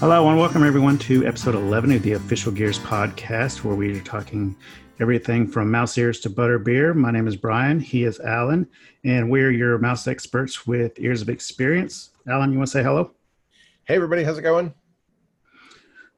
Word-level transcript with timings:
Hello, 0.00 0.30
and 0.30 0.38
welcome 0.38 0.64
everyone 0.64 0.96
to 1.00 1.26
episode 1.26 1.54
11 1.54 1.92
of 1.92 2.02
the 2.02 2.12
Official 2.12 2.50
Gears 2.50 2.78
podcast, 2.78 3.64
where 3.64 3.74
we 3.74 3.94
are 3.98 4.02
talking 4.02 4.56
everything 4.98 5.46
from 5.46 5.70
mouse 5.70 5.98
ears 5.98 6.20
to 6.20 6.30
butter 6.30 6.58
beer. 6.58 6.94
My 6.94 7.10
name 7.10 7.28
is 7.28 7.36
Brian. 7.36 7.78
He 7.78 8.04
is 8.04 8.18
Allen, 8.20 8.66
and 9.04 9.28
we're 9.28 9.50
your 9.50 9.76
mouse 9.76 10.08
experts 10.08 10.66
with 10.66 10.98
years 10.98 11.20
of 11.20 11.28
experience. 11.28 12.12
Allen, 12.26 12.50
you 12.50 12.56
want 12.56 12.68
to 12.68 12.72
say 12.72 12.82
hello? 12.82 13.12
Hey, 13.84 13.96
everybody, 13.96 14.24
how's 14.24 14.38
it 14.38 14.42
going? 14.42 14.72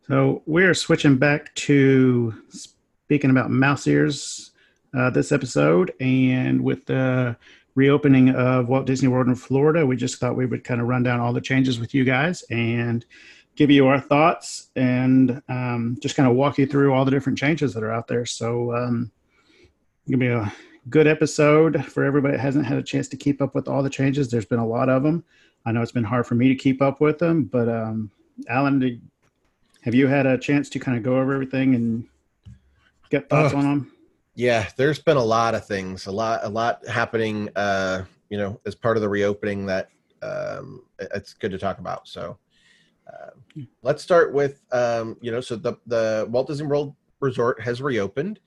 So, 0.06 0.44
we're 0.46 0.74
switching 0.74 1.16
back 1.16 1.52
to 1.56 2.40
speaking 2.50 3.30
about 3.30 3.50
mouse 3.50 3.88
ears 3.88 4.52
uh, 4.96 5.10
this 5.10 5.32
episode, 5.32 5.92
and 5.98 6.62
with 6.62 6.86
the 6.86 7.36
reopening 7.74 8.28
of 8.28 8.68
Walt 8.68 8.86
Disney 8.86 9.08
World 9.08 9.26
in 9.26 9.34
Florida, 9.34 9.84
we 9.84 9.96
just 9.96 10.20
thought 10.20 10.36
we 10.36 10.46
would 10.46 10.62
kind 10.62 10.80
of 10.80 10.86
run 10.86 11.02
down 11.02 11.18
all 11.18 11.32
the 11.32 11.40
changes 11.40 11.80
with 11.80 11.94
you 11.94 12.04
guys 12.04 12.44
and 12.48 13.04
give 13.56 13.70
you 13.70 13.86
our 13.86 14.00
thoughts 14.00 14.70
and 14.76 15.42
um, 15.48 15.96
just 16.00 16.16
kind 16.16 16.28
of 16.28 16.34
walk 16.36 16.58
you 16.58 16.66
through 16.66 16.92
all 16.92 17.04
the 17.04 17.10
different 17.10 17.38
changes 17.38 17.74
that 17.74 17.82
are 17.82 17.92
out 17.92 18.08
there. 18.08 18.24
So, 18.24 18.74
um, 18.74 19.10
gonna 20.06 20.18
be 20.18 20.28
a 20.28 20.52
good 20.88 21.06
episode 21.06 21.84
for 21.84 22.04
everybody 22.04 22.36
that 22.36 22.40
hasn't 22.40 22.66
had 22.66 22.78
a 22.78 22.82
chance 22.82 23.08
to 23.08 23.16
keep 23.16 23.40
up 23.40 23.54
with 23.54 23.68
all 23.68 23.82
the 23.82 23.90
changes. 23.90 24.30
There's 24.30 24.46
been 24.46 24.58
a 24.58 24.66
lot 24.66 24.88
of 24.88 25.02
them. 25.02 25.24
I 25.64 25.72
know 25.72 25.82
it's 25.82 25.92
been 25.92 26.04
hard 26.04 26.26
for 26.26 26.34
me 26.34 26.48
to 26.48 26.54
keep 26.54 26.82
up 26.82 27.00
with 27.00 27.18
them, 27.18 27.44
but 27.44 27.68
um, 27.68 28.10
Allen, 28.48 28.80
did, 28.80 29.00
have 29.82 29.94
you 29.94 30.08
had 30.08 30.26
a 30.26 30.36
chance 30.38 30.68
to 30.70 30.78
kind 30.78 30.96
of 30.96 31.04
go 31.04 31.18
over 31.18 31.32
everything 31.32 31.74
and 31.74 32.06
get 33.10 33.28
thoughts 33.28 33.54
uh, 33.54 33.58
on 33.58 33.64
them? 33.64 33.92
Yeah, 34.34 34.68
there's 34.76 34.98
been 34.98 35.18
a 35.18 35.24
lot 35.24 35.54
of 35.54 35.66
things, 35.66 36.06
a 36.06 36.12
lot, 36.12 36.40
a 36.42 36.48
lot 36.48 36.86
happening. 36.88 37.48
Uh, 37.54 38.04
you 38.32 38.38
know, 38.38 38.58
as 38.64 38.74
part 38.74 38.96
of 38.96 39.02
the 39.02 39.08
reopening 39.10 39.66
that 39.66 39.90
um, 40.22 40.82
it's 40.98 41.34
good 41.34 41.50
to 41.50 41.58
talk 41.58 41.78
about. 41.78 42.08
So, 42.08 42.38
uh, 43.12 43.62
let's 43.82 44.02
start 44.02 44.32
with 44.32 44.62
um, 44.72 45.16
you 45.20 45.30
know, 45.30 45.40
so 45.40 45.56
the 45.56 45.74
the 45.86 46.26
Walt 46.30 46.46
Disney 46.48 46.66
World 46.66 46.94
Resort 47.20 47.60
has 47.60 47.82
reopened. 47.82 48.40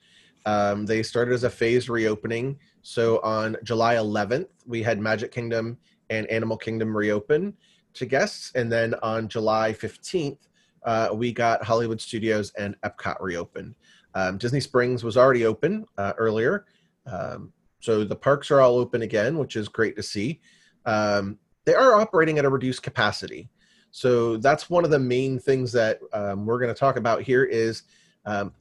Um, 0.44 0.86
they 0.86 1.02
started 1.02 1.34
as 1.34 1.44
a 1.44 1.50
phased 1.50 1.88
reopening. 1.88 2.58
So 2.82 3.18
on 3.20 3.56
July 3.64 3.96
11th, 3.96 4.46
we 4.64 4.80
had 4.80 5.00
Magic 5.00 5.32
Kingdom 5.32 5.76
and 6.08 6.26
Animal 6.28 6.56
Kingdom 6.56 6.96
reopen 6.96 7.54
to 7.94 8.06
guests, 8.06 8.52
and 8.54 8.70
then 8.70 8.94
on 9.02 9.28
July 9.28 9.72
15th, 9.72 10.38
uh, 10.84 11.08
we 11.12 11.32
got 11.32 11.64
Hollywood 11.64 12.00
Studios 12.00 12.52
and 12.56 12.80
Epcot 12.82 13.16
reopened. 13.20 13.74
Um, 14.14 14.38
Disney 14.38 14.60
Springs 14.60 15.02
was 15.02 15.16
already 15.16 15.44
open 15.46 15.84
uh, 15.98 16.12
earlier, 16.16 16.66
um, 17.06 17.52
so 17.80 18.04
the 18.04 18.14
parks 18.14 18.50
are 18.50 18.60
all 18.60 18.76
open 18.76 19.02
again, 19.02 19.38
which 19.38 19.56
is 19.56 19.68
great 19.68 19.96
to 19.96 20.02
see. 20.02 20.40
Um, 20.84 21.38
they 21.64 21.74
are 21.74 21.94
operating 21.94 22.38
at 22.38 22.44
a 22.44 22.48
reduced 22.48 22.82
capacity, 22.82 23.50
so 23.96 24.36
that's 24.36 24.68
one 24.68 24.84
of 24.84 24.90
the 24.90 24.98
main 24.98 25.38
things 25.38 25.72
that 25.72 26.00
um, 26.12 26.44
we're 26.44 26.58
going 26.58 26.68
to 26.68 26.78
talk 26.78 26.98
about 26.98 27.22
here. 27.22 27.44
Is 27.44 27.84
um, 28.26 28.52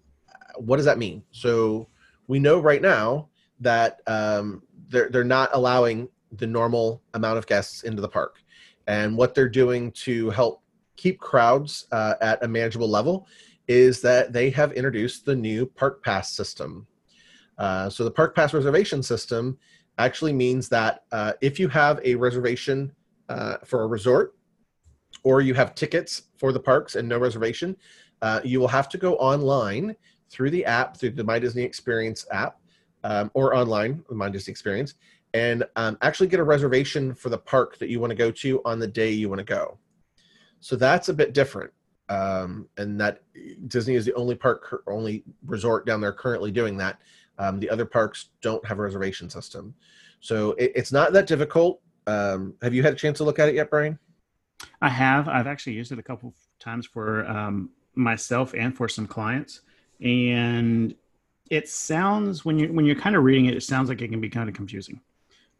what 0.55 0.77
does 0.77 0.85
that 0.85 0.97
mean? 0.97 1.23
So 1.31 1.89
we 2.27 2.39
know 2.39 2.61
right 2.61 2.81
now 2.81 3.27
that 3.59 3.99
um, 4.07 4.63
they're 4.87 5.09
they're 5.09 5.25
not 5.25 5.49
allowing 5.51 6.07
the 6.31 6.47
normal 6.47 7.01
amount 7.15 7.37
of 7.37 7.47
guests 7.47 7.83
into 7.83 8.01
the 8.01 8.07
park, 8.07 8.41
and 8.87 9.17
what 9.17 9.35
they're 9.35 9.49
doing 9.49 9.91
to 10.05 10.29
help 10.29 10.63
keep 10.95 11.19
crowds 11.19 11.85
uh, 11.91 12.13
at 12.21 12.41
a 12.41 12.47
manageable 12.47 12.89
level 12.89 13.27
is 13.67 13.99
that 14.03 14.31
they 14.31 14.49
have 14.51 14.71
introduced 14.71 15.25
the 15.25 15.35
new 15.35 15.65
Park 15.65 16.01
Pass 16.01 16.31
system. 16.31 16.87
Uh, 17.57 17.89
so 17.89 18.05
the 18.05 18.11
Park 18.11 18.37
Pass 18.37 18.53
reservation 18.53 19.03
system 19.03 19.57
actually 19.97 20.31
means 20.31 20.69
that 20.69 21.03
uh, 21.11 21.33
if 21.41 21.59
you 21.59 21.67
have 21.67 21.99
a 22.05 22.15
reservation 22.15 22.89
uh, 23.27 23.57
for 23.65 23.83
a 23.83 23.87
resort 23.87 24.33
or 25.23 25.41
you 25.41 25.53
have 25.53 25.75
tickets 25.75 26.23
for 26.37 26.51
the 26.51 26.59
parks 26.59 26.95
and 26.95 27.07
no 27.07 27.17
reservation, 27.17 27.75
uh, 28.21 28.41
you 28.43 28.59
will 28.59 28.67
have 28.67 28.89
to 28.89 28.97
go 28.97 29.15
online 29.15 29.95
through 30.29 30.49
the 30.49 30.65
app, 30.65 30.97
through 30.97 31.11
the 31.11 31.23
My 31.23 31.39
Disney 31.39 31.63
Experience 31.63 32.25
app, 32.31 32.59
um, 33.03 33.29
or 33.33 33.55
online, 33.55 34.03
My 34.09 34.29
Disney 34.29 34.51
Experience, 34.51 34.95
and 35.33 35.63
um, 35.75 35.97
actually 36.01 36.27
get 36.27 36.39
a 36.39 36.43
reservation 36.43 37.13
for 37.13 37.29
the 37.29 37.37
park 37.37 37.77
that 37.79 37.89
you 37.89 37.99
want 37.99 38.11
to 38.11 38.15
go 38.15 38.31
to 38.31 38.61
on 38.65 38.79
the 38.79 38.87
day 38.87 39.11
you 39.11 39.29
want 39.29 39.39
to 39.39 39.45
go. 39.45 39.77
So 40.59 40.75
that's 40.75 41.09
a 41.09 41.13
bit 41.13 41.33
different 41.33 41.71
um, 42.09 42.67
and 42.77 42.99
that 42.99 43.23
Disney 43.67 43.95
is 43.95 44.05
the 44.05 44.13
only 44.13 44.35
park, 44.35 44.83
only 44.87 45.23
resort 45.45 45.85
down 45.85 46.01
there 46.01 46.13
currently 46.13 46.51
doing 46.51 46.77
that. 46.77 46.99
Um, 47.37 47.59
the 47.59 47.69
other 47.69 47.85
parks 47.85 48.29
don't 48.41 48.65
have 48.65 48.79
a 48.79 48.81
reservation 48.81 49.29
system, 49.29 49.73
so 50.19 50.51
it, 50.51 50.71
it's 50.75 50.91
not 50.91 51.11
that 51.13 51.27
difficult. 51.27 51.81
Um, 52.07 52.53
have 52.61 52.73
you 52.73 52.83
had 52.83 52.93
a 52.93 52.95
chance 52.95 53.17
to 53.17 53.23
look 53.23 53.39
at 53.39 53.49
it 53.49 53.55
yet, 53.55 53.69
Brian? 53.69 53.99
I 54.85 54.89
have. 54.89 55.27
I've 55.27 55.47
actually 55.47 55.73
used 55.73 55.91
it 55.91 55.99
a 55.99 56.03
couple 56.03 56.33
times 56.59 56.85
for 56.85 57.27
um, 57.27 57.71
myself 57.95 58.53
and 58.53 58.75
for 58.75 58.87
some 58.87 59.07
clients, 59.07 59.61
and 59.99 60.93
it 61.49 61.67
sounds 61.67 62.45
when 62.45 62.59
you 62.59 62.71
when 62.71 62.85
you're 62.85 62.95
kind 63.05 63.15
of 63.15 63.23
reading 63.23 63.45
it, 63.47 63.55
it 63.55 63.63
sounds 63.63 63.89
like 63.89 64.01
it 64.01 64.09
can 64.09 64.21
be 64.21 64.29
kind 64.29 64.47
of 64.47 64.55
confusing. 64.55 65.01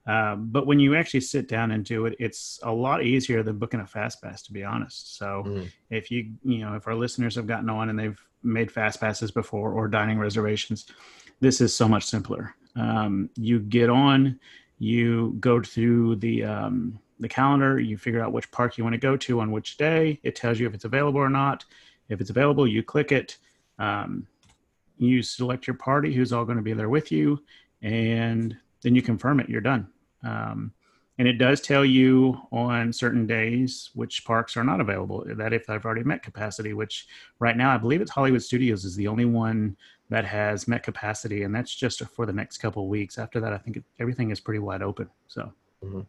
Uh, 0.06 0.36
but 0.36 0.68
when 0.68 0.80
you 0.80 0.96
actually 0.96 1.22
sit 1.22 1.48
down 1.48 1.72
and 1.72 1.84
do 1.84 2.06
it, 2.06 2.16
it's 2.20 2.60
a 2.62 2.72
lot 2.72 3.04
easier 3.04 3.42
than 3.42 3.58
booking 3.58 3.80
a 3.80 3.88
fast 3.88 4.22
pass, 4.22 4.44
to 4.44 4.54
be 4.54 4.64
honest. 4.64 5.18
So 5.18 5.44
mm. 5.48 5.68
if 5.90 6.12
you, 6.12 6.34
you 6.44 6.60
know, 6.60 6.76
if 6.76 6.86
our 6.88 6.94
listeners 6.94 7.36
have 7.36 7.48
gotten 7.48 7.72
on 7.72 7.90
and 7.90 7.98
they've 7.98 8.22
made 8.44 8.72
fast 8.72 9.00
passes 9.00 9.32
before 9.32 9.72
or 9.72 9.88
dining 9.88 10.20
reservations, 10.20 10.86
this 11.40 11.60
is 11.60 11.74
so 11.74 11.88
much 11.88 12.04
simpler. 12.04 12.54
Um, 12.76 13.32
you 13.36 13.60
get 13.60 13.90
on, 13.90 14.40
you 14.78 15.36
go 15.40 15.64
through 15.64 16.18
the, 16.18 16.44
um, 16.44 17.00
the 17.20 17.30
calendar, 17.30 17.80
you 17.80 17.98
figure 17.98 18.22
out 18.22 18.34
which 18.34 18.50
park 18.52 18.78
you 18.78 18.84
want 18.84 18.94
to 18.94 19.00
go 19.00 19.16
to 19.18 19.40
on 19.40 19.52
which 19.52 19.78
day. 19.78 20.20
It 20.24 20.36
tells 20.36 20.60
you 20.60 20.68
if 20.68 20.74
it's 20.74 20.86
available 20.86 21.20
or 21.20 21.30
not. 21.30 21.66
If 22.10 22.22
it's 22.22 22.30
available, 22.30 22.68
you 22.68 22.84
click 22.84 23.12
it. 23.12 23.38
Um, 23.80 24.28
you 24.98 25.22
select 25.22 25.68
your 25.68 25.76
party, 25.76 26.14
who's 26.14 26.32
all 26.32 26.46
going 26.46 26.58
to 26.58 26.64
be 26.64 26.74
there 26.74 26.90
with 26.90 27.12
you, 27.12 27.42
and 27.82 28.56
then 28.82 28.96
you 28.96 29.02
confirm 29.02 29.40
it. 29.40 29.50
You're 29.50 29.62
done. 29.62 29.88
Um, 30.24 30.74
and 31.18 31.28
it 31.28 31.38
does 31.38 31.62
tell 31.62 31.86
you 31.86 32.42
on 32.52 32.92
certain 32.92 33.26
days 33.26 33.90
which 33.94 34.26
parks 34.26 34.58
are 34.58 34.64
not 34.64 34.82
available. 34.82 35.24
That 35.26 35.54
if 35.54 35.70
I've 35.70 35.86
already 35.86 36.04
met 36.04 36.24
capacity, 36.24 36.74
which 36.74 37.08
right 37.40 37.56
now 37.56 37.74
I 37.74 37.78
believe 37.78 38.02
it's 38.02 38.12
Hollywood 38.12 38.44
Studios 38.44 38.84
is 38.84 38.96
the 38.96 39.08
only 39.08 39.26
one 39.26 39.78
that 40.10 40.26
has 40.26 40.68
met 40.68 40.84
capacity, 40.84 41.44
and 41.44 41.56
that's 41.56 41.74
just 41.74 42.06
for 42.08 42.26
the 42.26 42.34
next 42.34 42.58
couple 42.58 42.88
weeks. 42.88 43.18
After 43.18 43.40
that, 43.40 43.54
I 43.54 43.58
think 43.58 43.82
everything 44.00 44.32
is 44.32 44.40
pretty 44.40 44.60
wide 44.60 44.82
open. 44.82 45.10
So. 45.28 45.52
Mm-hmm. 45.84 46.02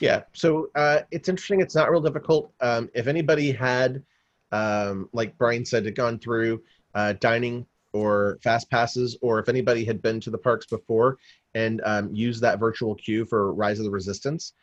Yeah, 0.00 0.22
so 0.32 0.70
uh, 0.74 1.00
it's 1.10 1.28
interesting. 1.28 1.60
It's 1.60 1.74
not 1.74 1.90
real 1.90 2.00
difficult. 2.00 2.52
Um, 2.60 2.90
if 2.94 3.06
anybody 3.06 3.52
had, 3.52 4.02
um, 4.50 5.08
like 5.12 5.36
Brian 5.36 5.64
said, 5.64 5.84
had 5.84 5.94
gone 5.94 6.18
through 6.18 6.62
uh, 6.94 7.12
dining 7.20 7.66
or 7.92 8.38
fast 8.42 8.70
passes, 8.70 9.18
or 9.20 9.38
if 9.38 9.48
anybody 9.48 9.84
had 9.84 10.00
been 10.00 10.18
to 10.20 10.30
the 10.30 10.38
parks 10.38 10.66
before 10.66 11.18
and 11.54 11.82
um, 11.84 12.14
use 12.14 12.40
that 12.40 12.58
virtual 12.58 12.94
queue 12.94 13.24
for 13.26 13.52
Rise 13.52 13.78
of 13.78 13.84
the 13.84 13.90
Resistance. 13.90 14.54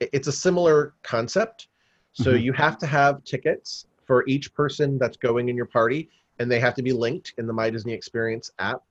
It's 0.00 0.28
a 0.28 0.32
similar 0.32 0.94
concept. 1.02 1.68
So 2.12 2.32
mm-hmm. 2.32 2.44
you 2.44 2.52
have 2.52 2.76
to 2.78 2.86
have 2.86 3.24
tickets 3.24 3.86
for 4.04 4.24
each 4.26 4.52
person 4.52 4.98
that's 4.98 5.16
going 5.16 5.48
in 5.48 5.56
your 5.56 5.66
party, 5.66 6.10
and 6.38 6.50
they 6.50 6.60
have 6.60 6.74
to 6.74 6.82
be 6.82 6.92
linked 6.92 7.32
in 7.38 7.46
the 7.46 7.52
My 7.52 7.70
Disney 7.70 7.92
Experience 7.92 8.50
app 8.58 8.82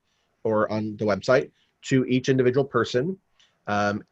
or 0.42 0.70
on 0.72 0.96
the 0.96 1.04
website 1.04 1.50
to 1.82 2.04
each 2.06 2.28
individual 2.28 2.64
person. 2.64 3.16
Um, 3.68 4.02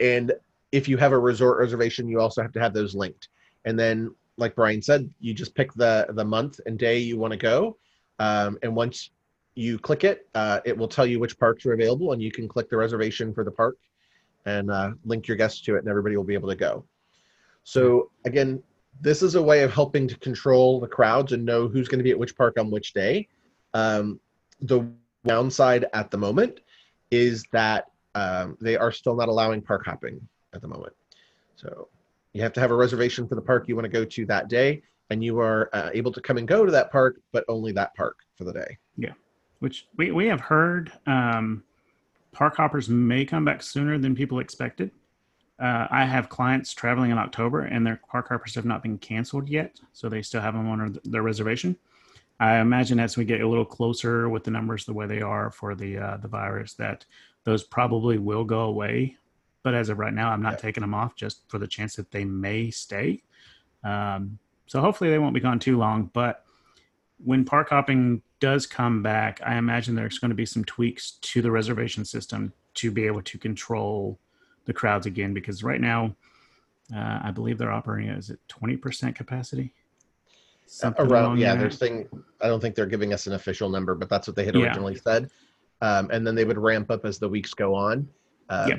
and 0.00 0.32
if 0.72 0.88
you 0.88 0.96
have 0.96 1.12
a 1.12 1.18
resort 1.18 1.58
reservation, 1.58 2.08
you 2.08 2.20
also 2.20 2.42
have 2.42 2.52
to 2.52 2.60
have 2.60 2.74
those 2.74 2.94
linked. 2.94 3.28
And 3.64 3.78
then, 3.78 4.14
like 4.36 4.54
Brian 4.54 4.82
said, 4.82 5.10
you 5.20 5.32
just 5.34 5.54
pick 5.54 5.72
the 5.74 6.06
the 6.10 6.24
month 6.24 6.60
and 6.66 6.78
day 6.78 6.98
you 6.98 7.16
want 7.18 7.32
to 7.32 7.38
go. 7.38 7.76
Um, 8.18 8.58
and 8.62 8.74
once 8.74 9.10
you 9.54 9.78
click 9.78 10.04
it, 10.04 10.28
uh, 10.34 10.60
it 10.64 10.76
will 10.76 10.88
tell 10.88 11.06
you 11.06 11.18
which 11.18 11.38
parks 11.38 11.64
are 11.66 11.72
available, 11.72 12.12
and 12.12 12.22
you 12.22 12.30
can 12.30 12.46
click 12.46 12.68
the 12.68 12.76
reservation 12.76 13.32
for 13.32 13.44
the 13.44 13.50
park 13.50 13.76
and 14.44 14.70
uh, 14.70 14.90
link 15.04 15.26
your 15.26 15.36
guests 15.36 15.60
to 15.62 15.76
it, 15.76 15.80
and 15.80 15.88
everybody 15.88 16.16
will 16.16 16.24
be 16.24 16.34
able 16.34 16.48
to 16.48 16.56
go. 16.56 16.84
So 17.64 18.10
again, 18.24 18.62
this 19.00 19.22
is 19.22 19.34
a 19.34 19.42
way 19.42 19.62
of 19.62 19.72
helping 19.72 20.06
to 20.08 20.16
control 20.18 20.80
the 20.80 20.86
crowds 20.86 21.32
and 21.32 21.44
know 21.44 21.68
who's 21.68 21.88
going 21.88 21.98
to 21.98 22.04
be 22.04 22.12
at 22.12 22.18
which 22.18 22.36
park 22.36 22.58
on 22.58 22.70
which 22.70 22.92
day. 22.92 23.28
Um, 23.74 24.20
the 24.60 24.88
downside 25.24 25.86
at 25.92 26.10
the 26.10 26.16
moment 26.16 26.60
is 27.10 27.44
that 27.52 27.86
um, 28.14 28.56
they 28.60 28.76
are 28.76 28.92
still 28.92 29.16
not 29.16 29.28
allowing 29.28 29.60
park 29.60 29.84
hopping 29.84 30.26
at 30.56 30.62
the 30.62 30.68
moment. 30.68 30.92
So 31.54 31.88
you 32.32 32.42
have 32.42 32.52
to 32.54 32.60
have 32.60 32.72
a 32.72 32.76
reservation 32.76 33.28
for 33.28 33.36
the 33.36 33.42
park 33.42 33.68
you 33.68 33.76
want 33.76 33.84
to 33.84 33.90
go 33.90 34.04
to 34.04 34.26
that 34.26 34.48
day, 34.48 34.82
and 35.10 35.22
you 35.22 35.38
are 35.38 35.70
uh, 35.72 35.90
able 35.94 36.10
to 36.12 36.20
come 36.20 36.36
and 36.36 36.48
go 36.48 36.64
to 36.64 36.72
that 36.72 36.90
park, 36.90 37.20
but 37.32 37.44
only 37.46 37.70
that 37.72 37.94
park 37.94 38.16
for 38.36 38.44
the 38.44 38.52
day. 38.52 38.78
Yeah 38.96 39.12
which 39.60 39.86
we, 39.96 40.10
we 40.10 40.26
have 40.26 40.40
heard 40.40 40.92
um, 41.06 41.62
park 42.32 42.56
hoppers 42.56 42.88
may 42.88 43.24
come 43.24 43.44
back 43.44 43.62
sooner 43.62 43.98
than 43.98 44.14
people 44.14 44.38
expected. 44.38 44.90
Uh, 45.58 45.86
I 45.90 46.04
have 46.04 46.28
clients 46.28 46.74
traveling 46.74 47.10
in 47.10 47.18
October, 47.18 47.62
and 47.62 47.86
their 47.86 48.00
park 48.10 48.28
hoppers 48.28 48.54
have 48.56 48.66
not 48.66 48.82
been 48.82 48.98
canceled 48.98 49.48
yet, 49.48 49.80
so 49.92 50.08
they 50.08 50.20
still 50.20 50.42
have 50.42 50.54
them 50.54 50.68
on 50.68 50.98
their 51.04 51.22
reservation. 51.22 51.76
I 52.38 52.58
imagine 52.58 53.00
as 53.00 53.16
we 53.16 53.24
get 53.24 53.40
a 53.40 53.48
little 53.48 53.64
closer 53.64 54.28
with 54.28 54.44
the 54.44 54.50
numbers 54.50 54.84
the 54.84 54.92
way 54.92 55.06
they 55.06 55.22
are 55.22 55.50
for 55.50 55.74
the 55.74 55.96
uh, 55.96 56.16
the 56.18 56.28
virus, 56.28 56.74
that 56.74 57.06
those 57.44 57.64
probably 57.64 58.18
will 58.18 58.44
go 58.44 58.60
away. 58.60 59.16
But 59.66 59.74
as 59.74 59.88
of 59.88 59.98
right 59.98 60.14
now, 60.14 60.30
I'm 60.30 60.42
not 60.42 60.52
yeah. 60.52 60.58
taking 60.58 60.82
them 60.82 60.94
off 60.94 61.16
just 61.16 61.40
for 61.48 61.58
the 61.58 61.66
chance 61.66 61.96
that 61.96 62.12
they 62.12 62.24
may 62.24 62.70
stay. 62.70 63.24
Um, 63.82 64.38
so 64.66 64.80
hopefully 64.80 65.10
they 65.10 65.18
won't 65.18 65.34
be 65.34 65.40
gone 65.40 65.58
too 65.58 65.76
long. 65.76 66.08
But 66.12 66.44
when 67.18 67.44
park 67.44 67.70
hopping 67.70 68.22
does 68.38 68.64
come 68.64 69.02
back, 69.02 69.40
I 69.44 69.56
imagine 69.56 69.96
there's 69.96 70.20
going 70.20 70.28
to 70.28 70.36
be 70.36 70.46
some 70.46 70.64
tweaks 70.64 71.18
to 71.22 71.42
the 71.42 71.50
reservation 71.50 72.04
system 72.04 72.52
to 72.74 72.92
be 72.92 73.06
able 73.06 73.22
to 73.22 73.38
control 73.38 74.20
the 74.66 74.72
crowds 74.72 75.04
again. 75.04 75.34
Because 75.34 75.64
right 75.64 75.80
now, 75.80 76.14
uh, 76.94 77.18
I 77.24 77.32
believe 77.32 77.58
they're 77.58 77.72
operating 77.72 78.10
at 78.10 78.18
is 78.18 78.30
it 78.30 78.38
20% 78.48 79.16
capacity? 79.16 79.74
Something 80.66 81.10
Around, 81.10 81.38
yeah, 81.38 81.56
there's 81.56 81.76
thing. 81.76 82.08
I 82.40 82.46
don't 82.46 82.60
think 82.60 82.76
they're 82.76 82.86
giving 82.86 83.12
us 83.12 83.26
an 83.26 83.32
official 83.32 83.68
number, 83.68 83.96
but 83.96 84.08
that's 84.08 84.28
what 84.28 84.36
they 84.36 84.44
had 84.44 84.54
originally 84.54 84.94
yeah. 84.94 85.00
said. 85.02 85.30
Um, 85.80 86.08
and 86.12 86.24
then 86.24 86.36
they 86.36 86.44
would 86.44 86.56
ramp 86.56 86.88
up 86.88 87.04
as 87.04 87.18
the 87.18 87.28
weeks 87.28 87.52
go 87.52 87.74
on. 87.74 88.08
Um, 88.48 88.68
yeah. 88.68 88.76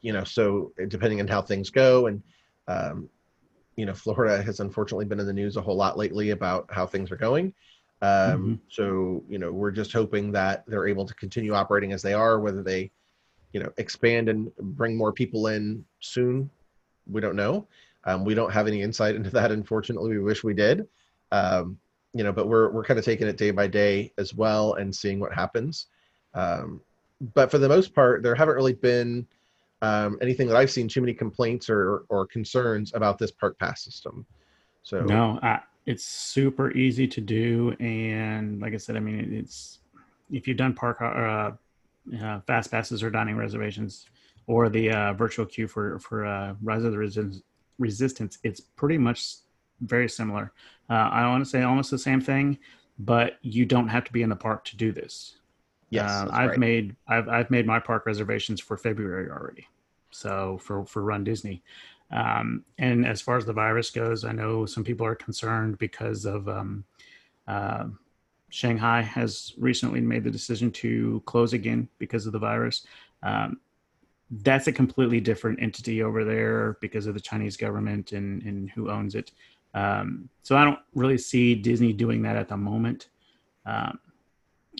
You 0.00 0.12
know, 0.12 0.24
so 0.24 0.72
depending 0.88 1.20
on 1.20 1.28
how 1.28 1.42
things 1.42 1.70
go, 1.70 2.06
and 2.06 2.22
um, 2.68 3.08
you 3.76 3.86
know, 3.86 3.94
Florida 3.94 4.42
has 4.42 4.60
unfortunately 4.60 5.04
been 5.04 5.20
in 5.20 5.26
the 5.26 5.32
news 5.32 5.56
a 5.56 5.60
whole 5.60 5.76
lot 5.76 5.96
lately 5.96 6.30
about 6.30 6.66
how 6.70 6.86
things 6.86 7.10
are 7.10 7.16
going. 7.16 7.54
Um, 8.00 8.10
mm-hmm. 8.10 8.54
So, 8.68 9.24
you 9.28 9.38
know, 9.38 9.52
we're 9.52 9.70
just 9.70 9.92
hoping 9.92 10.32
that 10.32 10.64
they're 10.66 10.88
able 10.88 11.06
to 11.06 11.14
continue 11.14 11.54
operating 11.54 11.92
as 11.92 12.02
they 12.02 12.12
are, 12.12 12.40
whether 12.40 12.62
they, 12.62 12.90
you 13.52 13.60
know, 13.60 13.72
expand 13.76 14.28
and 14.28 14.54
bring 14.56 14.96
more 14.96 15.12
people 15.12 15.48
in 15.48 15.84
soon. 16.00 16.50
We 17.10 17.20
don't 17.20 17.36
know. 17.36 17.66
Um, 18.04 18.24
we 18.24 18.34
don't 18.34 18.52
have 18.52 18.66
any 18.66 18.82
insight 18.82 19.14
into 19.14 19.30
that. 19.30 19.52
Unfortunately, 19.52 20.10
we 20.10 20.18
wish 20.18 20.44
we 20.44 20.54
did. 20.54 20.86
Um, 21.32 21.78
you 22.14 22.24
know, 22.24 22.32
but 22.32 22.48
we're 22.48 22.70
we're 22.70 22.84
kind 22.84 22.98
of 22.98 23.04
taking 23.04 23.28
it 23.28 23.36
day 23.36 23.50
by 23.50 23.66
day 23.66 24.12
as 24.18 24.34
well 24.34 24.74
and 24.74 24.94
seeing 24.94 25.20
what 25.20 25.32
happens. 25.32 25.86
Um, 26.34 26.80
but 27.34 27.50
for 27.50 27.58
the 27.58 27.68
most 27.68 27.94
part, 27.94 28.22
there 28.22 28.34
haven't 28.34 28.54
really 28.54 28.74
been 28.74 29.26
um, 29.82 30.18
anything 30.20 30.48
that 30.48 30.56
I've 30.56 30.70
seen 30.70 30.88
too 30.88 31.00
many 31.00 31.14
complaints 31.14 31.70
or 31.70 32.04
or 32.08 32.26
concerns 32.26 32.92
about 32.94 33.18
this 33.18 33.30
park 33.30 33.58
pass 33.58 33.84
system. 33.84 34.26
So 34.82 35.00
no, 35.00 35.38
I, 35.42 35.60
it's 35.86 36.04
super 36.04 36.70
easy 36.72 37.06
to 37.08 37.20
do, 37.20 37.74
and 37.80 38.60
like 38.60 38.74
I 38.74 38.78
said, 38.78 38.96
I 38.96 39.00
mean 39.00 39.32
it's 39.32 39.78
if 40.30 40.46
you've 40.46 40.56
done 40.56 40.74
park 40.74 41.00
uh, 41.00 41.52
uh, 42.22 42.40
fast 42.46 42.70
passes 42.70 43.02
or 43.02 43.10
dining 43.10 43.36
reservations 43.36 44.06
or 44.46 44.68
the 44.68 44.90
uh, 44.90 45.12
virtual 45.12 45.46
queue 45.46 45.68
for 45.68 45.98
for 46.00 46.26
uh, 46.26 46.54
Rise 46.62 46.84
of 46.84 46.92
the 46.92 46.98
Resistance, 46.98 47.42
Resistance, 47.78 48.38
it's 48.42 48.60
pretty 48.60 48.98
much 48.98 49.36
very 49.80 50.08
similar. 50.08 50.52
Uh, 50.90 50.94
I 51.12 51.28
want 51.28 51.44
to 51.44 51.50
say 51.50 51.62
almost 51.62 51.90
the 51.90 51.98
same 51.98 52.20
thing, 52.20 52.58
but 52.98 53.38
you 53.42 53.64
don't 53.64 53.88
have 53.88 54.04
to 54.04 54.12
be 54.12 54.22
in 54.22 54.28
the 54.28 54.36
park 54.36 54.64
to 54.66 54.76
do 54.76 54.90
this. 54.90 55.37
Yes, 55.90 56.10
uh, 56.10 56.28
I've 56.30 56.50
right. 56.50 56.58
made 56.58 56.96
I've 57.06 57.28
I've 57.28 57.50
made 57.50 57.66
my 57.66 57.78
park 57.78 58.06
reservations 58.06 58.60
for 58.60 58.76
February 58.76 59.30
already. 59.30 59.66
So 60.10 60.58
for 60.62 60.84
for 60.84 61.02
Run 61.02 61.24
Disney, 61.24 61.62
um, 62.10 62.64
and 62.78 63.06
as 63.06 63.20
far 63.20 63.36
as 63.36 63.44
the 63.44 63.52
virus 63.52 63.90
goes, 63.90 64.24
I 64.24 64.32
know 64.32 64.66
some 64.66 64.84
people 64.84 65.06
are 65.06 65.14
concerned 65.14 65.78
because 65.78 66.24
of 66.24 66.48
um, 66.48 66.84
uh, 67.46 67.86
Shanghai 68.50 69.02
has 69.02 69.54
recently 69.58 70.00
made 70.00 70.24
the 70.24 70.30
decision 70.30 70.70
to 70.72 71.22
close 71.26 71.52
again 71.52 71.88
because 71.98 72.26
of 72.26 72.32
the 72.32 72.38
virus. 72.38 72.86
Um, 73.22 73.60
that's 74.30 74.66
a 74.66 74.72
completely 74.72 75.20
different 75.20 75.60
entity 75.62 76.02
over 76.02 76.24
there 76.24 76.76
because 76.80 77.06
of 77.06 77.14
the 77.14 77.20
Chinese 77.20 77.56
government 77.56 78.12
and, 78.12 78.42
and 78.42 78.70
who 78.70 78.90
owns 78.90 79.14
it. 79.14 79.32
Um, 79.74 80.28
so 80.42 80.56
I 80.56 80.64
don't 80.64 80.78
really 80.94 81.18
see 81.18 81.54
Disney 81.54 81.92
doing 81.92 82.22
that 82.22 82.36
at 82.36 82.48
the 82.48 82.56
moment. 82.56 83.08
Um, 83.64 83.98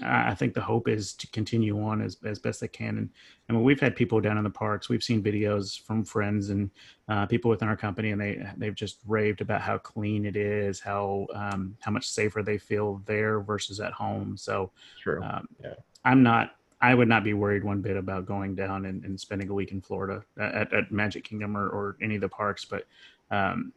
I 0.02 0.34
think 0.34 0.54
the 0.54 0.60
hope 0.60 0.88
is 0.88 1.12
to 1.14 1.26
continue 1.28 1.82
on 1.82 2.00
as, 2.00 2.16
as 2.24 2.38
best 2.38 2.60
they 2.60 2.68
can. 2.68 2.98
And 2.98 3.10
mean, 3.52 3.62
we've 3.62 3.80
had 3.80 3.96
people 3.96 4.20
down 4.20 4.38
in 4.38 4.44
the 4.44 4.50
parks. 4.50 4.88
We've 4.88 5.02
seen 5.02 5.22
videos 5.22 5.80
from 5.80 6.04
friends 6.04 6.50
and 6.50 6.70
uh, 7.08 7.26
people 7.26 7.50
within 7.50 7.68
our 7.68 7.76
company, 7.76 8.10
and 8.10 8.20
they 8.20 8.46
they've 8.56 8.74
just 8.74 8.98
raved 9.06 9.40
about 9.40 9.60
how 9.60 9.78
clean 9.78 10.26
it 10.26 10.36
is, 10.36 10.80
how 10.80 11.26
um, 11.34 11.76
how 11.80 11.90
much 11.90 12.08
safer 12.08 12.42
they 12.42 12.58
feel 12.58 13.02
there 13.06 13.40
versus 13.40 13.80
at 13.80 13.92
home. 13.92 14.36
So, 14.36 14.70
True. 15.02 15.22
Um, 15.22 15.48
yeah. 15.62 15.74
I'm 16.04 16.22
not. 16.22 16.56
I 16.80 16.94
would 16.94 17.08
not 17.08 17.24
be 17.24 17.34
worried 17.34 17.64
one 17.64 17.80
bit 17.80 17.96
about 17.96 18.24
going 18.24 18.54
down 18.54 18.86
and, 18.86 19.04
and 19.04 19.18
spending 19.18 19.48
a 19.48 19.54
week 19.54 19.72
in 19.72 19.80
Florida 19.80 20.22
at, 20.38 20.72
at 20.72 20.92
Magic 20.92 21.24
Kingdom 21.24 21.56
or, 21.56 21.68
or 21.68 21.96
any 22.00 22.14
of 22.14 22.20
the 22.20 22.28
parks. 22.28 22.64
But 22.64 22.86
um, 23.32 23.72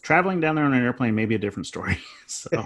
traveling 0.00 0.40
down 0.40 0.54
there 0.54 0.64
on 0.64 0.72
an 0.72 0.82
airplane 0.82 1.14
may 1.14 1.26
be 1.26 1.34
a 1.34 1.38
different 1.38 1.66
story. 1.66 1.98
so. 2.26 2.48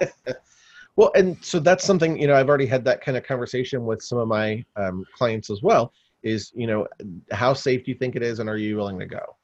Well, 0.97 1.13
and 1.15 1.43
so 1.43 1.61
that's 1.61 1.85
something 1.85 2.21
you 2.21 2.27
know 2.27 2.35
I've 2.35 2.49
already 2.49 2.67
had 2.67 2.85
that 2.85 3.01
kind 3.01 3.17
of 3.17 3.25
conversation 3.25 3.85
with 3.85 4.03
some 4.03 4.19
of 4.19 4.29
my 4.29 4.65
um, 4.77 5.05
clients 5.17 5.51
as 5.51 5.63
well. 5.63 5.93
Is 6.23 6.53
you 6.55 6.67
know 6.67 6.87
how 7.31 7.55
safe 7.55 7.85
do 7.85 7.91
you 7.91 7.97
think 7.97 8.17
it 8.17 8.23
is, 8.23 8.39
and 8.39 8.49
are 8.49 8.59
you 8.59 8.77
willing 8.77 8.99
to 8.99 9.07
go? 9.07 9.37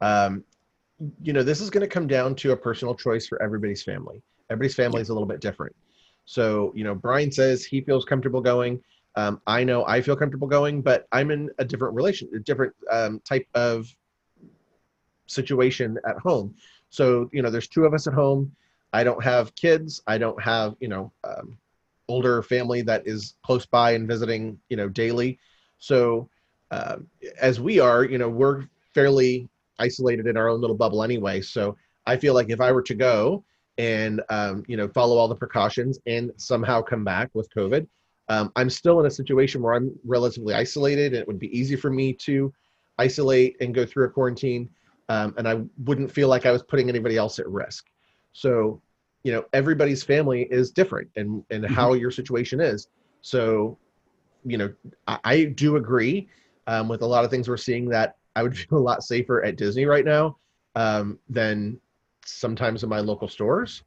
Um, 0.00 0.44
you 1.22 1.32
know, 1.32 1.42
this 1.42 1.60
is 1.60 1.70
going 1.70 1.82
to 1.82 1.88
come 1.88 2.06
down 2.06 2.34
to 2.36 2.52
a 2.52 2.56
personal 2.56 2.94
choice 2.94 3.26
for 3.26 3.40
everybody's 3.40 3.82
family. 3.82 4.22
Everybody's 4.50 4.74
family 4.74 5.00
is 5.00 5.10
a 5.10 5.12
little 5.12 5.28
bit 5.28 5.40
different. 5.40 5.74
So 6.24 6.72
you 6.74 6.84
know, 6.84 6.94
Brian 6.94 7.30
says 7.30 7.64
he 7.64 7.80
feels 7.80 8.04
comfortable 8.04 8.40
going. 8.40 8.82
Um, 9.14 9.40
I 9.46 9.64
know 9.64 9.84
I 9.86 10.00
feel 10.00 10.16
comfortable 10.16 10.48
going, 10.48 10.82
but 10.82 11.06
I'm 11.12 11.30
in 11.30 11.50
a 11.58 11.64
different 11.64 11.94
relation, 11.94 12.28
a 12.34 12.38
different 12.40 12.74
um, 12.90 13.20
type 13.20 13.46
of 13.54 13.88
situation 15.26 15.98
at 16.06 16.18
home. 16.18 16.54
So 16.90 17.28
you 17.32 17.42
know, 17.42 17.50
there's 17.50 17.68
two 17.68 17.84
of 17.84 17.94
us 17.94 18.06
at 18.06 18.14
home 18.14 18.52
I 18.92 19.04
don't 19.04 19.22
have 19.22 19.54
kids. 19.54 20.02
I 20.06 20.18
don't 20.18 20.40
have, 20.42 20.74
you 20.80 20.88
know, 20.88 21.12
um, 21.24 21.58
older 22.08 22.42
family 22.42 22.82
that 22.82 23.06
is 23.06 23.34
close 23.42 23.66
by 23.66 23.92
and 23.92 24.08
visiting, 24.08 24.58
you 24.70 24.76
know, 24.76 24.88
daily. 24.88 25.38
So 25.78 26.28
uh, 26.70 26.96
as 27.40 27.60
we 27.60 27.80
are, 27.80 28.04
you 28.04 28.18
know, 28.18 28.28
we're 28.28 28.64
fairly 28.94 29.48
isolated 29.78 30.26
in 30.26 30.36
our 30.36 30.48
own 30.48 30.60
little 30.60 30.76
bubble 30.76 31.02
anyway. 31.02 31.40
So 31.40 31.76
I 32.06 32.16
feel 32.16 32.34
like 32.34 32.50
if 32.50 32.60
I 32.60 32.72
were 32.72 32.82
to 32.82 32.94
go 32.94 33.44
and, 33.76 34.22
um, 34.30 34.64
you 34.66 34.76
know, 34.76 34.88
follow 34.88 35.16
all 35.16 35.28
the 35.28 35.34
precautions 35.34 35.98
and 36.06 36.32
somehow 36.36 36.82
come 36.82 37.04
back 37.04 37.30
with 37.34 37.48
COVID, 37.54 37.86
um, 38.28 38.52
I'm 38.56 38.70
still 38.70 39.00
in 39.00 39.06
a 39.06 39.10
situation 39.10 39.62
where 39.62 39.74
I'm 39.74 39.94
relatively 40.04 40.54
isolated 40.54 41.12
and 41.12 41.22
it 41.22 41.28
would 41.28 41.38
be 41.38 41.56
easy 41.56 41.76
for 41.76 41.90
me 41.90 42.12
to 42.14 42.52
isolate 42.98 43.56
and 43.60 43.74
go 43.74 43.86
through 43.86 44.06
a 44.06 44.10
quarantine. 44.10 44.68
Um, 45.08 45.34
and 45.38 45.48
I 45.48 45.62
wouldn't 45.84 46.10
feel 46.10 46.28
like 46.28 46.44
I 46.44 46.52
was 46.52 46.62
putting 46.62 46.88
anybody 46.88 47.16
else 47.16 47.38
at 47.38 47.48
risk. 47.48 47.86
So, 48.32 48.80
you 49.24 49.32
know, 49.32 49.44
everybody's 49.52 50.02
family 50.02 50.42
is 50.50 50.70
different 50.70 51.10
and 51.16 51.44
and 51.50 51.64
mm-hmm. 51.64 51.74
how 51.74 51.94
your 51.94 52.10
situation 52.10 52.60
is. 52.60 52.88
So, 53.20 53.78
you 54.44 54.58
know, 54.58 54.72
I, 55.06 55.18
I 55.24 55.44
do 55.44 55.76
agree 55.76 56.28
um, 56.66 56.88
with 56.88 57.02
a 57.02 57.06
lot 57.06 57.24
of 57.24 57.30
things 57.30 57.48
we're 57.48 57.56
seeing 57.56 57.88
that 57.88 58.16
I 58.36 58.42
would 58.42 58.56
feel 58.58 58.78
a 58.78 58.80
lot 58.80 59.02
safer 59.02 59.44
at 59.44 59.56
Disney 59.56 59.86
right 59.86 60.04
now 60.04 60.36
um, 60.74 61.18
than 61.28 61.80
sometimes 62.24 62.82
in 62.82 62.88
my 62.88 63.00
local 63.00 63.28
stores. 63.28 63.82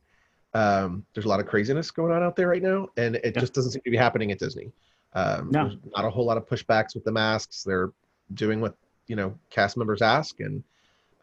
Um, 0.54 1.06
there's 1.14 1.26
a 1.26 1.30
lot 1.30 1.40
of 1.40 1.46
craziness 1.46 1.92
going 1.92 2.12
on 2.12 2.24
out 2.24 2.36
there 2.36 2.50
right 2.50 2.62
now, 2.62 2.90
and 2.98 3.16
it 3.16 3.34
yeah. 3.36 3.40
just 3.40 3.54
doesn't 3.54 3.72
seem 3.72 3.82
to 3.86 3.92
be 3.92 3.98
happening 3.98 4.32
at 4.32 4.40
Disney. 4.40 4.74
Um, 5.14 5.50
no. 5.52 5.70
There's 5.70 5.78
not 5.96 6.06
a 6.06 6.10
whole 6.10 6.26
lot 6.26 6.38
of 6.38 6.46
pushbacks 6.46 6.94
with 6.94 7.04
the 7.06 7.12
masks. 7.12 7.64
They're 7.64 7.92
doing 8.34 8.60
what 8.60 8.76
you 9.08 9.16
know 9.16 9.38
cast 9.50 9.78
members 9.78 10.02
ask, 10.02 10.40
and 10.40 10.64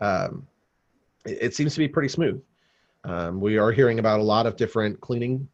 um, 0.01 0.47
it, 1.27 1.39
it 1.43 1.55
seems 1.55 1.75
to 1.75 1.79
be 1.81 1.89
pretty 1.89 2.09
smooth. 2.09 2.41
Um, 3.05 3.41
we 3.41 3.59
are 3.59 3.73
hearing 3.73 3.99
about 3.99 4.21
a 4.21 4.23
lot 4.23 4.47
of 4.47 4.57
different 4.57 5.01
cleaning 5.01 5.49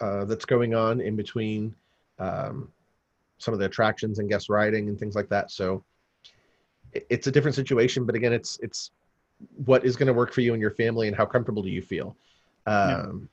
uh, 0.00 0.24
that's 0.24 0.44
going 0.44 0.74
on 0.74 1.00
in 1.00 1.16
between 1.16 1.74
um, 2.18 2.70
some 3.38 3.54
of 3.54 3.60
the 3.60 3.66
attractions 3.66 4.18
and 4.18 4.28
guest 4.28 4.48
riding 4.48 4.88
and 4.88 4.98
things 4.98 5.14
like 5.14 5.28
that. 5.28 5.50
So 5.50 5.84
it, 6.92 7.06
it's 7.10 7.26
a 7.26 7.30
different 7.30 7.54
situation, 7.54 8.04
but 8.04 8.14
again, 8.14 8.32
it's 8.32 8.58
it's 8.62 8.90
what 9.64 9.84
is 9.84 9.96
going 9.96 10.06
to 10.06 10.14
work 10.14 10.32
for 10.32 10.40
you 10.40 10.52
and 10.52 10.60
your 10.60 10.70
family, 10.70 11.08
and 11.08 11.16
how 11.16 11.26
comfortable 11.26 11.62
do 11.62 11.68
you 11.68 11.82
feel? 11.82 12.16
Um, 12.66 13.28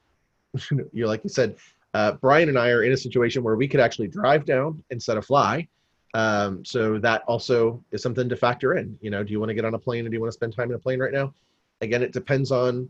yeah. 0.71 0.79
You're 0.93 1.07
like 1.07 1.23
you 1.23 1.29
said, 1.29 1.55
uh, 1.93 2.13
Brian 2.13 2.49
and 2.49 2.57
I 2.57 2.69
are 2.69 2.83
in 2.83 2.91
a 2.91 2.97
situation 2.97 3.43
where 3.43 3.55
we 3.55 3.67
could 3.67 3.79
actually 3.79 4.07
drive 4.07 4.45
down 4.45 4.83
instead 4.89 5.17
of 5.17 5.25
fly. 5.25 5.67
Um, 6.15 6.63
so 6.63 6.99
that 6.99 7.23
also 7.27 7.83
is 7.91 8.03
something 8.03 8.29
to 8.29 8.35
factor 8.35 8.77
in. 8.77 8.97
You 9.01 9.09
know, 9.09 9.23
do 9.23 9.31
you 9.31 9.39
want 9.39 9.49
to 9.49 9.55
get 9.55 9.65
on 9.65 9.73
a 9.73 9.79
plane 9.79 10.05
or 10.05 10.09
do 10.09 10.13
you 10.13 10.21
want 10.21 10.31
to 10.31 10.35
spend 10.35 10.55
time 10.55 10.69
in 10.69 10.75
a 10.75 10.79
plane 10.79 10.99
right 10.99 11.13
now? 11.13 11.33
Again, 11.81 12.03
it 12.03 12.13
depends 12.13 12.51
on 12.51 12.89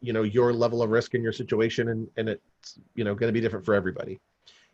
you 0.00 0.12
know 0.12 0.22
your 0.22 0.52
level 0.52 0.82
of 0.82 0.90
risk 0.90 1.14
in 1.14 1.22
your 1.22 1.32
situation 1.32 1.88
and 1.88 2.08
and 2.16 2.28
it's 2.28 2.78
you 2.94 3.04
know 3.04 3.14
going 3.14 3.28
to 3.28 3.32
be 3.32 3.40
different 3.40 3.64
for 3.64 3.74
everybody. 3.74 4.20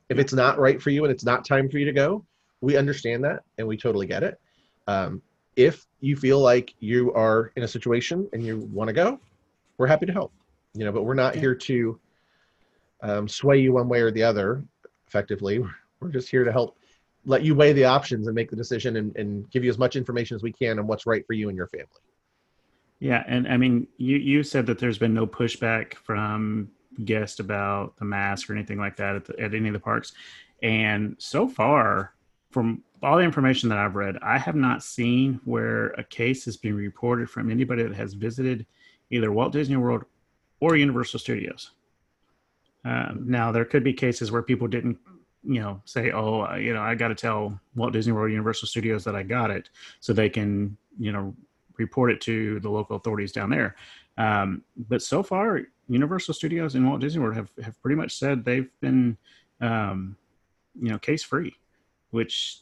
If 0.08 0.18
it's 0.18 0.32
not 0.32 0.58
right 0.58 0.82
for 0.82 0.90
you 0.90 1.04
and 1.04 1.12
it's 1.12 1.24
not 1.24 1.44
time 1.44 1.68
for 1.68 1.78
you 1.78 1.84
to 1.84 1.92
go 1.92 2.24
we 2.62 2.76
understand 2.76 3.24
that 3.24 3.42
and 3.56 3.66
we 3.66 3.76
totally 3.76 4.06
get 4.06 4.22
it. 4.22 4.38
Um, 4.86 5.22
if 5.56 5.86
you 6.00 6.14
feel 6.14 6.40
like 6.40 6.74
you 6.78 7.12
are 7.14 7.52
in 7.56 7.62
a 7.62 7.68
situation 7.68 8.28
and 8.32 8.44
you 8.44 8.68
want 8.72 8.88
to 8.88 8.94
go 8.94 9.18
we're 9.78 9.86
happy 9.86 10.06
to 10.06 10.12
help 10.12 10.32
you 10.74 10.84
know 10.84 10.92
but 10.92 11.04
we're 11.04 11.14
not 11.14 11.34
yeah. 11.34 11.40
here 11.40 11.54
to 11.54 11.98
um, 13.02 13.28
sway 13.28 13.58
you 13.58 13.72
one 13.72 13.88
way 13.88 14.00
or 14.00 14.10
the 14.10 14.22
other 14.22 14.62
effectively. 15.10 15.64
We're 16.00 16.08
just 16.08 16.30
here 16.30 16.44
to 16.44 16.52
help 16.52 16.76
let 17.24 17.42
you 17.42 17.54
weigh 17.54 17.72
the 17.72 17.84
options 17.84 18.26
and 18.26 18.34
make 18.34 18.48
the 18.48 18.56
decision 18.56 18.96
and, 18.96 19.14
and 19.16 19.50
give 19.50 19.64
you 19.64 19.70
as 19.70 19.78
much 19.78 19.96
information 19.96 20.34
as 20.34 20.42
we 20.42 20.52
can 20.52 20.78
on 20.78 20.86
what's 20.86 21.04
right 21.04 21.26
for 21.26 21.34
you 21.34 21.48
and 21.48 21.56
your 21.56 21.66
family 21.66 21.88
yeah, 23.00 23.25
and 23.26 23.49
I 23.49 23.57
mean, 23.57 23.88
you 23.97 24.19
you 24.19 24.42
said 24.42 24.66
that 24.66 24.78
there's 24.78 24.99
been 24.99 25.14
no 25.14 25.26
pushback 25.26 25.95
from 25.95 26.71
guests 27.04 27.40
about 27.40 27.97
the 27.97 28.04
mask 28.04 28.50
or 28.50 28.54
anything 28.54 28.78
like 28.78 28.97
that 28.97 29.16
at, 29.16 29.25
the, 29.25 29.40
at 29.40 29.54
any 29.54 29.69
of 29.69 29.73
the 29.73 29.80
parks, 29.80 30.12
and 30.62 31.16
so 31.19 31.49
far, 31.49 32.12
from 32.50 32.83
all 33.02 33.16
the 33.16 33.25
information 33.25 33.71
that 33.71 33.78
I've 33.78 33.95
read, 33.95 34.19
I 34.23 34.37
have 34.37 34.54
not 34.54 34.83
seen 34.83 35.40
where 35.47 35.88
a 35.92 36.04
case 36.04 36.45
has 36.45 36.59
been 36.59 36.75
reported 36.75 37.30
from 37.30 37.50
anybody 37.50 37.83
that 37.83 37.95
has 37.95 38.12
visited 38.12 38.66
either 39.11 39.33
Walt 39.33 39.52
Disney 39.52 39.78
World 39.78 40.04
or 40.61 40.76
Universal 40.76 41.21
Studios. 41.21 41.71
Um, 42.85 43.25
now 43.26 43.50
there 43.50 43.64
could 43.64 43.83
be 43.83 43.95
cases 43.95 44.30
where 44.30 44.42
people 44.42 44.69
didn't, 44.69 44.99
you 45.42 45.61
know, 45.61 45.80
say, 45.87 46.11
"Oh, 46.11 46.54
you 46.57 46.75
know, 46.75 46.83
I 46.83 46.95
got 46.95 47.09
to 47.09 47.14
tell 47.14 47.59
Walt 47.75 47.95
Disney 47.95 48.12
World, 48.12 48.30
Universal 48.30 48.69
Studios 48.69 49.04
that 49.04 49.16
I 49.16 49.23
got 49.23 49.50
it," 49.50 49.71
so 50.00 50.12
they 50.12 50.28
can, 50.28 50.76
you 50.99 51.12
know, 51.12 51.35
report 51.80 52.10
it 52.10 52.20
to 52.22 52.60
the 52.60 52.70
local 52.70 52.96
authorities 52.96 53.32
down 53.32 53.50
there. 53.50 53.76
Um, 54.16 54.62
but 54.76 55.02
so 55.02 55.22
far, 55.22 55.62
Universal 55.88 56.34
Studios 56.34 56.75
and 56.75 56.87
Walt 56.87 57.00
Disney 57.00 57.20
World 57.20 57.37
have 57.37 57.50
have 57.62 57.80
pretty 57.82 57.96
much 57.96 58.16
said 58.16 58.44
they've 58.44 58.70
been, 58.80 59.16
um, 59.60 60.16
you 60.80 60.90
know, 60.90 60.99
case 60.99 61.22
free, 61.22 61.56
which 62.10 62.60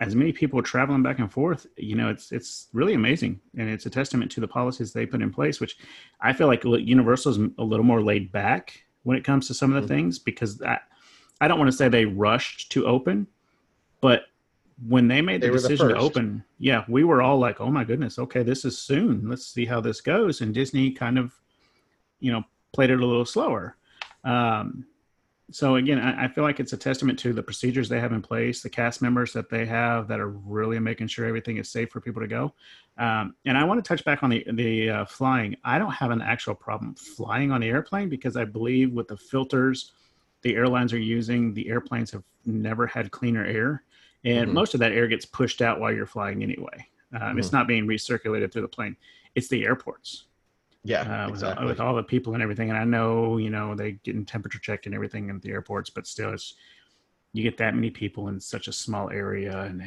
as 0.00 0.14
many 0.14 0.32
people 0.32 0.62
traveling 0.62 1.02
back 1.02 1.18
and 1.18 1.30
forth, 1.30 1.66
you 1.76 1.96
know, 1.96 2.08
it's 2.08 2.32
it's 2.32 2.68
really 2.72 2.94
amazing, 2.94 3.40
and 3.56 3.68
it's 3.68 3.86
a 3.86 3.90
testament 3.90 4.30
to 4.32 4.40
the 4.40 4.48
policies 4.48 4.92
they 4.92 5.06
put 5.06 5.22
in 5.22 5.32
place. 5.32 5.60
Which 5.60 5.76
I 6.20 6.32
feel 6.32 6.46
like 6.46 6.64
Universal 6.64 7.32
is 7.32 7.38
a 7.58 7.64
little 7.64 7.84
more 7.84 8.02
laid 8.02 8.30
back 8.32 8.84
when 9.02 9.16
it 9.16 9.24
comes 9.24 9.46
to 9.48 9.54
some 9.54 9.72
of 9.72 9.82
the 9.82 9.88
mm-hmm. 9.88 10.02
things 10.02 10.18
because 10.18 10.62
I, 10.62 10.78
I 11.40 11.48
don't 11.48 11.58
want 11.58 11.70
to 11.70 11.76
say 11.76 11.88
they 11.88 12.04
rushed 12.04 12.70
to 12.72 12.86
open, 12.86 13.26
but 14.00 14.24
when 14.86 15.08
they 15.08 15.20
made 15.20 15.40
the 15.40 15.48
they 15.48 15.52
decision 15.52 15.88
the 15.88 15.94
to 15.94 16.00
open, 16.00 16.44
yeah, 16.58 16.84
we 16.88 17.04
were 17.04 17.22
all 17.22 17.38
like, 17.38 17.60
"Oh 17.60 17.70
my 17.70 17.84
goodness, 17.84 18.18
okay, 18.18 18.42
this 18.42 18.64
is 18.64 18.78
soon. 18.78 19.28
Let's 19.28 19.46
see 19.46 19.66
how 19.66 19.80
this 19.80 20.00
goes." 20.00 20.40
And 20.40 20.54
Disney 20.54 20.90
kind 20.90 21.18
of, 21.18 21.34
you 22.20 22.32
know, 22.32 22.42
played 22.72 22.90
it 22.90 23.00
a 23.00 23.06
little 23.06 23.26
slower. 23.26 23.76
Um, 24.24 24.86
so 25.50 25.76
again, 25.76 25.98
I, 25.98 26.24
I, 26.24 26.28
feel 26.28 26.44
like 26.44 26.60
it's 26.60 26.72
a 26.72 26.76
testament 26.76 27.18
to 27.20 27.32
the 27.32 27.42
procedures 27.42 27.88
they 27.88 27.98
have 27.98 28.12
in 28.12 28.22
place, 28.22 28.62
the 28.62 28.70
cast 28.70 29.02
members 29.02 29.32
that 29.32 29.50
they 29.50 29.66
have 29.66 30.06
that 30.08 30.20
are 30.20 30.28
really 30.28 30.78
making 30.78 31.08
sure 31.08 31.26
everything 31.26 31.56
is 31.56 31.68
safe 31.68 31.90
for 31.90 32.00
people 32.00 32.22
to 32.22 32.28
go. 32.28 32.54
Um, 32.98 33.34
and 33.46 33.58
I 33.58 33.64
want 33.64 33.82
to 33.82 33.88
touch 33.88 34.04
back 34.04 34.22
on 34.22 34.30
the 34.30 34.44
the 34.52 34.90
uh, 34.90 35.04
flying. 35.06 35.56
I 35.64 35.78
don't 35.78 35.92
have 35.92 36.10
an 36.10 36.22
actual 36.22 36.54
problem 36.54 36.94
flying 36.94 37.50
on 37.50 37.60
the 37.60 37.68
airplane 37.68 38.08
because 38.08 38.36
I 38.36 38.44
believe 38.44 38.92
with 38.92 39.08
the 39.08 39.16
filters 39.16 39.92
the 40.42 40.54
airlines 40.54 40.92
are 40.92 40.98
using, 40.98 41.52
the 41.52 41.68
airplanes 41.68 42.10
have 42.12 42.22
never 42.46 42.86
had 42.86 43.10
cleaner 43.10 43.44
air, 43.44 43.82
and 44.24 44.46
mm-hmm. 44.46 44.54
most 44.54 44.74
of 44.74 44.80
that 44.80 44.92
air 44.92 45.06
gets 45.06 45.24
pushed 45.24 45.62
out 45.62 45.80
while 45.80 45.92
you're 45.92 46.06
flying 46.06 46.42
anyway. 46.42 46.86
Um, 47.14 47.20
mm-hmm. 47.20 47.38
It's 47.38 47.52
not 47.52 47.66
being 47.66 47.86
recirculated 47.86 48.52
through 48.52 48.62
the 48.62 48.68
plane. 48.68 48.96
It's 49.34 49.48
the 49.48 49.64
airports. 49.64 50.26
Yeah, 50.82 51.02
uh, 51.02 51.28
exactly. 51.28 51.66
with, 51.66 51.78
with, 51.78 51.80
all 51.80 51.94
the 51.94 52.02
people 52.02 52.34
and 52.34 52.42
everything. 52.42 52.70
And 52.70 52.78
I 52.78 52.84
know, 52.84 53.36
you 53.36 53.50
know, 53.50 53.74
they 53.74 53.92
getting 53.92 54.24
temperature 54.24 54.58
checked 54.58 54.86
and 54.86 54.94
everything 54.94 55.28
at 55.28 55.42
the 55.42 55.50
airports, 55.50 55.90
but 55.90 56.06
still, 56.06 56.32
it's 56.32 56.54
you 57.32 57.42
get 57.42 57.56
that 57.58 57.74
many 57.74 57.90
people 57.90 58.28
in 58.28 58.40
such 58.40 58.66
a 58.66 58.72
small 58.72 59.10
area, 59.10 59.60
and 59.60 59.82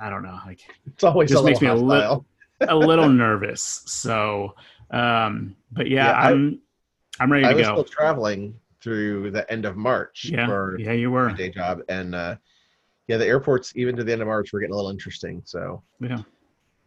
I 0.00 0.10
don't 0.10 0.22
know, 0.22 0.38
like 0.46 0.60
it's 0.86 1.04
always 1.04 1.30
just 1.30 1.44
makes 1.44 1.60
me 1.60 1.68
a 1.68 1.74
little 1.74 2.24
a 2.60 2.74
little 2.74 3.08
nervous. 3.10 3.82
So, 3.86 4.54
um, 4.90 5.56
but 5.72 5.88
yeah, 5.88 6.06
yeah 6.06 6.28
I'm 6.28 6.60
I, 7.18 7.24
am 7.24 7.32
ready 7.32 7.44
to 7.44 7.50
I 7.50 7.54
was 7.54 7.66
go. 7.66 7.72
Still 7.74 7.84
traveling 7.84 8.54
through 8.80 9.32
the 9.32 9.50
end 9.50 9.64
of 9.64 9.76
March. 9.76 10.26
Yeah, 10.30 10.46
for 10.46 10.78
yeah, 10.78 10.92
you 10.92 11.10
were 11.10 11.32
day 11.32 11.50
job, 11.50 11.82
and 11.88 12.14
uh, 12.14 12.36
yeah, 13.08 13.16
the 13.16 13.26
airports 13.26 13.72
even 13.76 13.96
to 13.96 14.04
the 14.04 14.12
end 14.12 14.22
of 14.22 14.28
March 14.28 14.52
were 14.52 14.60
getting 14.60 14.72
a 14.72 14.76
little 14.76 14.90
interesting. 14.90 15.42
So 15.44 15.82
yeah, 16.00 16.22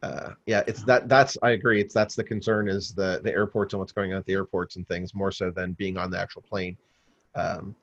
uh, 0.03 0.31
yeah, 0.45 0.63
it's 0.67 0.83
that. 0.83 1.09
That's 1.09 1.37
I 1.41 1.51
agree. 1.51 1.81
It's 1.81 1.93
that's 1.93 2.15
the 2.15 2.23
concern 2.23 2.69
is 2.69 2.93
the 2.93 3.21
the 3.23 3.31
airports 3.31 3.73
and 3.73 3.79
what's 3.79 3.91
going 3.91 4.13
on 4.13 4.19
at 4.19 4.25
the 4.25 4.33
airports 4.33 4.75
and 4.75 4.87
things 4.87 5.13
more 5.13 5.31
so 5.31 5.51
than 5.51 5.73
being 5.73 5.97
on 5.97 6.11
the 6.11 6.19
actual 6.19 6.41
plane. 6.41 6.77
Um, 7.35 7.75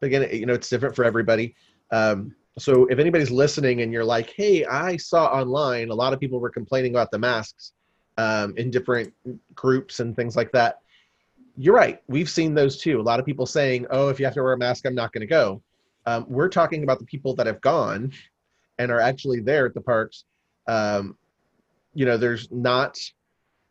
but 0.00 0.06
again, 0.06 0.28
you 0.32 0.46
know, 0.46 0.54
it's 0.54 0.68
different 0.68 0.94
for 0.94 1.04
everybody. 1.04 1.54
Um, 1.90 2.34
so 2.58 2.86
if 2.86 2.98
anybody's 2.98 3.30
listening 3.30 3.82
and 3.82 3.92
you're 3.92 4.04
like, 4.04 4.30
hey, 4.30 4.64
I 4.64 4.96
saw 4.96 5.26
online 5.26 5.90
a 5.90 5.94
lot 5.94 6.12
of 6.12 6.20
people 6.20 6.38
were 6.40 6.50
complaining 6.50 6.92
about 6.92 7.10
the 7.10 7.18
masks 7.18 7.72
um, 8.16 8.56
in 8.56 8.70
different 8.70 9.12
groups 9.54 10.00
and 10.00 10.14
things 10.14 10.36
like 10.36 10.52
that. 10.52 10.78
You're 11.56 11.74
right. 11.74 12.00
We've 12.08 12.30
seen 12.30 12.54
those 12.54 12.78
too. 12.78 13.00
A 13.00 13.02
lot 13.02 13.20
of 13.20 13.26
people 13.26 13.46
saying, 13.46 13.86
oh, 13.90 14.08
if 14.08 14.18
you 14.18 14.24
have 14.24 14.34
to 14.34 14.42
wear 14.42 14.52
a 14.52 14.58
mask, 14.58 14.86
I'm 14.86 14.94
not 14.94 15.12
going 15.12 15.22
to 15.22 15.26
go. 15.26 15.62
Um, 16.06 16.26
we're 16.28 16.48
talking 16.48 16.82
about 16.82 16.98
the 16.98 17.06
people 17.06 17.34
that 17.36 17.46
have 17.46 17.60
gone 17.60 18.12
and 18.78 18.90
are 18.90 19.00
actually 19.00 19.40
there 19.40 19.66
at 19.66 19.74
the 19.74 19.80
parks 19.80 20.24
um, 20.66 21.16
you 21.94 22.06
know, 22.06 22.16
there's 22.16 22.50
not 22.50 22.98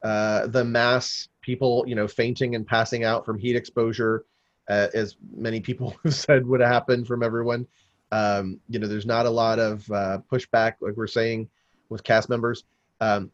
uh, 0.03 0.47
the 0.47 0.63
mass 0.63 1.27
people, 1.41 1.83
you 1.87 1.95
know, 1.95 2.07
fainting 2.07 2.55
and 2.55 2.65
passing 2.65 3.03
out 3.03 3.25
from 3.25 3.37
heat 3.37 3.55
exposure, 3.55 4.25
uh, 4.69 4.87
as 4.93 5.17
many 5.35 5.59
people 5.59 5.95
have 6.03 6.15
said 6.15 6.45
would 6.45 6.61
happen 6.61 7.03
from 7.05 7.23
everyone. 7.23 7.67
Um, 8.11 8.59
you 8.69 8.79
know, 8.79 8.87
there's 8.87 9.05
not 9.05 9.25
a 9.25 9.29
lot 9.29 9.59
of 9.59 9.89
uh, 9.91 10.19
pushback, 10.31 10.73
like 10.81 10.95
we're 10.95 11.07
saying, 11.07 11.49
with 11.89 12.03
cast 12.03 12.29
members. 12.29 12.63
Um, 13.01 13.31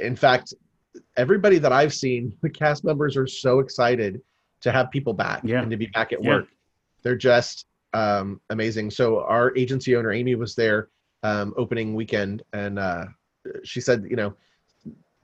in 0.00 0.16
fact, 0.16 0.54
everybody 1.16 1.58
that 1.58 1.72
I've 1.72 1.94
seen, 1.94 2.36
the 2.42 2.50
cast 2.50 2.84
members 2.84 3.16
are 3.16 3.26
so 3.26 3.60
excited 3.60 4.20
to 4.60 4.70
have 4.70 4.90
people 4.90 5.12
back 5.12 5.42
yeah. 5.44 5.62
and 5.62 5.70
to 5.70 5.76
be 5.76 5.86
back 5.86 6.12
at 6.12 6.22
yeah. 6.22 6.30
work. 6.30 6.48
They're 7.02 7.16
just 7.16 7.66
um, 7.94 8.40
amazing. 8.50 8.90
So 8.90 9.20
our 9.24 9.56
agency 9.56 9.96
owner 9.96 10.12
Amy 10.12 10.34
was 10.34 10.54
there 10.54 10.88
um, 11.22 11.54
opening 11.56 11.94
weekend, 11.94 12.42
and 12.52 12.78
uh, 12.78 13.06
she 13.64 13.80
said, 13.80 14.06
you 14.08 14.16
know, 14.16 14.34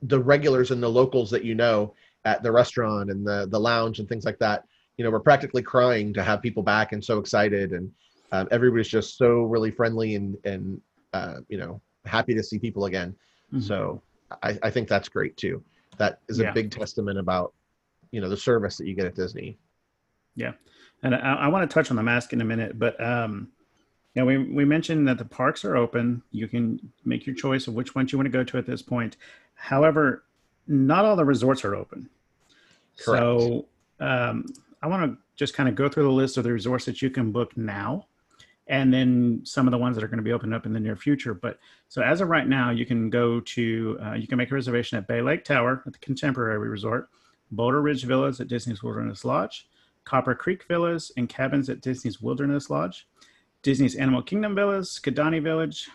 the 0.03 0.21
regulars 0.21 0.71
and 0.71 0.83
the 0.83 0.89
locals 0.89 1.31
that 1.31 1.45
you 1.45 1.55
know 1.55 1.95
at 2.25 2.43
the 2.43 2.53
restaurant 2.53 3.11
and 3.11 3.27
the 3.27 3.47
the 3.51 3.59
lounge 3.59 3.99
and 3.99 4.09
things 4.09 4.25
like 4.25 4.39
that, 4.39 4.65
you 4.97 5.05
know, 5.05 5.11
we're 5.11 5.21
practically 5.21 5.63
crying 5.63 6.13
to 6.13 6.23
have 6.23 6.43
people 6.43 6.63
back 6.63 6.93
and 6.93 7.05
so 7.05 7.19
excited 7.19 7.73
and 7.73 7.91
um, 8.33 8.49
everybody's 8.51 8.89
just 8.89 9.17
so 9.17 9.43
really 9.43 9.71
friendly 9.71 10.15
and 10.15 10.37
and 10.45 10.81
uh, 11.13 11.37
you 11.49 11.59
know 11.59 11.81
happy 12.05 12.35
to 12.35 12.43
see 12.43 12.59
people 12.59 12.87
again. 12.87 13.15
Mm-hmm. 13.53 13.61
So 13.61 14.03
I, 14.43 14.59
I 14.63 14.71
think 14.71 14.89
that's 14.89 15.09
great 15.09 15.37
too. 15.37 15.63
That 15.97 16.21
is 16.29 16.39
a 16.41 16.45
yeah. 16.45 16.53
big 16.53 16.71
testament 16.71 17.19
about 17.19 17.55
you 18.11 18.21
know 18.21 18.29
the 18.29 18.37
service 18.37 18.77
that 18.77 18.87
you 18.87 18.95
get 18.95 19.07
at 19.07 19.15
Disney. 19.15 19.59
Yeah, 20.35 20.53
and 21.03 21.15
I, 21.15 21.35
I 21.35 21.49
want 21.49 21.69
to 21.69 21.73
touch 21.73 21.91
on 21.91 21.97
the 21.97 22.03
mask 22.03 22.33
in 22.33 22.41
a 22.41 22.45
minute, 22.45 22.79
but 22.79 23.03
um, 23.03 23.49
yeah, 24.15 24.25
we, 24.25 24.39
we 24.39 24.65
mentioned 24.65 25.07
that 25.09 25.19
the 25.19 25.25
parks 25.25 25.65
are 25.65 25.77
open. 25.77 26.23
You 26.33 26.49
can 26.49 26.93
make 27.05 27.27
your 27.27 27.37
choice 27.37 27.67
of 27.69 27.75
which 27.75 27.95
ones 27.95 28.13
you 28.13 28.19
want 28.19 28.27
to 28.27 28.31
go 28.31 28.45
to 28.45 28.59
at 28.59 28.67
this 28.67 28.83
point. 28.83 29.17
However, 29.55 30.25
not 30.67 31.05
all 31.05 31.17
the 31.17 31.25
resorts 31.25 31.65
are 31.65 31.75
open. 31.75 32.09
Correct. 32.99 33.23
So 33.23 33.67
um, 34.01 34.47
I 34.83 34.89
want 34.89 35.13
to 35.13 35.19
just 35.37 35.55
kind 35.55 35.69
of 35.69 35.75
go 35.75 35.89
through 35.89 36.05
the 36.05 36.11
list 36.11 36.37
of 36.37 36.45
the 36.45 36.53
resorts 36.53 36.85
that 36.87 37.01
you 37.01 37.11
can 37.11 37.33
book 37.33 37.57
now 37.57 38.07
and 38.69 38.93
then 38.93 39.41
some 39.45 39.67
of 39.67 39.71
the 39.71 39.79
ones 39.79 39.97
that 39.97 40.05
are 40.05 40.09
going 40.09 40.19
to 40.19 40.25
be 40.25 40.33
opened 40.33 40.53
up 40.53 40.67
in 40.67 40.73
the 40.73 40.81
near 40.81 40.95
future. 40.95 41.33
But 41.33 41.59
so 41.89 42.03
as 42.03 42.21
of 42.21 42.29
right 42.29 42.47
now, 42.47 42.71
you 42.71 42.85
can 42.85 43.09
go 43.09 43.41
to, 43.41 43.99
uh, 44.03 44.13
you 44.13 44.27
can 44.27 44.37
make 44.37 44.51
a 44.51 44.55
reservation 44.55 44.99
at 44.99 45.09
Bay 45.09 45.23
Lake 45.23 45.45
Tower 45.45 45.83
at 45.87 45.93
the 45.93 45.99
Contemporary 46.01 46.69
Resort, 46.69 47.09
Boulder 47.51 47.81
Ridge 47.81 48.05
Villas 48.05 48.41
at 48.41 48.49
Disney's 48.49 48.83
Wilderness 48.83 49.25
Lodge, 49.25 49.67
Copper 50.09 50.35
Creek 50.35 50.65
Villas 50.65 51.13
and 51.19 51.29
Cabins 51.29 51.69
at 51.69 51.83
Disney's 51.83 52.19
Wilderness 52.19 52.71
Lodge, 52.71 53.07
Disney's 53.63 53.95
Animal 53.95 54.23
Kingdom 54.23 54.55
Villas, 54.55 54.99
Kidani 54.99 55.43
Village, 55.43 55.87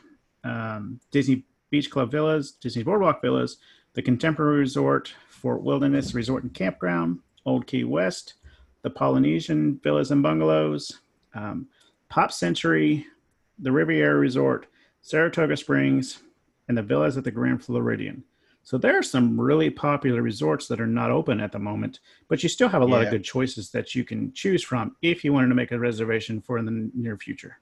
um, 0.43 0.99
Disney 1.09 1.45
Beach 1.71 1.89
Club 1.89 2.11
Villas, 2.11 2.51
Disney 2.51 2.83
Boardwalk 2.83 3.23
Villas, 3.23 3.57
the 3.93 4.03
Contemporary 4.03 4.59
Resort, 4.59 5.11
Fort 5.29 5.63
Wilderness 5.63 6.13
Resort 6.13 6.43
and 6.43 6.53
Campground, 6.53 7.21
Old 7.43 7.65
Key 7.65 7.85
West, 7.85 8.35
the 8.83 8.89
Polynesian 8.91 9.79
Villas 9.83 10.11
and 10.11 10.21
Bungalows, 10.21 10.99
um, 11.33 11.67
Pop 12.09 12.31
Century, 12.31 13.07
the 13.57 13.71
Riviera 13.71 14.19
Resort, 14.19 14.67
Saratoga 15.01 15.57
Springs, 15.57 16.21
and 16.67 16.77
the 16.77 16.83
villas 16.83 17.17
at 17.17 17.23
the 17.23 17.31
Grand 17.31 17.63
Floridian. 17.63 18.23
So 18.63 18.77
there 18.77 18.97
are 18.97 19.03
some 19.03 19.39
really 19.39 19.69
popular 19.69 20.21
resorts 20.21 20.67
that 20.67 20.79
are 20.79 20.87
not 20.87 21.11
open 21.11 21.41
at 21.41 21.51
the 21.51 21.59
moment, 21.59 21.99
but 22.29 22.41
you 22.43 22.49
still 22.49 22.69
have 22.69 22.81
a 22.81 22.85
lot 22.85 22.99
yeah. 22.99 23.07
of 23.07 23.11
good 23.11 23.23
choices 23.23 23.69
that 23.71 23.93
you 23.93 24.05
can 24.05 24.31
choose 24.31 24.63
from 24.63 24.95
if 25.01 25.23
you 25.23 25.33
wanted 25.33 25.49
to 25.49 25.55
make 25.55 25.73
a 25.73 25.79
reservation 25.79 26.39
for 26.39 26.57
in 26.57 26.65
the 26.65 26.89
near 26.93 27.17
future. 27.17 27.59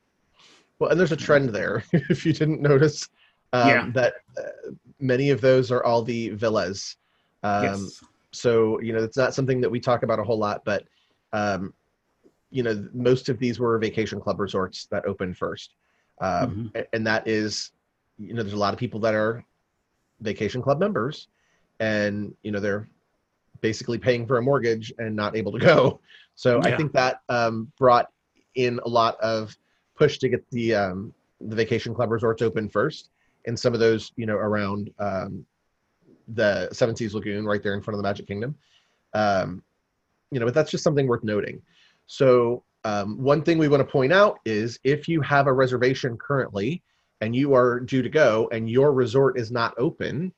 Well, 0.77 0.91
and 0.91 0.99
there's 0.99 1.11
a 1.11 1.17
trend 1.17 1.49
there. 1.49 1.83
if 1.93 2.23
you 2.23 2.33
didn't 2.33 2.61
notice, 2.61 3.09
um, 3.51 3.67
yeah. 3.67 3.89
that 3.93 4.13
uh, 4.37 4.71
many 4.99 5.31
of 5.31 5.41
those 5.41 5.71
are 5.71 5.83
all 5.83 6.03
the 6.03 6.29
villas. 6.29 6.97
Um, 7.41 7.63
yes. 7.63 8.03
So 8.31 8.79
you 8.81 8.93
know, 8.93 9.03
it's 9.03 9.17
not 9.17 9.33
something 9.33 9.59
that 9.61 9.69
we 9.69 9.79
talk 9.79 10.03
about 10.03 10.19
a 10.19 10.23
whole 10.23 10.37
lot, 10.37 10.63
but 10.63 10.85
um, 11.33 11.73
you 12.51 12.61
know, 12.61 12.87
most 12.93 13.27
of 13.27 13.39
these 13.39 13.59
were 13.59 13.77
vacation 13.79 14.21
club 14.21 14.39
resorts 14.39 14.85
that 14.91 15.05
opened 15.05 15.35
first, 15.35 15.73
um, 16.19 16.71
mm-hmm. 16.75 16.81
and 16.93 17.07
that 17.07 17.27
is, 17.27 17.71
you 18.19 18.33
know, 18.33 18.43
there's 18.43 18.53
a 18.53 18.57
lot 18.57 18.73
of 18.73 18.79
people 18.79 18.99
that 18.99 19.15
are 19.15 19.43
vacation 20.21 20.61
club 20.61 20.79
members 20.79 21.27
and 21.79 22.33
you 22.43 22.51
know 22.51 22.59
they're 22.59 22.87
basically 23.59 23.97
paying 23.97 24.25
for 24.25 24.37
a 24.37 24.41
mortgage 24.41 24.93
and 24.97 25.15
not 25.15 25.35
able 25.35 25.51
to 25.51 25.59
go. 25.59 25.99
So 26.35 26.61
yeah. 26.63 26.73
i 26.73 26.77
think 26.77 26.93
that 26.93 27.21
um, 27.29 27.71
brought 27.77 28.09
in 28.55 28.79
a 28.85 28.89
lot 28.89 29.19
of 29.19 29.55
push 29.95 30.17
to 30.19 30.29
get 30.29 30.49
the 30.49 30.73
um, 30.73 31.13
the 31.39 31.55
vacation 31.55 31.93
club 31.93 32.09
resorts 32.09 32.41
open 32.41 32.69
first. 32.69 33.09
And 33.45 33.59
some 33.59 33.73
of 33.73 33.79
those 33.79 34.11
you 34.15 34.25
know 34.25 34.35
around 34.35 34.91
um, 34.97 35.45
the 36.29 36.69
seven 36.71 36.95
seas 36.95 37.13
lagoon 37.13 37.45
right 37.45 37.61
there 37.61 37.73
in 37.73 37.81
front 37.81 37.95
of 37.95 37.97
the 37.99 38.07
magic 38.07 38.27
kingdom. 38.27 38.55
Um, 39.13 39.61
you 40.31 40.39
know 40.39 40.45
but 40.45 40.55
that's 40.55 40.71
just 40.71 40.83
something 40.83 41.07
worth 41.07 41.23
noting. 41.23 41.61
So 42.07 42.63
um, 42.83 43.21
one 43.21 43.43
thing 43.43 43.57
we 43.57 43.67
want 43.67 43.85
to 43.85 43.91
point 43.91 44.13
out 44.13 44.39
is 44.45 44.79
if 44.83 45.07
you 45.07 45.21
have 45.21 45.47
a 45.47 45.53
reservation 45.53 46.17
currently 46.17 46.81
and 47.21 47.35
you 47.35 47.53
are 47.53 47.79
due 47.79 48.01
to 48.01 48.09
go 48.09 48.49
and 48.51 48.69
your 48.69 48.91
resort 48.91 49.39
is 49.39 49.51
not 49.51 49.73
open, 49.77 50.33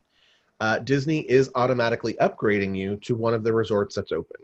uh, 0.60 0.80
Disney 0.80 1.20
is 1.22 1.50
automatically 1.56 2.14
upgrading 2.16 2.78
you 2.78 2.98
to 2.98 3.16
one 3.16 3.34
of 3.34 3.44
the 3.44 3.54
resorts 3.54 3.96
that's 3.96 4.12
open. 4.12 4.42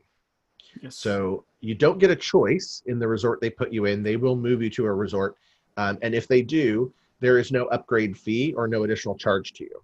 Yes. 0.81 0.95
So 0.95 1.45
you 1.61 1.75
don't 1.75 1.99
get 1.99 2.11
a 2.11 2.15
choice 2.15 2.81
in 2.85 2.99
the 2.99 3.07
resort 3.07 3.41
they 3.41 3.49
put 3.49 3.71
you 3.71 3.85
in. 3.85 4.03
They 4.03 4.15
will 4.15 4.35
move 4.35 4.61
you 4.61 4.69
to 4.71 4.85
a 4.85 4.93
resort. 4.93 5.35
Um, 5.77 5.97
and 6.01 6.15
if 6.15 6.27
they 6.27 6.41
do, 6.41 6.93
there 7.19 7.37
is 7.37 7.51
no 7.51 7.65
upgrade 7.65 8.17
fee 8.17 8.53
or 8.53 8.67
no 8.67 8.83
additional 8.83 9.15
charge 9.15 9.53
to 9.53 9.63
you. 9.65 9.83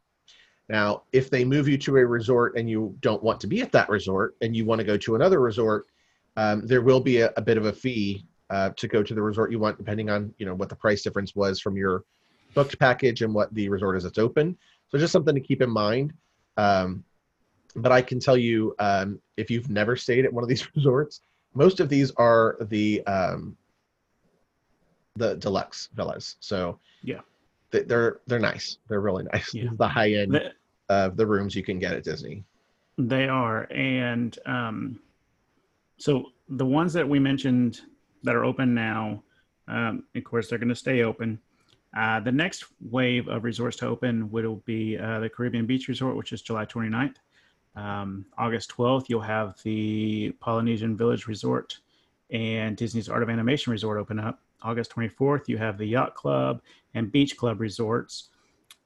Now, 0.69 1.03
if 1.11 1.29
they 1.29 1.45
move 1.45 1.67
you 1.67 1.77
to 1.79 1.97
a 1.97 2.05
resort 2.05 2.57
and 2.57 2.69
you 2.69 2.95
don't 3.01 3.21
want 3.21 3.39
to 3.41 3.47
be 3.47 3.61
at 3.61 3.71
that 3.73 3.89
resort 3.89 4.35
and 4.41 4.55
you 4.55 4.65
want 4.65 4.79
to 4.79 4.85
go 4.85 4.97
to 4.97 5.15
another 5.15 5.39
resort, 5.39 5.85
um, 6.37 6.65
there 6.65 6.81
will 6.81 6.99
be 6.99 7.19
a, 7.21 7.31
a, 7.37 7.41
bit 7.41 7.57
of 7.57 7.65
a 7.65 7.73
fee 7.73 8.25
uh, 8.49 8.71
to 8.71 8.87
go 8.87 9.03
to 9.03 9.13
the 9.13 9.21
resort 9.21 9.51
you 9.51 9.59
want, 9.59 9.77
depending 9.77 10.09
on 10.09 10.33
you 10.37 10.45
know 10.45 10.55
what 10.55 10.69
the 10.69 10.75
price 10.75 11.03
difference 11.03 11.35
was 11.35 11.59
from 11.59 11.77
your 11.77 12.03
booked 12.55 12.79
package 12.79 13.21
and 13.21 13.33
what 13.33 13.53
the 13.53 13.69
resort 13.69 13.97
is 13.97 14.03
that's 14.03 14.17
open. 14.17 14.57
So 14.89 14.97
just 14.97 15.13
something 15.13 15.35
to 15.35 15.41
keep 15.41 15.61
in 15.61 15.69
mind. 15.69 16.13
Um, 16.57 17.03
but 17.75 17.91
I 17.91 18.01
can 18.01 18.19
tell 18.19 18.37
you, 18.37 18.73
um, 18.79 19.19
if 19.37 19.51
you've 19.51 19.69
never 19.69 19.95
stayed 19.95 20.25
at 20.25 20.33
one 20.33 20.43
of 20.43 20.49
these 20.49 20.67
resorts, 20.75 21.21
most 21.53 21.79
of 21.79 21.89
these 21.89 22.11
are 22.17 22.57
the 22.61 23.05
um, 23.05 23.55
the 25.15 25.35
deluxe 25.35 25.89
villas. 25.93 26.37
So 26.39 26.79
yeah, 27.03 27.21
they're 27.71 28.19
they're 28.27 28.39
nice. 28.39 28.77
They're 28.87 29.01
really 29.01 29.25
nice. 29.31 29.53
Yeah. 29.53 29.69
the 29.77 29.87
high 29.87 30.13
end 30.13 30.39
of 30.89 31.17
the 31.17 31.25
rooms 31.25 31.55
you 31.55 31.63
can 31.63 31.79
get 31.79 31.93
at 31.93 32.03
Disney. 32.03 32.43
They 32.97 33.27
are, 33.27 33.63
and 33.71 34.37
um, 34.45 34.99
so 35.97 36.31
the 36.47 36.65
ones 36.65 36.93
that 36.93 37.07
we 37.07 37.19
mentioned 37.19 37.81
that 38.23 38.35
are 38.35 38.45
open 38.45 38.73
now, 38.73 39.23
um, 39.67 40.03
of 40.15 40.23
course, 40.23 40.49
they're 40.49 40.59
going 40.59 40.69
to 40.69 40.75
stay 40.75 41.03
open. 41.03 41.39
Uh, 41.95 42.19
the 42.19 42.31
next 42.31 42.65
wave 42.81 43.27
of 43.29 43.43
resorts 43.43 43.77
to 43.77 43.87
open 43.87 44.29
will 44.29 44.57
be 44.65 44.97
uh, 44.97 45.19
the 45.19 45.29
Caribbean 45.29 45.65
Beach 45.65 45.87
Resort, 45.87 46.15
which 46.17 46.33
is 46.33 46.41
July 46.41 46.65
29th. 46.65 47.15
Um, 47.75 48.25
August 48.37 48.71
12th, 48.75 49.05
you'll 49.07 49.21
have 49.21 49.61
the 49.63 50.31
Polynesian 50.39 50.97
Village 50.97 51.27
Resort 51.27 51.79
and 52.31 52.75
Disney's 52.75 53.09
Art 53.09 53.23
of 53.23 53.29
Animation 53.29 53.71
Resort 53.71 53.97
open 53.97 54.19
up. 54.19 54.41
August 54.61 54.91
24th, 54.91 55.47
you 55.47 55.57
have 55.57 55.77
the 55.77 55.85
Yacht 55.85 56.15
Club 56.15 56.61
and 56.95 57.11
Beach 57.11 57.37
Club 57.37 57.61
resorts. 57.61 58.29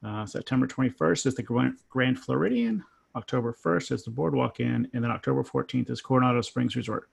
Uh, 0.03 0.25
September 0.25 0.67
21st 0.67 1.25
is 1.25 1.35
the 1.35 1.73
Grand 1.89 2.19
Floridian. 2.19 2.83
October 3.15 3.53
1st 3.53 3.91
is 3.91 4.03
the 4.03 4.11
Boardwalk 4.11 4.59
Inn. 4.59 4.87
And 4.93 5.03
then 5.03 5.11
October 5.11 5.43
14th 5.43 5.89
is 5.89 6.01
Coronado 6.01 6.41
Springs 6.41 6.75
Resort. 6.75 7.09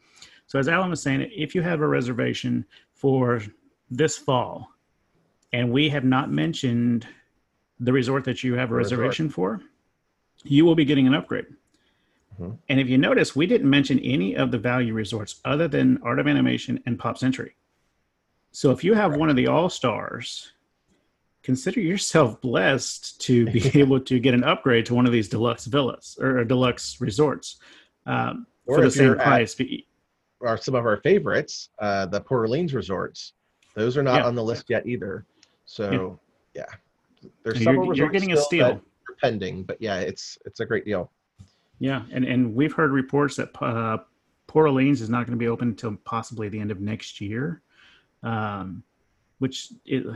So, 0.47 0.59
as 0.59 0.69
Allen 0.69 0.91
was 0.91 1.03
saying, 1.03 1.29
if 1.35 1.55
you 1.55 1.63
have 1.63 1.81
a 1.81 1.89
reservation 1.89 2.65
for 2.93 3.43
this 3.91 4.17
fall, 4.17 4.69
and 5.57 5.73
we 5.73 5.89
have 5.89 6.05
not 6.05 6.31
mentioned 6.31 7.07
the 7.81 7.91
resort 7.91 8.25
that 8.25 8.45
you 8.45 8.55
have 8.57 8.71
a 8.71 8.75
reservation 8.75 9.31
for, 9.31 9.63
you 10.45 10.67
will 10.67 10.75
be 10.75 10.85
getting 10.85 11.07
an 11.07 11.15
upgrade. 11.15 11.47
Mm-hmm. 12.35 12.57
And 12.69 12.79
if 12.79 12.91
you 12.91 12.99
notice, 12.99 13.35
we 13.35 13.47
didn't 13.47 13.69
mention 13.71 13.99
any 14.01 14.37
of 14.37 14.51
the 14.51 14.59
value 14.59 14.93
resorts 14.93 15.41
other 15.47 15.67
than 15.67 15.99
Art 16.03 16.19
of 16.19 16.29
Animation 16.29 16.83
and 16.85 16.99
Pop 16.99 17.17
Century. 17.17 17.57
So 18.53 18.71
if 18.71 18.85
you 18.85 18.93
have 18.93 19.13
right. 19.13 19.21
one 19.21 19.31
of 19.31 19.37
the 19.37 19.47
all 19.47 19.71
stars, 19.71 20.53
consider 21.43 21.81
yourself 21.81 22.39
blessed 22.43 23.19
to 23.23 23.47
be 23.47 23.71
able 23.81 24.01
to 24.01 24.19
get 24.19 24.35
an 24.35 24.45
upgrade 24.45 24.85
to 24.87 24.95
one 24.95 25.07
of 25.07 25.13
these 25.13 25.31
deluxe 25.31 25.65
villas 25.65 26.19
or, 26.21 26.45
deluxe 26.45 27.01
resorts 27.01 27.57
um, 28.05 28.47
for 28.67 28.83
the 28.83 28.91
same 28.91 29.15
price. 29.15 29.59
Or 30.41 30.59
some 30.59 30.75
of 30.75 30.85
our 30.85 30.99
favorites, 30.99 31.71
uh, 31.79 32.05
the 32.05 32.21
Port 32.21 32.41
Orleans 32.43 32.75
resorts, 32.75 33.33
those 33.75 33.97
are 33.97 34.03
not 34.03 34.21
yeah. 34.21 34.27
on 34.27 34.35
the 34.35 34.43
list 34.43 34.67
yet 34.69 34.87
either. 34.87 35.25
So 35.67 36.19
yeah, 36.55 36.63
yeah. 36.63 37.29
there's 37.43 37.63
some 37.63 37.75
you're, 37.77 37.95
you're 37.95 38.11
getting 38.11 38.33
a 38.33 38.37
steal 38.37 38.81
pending, 39.21 39.65
but 39.65 39.81
yeah, 39.81 39.99
it's 39.99 40.39
it's 40.47 40.61
a 40.61 40.67
great 40.67 40.85
deal. 40.85 41.11
Yeah, 41.79 42.03
and 42.11 42.25
and 42.25 42.55
we've 42.55 42.73
heard 42.73 42.93
reports 42.93 43.37
that 43.37 43.51
uh, 43.63 43.99
Port 44.47 44.67
Orleans 44.67 45.01
is 45.01 45.11
not 45.11 45.27
going 45.27 45.33
to 45.33 45.43
be 45.43 45.49
open 45.49 45.69
until 45.69 45.97
possibly 46.05 46.49
the 46.49 46.59
end 46.59 46.71
of 46.71 46.81
next 46.81 47.21
year, 47.21 47.63
um, 48.23 48.83
which 49.39 49.69
it, 49.85 50.07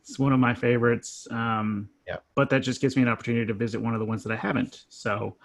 it's 0.00 0.18
one 0.18 0.32
of 0.32 0.40
my 0.40 0.54
favorites. 0.54 1.28
Um, 1.30 1.88
yeah. 2.06 2.16
But 2.34 2.50
that 2.50 2.60
just 2.60 2.80
gives 2.80 2.96
me 2.96 3.02
an 3.02 3.08
opportunity 3.08 3.46
to 3.46 3.54
visit 3.54 3.80
one 3.80 3.94
of 3.94 4.00
the 4.00 4.06
ones 4.06 4.22
that 4.24 4.32
I 4.32 4.36
haven't. 4.36 4.84
So, 4.88 5.36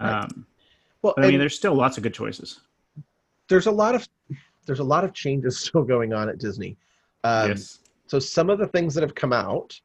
um, 0.00 0.10
right. 0.10 0.32
well, 1.02 1.14
I 1.18 1.28
mean, 1.28 1.38
there's 1.38 1.54
still 1.54 1.74
lots 1.74 1.96
of 1.96 2.02
good 2.02 2.14
choices. 2.14 2.60
There's 3.48 3.66
a 3.66 3.72
lot 3.72 3.94
of 3.94 4.08
there's 4.66 4.80
a 4.80 4.84
lot 4.84 5.04
of 5.04 5.12
changes 5.12 5.58
still 5.66 5.82
going 5.82 6.12
on 6.12 6.28
at 6.28 6.38
Disney. 6.38 6.76
Um, 7.24 7.50
yes. 7.50 7.80
So 8.08 8.18
some 8.18 8.50
of 8.50 8.58
the 8.58 8.66
things 8.66 8.94
that 8.94 9.02
have 9.02 9.14
come 9.14 9.32
out, 9.32 9.78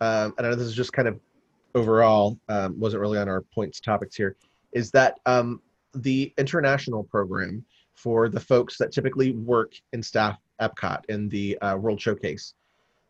um, 0.00 0.34
and 0.38 0.46
I 0.46 0.50
know 0.50 0.56
this 0.56 0.66
is 0.68 0.74
just 0.74 0.92
kind 0.92 1.08
of 1.08 1.18
overall 1.74 2.38
um, 2.48 2.78
wasn't 2.78 3.00
really 3.00 3.18
on 3.18 3.28
our 3.28 3.40
points 3.40 3.80
topics 3.80 4.14
here 4.14 4.36
is 4.72 4.90
that 4.92 5.18
um, 5.26 5.60
the 5.94 6.32
international 6.38 7.04
program 7.04 7.64
for 7.94 8.28
the 8.28 8.40
folks 8.40 8.76
that 8.78 8.92
typically 8.92 9.32
work 9.32 9.74
in 9.92 10.02
staff 10.02 10.38
Epcot 10.60 11.04
in 11.08 11.28
the 11.28 11.58
uh, 11.58 11.76
World 11.76 12.00
Showcase, 12.00 12.54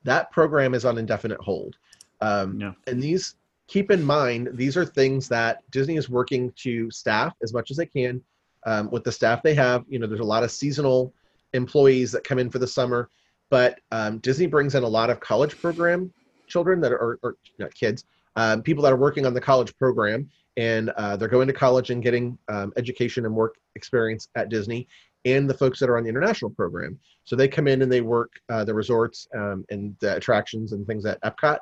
that 0.05 0.31
program 0.31 0.75
is 0.75 0.85
on 0.85 0.99
indefinite 0.99 1.41
hold. 1.41 1.77
Um, 2.21 2.61
yeah. 2.61 2.73
And 2.87 3.03
these, 3.03 3.37
keep 3.67 3.91
in 3.91 4.03
mind, 4.03 4.51
these 4.53 4.77
are 4.77 4.85
things 4.85 5.29
that 5.29 5.63
Disney 5.71 5.97
is 5.97 6.09
working 6.09 6.53
to 6.57 6.91
staff 6.91 7.35
as 7.43 7.53
much 7.53 7.71
as 7.71 7.77
they 7.77 7.87
can 7.87 8.23
um, 8.67 8.91
with 8.91 9.05
the 9.05 9.13
staff 9.13 9.43
they 9.43 9.55
have. 9.55 9.85
You 9.89 9.99
know, 9.99 10.07
there's 10.07 10.21
a 10.21 10.25
lot 10.25 10.43
of 10.43 10.51
seasonal 10.51 11.13
employees 11.55 12.13
that 12.13 12.25
come 12.25 12.39
in 12.39 12.51
for 12.51 12.59
the 12.59 12.67
summer, 12.67 13.09
but 13.55 13.79
um, 13.93 14.19
Disney 14.19 14.49
brings 14.49 14.75
in 14.75 14.83
a 14.83 14.89
lot 14.89 15.11
of 15.11 15.21
college 15.21 15.57
program 15.57 16.13
children 16.49 16.81
that 16.81 16.91
are, 16.91 17.21
or 17.23 17.37
not 17.61 17.73
kids, 17.73 18.05
um, 18.35 18.63
people 18.63 18.83
that 18.83 18.93
are 18.93 18.97
working 18.97 19.27
on 19.27 19.33
the 19.33 19.41
college 19.41 19.73
program 19.79 20.29
and 20.57 20.91
uh, 20.91 21.17
they're 21.17 21.29
going 21.29 21.47
to 21.47 21.53
college 21.53 21.91
and 21.91 22.03
getting 22.03 22.37
um, 22.49 22.73
education 22.77 23.27
and 23.27 23.33
work 23.33 23.55
experience 23.77 24.27
at 24.35 24.49
Disney, 24.49 24.89
and 25.25 25.49
the 25.49 25.55
folks 25.55 25.79
that 25.79 25.89
are 25.89 25.97
on 25.97 26.03
the 26.03 26.09
international 26.09 26.51
program. 26.51 26.99
So 27.23 27.37
they 27.37 27.47
come 27.47 27.69
in 27.69 27.83
and 27.83 27.93
they 27.93 28.01
work 28.01 28.33
uh, 28.49 28.65
the 28.65 28.75
resorts 28.75 29.29
um, 29.37 29.65
and 29.71 29.95
the 30.01 30.17
attractions 30.17 30.73
and 30.73 30.85
things 30.85 31.07
at 31.07 31.23
Epcot. 31.23 31.59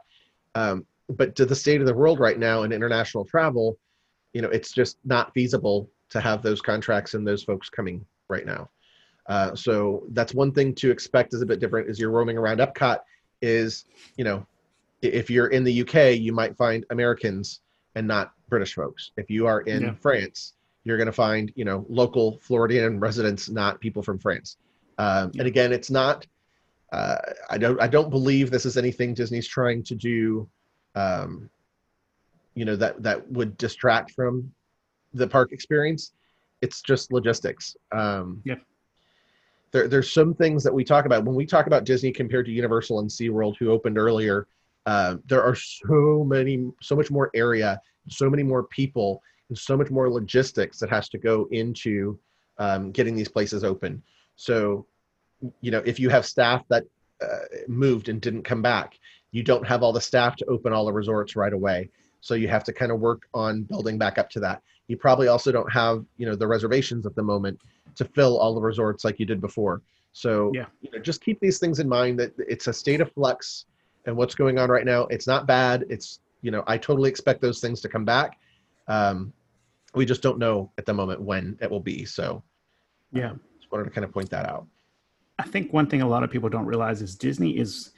Um, 0.55 0.87
but 1.11 1.37
to 1.37 1.45
the 1.45 1.55
state 1.55 1.83
of 1.83 1.87
the 1.87 1.93
world 1.95 2.21
right 2.21 2.39
now 2.39 2.63
in 2.63 2.73
international 2.73 3.27
travel, 3.27 3.77
you 4.33 4.41
know, 4.41 4.49
it's 4.49 4.73
just 4.73 4.97
not 5.05 5.35
feasible 5.35 5.91
to 6.09 6.23
have 6.23 6.41
those 6.41 6.63
contracts 6.63 7.13
and 7.13 7.29
those 7.29 7.43
folks 7.43 7.69
coming 7.69 8.03
right 8.31 8.47
now. 8.47 8.71
Uh, 9.33 9.55
so 9.55 10.03
that's 10.11 10.35
one 10.35 10.53
thing 10.53 10.75
to 10.75 10.91
expect 10.91 11.33
is 11.33 11.41
a 11.41 11.47
bit 11.47 11.59
different. 11.59 11.89
Is 11.89 11.99
you're 11.99 12.11
roaming 12.11 12.37
around 12.37 12.59
Epcot, 12.59 12.99
is 13.41 13.87
you 14.19 14.25
know, 14.25 14.47
if 15.01 15.31
you're 15.31 15.47
in 15.47 15.65
the 15.65 15.81
UK, 15.81 16.21
you 16.21 16.35
might 16.35 16.55
find 16.55 16.85
Americans 16.91 17.61
and 17.95 18.07
not 18.07 18.35
British 18.51 18.75
folks. 18.75 19.13
If 19.17 19.31
you 19.31 19.47
are 19.47 19.63
in 19.63 19.83
yeah. 19.85 19.95
France, 19.95 20.53
you're 20.85 20.99
going 20.99 21.07
to 21.07 21.13
find 21.13 21.51
you 21.57 21.65
know 21.65 21.87
local 21.89 22.41
Floridian 22.43 23.01
residents, 23.07 23.49
not 23.49 23.81
people 23.81 24.03
from 24.03 24.19
France. 24.19 24.59
Um, 24.99 25.31
yeah. 25.33 25.41
And 25.41 25.49
again, 25.49 25.73
it's 25.73 25.91
not. 25.91 26.27
Uh, 26.93 27.17
I 27.49 27.57
don't. 27.57 27.81
I 27.81 27.87
don't 27.87 28.11
believe 28.11 28.51
this 28.51 28.67
is 28.67 28.77
anything 28.77 29.15
Disney's 29.15 29.49
trying 29.49 29.83
to 29.85 29.95
do. 29.95 30.47
Um, 30.95 31.49
you 32.55 32.67
know 32.67 32.77
that 32.77 33.03
that 33.03 33.33
would 33.33 33.57
distract 33.57 34.11
from 34.11 34.53
the 35.15 35.27
park 35.27 35.53
experience. 35.53 36.13
It's 36.61 36.83
just 36.83 37.15
logistics. 37.15 37.79
Um, 37.93 38.43
yeah. 38.45 38.57
There, 39.73 39.89
there's 39.89 40.13
some 40.13 40.35
things 40.35 40.63
that 40.65 40.75
we 40.75 40.85
talk 40.85 41.07
about 41.07 41.25
when 41.25 41.35
we 41.35 41.47
talk 41.47 41.67
about 41.67 41.85
Disney 41.85 42.13
compared 42.13 42.47
to 42.47 42.53
Universal 42.53 43.01
and 43.01 43.11
SeaWorld, 43.11 43.57
who 43.59 43.71
opened 43.71 43.99
earlier. 43.99 44.47
Uh, 44.85 45.17
there 45.27 45.43
are 45.43 45.55
so 45.55 46.25
many, 46.27 46.71
so 46.81 46.97
much 46.97 47.11
more 47.11 47.31
area 47.35 47.81
so 48.09 48.29
many 48.29 48.43
more 48.43 48.65
people 48.65 49.23
and 49.49 49.59
so 49.59 49.77
much 49.77 49.91
more 49.91 50.11
logistics 50.11 50.79
that 50.79 50.91
has 50.91 51.09
to 51.11 51.19
go 51.19 51.49
into 51.51 52.19
um, 52.59 52.91
getting 52.91 53.15
these 53.15 53.29
places 53.29 53.65
open. 53.65 54.03
So, 54.37 54.87
you 55.61 55.71
know, 55.71 55.83
if 55.85 55.99
you 55.99 56.09
have 56.09 56.27
staff 56.27 56.65
that 56.69 56.85
uh, 57.23 57.47
moved 57.69 58.09
and 58.09 58.21
didn't 58.21 58.43
come 58.43 58.63
back, 58.63 58.99
you 59.31 59.43
don't 59.43 59.67
have 59.67 59.83
all 59.83 59.93
the 59.93 60.01
staff 60.01 60.37
to 60.37 60.47
open 60.47 60.73
all 60.73 60.85
the 60.85 60.93
resorts 60.93 61.37
right 61.37 61.53
away. 61.53 61.91
So 62.23 62.35
you 62.35 62.49
have 62.49 62.65
to 62.65 62.73
kind 62.73 62.91
of 62.91 63.01
work 63.01 63.29
on 63.35 63.65
building 63.65 63.99
back 63.99 64.17
up 64.17 64.31
to 64.31 64.41
that. 64.41 64.63
You 64.89 64.97
probably 64.97 65.29
also 65.29 65.53
don't 65.53 65.71
have, 65.71 66.05
you 66.17 66.25
know, 66.25 66.35
the 66.35 66.47
reservations 66.47 67.05
at 67.05 67.15
the 67.15 67.23
moment 67.23 67.61
to 67.97 68.07
fill 68.07 68.39
all 68.39 68.55
the 68.55 68.61
resorts 68.61 69.05
like 69.05 69.21
you 69.21 69.27
did 69.27 69.41
before. 69.41 69.83
So, 70.13 70.51
yeah. 70.55 70.67
you 70.81 70.91
know, 70.91 70.99
just 70.99 71.23
keep 71.23 71.39
these 71.41 71.59
things 71.59 71.79
in 71.79 71.89
mind 71.89 72.19
that 72.21 72.33
it's 72.39 72.67
a 72.67 72.73
state 72.73 73.01
of 73.01 73.13
flux 73.13 73.67
and 74.07 74.17
what's 74.17 74.35
going 74.35 74.59
on 74.59 74.71
right 74.71 74.85
now. 74.85 75.03
It's 75.07 75.27
not 75.27 75.47
bad. 75.47 75.85
It's 75.91 76.21
you 76.43 76.51
know, 76.51 76.63
I 76.67 76.77
totally 76.77 77.09
expect 77.09 77.41
those 77.41 77.61
things 77.61 77.81
to 77.81 77.89
come 77.89 78.05
back. 78.05 78.39
Um, 78.89 79.33
we 79.95 80.05
just 80.05 80.23
don't 80.23 80.39
know 80.39 80.71
at 80.77 80.87
the 80.87 80.93
moment 80.93 81.21
when 81.21 81.57
it 81.61 81.71
will 81.71 81.81
be. 81.81 82.05
So, 82.05 82.43
yeah, 83.13 83.31
um, 83.31 83.41
just 83.59 83.71
wanted 83.71 83.85
to 83.85 83.91
kind 83.91 84.05
of 84.05 84.13
point 84.13 84.29
that 84.31 84.47
out. 84.47 84.67
I 85.39 85.45
think 85.45 85.73
one 85.73 85.87
thing 85.87 86.03
a 86.03 86.09
lot 86.09 86.23
of 86.23 86.31
people 86.31 86.49
don't 86.49 86.67
realize 86.67 87.01
is 87.01 87.15
Disney 87.15 87.57
is, 87.57 87.93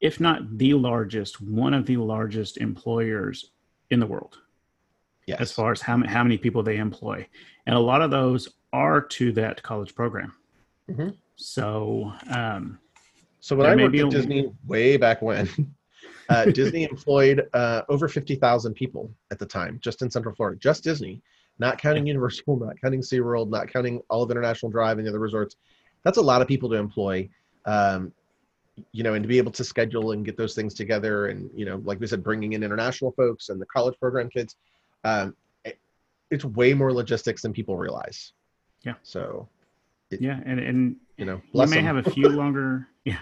if 0.00 0.20
not 0.20 0.58
the 0.58 0.74
largest, 0.74 1.40
one 1.40 1.74
of 1.74 1.86
the 1.86 1.96
largest 1.96 2.58
employers 2.58 3.52
in 3.90 4.00
the 4.00 4.06
world. 4.06 4.38
Yes. 5.26 5.40
As 5.40 5.52
far 5.52 5.72
as 5.72 5.80
how, 5.80 6.02
how 6.06 6.22
many 6.22 6.38
people 6.38 6.62
they 6.62 6.76
employ. 6.76 7.26
And 7.66 7.74
a 7.74 7.80
lot 7.80 8.02
of 8.02 8.10
those 8.10 8.48
are 8.72 9.00
to 9.00 9.32
that 9.32 9.62
college 9.62 9.94
program. 9.94 10.32
Mm-hmm. 10.88 11.10
So, 11.34 12.12
um, 12.30 12.78
so 13.40 13.56
when 13.56 13.66
I 13.66 13.74
worked 13.74 13.96
at 13.96 14.10
Disney 14.10 14.52
way 14.66 14.96
back 14.96 15.22
when, 15.22 15.48
Uh, 16.28 16.46
Disney 16.46 16.84
employed 16.90 17.48
uh, 17.54 17.82
over 17.88 18.08
50,000 18.08 18.74
people 18.74 19.10
at 19.30 19.38
the 19.38 19.46
time, 19.46 19.78
just 19.82 20.02
in 20.02 20.10
Central 20.10 20.34
Florida, 20.34 20.58
just 20.58 20.84
Disney. 20.84 21.22
not 21.58 21.78
counting 21.78 22.06
Universal, 22.06 22.56
not 22.60 22.80
counting 22.80 23.00
SeaWorld, 23.00 23.50
not 23.50 23.72
counting 23.72 24.00
all 24.10 24.22
of 24.22 24.30
International 24.30 24.70
Drive 24.70 24.98
and 24.98 25.06
the 25.06 25.10
other 25.10 25.20
resorts. 25.20 25.56
That's 26.04 26.18
a 26.18 26.22
lot 26.22 26.42
of 26.42 26.48
people 26.48 26.68
to 26.70 26.76
employ. 26.76 27.28
Um, 27.64 28.12
you 28.92 29.02
know, 29.02 29.14
and 29.14 29.22
to 29.22 29.28
be 29.28 29.38
able 29.38 29.52
to 29.52 29.64
schedule 29.64 30.12
and 30.12 30.24
get 30.24 30.36
those 30.36 30.54
things 30.54 30.74
together, 30.74 31.26
and 31.26 31.50
you 31.54 31.64
know, 31.64 31.80
like 31.84 32.00
we 32.00 32.06
said, 32.06 32.22
bringing 32.22 32.52
in 32.52 32.62
international 32.62 33.12
folks 33.12 33.48
and 33.48 33.60
the 33.60 33.66
college 33.66 33.98
program 34.00 34.28
kids, 34.28 34.56
um, 35.04 35.34
it, 35.64 35.78
it's 36.30 36.44
way 36.44 36.74
more 36.74 36.92
logistics 36.92 37.42
than 37.42 37.52
people 37.52 37.76
realize. 37.76 38.32
Yeah. 38.84 38.94
So. 39.02 39.48
It, 40.10 40.20
yeah, 40.20 40.38
and 40.46 40.60
and 40.60 40.96
you 41.16 41.24
know, 41.24 41.40
we 41.52 41.66
may 41.66 41.76
them. 41.76 41.84
have 41.84 42.06
a 42.06 42.10
few 42.10 42.28
longer. 42.42 42.86
Yeah. 43.04 43.18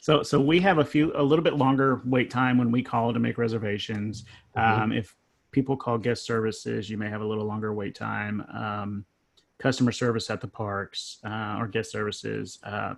So 0.00 0.22
so 0.22 0.40
we 0.40 0.60
have 0.60 0.78
a 0.78 0.84
few 0.84 1.12
a 1.16 1.22
little 1.22 1.42
bit 1.42 1.54
longer 1.54 2.00
wait 2.04 2.30
time 2.30 2.58
when 2.58 2.70
we 2.70 2.80
call 2.80 3.12
to 3.12 3.18
make 3.18 3.38
reservations. 3.38 4.24
Mm-hmm. 4.56 4.82
Um, 4.82 4.92
if 4.92 5.16
people 5.50 5.76
call 5.76 5.98
guest 5.98 6.24
services, 6.24 6.88
you 6.88 6.96
may 6.96 7.08
have 7.08 7.22
a 7.22 7.26
little 7.26 7.44
longer 7.44 7.74
wait 7.74 7.94
time. 7.94 8.44
Um, 8.54 9.04
customer 9.58 9.90
service 9.90 10.30
at 10.30 10.40
the 10.40 10.46
parks 10.46 11.18
uh, 11.24 11.56
or 11.58 11.66
guest 11.66 11.90
services. 11.90 12.58
Uh, 12.62 12.94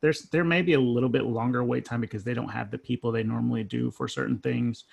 there's 0.00 0.22
there 0.24 0.44
may 0.44 0.62
be 0.62 0.74
a 0.74 0.80
little 0.80 1.08
bit 1.08 1.24
longer 1.24 1.64
wait 1.64 1.84
time 1.84 2.00
because 2.00 2.24
they 2.24 2.34
don't 2.34 2.48
have 2.48 2.70
the 2.70 2.78
people 2.78 3.10
they 3.10 3.22
normally 3.22 3.64
do 3.64 3.90
for 3.90 4.08
certain 4.08 4.38
things, 4.38 4.84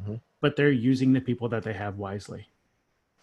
mm-hmm. 0.00 0.14
but 0.40 0.56
they're 0.56 0.70
using 0.70 1.12
the 1.12 1.20
people 1.20 1.48
that 1.48 1.62
they 1.62 1.72
have 1.72 1.98
wisely. 1.98 2.48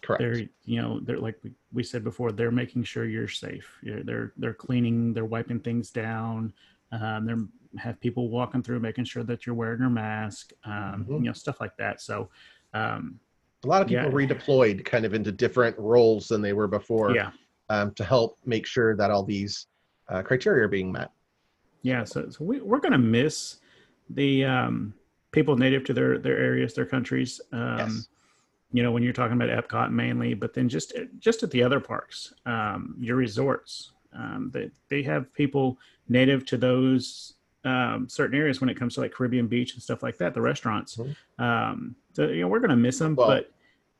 Correct. 0.02 0.20
They're 0.20 0.42
you 0.64 0.82
know 0.82 1.00
they're 1.00 1.18
like 1.18 1.38
we, 1.42 1.52
we 1.72 1.82
said 1.82 2.04
before 2.04 2.32
they're 2.32 2.50
making 2.50 2.84
sure 2.84 3.04
you're 3.04 3.28
safe. 3.28 3.78
You're, 3.82 4.02
they're 4.02 4.32
they're 4.36 4.54
cleaning, 4.54 5.12
they're 5.12 5.24
wiping 5.24 5.60
things 5.60 5.90
down. 5.90 6.52
Um, 6.92 7.26
they're 7.26 7.44
have 7.78 7.98
people 8.00 8.28
walking 8.28 8.62
through, 8.62 8.80
making 8.80 9.04
sure 9.04 9.22
that 9.24 9.46
you're 9.46 9.54
wearing 9.54 9.80
your 9.80 9.90
mask. 9.90 10.52
Um, 10.64 10.72
mm-hmm. 10.72 11.12
You 11.14 11.20
know 11.20 11.32
stuff 11.32 11.60
like 11.60 11.76
that. 11.78 12.00
So 12.00 12.28
um, 12.74 13.18
a 13.64 13.68
lot 13.68 13.82
of 13.82 13.88
people 13.88 14.04
yeah. 14.04 14.26
redeployed 14.26 14.84
kind 14.84 15.04
of 15.04 15.14
into 15.14 15.32
different 15.32 15.78
roles 15.78 16.28
than 16.28 16.42
they 16.42 16.52
were 16.52 16.68
before. 16.68 17.14
Yeah. 17.14 17.30
Um, 17.68 17.94
to 17.94 18.04
help 18.04 18.38
make 18.44 18.66
sure 18.66 18.94
that 18.96 19.10
all 19.10 19.22
these 19.22 19.66
uh, 20.08 20.20
criteria 20.20 20.64
are 20.64 20.68
being 20.68 20.92
met. 20.92 21.10
Yeah, 21.82 22.04
so, 22.04 22.28
so 22.30 22.44
we, 22.44 22.60
we're 22.60 22.80
going 22.80 22.92
to 22.92 22.98
miss 22.98 23.56
the 24.10 24.44
um, 24.44 24.94
people 25.32 25.56
native 25.56 25.84
to 25.84 25.92
their 25.92 26.18
their 26.18 26.38
areas, 26.38 26.74
their 26.74 26.86
countries. 26.86 27.40
Um, 27.52 27.78
yes. 27.78 28.08
You 28.74 28.82
know, 28.82 28.90
when 28.90 29.02
you're 29.02 29.12
talking 29.12 29.40
about 29.40 29.50
Epcot 29.50 29.90
mainly, 29.90 30.32
but 30.34 30.54
then 30.54 30.68
just 30.68 30.94
just 31.18 31.42
at 31.42 31.50
the 31.50 31.62
other 31.62 31.80
parks, 31.80 32.32
um, 32.46 32.96
your 32.98 33.16
resorts, 33.16 33.92
um, 34.14 34.50
they 34.52 34.70
they 34.88 35.02
have 35.02 35.32
people 35.34 35.78
native 36.08 36.46
to 36.46 36.56
those 36.56 37.34
um, 37.64 38.08
certain 38.08 38.38
areas 38.38 38.60
when 38.60 38.70
it 38.70 38.78
comes 38.78 38.94
to 38.94 39.00
like 39.00 39.12
Caribbean 39.12 39.46
Beach 39.46 39.74
and 39.74 39.82
stuff 39.82 40.02
like 40.02 40.16
that. 40.18 40.32
The 40.32 40.40
restaurants, 40.40 40.96
mm-hmm. 40.96 41.42
um, 41.42 41.96
so 42.14 42.28
you 42.28 42.42
know, 42.42 42.48
we're 42.48 42.60
going 42.60 42.70
to 42.70 42.76
miss 42.76 42.98
them, 42.98 43.14
well, 43.14 43.28
but 43.28 43.52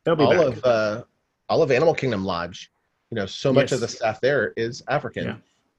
they'll 0.04 0.16
be 0.16 0.24
all 0.24 0.30
back. 0.30 0.56
of 0.56 0.64
uh, 0.64 1.04
all 1.50 1.62
of 1.62 1.70
Animal 1.70 1.94
Kingdom 1.94 2.24
Lodge. 2.24 2.70
You 3.10 3.16
know, 3.16 3.26
so 3.26 3.52
much 3.52 3.64
yes. 3.64 3.72
of 3.72 3.80
the 3.80 3.88
staff 3.88 4.22
there 4.22 4.54
is 4.56 4.82
African. 4.88 5.24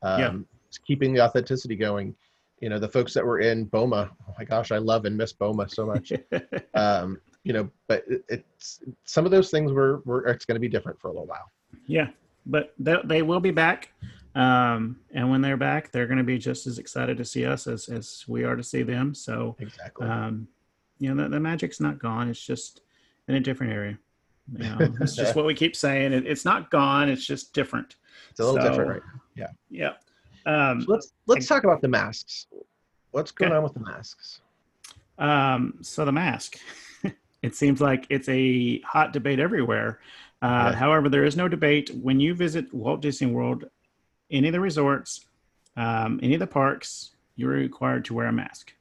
Yeah. 0.03 0.07
Um, 0.07 0.19
yeah 0.19 0.33
keeping 0.77 1.13
the 1.13 1.21
authenticity 1.21 1.75
going. 1.75 2.15
You 2.59 2.69
know, 2.69 2.79
the 2.79 2.87
folks 2.87 3.13
that 3.13 3.25
were 3.25 3.39
in 3.39 3.65
Boma, 3.65 4.11
oh 4.27 4.33
my 4.37 4.45
gosh, 4.45 4.71
I 4.71 4.77
love 4.77 5.05
and 5.05 5.17
miss 5.17 5.33
Boma 5.33 5.67
so 5.67 5.85
much. 5.85 6.13
um, 6.73 7.19
you 7.43 7.51
know, 7.51 7.69
but 7.87 8.03
it, 8.07 8.23
it's 8.29 8.79
some 9.03 9.25
of 9.25 9.31
those 9.31 9.51
things 9.51 9.71
were, 9.71 10.01
were 10.05 10.25
it's 10.27 10.45
going 10.45 10.55
to 10.55 10.61
be 10.61 10.69
different 10.69 10.99
for 10.99 11.09
a 11.09 11.11
little 11.11 11.27
while. 11.27 11.51
Yeah, 11.87 12.07
but 12.45 12.73
they, 12.79 12.95
they 13.03 13.21
will 13.21 13.41
be 13.41 13.51
back. 13.51 13.91
Um, 14.35 14.97
and 15.13 15.29
when 15.29 15.41
they're 15.41 15.57
back, 15.57 15.91
they're 15.91 16.07
going 16.07 16.17
to 16.17 16.23
be 16.23 16.37
just 16.37 16.65
as 16.65 16.79
excited 16.79 17.17
to 17.17 17.25
see 17.25 17.45
us 17.45 17.67
as, 17.67 17.87
as 17.89 18.25
we 18.27 18.43
are 18.43 18.55
to 18.55 18.63
see 18.63 18.81
them. 18.81 19.13
So 19.13 19.55
exactly, 19.59 20.07
um, 20.07 20.47
you 20.99 21.13
know, 21.13 21.23
the, 21.23 21.29
the 21.29 21.39
magic's 21.39 21.79
not 21.79 21.99
gone. 21.99 22.29
It's 22.29 22.43
just 22.43 22.81
in 23.27 23.35
a 23.35 23.39
different 23.39 23.73
area. 23.73 23.99
You 24.51 24.63
know, 24.63 24.77
it's 25.01 25.15
just 25.15 25.35
what 25.35 25.45
we 25.45 25.53
keep 25.53 25.75
saying. 25.75 26.13
It, 26.13 26.25
it's 26.25 26.45
not 26.45 26.71
gone. 26.71 27.09
It's 27.09 27.25
just 27.25 27.53
different. 27.53 27.95
It's 28.31 28.39
a 28.39 28.43
little 28.43 28.61
so, 28.61 28.69
different 28.69 28.89
right 28.89 29.01
Yeah. 29.35 29.47
Yeah. 29.69 29.93
Um, 30.45 30.81
so 30.81 30.91
let's 30.91 31.13
let's 31.27 31.49
I, 31.49 31.55
talk 31.55 31.63
about 31.63 31.81
the 31.81 31.87
masks. 31.87 32.47
What's 33.11 33.31
going 33.31 33.51
okay. 33.51 33.57
on 33.57 33.63
with 33.63 33.73
the 33.73 33.79
masks? 33.79 34.41
Um, 35.19 35.75
so 35.81 36.05
the 36.05 36.11
mask, 36.11 36.57
it 37.41 37.55
seems 37.55 37.79
like 37.79 38.07
it's 38.09 38.27
a 38.27 38.79
hot 38.81 39.13
debate 39.13 39.39
everywhere. 39.39 39.99
Uh, 40.41 40.71
yeah. 40.71 40.75
However, 40.75 41.09
there 41.09 41.23
is 41.23 41.37
no 41.37 41.47
debate 41.47 41.91
when 42.01 42.19
you 42.19 42.33
visit 42.33 42.73
Walt 42.73 43.01
Disney 43.01 43.27
World, 43.27 43.65
any 44.31 44.47
of 44.47 44.53
the 44.53 44.59
resorts, 44.59 45.25
um, 45.77 46.19
any 46.23 46.33
of 46.33 46.39
the 46.39 46.47
parks. 46.47 47.11
You're 47.35 47.51
required 47.51 48.05
to 48.05 48.13
wear 48.13 48.27
a 48.27 48.33
mask, 48.33 48.73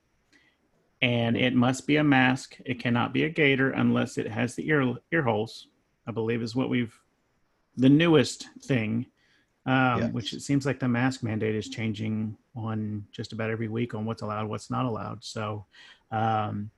and 1.01 1.37
it 1.37 1.55
must 1.55 1.87
be 1.87 1.97
a 1.97 2.05
mask. 2.05 2.59
It 2.67 2.81
cannot 2.81 3.13
be 3.13 3.25
a 3.25 3.31
gaiter 3.31 3.71
unless 3.71 4.19
it 4.19 4.29
has 4.29 4.55
the 4.55 4.69
ear 4.69 4.95
ear 5.13 5.23
holes. 5.23 5.69
I 6.07 6.11
believe 6.11 6.43
is 6.43 6.57
what 6.57 6.69
we've 6.69 6.99
the 7.77 7.89
newest 7.89 8.49
thing 8.63 9.07
um, 9.67 10.01
yes. 10.01 10.13
which 10.13 10.33
it 10.33 10.43
seems 10.43 10.67
like 10.67 10.81
the 10.81 10.89
mask 10.89 11.23
mandate 11.23 11.55
is 11.55 11.69
changing 11.69 12.37
on 12.57 13.05
just 13.13 13.33
about 13.33 13.51
every 13.51 13.69
week 13.69 13.95
on 13.95 14.05
what's 14.05 14.23
allowed, 14.23 14.49
what's 14.49 14.71
not 14.71 14.85
allowed. 14.85 15.23
So, 15.23 15.67
um, 16.11 16.71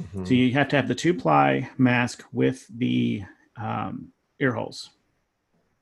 mm-hmm. 0.00 0.24
so 0.24 0.34
you 0.34 0.52
have 0.54 0.68
to 0.68 0.76
have 0.76 0.88
the 0.88 0.94
two 0.94 1.12
ply 1.14 1.68
mask 1.76 2.24
with 2.32 2.66
the 2.78 3.24
um, 3.56 4.08
ear 4.40 4.52
holes, 4.52 4.90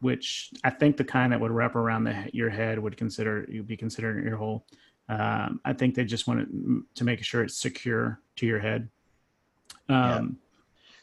which 0.01 0.51
I 0.65 0.71
think 0.71 0.97
the 0.97 1.05
kind 1.05 1.33
that 1.33 1.41
would 1.41 1.53
wrap 1.53 1.77
around 1.77 2.05
the, 2.05 2.29
your 2.33 2.51
head 2.51 2.79
would 2.79 2.97
consider 2.97 3.47
you'd 3.49 3.69
be 3.69 3.77
considered 3.77 4.17
an 4.19 4.27
ear 4.27 4.37
hole. 4.37 4.67
Um, 5.09 5.61
I 5.65 5.73
think 5.73 5.95
they 5.95 6.05
just 6.05 6.27
want 6.27 6.49
to 6.95 7.05
make 7.05 7.23
sure 7.23 7.43
it's 7.43 7.57
secure 7.57 8.21
to 8.37 8.47
your 8.47 8.59
head. 8.59 8.89
yeah. 9.89 10.17
Um, 10.17 10.39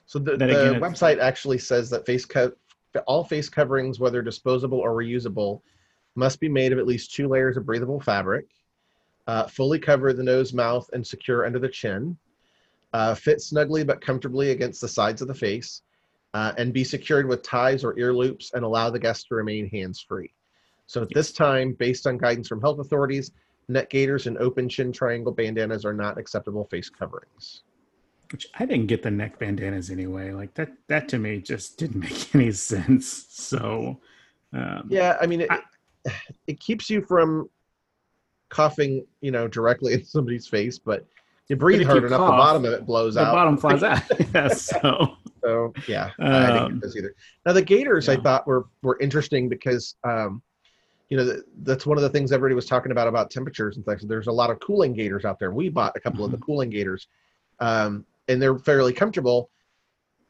so 0.05 0.17
the, 0.17 0.37
the 0.37 0.79
website 0.81 1.19
actually 1.19 1.59
says 1.59 1.91
that 1.91 2.03
face 2.03 2.25
cut 2.25 2.57
all 3.05 3.23
face 3.23 3.49
coverings, 3.49 3.99
whether 3.99 4.21
disposable 4.21 4.79
or 4.79 4.93
reusable, 4.93 5.61
must 6.15 6.39
be 6.39 6.49
made 6.49 6.71
of 6.71 6.79
at 6.79 6.87
least 6.87 7.13
two 7.13 7.27
layers 7.27 7.57
of 7.57 7.65
breathable 7.65 7.99
fabric, 7.99 8.47
uh, 9.27 9.45
fully 9.45 9.79
cover 9.79 10.11
the 10.11 10.23
nose, 10.23 10.53
mouth, 10.53 10.89
and 10.93 11.05
secure 11.05 11.45
under 11.45 11.59
the 11.59 11.69
chin, 11.69 12.17
uh, 12.93 13.13
fit 13.13 13.41
snugly 13.41 13.83
but 13.83 14.01
comfortably 14.01 14.51
against 14.51 14.81
the 14.81 14.87
sides 14.87 15.21
of 15.21 15.27
the 15.27 15.33
face, 15.33 15.83
uh, 16.33 16.53
and 16.57 16.73
be 16.73 16.83
secured 16.83 17.27
with 17.27 17.43
ties 17.43 17.83
or 17.83 17.97
ear 17.99 18.13
loops 18.13 18.51
and 18.53 18.63
allow 18.63 18.89
the 18.89 18.99
guest 18.99 19.27
to 19.27 19.35
remain 19.35 19.69
hands 19.69 19.99
free. 19.99 20.33
So 20.87 21.03
at 21.03 21.09
this 21.13 21.31
time, 21.31 21.73
based 21.73 22.07
on 22.07 22.17
guidance 22.17 22.47
from 22.47 22.61
health 22.61 22.79
authorities, 22.79 23.31
neck 23.67 23.91
gaiters 23.91 24.25
and 24.25 24.37
open 24.39 24.67
chin 24.67 24.91
triangle 24.91 25.31
bandanas 25.31 25.85
are 25.85 25.93
not 25.93 26.17
acceptable 26.17 26.65
face 26.65 26.89
coverings. 26.89 27.61
Which 28.31 28.47
I 28.59 28.65
didn't 28.65 28.87
get 28.87 29.01
the 29.01 29.11
neck 29.11 29.39
bandanas 29.39 29.89
anyway. 29.89 30.31
Like 30.31 30.53
that, 30.53 30.71
that 30.87 31.09
to 31.09 31.17
me 31.17 31.39
just 31.39 31.77
didn't 31.77 31.99
make 32.01 32.35
any 32.35 32.51
sense. 32.51 33.25
So, 33.29 33.99
um, 34.53 34.87
yeah, 34.89 35.17
I 35.19 35.25
mean, 35.25 35.41
it, 35.41 35.51
I, 35.51 35.61
it 36.47 36.59
keeps 36.59 36.89
you 36.89 37.01
from 37.01 37.49
coughing, 38.49 39.05
you 39.21 39.31
know, 39.31 39.47
directly 39.47 39.93
in 39.95 40.05
somebody's 40.05 40.47
face, 40.47 40.77
but 40.77 41.05
you 41.47 41.55
breathe 41.55 41.85
hard 41.85 42.03
enough, 42.03 42.19
cough, 42.19 42.31
the 42.31 42.37
bottom 42.37 42.65
of 42.65 42.73
it 42.73 42.85
blows 42.85 43.15
the 43.15 43.21
out. 43.21 43.25
The 43.25 43.31
bottom 43.31 43.57
flies 43.79 43.83
out. 43.83 44.03
yeah, 44.35 44.47
so, 44.49 45.17
so 45.41 45.73
yeah, 45.87 46.11
um, 46.19 46.33
I 46.33 46.47
didn't 46.51 46.73
get 46.73 46.81
those 46.81 46.95
either. 46.95 47.15
Now 47.45 47.53
the 47.53 47.61
gaiters 47.63 48.07
yeah. 48.07 48.13
I 48.13 48.17
thought 48.17 48.45
were 48.45 48.67
were 48.83 48.99
interesting 48.99 49.49
because, 49.49 49.95
um, 50.03 50.43
you 51.09 51.17
know, 51.17 51.41
that's 51.63 51.87
one 51.87 51.97
of 51.97 52.03
the 52.03 52.09
things 52.09 52.31
everybody 52.31 52.53
was 52.53 52.67
talking 52.67 52.91
about 52.91 53.07
about 53.07 53.31
temperatures 53.31 53.77
and 53.77 53.85
things. 53.85 54.03
There's 54.03 54.27
a 54.27 54.31
lot 54.31 54.51
of 54.51 54.59
cooling 54.59 54.93
gaiters 54.93 55.25
out 55.25 55.39
there. 55.39 55.51
We 55.51 55.69
bought 55.69 55.93
a 55.95 55.99
couple 55.99 56.17
mm-hmm. 56.17 56.25
of 56.25 56.31
the 56.31 56.37
mm-hmm. 56.37 56.45
cooling 56.45 56.69
gaiters. 56.69 57.07
Um, 57.59 58.05
and 58.29 58.41
they're 58.41 58.57
fairly 58.57 58.93
comfortable. 58.93 59.49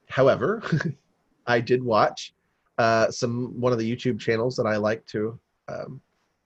However, 0.07 0.63
I 1.47 1.59
did 1.59 1.83
watch 1.83 2.33
uh, 2.77 3.11
some 3.11 3.59
one 3.59 3.73
of 3.73 3.77
the 3.77 3.95
YouTube 3.95 4.19
channels 4.19 4.55
that 4.55 4.65
I 4.65 4.77
like 4.77 5.05
to 5.07 5.39
um, 5.67 6.01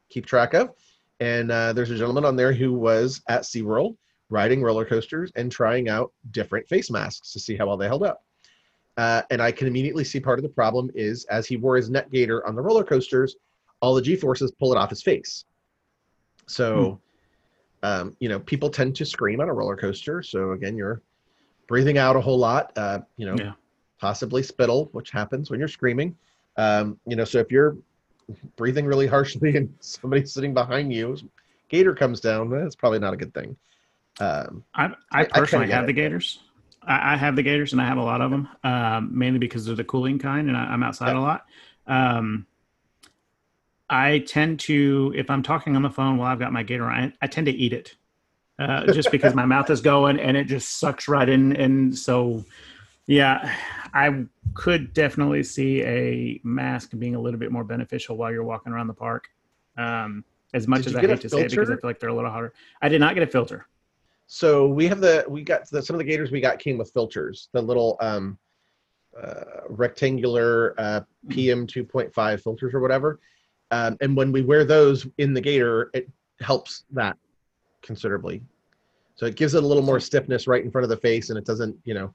keep 0.10 0.26
track 0.26 0.54
of, 0.54 0.72
and 1.20 1.52
uh, 1.52 1.72
there's 1.72 1.92
a 1.92 1.98
gentleman 1.98 2.26
on 2.26 2.36
there 2.36 2.52
who 2.52 2.74
was 2.74 3.22
at 3.30 3.44
SeaWorld 3.44 3.96
riding 4.30 4.62
roller 4.63 4.84
coasters 4.84 5.32
and 5.36 5.52
trying 5.52 5.88
out 5.88 6.12
different 6.32 6.68
face 6.68 6.89
masks 6.89 7.32
to 7.32 7.39
see 7.39 7.56
how 7.56 7.68
well 7.68 7.78
they 7.78 7.88
held 7.88 8.04
up. 8.04 8.24
Uh, 8.98 9.22
and 9.30 9.42
I 9.42 9.52
can 9.52 9.68
immediately 9.68 10.04
see 10.04 10.20
part 10.20 10.39
of 10.39 10.44
the 10.44 10.50
problem 10.50 10.89
is 10.96 11.26
as 11.26 11.48
he 11.48 11.56
wore 11.56 11.76
his 11.76 11.89
neck 11.89 12.12
gaiter 12.12 12.46
on 12.48 12.56
the 12.56 12.62
roller 12.62 12.84
coasters, 12.84 13.36
all 13.82 13.94
the 13.94 14.02
G 14.02 14.16
forces 14.16 14.52
pull 14.52 14.72
it 14.72 14.78
off 14.78 14.89
his 14.89 15.04
face. 15.04 15.46
So, 16.48 17.00
hmm. 17.84 17.88
um, 17.88 18.18
you 18.20 18.30
know, 18.30 18.39
people 18.39 18.70
tend 18.70 18.96
to 18.96 19.06
scream 19.06 19.39
on 19.39 19.50
a 19.50 19.54
roller 19.54 19.76
coaster. 19.76 20.24
So 20.24 20.52
again, 20.52 20.76
you're 20.76 21.02
breathing 21.67 21.97
out 21.97 22.15
a 22.15 22.21
whole 22.21 22.38
lot, 22.38 22.71
uh, 22.78 22.99
you 23.17 23.26
know, 23.26 23.36
yeah. 23.38 23.54
possibly 23.99 24.43
spittle, 24.43 24.89
which 24.91 25.12
happens 25.12 25.49
when 25.49 25.60
you're 25.60 25.67
screaming. 25.67 26.15
Um, 26.58 26.99
you 27.08 27.15
know, 27.15 27.23
so 27.23 27.39
if 27.39 27.52
you're 27.52 27.78
breathing 28.56 28.86
really 28.86 29.08
harshly 29.08 29.56
and 29.56 29.73
somebody's 29.80 30.34
sitting 30.34 30.54
behind 30.54 30.93
you, 30.93 31.17
gaiter 31.69 31.95
comes 31.95 32.19
down, 32.19 32.49
that's 32.49 32.76
probably 32.76 32.99
not 32.99 33.13
a 33.13 33.17
good 33.17 33.34
thing. 33.34 33.56
Um, 34.19 34.63
I, 34.76 34.93
I 35.12 35.23
personally 35.26 35.71
I 35.71 35.76
have 35.76 35.88
the 35.88 35.93
gaiters. 35.93 36.39
I, 36.84 37.13
I, 37.13 37.17
have 37.17 37.36
the 37.36 37.41
gaiters 37.41 37.71
and 37.71 37.82
I 37.82 37.86
have 37.86 37.97
a 37.97 38.04
lot 38.04 38.21
of 38.21 38.30
them, 38.30 38.47
um, 38.63 39.10
mainly 39.17 39.39
because 39.39 39.65
they're 39.65 39.76
the 39.76 39.84
cooling 39.84 40.19
kind 40.19 40.49
and 40.49 40.58
I, 40.58 40.71
am 40.71 40.84
outside 40.84 41.15
a 41.15 41.19
lot. 41.19 41.45
Um, 41.88 42.45
I 43.89 44.19
tend 44.19 44.60
to, 44.62 45.13
if 45.15 45.32
I'm 45.32 45.41
talking 45.41 45.76
on 45.76 45.82
the 45.82 45.89
phone 45.89 46.17
while 46.17 46.32
I've 46.32 46.39
got 46.39 46.54
my 46.54 46.62
gaiter, 46.62 46.86
I 46.88 47.28
tend 47.28 47.47
to 47.47 47.52
eat 47.52 47.73
it 47.73 47.95
uh, 48.60 48.92
just 48.94 49.12
because 49.12 49.34
my 49.34 49.46
mouth 49.46 49.70
is 49.70 49.82
going 49.82 50.20
and 50.20 50.38
it 50.38 50.46
just 50.46 50.80
sucks 50.80 51.08
right 51.08 51.28
in. 51.28 51.56
And 51.56 51.98
so, 51.98 52.44
yeah, 53.08 53.56
I 53.94 54.26
could 54.54 54.94
definitely 54.94 55.44
see 55.44 55.84
a 55.84 56.39
mask 56.44 56.92
being 56.98 57.16
a 57.16 57.20
little 57.20 57.39
bit 57.39 57.52
more 57.52 57.63
beneficial 57.63 58.18
while 58.18 58.32
you're 58.32 58.44
walking 58.44 58.74
around 58.74 58.88
the 58.88 58.94
park. 58.94 59.28
Um, 59.78 60.24
as 60.54 60.68
much 60.68 60.84
Did 60.84 60.89
as 60.89 60.96
I 60.96 61.02
hate 61.02 61.22
to 61.22 61.30
say 61.30 61.42
it 61.42 61.50
because 61.50 61.70
I 61.70 61.74
feel 61.74 61.80
like 61.84 62.00
they're 62.00 62.10
a 62.10 62.16
little 62.16 62.30
hotter. 62.30 62.54
I 62.82 62.89
did 62.89 63.00
not 63.00 63.16
get 63.16 63.24
a 63.24 63.28
filter. 63.28 63.68
So 64.28 64.68
we 64.68 64.88
have 64.88 65.02
the 65.02 65.26
we 65.28 65.44
got 65.44 65.70
the, 65.70 65.82
some 65.82 65.96
of 65.96 65.98
the 65.98 66.06
gaiters 66.06 66.32
we 66.32 66.42
got 66.42 66.60
came 66.60 66.78
with 66.78 66.92
filters, 66.92 67.50
the 67.54 67.62
little 67.62 67.98
um, 68.02 68.38
uh, 69.20 69.62
rectangular 69.70 70.76
uh, 70.78 71.02
PM 71.30 71.68
2.5 71.68 72.42
filters 72.42 72.74
or 72.74 72.80
whatever. 72.80 73.20
Um, 73.72 73.98
and 74.02 74.16
when 74.16 74.32
we 74.32 74.44
wear 74.44 74.63
those 74.66 75.08
in 75.18 75.34
the 75.34 75.42
gaiter, 75.42 75.89
it 75.94 76.10
helps 76.39 76.84
that 76.92 77.18
considerably. 77.84 78.41
So 79.15 79.28
it 79.28 79.36
gives 79.36 79.54
it 79.54 79.63
a 79.63 79.67
little 79.67 79.84
more 79.84 80.00
stiffness 80.00 80.48
right 80.48 80.63
in 80.63 80.72
front 80.72 80.84
of 80.84 80.89
the 80.89 80.98
face, 80.98 81.30
and 81.30 81.38
it 81.38 81.46
doesn't 81.46 81.78
you 81.84 81.93
know 81.93 82.13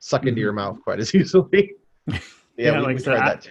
suck 0.00 0.26
into 0.26 0.40
your 0.40 0.52
mouth 0.52 0.78
quite 0.82 0.98
as 0.98 1.14
easily. 1.14 1.74
yeah, 2.08 2.18
Yeah, 2.56 2.76
we, 2.78 2.82
like 2.82 2.96
we 2.96 3.02
I 3.02 3.04
tried 3.04 3.20
I- 3.22 3.28
that 3.28 3.42
too. 3.42 3.50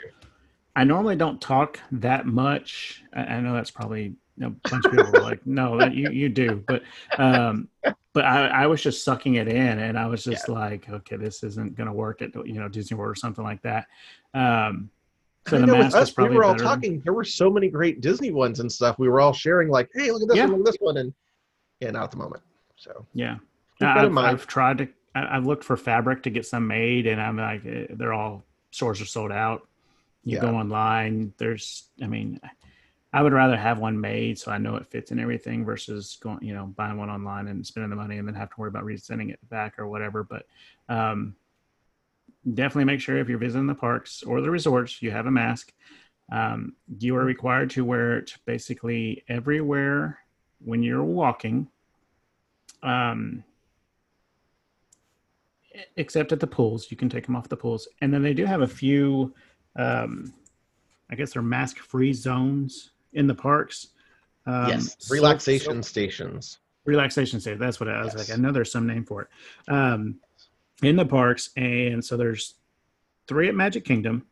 I 0.76 0.84
normally 0.86 1.16
don't 1.18 1.42
talk 1.42 1.80
that 1.92 2.26
much. 2.26 3.04
I, 3.14 3.22
I 3.22 3.40
know 3.42 3.54
that's 3.54 3.72
probably 3.72 4.04
you 4.04 4.16
know, 4.38 4.48
a 4.48 4.70
bunch 4.70 4.86
of 4.86 4.92
people 4.92 5.14
are 5.18 5.22
like, 5.22 5.46
no, 5.46 5.78
that 5.80 5.94
you 5.94 6.10
you 6.10 6.30
do, 6.30 6.64
but 6.68 6.84
um, 7.18 7.68
but 8.14 8.24
I, 8.24 8.48
I 8.48 8.68
was 8.68 8.82
just 8.82 9.04
sucking 9.04 9.36
it 9.36 9.48
in, 9.50 9.80
and 9.80 9.98
I 10.00 10.06
was 10.08 10.24
just 10.24 10.48
like, 10.48 10.88
okay, 10.90 11.18
this 11.18 11.44
isn't 11.44 11.76
gonna 11.76 11.92
work 11.94 12.22
at 12.22 12.34
you 12.46 12.54
know 12.54 12.70
Disney 12.70 12.96
World 12.96 13.12
or 13.12 13.16
something 13.16 13.44
like 13.44 13.62
that. 13.64 13.88
Um, 14.34 14.90
so 15.48 15.58
I 15.58 15.60
the 15.62 15.66
know 15.66 15.82
us, 15.82 16.16
we 16.18 16.30
were 16.30 16.44
all 16.46 16.56
talking. 16.56 17.02
There 17.04 17.14
were 17.14 17.24
so 17.26 17.50
many 17.50 17.68
great 17.70 18.00
Disney 18.02 18.32
ones 18.32 18.60
and 18.62 18.72
stuff. 18.72 19.00
We 19.00 19.10
were 19.10 19.20
all 19.20 19.34
sharing, 19.34 19.68
like, 19.70 19.90
"Hey, 19.94 20.12
look 20.12 20.22
at 20.22 20.28
this 20.30 20.38
Yeah. 20.38 20.46
one, 20.46 20.60
look 20.60 20.60
at 20.62 20.66
this 20.74 20.78
one," 20.80 20.98
and 20.98 21.14
yeah, 21.80 21.92
not 21.92 22.04
at 22.04 22.12
the 22.12 22.18
moment. 22.18 22.42
So 22.76 23.06
Yeah, 23.14 23.38
I've. 23.82 24.18
I've 24.18 24.48
tried 24.48 24.80
to. 24.80 24.88
I've 25.16 25.46
looked 25.46 25.64
for 25.64 25.76
fabric 25.76 26.24
to 26.24 26.30
get 26.30 26.46
some 26.46 26.68
made, 26.68 27.08
and 27.08 27.20
I'm 27.20 27.38
like, 27.38 27.66
eh, 27.66 27.88
they're 27.90 28.14
all 28.14 28.44
stores 28.72 29.02
are 29.02 29.06
sold 29.06 29.32
out. 29.32 29.68
You 30.24 30.36
Yeah. 30.36 30.42
go 30.42 30.50
online. 30.56 31.34
There's, 31.38 31.90
I 32.02 32.08
mean, 32.08 32.40
I 33.12 33.24
would 33.24 33.34
rather 33.34 33.58
have 33.58 33.80
one 33.80 34.00
made 34.00 34.38
so 34.38 34.52
I 34.52 34.60
know 34.60 34.76
it 34.76 34.86
fits 34.86 35.10
and 35.12 35.20
everything 35.20 35.66
versus 35.66 36.18
going, 36.22 36.44
you 36.44 36.54
know, 36.54 36.68
buying 36.68 36.98
one 36.98 37.10
online 37.10 37.48
and 37.48 37.66
spending 37.66 37.90
the 37.90 37.96
money 37.96 38.18
and 38.18 38.28
then 38.28 38.36
have 38.36 38.50
to 38.52 38.56
worry 38.58 38.68
about 38.70 38.86
resending 38.86 39.32
it 39.32 39.40
back 39.50 39.80
or 39.80 39.88
whatever. 39.88 40.24
But 40.24 40.46
um, 40.90 41.36
definitely 42.54 42.86
make 42.86 43.02
sure 43.02 43.18
if 43.18 43.28
you're 43.30 43.40
visiting 43.40 43.68
the 43.68 43.76
parks 43.76 44.22
or 44.24 44.42
the 44.42 44.52
resorts, 44.52 45.02
you 45.02 45.12
have 45.12 45.26
a 45.26 45.32
mask. 45.32 45.74
Um, 46.32 46.76
you 47.00 47.16
are 47.16 47.26
required 47.26 47.72
to 47.72 47.84
wear 47.84 48.18
it 48.20 48.36
basically 48.46 49.24
everywhere 49.28 50.20
when 50.64 50.84
you're 50.84 51.04
walking. 51.04 51.68
Um, 52.84 53.44
except 55.98 56.32
at 56.32 56.40
the 56.40 56.48
pools. 56.48 56.90
You 56.92 56.98
can 56.98 57.10
take 57.10 57.26
them 57.26 57.36
off 57.36 57.48
the 57.50 57.56
pools. 57.58 57.88
And 58.02 58.14
then 58.14 58.22
they 58.24 58.34
do 58.34 58.46
have 58.46 58.62
a 58.62 58.68
few, 58.68 59.34
um, 59.76 60.34
I 61.10 61.16
guess 61.16 61.34
they're 61.34 61.42
mask 61.42 61.78
free 61.78 62.14
zones 62.14 62.92
in 63.14 63.28
the 63.28 63.36
parks. 63.36 63.88
Um, 64.46 64.70
yes, 64.70 65.10
relaxation 65.12 65.84
so- 65.84 65.88
stations. 65.90 66.60
relaxation 66.86 67.40
state. 67.40 67.60
That's 67.60 67.80
what 67.80 67.88
I 67.88 68.04
was 68.04 68.14
Yes. 68.16 68.30
like. 68.30 68.38
I 68.38 68.42
know 68.42 68.52
there's 68.52 68.72
some 68.72 68.88
name 68.88 69.06
for 69.06 69.24
it. 69.24 69.28
Um, 69.72 70.20
in 70.82 70.96
the 70.96 71.06
parks. 71.06 71.50
And 71.56 72.04
so 72.04 72.18
there's 72.18 72.56
three 73.28 73.48
at 73.48 73.54
Magic 73.56 73.86
Kingdom. 73.86 74.26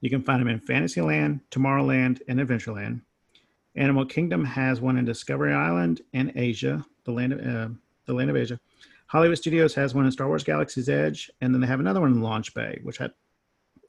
You 0.00 0.10
can 0.10 0.22
find 0.22 0.40
them 0.40 0.48
in 0.48 0.60
Fantasyland, 0.60 1.40
Tomorrowland, 1.50 2.20
and 2.28 2.38
Adventureland. 2.40 3.00
Animal 3.76 4.06
Kingdom 4.06 4.44
has 4.44 4.80
one 4.80 4.96
in 4.98 5.04
Discovery 5.04 5.52
Island 5.52 6.02
and 6.12 6.32
Asia, 6.36 6.84
the 7.04 7.12
land 7.12 7.32
of 7.32 7.40
uh, 7.40 7.74
the 8.06 8.12
land 8.12 8.30
of 8.30 8.36
Asia. 8.36 8.58
Hollywood 9.06 9.38
Studios 9.38 9.74
has 9.74 9.94
one 9.94 10.06
in 10.06 10.12
Star 10.12 10.28
Wars 10.28 10.44
Galaxy's 10.44 10.88
Edge, 10.88 11.30
and 11.40 11.52
then 11.52 11.60
they 11.60 11.66
have 11.66 11.80
another 11.80 12.00
one 12.00 12.12
in 12.12 12.22
Launch 12.22 12.54
Bay, 12.54 12.80
which 12.82 13.00
I 13.00 13.08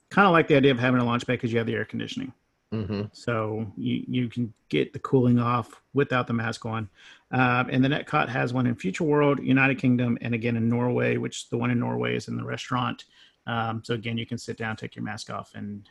kind 0.10 0.26
of 0.28 0.32
like 0.32 0.48
the 0.48 0.56
idea 0.56 0.72
of 0.72 0.80
having 0.80 1.02
a 1.02 1.06
launch 1.06 1.26
bay 1.26 1.34
because 1.34 1.52
you 1.52 1.58
have 1.58 1.68
the 1.68 1.74
air 1.74 1.86
conditioning. 1.86 2.32
hmm 2.72 3.04
So 3.12 3.72
you, 3.76 4.04
you 4.08 4.30
can 4.30 4.54
get 4.70 4.94
the 4.94 5.00
cooling 5.00 5.40
off 5.40 5.82
without 5.94 6.28
the 6.28 6.34
mask 6.34 6.66
on. 6.66 6.90
Um, 7.32 7.70
and 7.70 7.84
then 7.84 7.92
Epcot 7.92 8.30
has 8.30 8.54
one 8.54 8.68
in 8.68 8.76
Future 8.76 9.04
World, 9.04 9.40
United 9.42 9.78
Kingdom, 9.80 10.18
and 10.22 10.34
again 10.34 10.58
in 10.58 10.70
Norway, 10.70 11.18
which 11.18 11.50
the 11.50 11.58
one 11.58 11.72
in 11.72 11.80
Norway 11.80 12.16
is 12.16 12.28
in 12.28 12.38
the 12.38 12.44
restaurant. 12.44 13.06
Um, 13.48 13.82
so 13.84 13.94
again, 13.94 14.18
you 14.18 14.26
can 14.26 14.38
sit 14.38 14.58
down, 14.58 14.76
take 14.76 14.96
your 14.96 15.04
mask 15.04 15.30
off, 15.30 15.52
and 15.54 15.88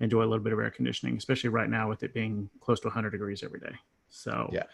enjoy 0.00 0.20
a 0.20 0.26
little 0.26 0.44
bit 0.44 0.52
of 0.52 0.58
air 0.58 0.70
conditioning, 0.70 1.16
especially 1.16 1.50
right 1.50 1.68
now 1.68 1.88
with 1.88 2.02
it 2.02 2.12
being 2.12 2.48
close 2.60 2.80
to 2.80 2.88
100 2.88 3.10
degrees 3.10 3.42
every 3.42 3.60
day. 3.60 3.74
So 4.08 4.50
Yeah. 4.52 4.64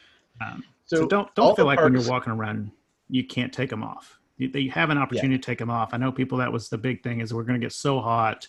um, 0.40 0.64
So, 0.86 0.96
so, 0.96 1.06
don't 1.06 1.34
don't 1.34 1.54
feel 1.56 1.66
like 1.66 1.80
when 1.80 1.92
you're 1.92 2.08
walking 2.08 2.32
around 2.32 2.72
you 3.10 3.24
can't 3.24 3.52
take 3.52 3.70
them 3.70 3.82
off. 3.82 4.18
You, 4.38 4.48
they 4.48 4.68
have 4.68 4.90
an 4.90 4.96
opportunity 4.98 5.36
to 5.36 5.44
take 5.44 5.58
them 5.58 5.70
off. 5.70 5.92
I 5.92 5.98
know 5.98 6.10
people 6.10 6.38
that 6.38 6.50
was 6.50 6.68
the 6.68 6.78
big 6.78 7.02
thing 7.02 7.20
is 7.20 7.34
we're 7.34 7.42
going 7.42 7.60
to 7.60 7.64
get 7.64 7.72
so 7.72 8.00
hot. 8.00 8.48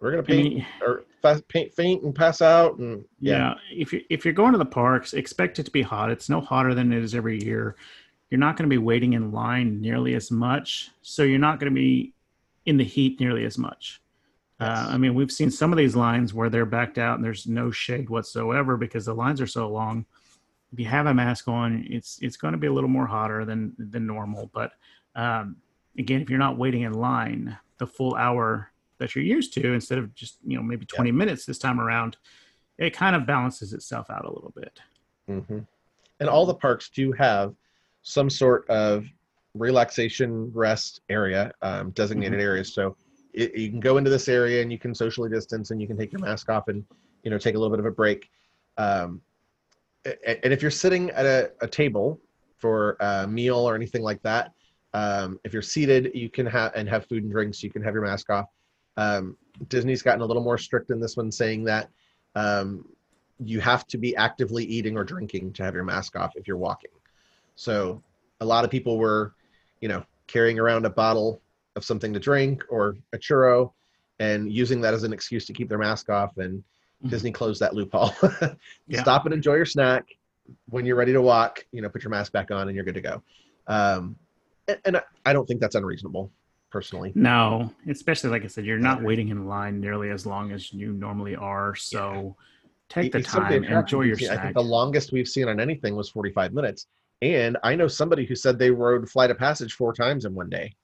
we're 0.00 0.12
gonna 0.12 0.22
I 0.22 0.26
paint 0.26 0.54
mean, 0.54 0.66
or 0.80 1.04
fast, 1.20 1.46
paint, 1.48 1.74
faint 1.74 2.02
and 2.04 2.14
pass 2.14 2.40
out, 2.40 2.78
and 2.78 3.04
yeah. 3.20 3.38
yeah, 3.38 3.54
if 3.72 3.92
you 3.92 4.02
if 4.08 4.24
you're 4.24 4.34
going 4.34 4.52
to 4.52 4.58
the 4.58 4.64
parks, 4.64 5.12
expect 5.12 5.58
it 5.58 5.64
to 5.64 5.70
be 5.70 5.82
hot. 5.82 6.10
It's 6.10 6.28
no 6.28 6.40
hotter 6.40 6.74
than 6.74 6.92
it 6.92 7.02
is 7.02 7.14
every 7.14 7.42
year. 7.42 7.76
You're 8.30 8.40
not 8.40 8.56
going 8.56 8.68
to 8.68 8.74
be 8.74 8.78
waiting 8.82 9.12
in 9.12 9.30
line 9.30 9.80
nearly 9.80 10.14
as 10.14 10.30
much, 10.30 10.90
so 11.02 11.22
you're 11.22 11.38
not 11.38 11.60
going 11.60 11.72
to 11.72 11.74
be 11.74 12.14
in 12.64 12.76
the 12.76 12.84
heat 12.84 13.20
nearly 13.20 13.44
as 13.44 13.58
much. 13.58 14.00
Uh, 14.58 14.88
I 14.90 14.96
mean, 14.96 15.14
we've 15.14 15.30
seen 15.30 15.50
some 15.50 15.72
of 15.72 15.76
these 15.76 15.94
lines 15.94 16.32
where 16.32 16.48
they're 16.48 16.66
backed 16.66 16.98
out 16.98 17.16
and 17.16 17.24
there's 17.24 17.46
no 17.46 17.70
shade 17.70 18.08
whatsoever 18.08 18.76
because 18.76 19.04
the 19.04 19.14
lines 19.14 19.40
are 19.40 19.46
so 19.46 19.68
long. 19.68 20.06
If 20.72 20.80
you 20.80 20.86
have 20.86 21.06
a 21.06 21.14
mask 21.14 21.48
on, 21.48 21.86
it's 21.88 22.18
it's 22.22 22.36
going 22.36 22.52
to 22.52 22.58
be 22.58 22.66
a 22.66 22.72
little 22.72 22.88
more 22.90 23.06
hotter 23.06 23.44
than 23.44 23.74
than 23.78 24.06
normal. 24.06 24.50
But 24.52 24.72
um, 25.14 25.56
again, 25.98 26.20
if 26.22 26.30
you're 26.30 26.38
not 26.38 26.58
waiting 26.58 26.82
in 26.82 26.92
line 26.92 27.56
the 27.78 27.86
full 27.86 28.14
hour 28.14 28.72
that 28.98 29.14
you're 29.14 29.24
used 29.24 29.52
to, 29.54 29.72
instead 29.72 29.98
of 29.98 30.14
just 30.14 30.38
you 30.46 30.56
know 30.56 30.62
maybe 30.62 30.86
20 30.86 31.12
minutes 31.12 31.44
this 31.44 31.58
time 31.58 31.80
around, 31.80 32.16
it 32.78 32.94
kind 32.94 33.14
of 33.14 33.26
balances 33.26 33.72
itself 33.72 34.10
out 34.10 34.24
a 34.24 34.32
little 34.32 34.52
bit. 34.56 34.80
hmm 35.26 35.58
and 36.20 36.28
all 36.28 36.46
the 36.46 36.54
parks 36.54 36.88
do 36.88 37.12
have 37.12 37.54
some 38.02 38.30
sort 38.30 38.68
of 38.70 39.06
relaxation 39.54 40.50
rest 40.52 41.00
area, 41.08 41.52
um, 41.62 41.90
designated 41.90 42.40
areas. 42.40 42.72
So 42.72 42.96
it, 43.36 43.54
you 43.54 43.70
can 43.70 43.80
go 43.80 43.98
into 43.98 44.10
this 44.10 44.28
area 44.28 44.62
and 44.62 44.72
you 44.72 44.78
can 44.78 44.94
socially 44.94 45.30
distance 45.30 45.70
and 45.70 45.80
you 45.80 45.86
can 45.86 45.96
take 45.96 46.10
your 46.10 46.20
mask 46.20 46.48
off 46.48 46.68
and 46.68 46.84
you 47.22 47.30
know 47.30 47.38
take 47.38 47.54
a 47.54 47.58
little 47.58 47.70
bit 47.70 47.78
of 47.78 47.86
a 47.86 47.90
break. 47.90 48.30
Um, 48.78 49.20
and 50.04 50.52
if 50.52 50.62
you're 50.62 50.70
sitting 50.70 51.10
at 51.10 51.26
a, 51.26 51.50
a 51.60 51.68
table 51.68 52.20
for 52.58 52.96
a 53.00 53.26
meal 53.26 53.58
or 53.58 53.74
anything 53.74 54.02
like 54.02 54.22
that, 54.22 54.52
um, 54.94 55.38
if 55.44 55.52
you're 55.52 55.62
seated, 55.62 56.12
you 56.14 56.30
can 56.30 56.46
have 56.46 56.72
and 56.74 56.88
have 56.88 57.06
food 57.06 57.22
and 57.22 57.32
drinks. 57.32 57.62
You 57.62 57.70
can 57.70 57.82
have 57.82 57.92
your 57.92 58.04
mask 58.04 58.30
off. 58.30 58.46
Um, 58.96 59.36
Disney's 59.68 60.02
gotten 60.02 60.22
a 60.22 60.26
little 60.26 60.42
more 60.42 60.58
strict 60.58 60.90
in 60.90 61.00
this 61.00 61.16
one, 61.16 61.30
saying 61.30 61.64
that 61.64 61.90
um, 62.34 62.86
you 63.38 63.60
have 63.60 63.86
to 63.88 63.98
be 63.98 64.16
actively 64.16 64.64
eating 64.64 64.96
or 64.96 65.04
drinking 65.04 65.52
to 65.54 65.64
have 65.64 65.74
your 65.74 65.84
mask 65.84 66.16
off 66.16 66.32
if 66.36 66.48
you're 66.48 66.56
walking. 66.56 66.90
So 67.56 68.02
a 68.40 68.44
lot 68.44 68.64
of 68.64 68.70
people 68.70 68.98
were, 68.98 69.34
you 69.80 69.88
know, 69.88 70.04
carrying 70.26 70.58
around 70.58 70.86
a 70.86 70.90
bottle 70.90 71.42
of 71.76 71.84
something 71.84 72.12
to 72.14 72.18
drink 72.18 72.64
or 72.70 72.96
a 73.12 73.18
churro 73.18 73.70
and 74.18 74.50
using 74.50 74.80
that 74.80 74.94
as 74.94 75.04
an 75.04 75.12
excuse 75.12 75.44
to 75.46 75.52
keep 75.52 75.68
their 75.68 75.78
mask 75.78 76.08
off. 76.08 76.36
And 76.38 76.64
Mhm. 77.04 77.10
Disney 77.10 77.30
closed 77.30 77.60
that 77.60 77.74
loophole. 77.74 78.10
Yeah. 78.88 79.02
Stop 79.02 79.26
and 79.26 79.34
enjoy 79.34 79.54
your 79.56 79.66
snack. 79.66 80.06
When 80.70 80.86
you're 80.86 80.96
ready 80.96 81.12
to 81.12 81.20
walk, 81.20 81.64
you 81.72 81.82
know, 81.82 81.88
put 81.90 82.02
your 82.02 82.10
mask 82.10 82.32
back 82.32 82.50
on 82.50 82.68
and 82.68 82.74
you're 82.74 82.84
good 82.84 82.94
to 82.94 83.00
go. 83.02 83.22
Um, 83.66 84.16
and, 84.66 84.78
and 84.86 84.96
I- 84.96 85.02
I 85.26 85.32
don't 85.34 85.46
think 85.46 85.60
that's 85.60 85.74
unreasonable, 85.74 86.32
personally. 86.70 87.12
No, 87.14 87.74
especially 87.88 88.30
like 88.30 88.44
I 88.44 88.46
said, 88.46 88.64
you're 88.64 88.78
not 88.78 89.02
waiting 89.02 89.28
in 89.28 89.46
line 89.46 89.80
nearly 89.80 90.10
as 90.10 90.24
long 90.24 90.52
as 90.52 90.72
you 90.72 90.92
normally 90.92 91.36
are. 91.36 91.74
So 91.74 92.36
take 92.88 93.12
the 93.12 93.18
It's 93.18 93.30
some 93.32 93.42
of 93.42 93.48
the 93.50 93.60
time, 93.60 93.78
enjoy 93.80 94.02
your 94.02 94.16
we've. 94.16 94.30
I 94.30 94.36
think 94.40 94.54
the 94.54 94.62
longest 94.62 95.12
we've 95.12 95.28
seen 95.28 95.48
on 95.48 95.60
anything 95.60 95.94
was 95.96 96.08
45 96.08 96.54
minutes. 96.54 96.86
And 97.22 97.58
I 97.62 97.74
know 97.74 97.88
somebody 97.88 98.24
who 98.24 98.34
said 98.36 98.58
they 98.58 98.70
rode 98.70 99.10
Flight 99.10 99.30
of 99.30 99.38
Passage 99.38 99.72
four 99.74 99.92
times 99.92 100.24
in 100.24 100.34
one 100.34 100.48
day. 100.48 100.74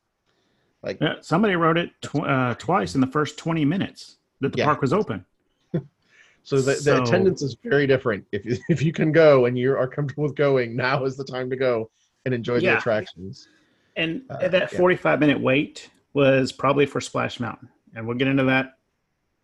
Like, 0.82 0.98
Yeah, 1.00 1.14
somebody 1.20 1.54
wrote 1.56 1.78
it 1.78 1.90
tw- 2.02 2.16
uh, 2.26 2.54
twice 2.56 2.94
in 2.94 3.00
the 3.00 3.06
first 3.06 3.38
20 3.38 3.64
minutes 3.64 4.16
that 4.40 4.52
the 4.52 4.58
Yeah. 4.58 4.64
park 4.64 4.80
was 4.80 4.92
open. 4.92 5.24
so 6.42 6.56
the, 6.60 6.72
the 6.72 6.76
So- 6.76 7.02
attendance 7.02 7.42
is 7.42 7.56
very 7.62 7.86
different. 7.86 8.24
If 8.32 8.44
you, 8.44 8.56
if 8.68 8.82
you 8.82 8.92
can 8.92 9.12
go 9.12 9.46
and 9.46 9.56
you 9.58 9.76
are 9.76 9.86
comfortable 9.86 10.24
with 10.24 10.34
going, 10.34 10.74
now 10.76 11.04
is 11.04 11.16
the 11.16 11.24
time 11.24 11.48
to 11.50 11.56
go 11.56 11.90
and 12.24 12.34
enjoy 12.34 12.60
the 12.60 12.76
attractions. 12.76 13.48
And 13.96 14.22
Uh, 14.30 14.48
that 14.48 14.72
yeah. 14.72 14.78
45 14.78 15.20
minute 15.20 15.40
wait 15.40 15.90
was 16.14 16.50
probably 16.52 16.86
for 16.86 17.00
Splash 17.00 17.40
Mountain. 17.40 17.68
And 17.94 18.06
we'll 18.06 18.16
get 18.16 18.28
into 18.28 18.44
that 18.44 18.78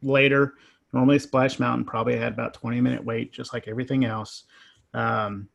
later. 0.03 0.55
Normally, 0.93 1.19
Splash 1.19 1.59
Mountain 1.59 1.85
probably 1.85 2.17
had 2.17 2.33
about 2.33 2.55
20 2.55 2.81
minute 2.81 3.05
wait, 3.05 3.31
just 3.33 3.53
like 3.53 3.69
everything 3.69 4.05
else. 4.05 4.45
Um, 4.95 5.49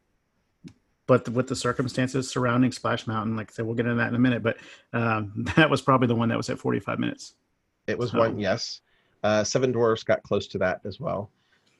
but 1.07 1.27
with 1.29 1.47
the 1.47 1.55
circumstances 1.55 2.29
surrounding 2.29 2.71
Splash 2.71 3.07
Mountain, 3.07 3.35
like 3.35 3.51
I 3.51 3.53
said, 3.53 3.65
we'll 3.65 3.75
get 3.75 3.85
into 3.85 3.97
that 3.97 4.07
in 4.09 4.15
a 4.15 4.19
minute. 4.19 4.41
But 4.43 4.57
um, 4.93 5.45
that 5.55 5.69
was 5.69 5.81
probably 5.81 6.07
the 6.07 6.15
one 6.15 6.29
that 6.29 6.37
was 6.37 6.49
at 6.49 6.59
45 6.59 6.99
minutes, 6.99 7.35
It 7.87 7.97
was 7.97 8.11
So- 8.11 8.19
one, 8.19 8.39
yes. 8.39 8.81
Uh, 9.23 9.41
Seven 9.43 9.71
Dwarfs 9.71 10.03
got 10.03 10.21
close 10.23 10.47
to 10.47 10.57
that 10.57 10.81
as 10.85 10.99
well. 10.99 11.31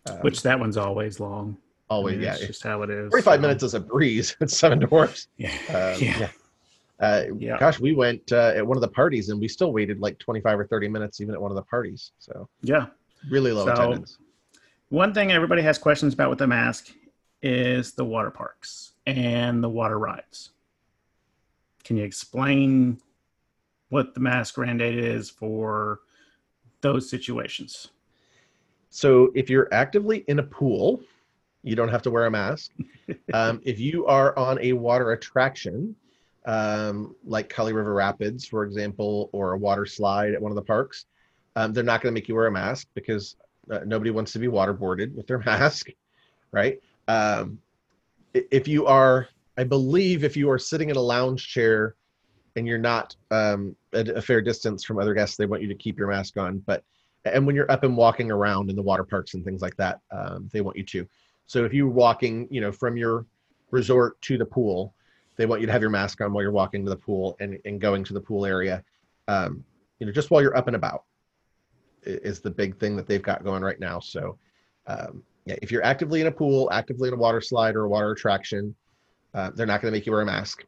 Um, 0.10 0.18
which 0.18 0.42
that 0.44 0.58
one's 0.60 0.78
always 0.78 1.20
long. 1.20 1.58
I 1.90 1.96
always, 1.96 2.14
mean, 2.16 2.24
yeah. 2.24 2.36
It's 2.36 2.48
just 2.48 2.64
how 2.64 2.82
it 2.84 2.90
is. 2.90 3.10
45 3.12 3.36
so- 3.36 3.42
minutes 3.42 3.64
is 3.64 3.74
a 3.74 3.80
breeze. 3.80 4.36
It's 4.40 4.58
Seven 4.58 4.80
Dwarfs. 4.80 5.28
Yeah. 5.38 5.50
Um, 5.70 5.74
yeah. 6.02 6.20
yeah. 6.20 6.30
Uh, 7.00 7.24
Yeah. 7.38 7.58
Gosh, 7.60 7.80
we 7.80 7.94
went 7.94 8.32
uh, 8.32 8.54
at 8.56 8.66
one 8.66 8.78
of 8.78 8.82
the 8.82 8.88
parties 8.88 9.28
and 9.30 9.40
we 9.42 9.48
still 9.50 9.74
waited 9.74 10.00
like 10.00 10.20
25 10.20 10.60
or 10.60 10.68
30 10.68 10.88
minutes 10.88 11.20
even 11.22 11.34
at 11.36 11.42
one 11.42 11.52
of 11.52 11.56
the 11.56 11.64
parties. 11.64 12.12
So 12.20 12.48
Yeah. 12.62 12.88
really 13.30 13.52
low 13.52 13.66
So- 13.66 13.74
attendance. 13.74 14.18
One 14.90 15.14
thing 15.14 15.32
everybody 15.32 15.64
has 15.64 15.78
questions 15.78 16.14
about 16.14 16.30
with 16.30 16.40
the 16.40 16.48
mask 16.48 16.94
is 17.44 17.92
the 17.92 18.06
water 18.06 18.32
parks 18.32 18.94
and 19.06 19.64
the 19.64 19.70
water 19.70 20.00
rides. 20.00 20.52
Can 21.84 21.98
you 21.98 22.06
explain 22.06 23.00
what 23.90 24.14
the 24.14 24.22
mask 24.22 24.58
mandate 24.58 24.98
is 24.98 25.30
for 25.30 26.00
those 26.82 27.10
situations? 27.10 27.90
So 28.90 29.32
if 29.36 29.50
you're 29.50 29.68
actively 29.74 30.24
in 30.28 30.40
a 30.40 30.44
pool, 30.44 31.02
you 31.64 31.76
don't 31.76 31.90
have 31.90 32.02
to 32.04 32.12
wear 32.12 32.26
a 32.26 32.32
mask. 32.32 32.72
um, 33.34 33.62
if 33.64 33.80
you 33.80 34.06
are 34.06 34.38
on 34.38 34.60
a 34.62 34.74
water 34.74 35.12
attraction, 35.12 35.96
um, 36.46 37.16
like 37.26 37.50
Kali 37.50 37.74
River 37.74 37.94
Rapids, 37.94 38.46
for 38.46 38.64
example, 38.64 39.30
or 39.34 39.54
a 39.54 39.58
water 39.58 39.86
slide 39.86 40.34
at 40.34 40.42
one 40.42 40.52
of 40.52 40.56
the 40.56 40.62
parks, 40.62 41.06
um, 41.56 41.74
they're 41.74 41.84
not 41.84 42.02
going 42.02 42.14
to 42.14 42.14
make 42.14 42.28
you 42.28 42.36
wear 42.36 42.48
a 42.48 42.52
mask 42.52 42.88
because 42.94 43.36
uh, 43.72 43.80
nobody 43.86 44.12
wants 44.12 44.32
to 44.34 44.40
be 44.40 44.48
waterboarded 44.48 45.14
with 45.14 45.28
their 45.28 45.40
mask, 45.46 45.88
right? 46.52 46.80
Um, 47.08 47.60
if 48.34 48.68
you 48.68 48.86
are, 48.86 49.28
I 49.58 49.64
believe, 49.64 50.24
if 50.24 50.36
you 50.36 50.50
are 50.50 50.60
sitting 50.60 50.90
in 50.90 50.96
a 50.96 51.02
lounge 51.02 51.48
chair 51.48 51.96
and 52.56 52.68
you're 52.68 52.78
not 52.78 53.16
um, 53.32 53.76
at 53.94 54.10
a 54.10 54.22
fair 54.22 54.42
distance 54.42 54.84
from 54.84 55.00
other 55.00 55.14
guests, 55.14 55.38
they 55.38 55.46
want 55.46 55.62
you 55.62 55.68
to 55.68 55.76
keep 55.76 55.98
your 55.98 56.08
mask 56.08 56.38
on. 56.38 56.60
But 56.60 56.84
and 57.26 57.46
when 57.46 57.56
you're 57.56 57.72
up 57.72 57.84
and 57.84 57.96
walking 57.96 58.32
around 58.32 58.70
in 58.70 58.76
the 58.76 58.82
water 58.82 59.04
parks 59.04 59.34
and 59.34 59.46
things 59.46 59.62
like 59.62 59.78
that, 59.78 60.02
um, 60.12 60.50
they 60.52 60.62
want 60.62 60.78
you 60.78 60.84
to. 60.84 61.08
So 61.46 61.66
if 61.66 61.74
you're 61.74 61.88
walking, 61.88 62.48
you 62.50 62.62
know, 62.62 62.72
from 62.72 62.98
your 62.98 63.26
resort 63.72 64.22
to 64.24 64.38
the 64.38 64.46
pool, 64.46 64.94
they 65.36 65.46
want 65.46 65.62
you 65.62 65.68
to 65.68 65.74
have 65.74 65.82
your 65.82 65.90
mask 65.90 66.22
on 66.22 66.34
while 66.34 66.44
you're 66.44 66.52
walking 66.52 66.84
to 66.84 66.90
the 66.90 66.98
pool 66.98 67.36
and, 67.40 67.58
and 67.66 67.80
going 67.80 68.04
to 68.04 68.14
the 68.14 68.22
pool 68.22 68.46
area. 68.46 68.84
Um, 69.28 69.64
you 70.00 70.06
know, 70.06 70.12
just 70.12 70.32
while 70.32 70.42
you're 70.42 70.58
up 70.58 70.68
and 70.68 70.76
about 70.76 71.04
is 72.04 72.42
the 72.42 72.52
big 72.52 72.78
thing 72.78 72.96
that 72.98 73.08
they've 73.08 73.22
got 73.22 73.44
going 73.44 73.64
right 73.64 73.80
now. 73.80 74.00
So 74.00 74.38
um, 74.88 75.24
yeah, 75.46 75.56
if 75.62 75.72
you're 75.72 75.84
actively 75.84 76.22
in 76.22 76.28
a 76.28 76.32
pool, 76.32 76.70
actively 76.72 77.08
in 77.10 77.14
a 77.14 77.18
water 77.18 77.42
slide 77.42 77.76
or 77.76 77.84
a 77.84 77.90
water 77.90 78.12
attraction, 78.12 78.76
uh, 79.34 79.52
they're 79.56 79.66
not 79.66 79.82
going 79.82 79.92
to 79.92 79.98
make 79.98 80.06
you 80.06 80.12
wear 80.12 80.22
a 80.22 80.26
mask. 80.26 80.66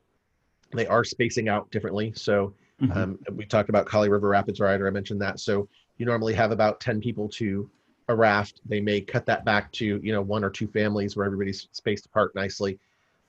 They 0.73 0.87
are 0.87 1.03
spacing 1.03 1.47
out 1.49 1.69
differently. 1.71 2.11
So 2.15 2.53
Mhm. 2.81 2.95
um, 2.97 3.19
we 3.33 3.45
talked 3.45 3.69
about 3.69 3.85
Kali 3.85 4.09
River 4.09 4.27
Rapids 4.27 4.59
Rider. 4.59 4.85
I 4.85 4.89
mentioned 4.91 5.21
that. 5.21 5.39
So 5.39 5.69
you 5.97 6.05
normally 6.05 6.33
have 6.33 6.51
about 6.51 6.81
10 6.81 6.99
people 6.99 7.29
to 7.29 7.69
a 8.09 8.15
raft. 8.15 8.59
They 8.65 8.81
may 8.81 8.99
cut 8.99 9.25
that 9.27 9.45
back 9.45 9.71
to, 9.73 9.85
you 9.85 10.11
know, 10.11 10.21
one 10.21 10.43
or 10.43 10.49
two 10.49 10.67
families 10.67 11.15
where 11.15 11.25
everybody's 11.25 11.69
spaced 11.71 12.05
apart 12.05 12.35
nicely. 12.35 12.77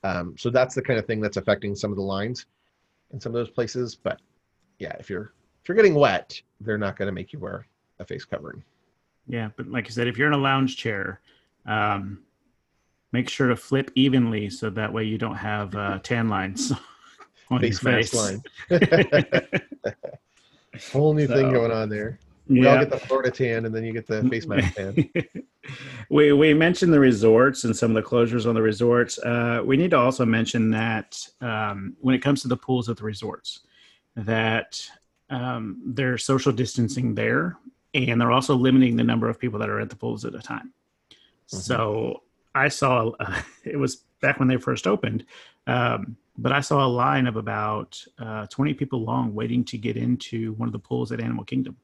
Um, 0.02 0.36
so 0.36 0.50
that's 0.50 0.74
the 0.74 0.82
kind 0.82 0.98
of 0.98 1.06
thing 1.06 1.20
that's 1.20 1.36
affecting 1.36 1.76
some 1.76 1.92
of 1.92 1.96
the 1.96 2.02
lines 2.02 2.46
in 3.12 3.20
some 3.20 3.30
of 3.30 3.34
those 3.34 3.50
places. 3.50 3.94
But 3.94 4.20
yeah, 4.80 4.96
if 4.98 5.08
you're 5.08 5.32
if 5.62 5.68
you're 5.68 5.76
getting 5.76 5.94
wet, 5.94 6.40
they're 6.60 6.76
not 6.78 6.96
going 6.96 7.06
to 7.06 7.12
make 7.12 7.32
you 7.32 7.38
wear 7.38 7.66
a 8.00 8.04
face 8.04 8.24
covering. 8.24 8.62
Yeah, 9.28 9.50
but 9.56 9.68
like 9.68 9.86
I 9.86 9.90
said, 9.90 10.06
if 10.08 10.18
you're 10.18 10.28
in 10.28 10.34
a 10.34 10.38
lounge 10.38 10.76
chair, 10.76 11.20
um, 11.66 12.22
make 13.12 13.28
sure 13.28 13.48
to 13.48 13.56
flip 13.56 13.90
evenly 13.94 14.50
so 14.50 14.70
that 14.70 14.92
way 14.92 15.04
you 15.04 15.18
don't 15.18 15.36
have 15.36 15.74
uh, 15.74 15.98
tan 16.02 16.28
lines 16.28 16.72
on 17.50 17.60
Face 17.60 17.82
your 17.82 17.92
mask 17.92 18.12
face. 18.12 18.40
line. 18.70 18.80
Whole 20.92 21.14
new 21.14 21.26
thing 21.26 21.52
going 21.52 21.72
on 21.72 21.88
there. 21.88 22.18
We 22.48 22.66
all 22.66 22.78
get 22.78 22.90
the 22.90 22.98
Florida 22.98 23.30
tan, 23.30 23.64
and 23.64 23.74
then 23.74 23.84
you 23.84 23.92
get 23.92 24.06
the 24.06 24.22
face 24.28 24.46
mask 24.46 24.74
tan. 24.74 25.10
we 26.10 26.32
we 26.32 26.54
mentioned 26.54 26.92
the 26.92 27.00
resorts 27.00 27.64
and 27.64 27.74
some 27.74 27.96
of 27.96 28.02
the 28.02 28.08
closures 28.08 28.46
on 28.46 28.54
the 28.54 28.62
resorts. 28.62 29.18
Uh, 29.18 29.62
we 29.64 29.76
need 29.76 29.90
to 29.90 29.98
also 29.98 30.24
mention 30.24 30.70
that 30.70 31.18
um, 31.40 31.96
when 32.00 32.14
it 32.14 32.22
comes 32.22 32.42
to 32.42 32.48
the 32.48 32.56
pools 32.56 32.88
at 32.88 32.98
the 32.98 33.04
resorts, 33.04 33.60
that 34.14 34.80
um, 35.30 35.80
there's 35.84 36.24
social 36.24 36.52
distancing 36.52 37.14
there, 37.14 37.56
and 37.94 38.20
they're 38.20 38.32
also 38.32 38.54
limiting 38.54 38.96
the 38.96 39.04
number 39.04 39.28
of 39.28 39.40
people 39.40 39.58
that 39.58 39.68
are 39.68 39.80
at 39.80 39.90
the 39.90 39.96
pools 39.96 40.24
at 40.24 40.34
a 40.34 40.40
time. 40.40 40.72
Mhm. 41.52 41.56
So 41.56 42.22
I 42.54 42.68
saw 42.68 43.10
uh, 43.20 43.40
it 43.64 43.76
was 43.76 44.04
back 44.20 44.38
when 44.38 44.48
they 44.48 44.56
first 44.56 44.86
opened, 44.86 45.24
um, 45.66 46.16
but 46.38 46.52
I 46.52 46.60
saw 46.60 46.84
a 46.84 46.88
line 46.88 47.26
of 47.26 47.36
about 47.36 48.02
uh, 48.18 48.46
20 48.46 48.74
people 48.74 49.02
long 49.02 49.34
waiting 49.34 49.64
to 49.66 49.78
get 49.78 49.96
into 49.96 50.52
one 50.54 50.68
of 50.68 50.72
the 50.72 50.78
pools 50.78 51.12
at 51.12 51.20
Animal 51.20 51.44
Kingdom. 51.44 51.76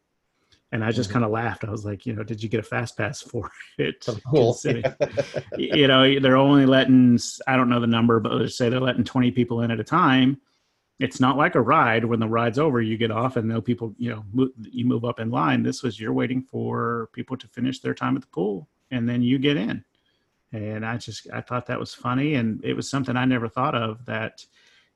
And 0.72 0.82
I 0.82 0.90
just 0.90 1.10
Mhm. 1.10 1.14
kind 1.14 1.24
of 1.26 1.30
laughed. 1.30 1.64
I 1.64 1.70
was 1.70 1.84
like, 1.84 2.06
you 2.06 2.14
know, 2.14 2.22
did 2.22 2.42
you 2.42 2.48
get 2.48 2.60
a 2.60 2.62
fast 2.62 2.96
pass 2.96 3.20
for 3.30 3.50
it? 3.78 4.06
Cool. 4.30 4.54
You 5.58 5.86
know, 5.86 6.18
they're 6.18 6.36
only 6.36 6.64
letting, 6.66 7.18
I 7.46 7.56
don't 7.56 7.68
know 7.68 7.80
the 7.80 7.86
number, 7.86 8.18
but 8.20 8.32
let's 8.32 8.56
say 8.56 8.68
they're 8.70 8.80
letting 8.80 9.04
20 9.04 9.30
people 9.32 9.60
in 9.62 9.70
at 9.70 9.80
a 9.80 9.84
time. 9.84 10.40
It's 10.98 11.20
not 11.20 11.36
like 11.36 11.56
a 11.56 11.60
ride. 11.60 12.04
When 12.06 12.20
the 12.20 12.28
ride's 12.28 12.58
over, 12.58 12.80
you 12.80 12.96
get 12.96 13.10
off 13.10 13.36
and 13.36 13.48
no 13.48 13.60
people, 13.60 13.94
you 13.98 14.10
know, 14.10 14.24
mo- 14.32 14.50
you 14.60 14.84
move 14.86 15.04
up 15.04 15.20
in 15.20 15.30
line. 15.30 15.62
This 15.62 15.82
was 15.82 16.00
you're 16.00 16.12
waiting 16.12 16.40
for 16.42 17.10
people 17.12 17.36
to 17.36 17.46
finish 17.48 17.80
their 17.80 17.94
time 17.94 18.16
at 18.16 18.22
the 18.22 18.28
pool 18.28 18.68
and 18.92 19.08
then 19.08 19.22
you 19.22 19.38
get 19.38 19.56
in. 19.56 19.84
And 20.52 20.84
I 20.86 20.98
just, 20.98 21.26
I 21.32 21.40
thought 21.40 21.66
that 21.66 21.80
was 21.80 21.94
funny. 21.94 22.34
And 22.34 22.62
it 22.64 22.74
was 22.74 22.88
something 22.88 23.16
I 23.16 23.24
never 23.24 23.48
thought 23.48 23.74
of 23.74 24.04
that, 24.04 24.44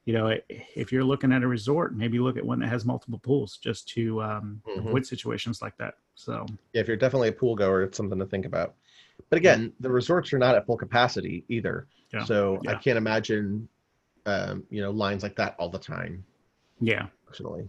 you 0.05 0.13
know, 0.13 0.39
if 0.49 0.93
you're 0.93 1.03
looking 1.03 1.33
at 1.33 1.43
a 1.43 1.49
resort, 1.49 1.97
maybe 1.97 2.19
look 2.19 2.37
at 2.37 2.45
one 2.45 2.61
that 2.61 2.69
has 2.69 2.85
multiple 2.85 3.19
pools 3.19 3.57
just 3.57 3.89
to 3.89 4.23
um, 4.23 4.61
Mhm. 4.67 4.79
avoid 4.87 5.07
situations 5.07 5.63
like 5.63 5.77
that. 5.79 5.95
So, 6.15 6.45
yeah, 6.75 6.83
if 6.83 6.89
you're 6.89 6.97
definitely 6.99 7.29
a 7.29 7.33
pool 7.33 7.57
goer, 7.57 7.83
it's 7.83 7.97
something 7.97 8.19
to 8.19 8.27
think 8.27 8.45
about. 8.45 8.75
But 9.31 9.39
again, 9.39 9.73
the 9.81 9.91
resorts 9.91 10.33
are 10.35 10.39
not 10.39 10.55
at 10.55 10.67
full 10.67 10.77
capacity 10.77 11.45
either. 11.49 11.89
Yeah. 12.13 12.25
So 12.25 12.61
I 12.69 12.75
can't 12.75 12.99
imagine, 12.99 13.67
um, 14.27 14.65
you 14.71 14.83
know, 14.83 14.91
lines 14.91 15.23
like 15.23 15.37
that 15.37 15.57
all 15.59 15.71
the 15.71 15.79
time. 15.79 16.23
yeah. 16.81 17.07
Personally, 17.27 17.67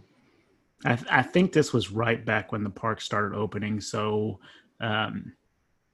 I, 0.84 0.94
th- 0.94 1.08
I 1.10 1.22
think 1.22 1.52
this 1.52 1.72
was 1.72 1.90
right 1.90 2.24
back 2.24 2.52
when 2.52 2.62
the 2.62 2.70
park 2.70 3.00
started 3.00 3.34
opening. 3.34 3.80
So 3.80 4.38
um, 4.80 5.32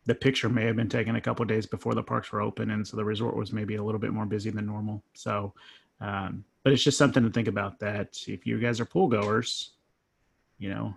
the 0.07 0.15
picture 0.15 0.49
may 0.49 0.65
have 0.65 0.77
been 0.77 0.89
taken 0.89 1.17
a 1.17 1.21
couple 1.21 1.43
of 1.43 1.49
days 1.49 1.67
before 1.67 1.95
the 1.95 2.03
parks 2.03 2.31
were 2.31 2.43
open. 2.43 2.71
And 2.71 2.87
so 2.87 2.97
the 2.97 3.05
resort 3.05 3.37
was 3.37 3.53
maybe 3.53 3.77
a 3.77 3.83
little 3.83 4.01
bit 4.01 4.13
more 4.13 4.27
busy 4.27 4.51
than 4.51 4.67
normal. 4.67 5.03
So, 5.15 5.55
um, 6.01 6.45
but 6.63 6.73
it's 6.73 6.83
just 6.83 6.99
something 6.99 7.23
to 7.23 7.31
think 7.31 7.49
about 7.49 7.79
that 7.81 8.19
if 8.27 8.47
you 8.47 8.59
guys 8.59 8.81
are 8.81 8.85
pool 8.85 9.09
goers, 9.09 9.73
you 10.59 10.69
know, 10.71 10.95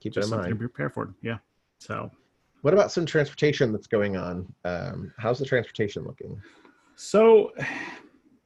keep 0.00 0.12
it 0.12 0.14
just 0.16 0.26
in 0.26 0.30
something 0.30 0.50
mind. 0.50 0.58
be 0.58 0.68
prepared 0.68 0.94
for. 0.94 1.14
Yeah. 1.22 1.38
So, 1.78 2.10
What 2.62 2.74
about 2.74 2.92
some 2.92 3.06
transportation 3.06 3.72
that's 3.72 3.86
going 3.86 4.16
on? 4.16 4.52
Um, 4.64 5.12
how's 5.18 5.38
the 5.38 5.44
transportation 5.46 6.04
looking? 6.04 6.40
So, 6.96 7.52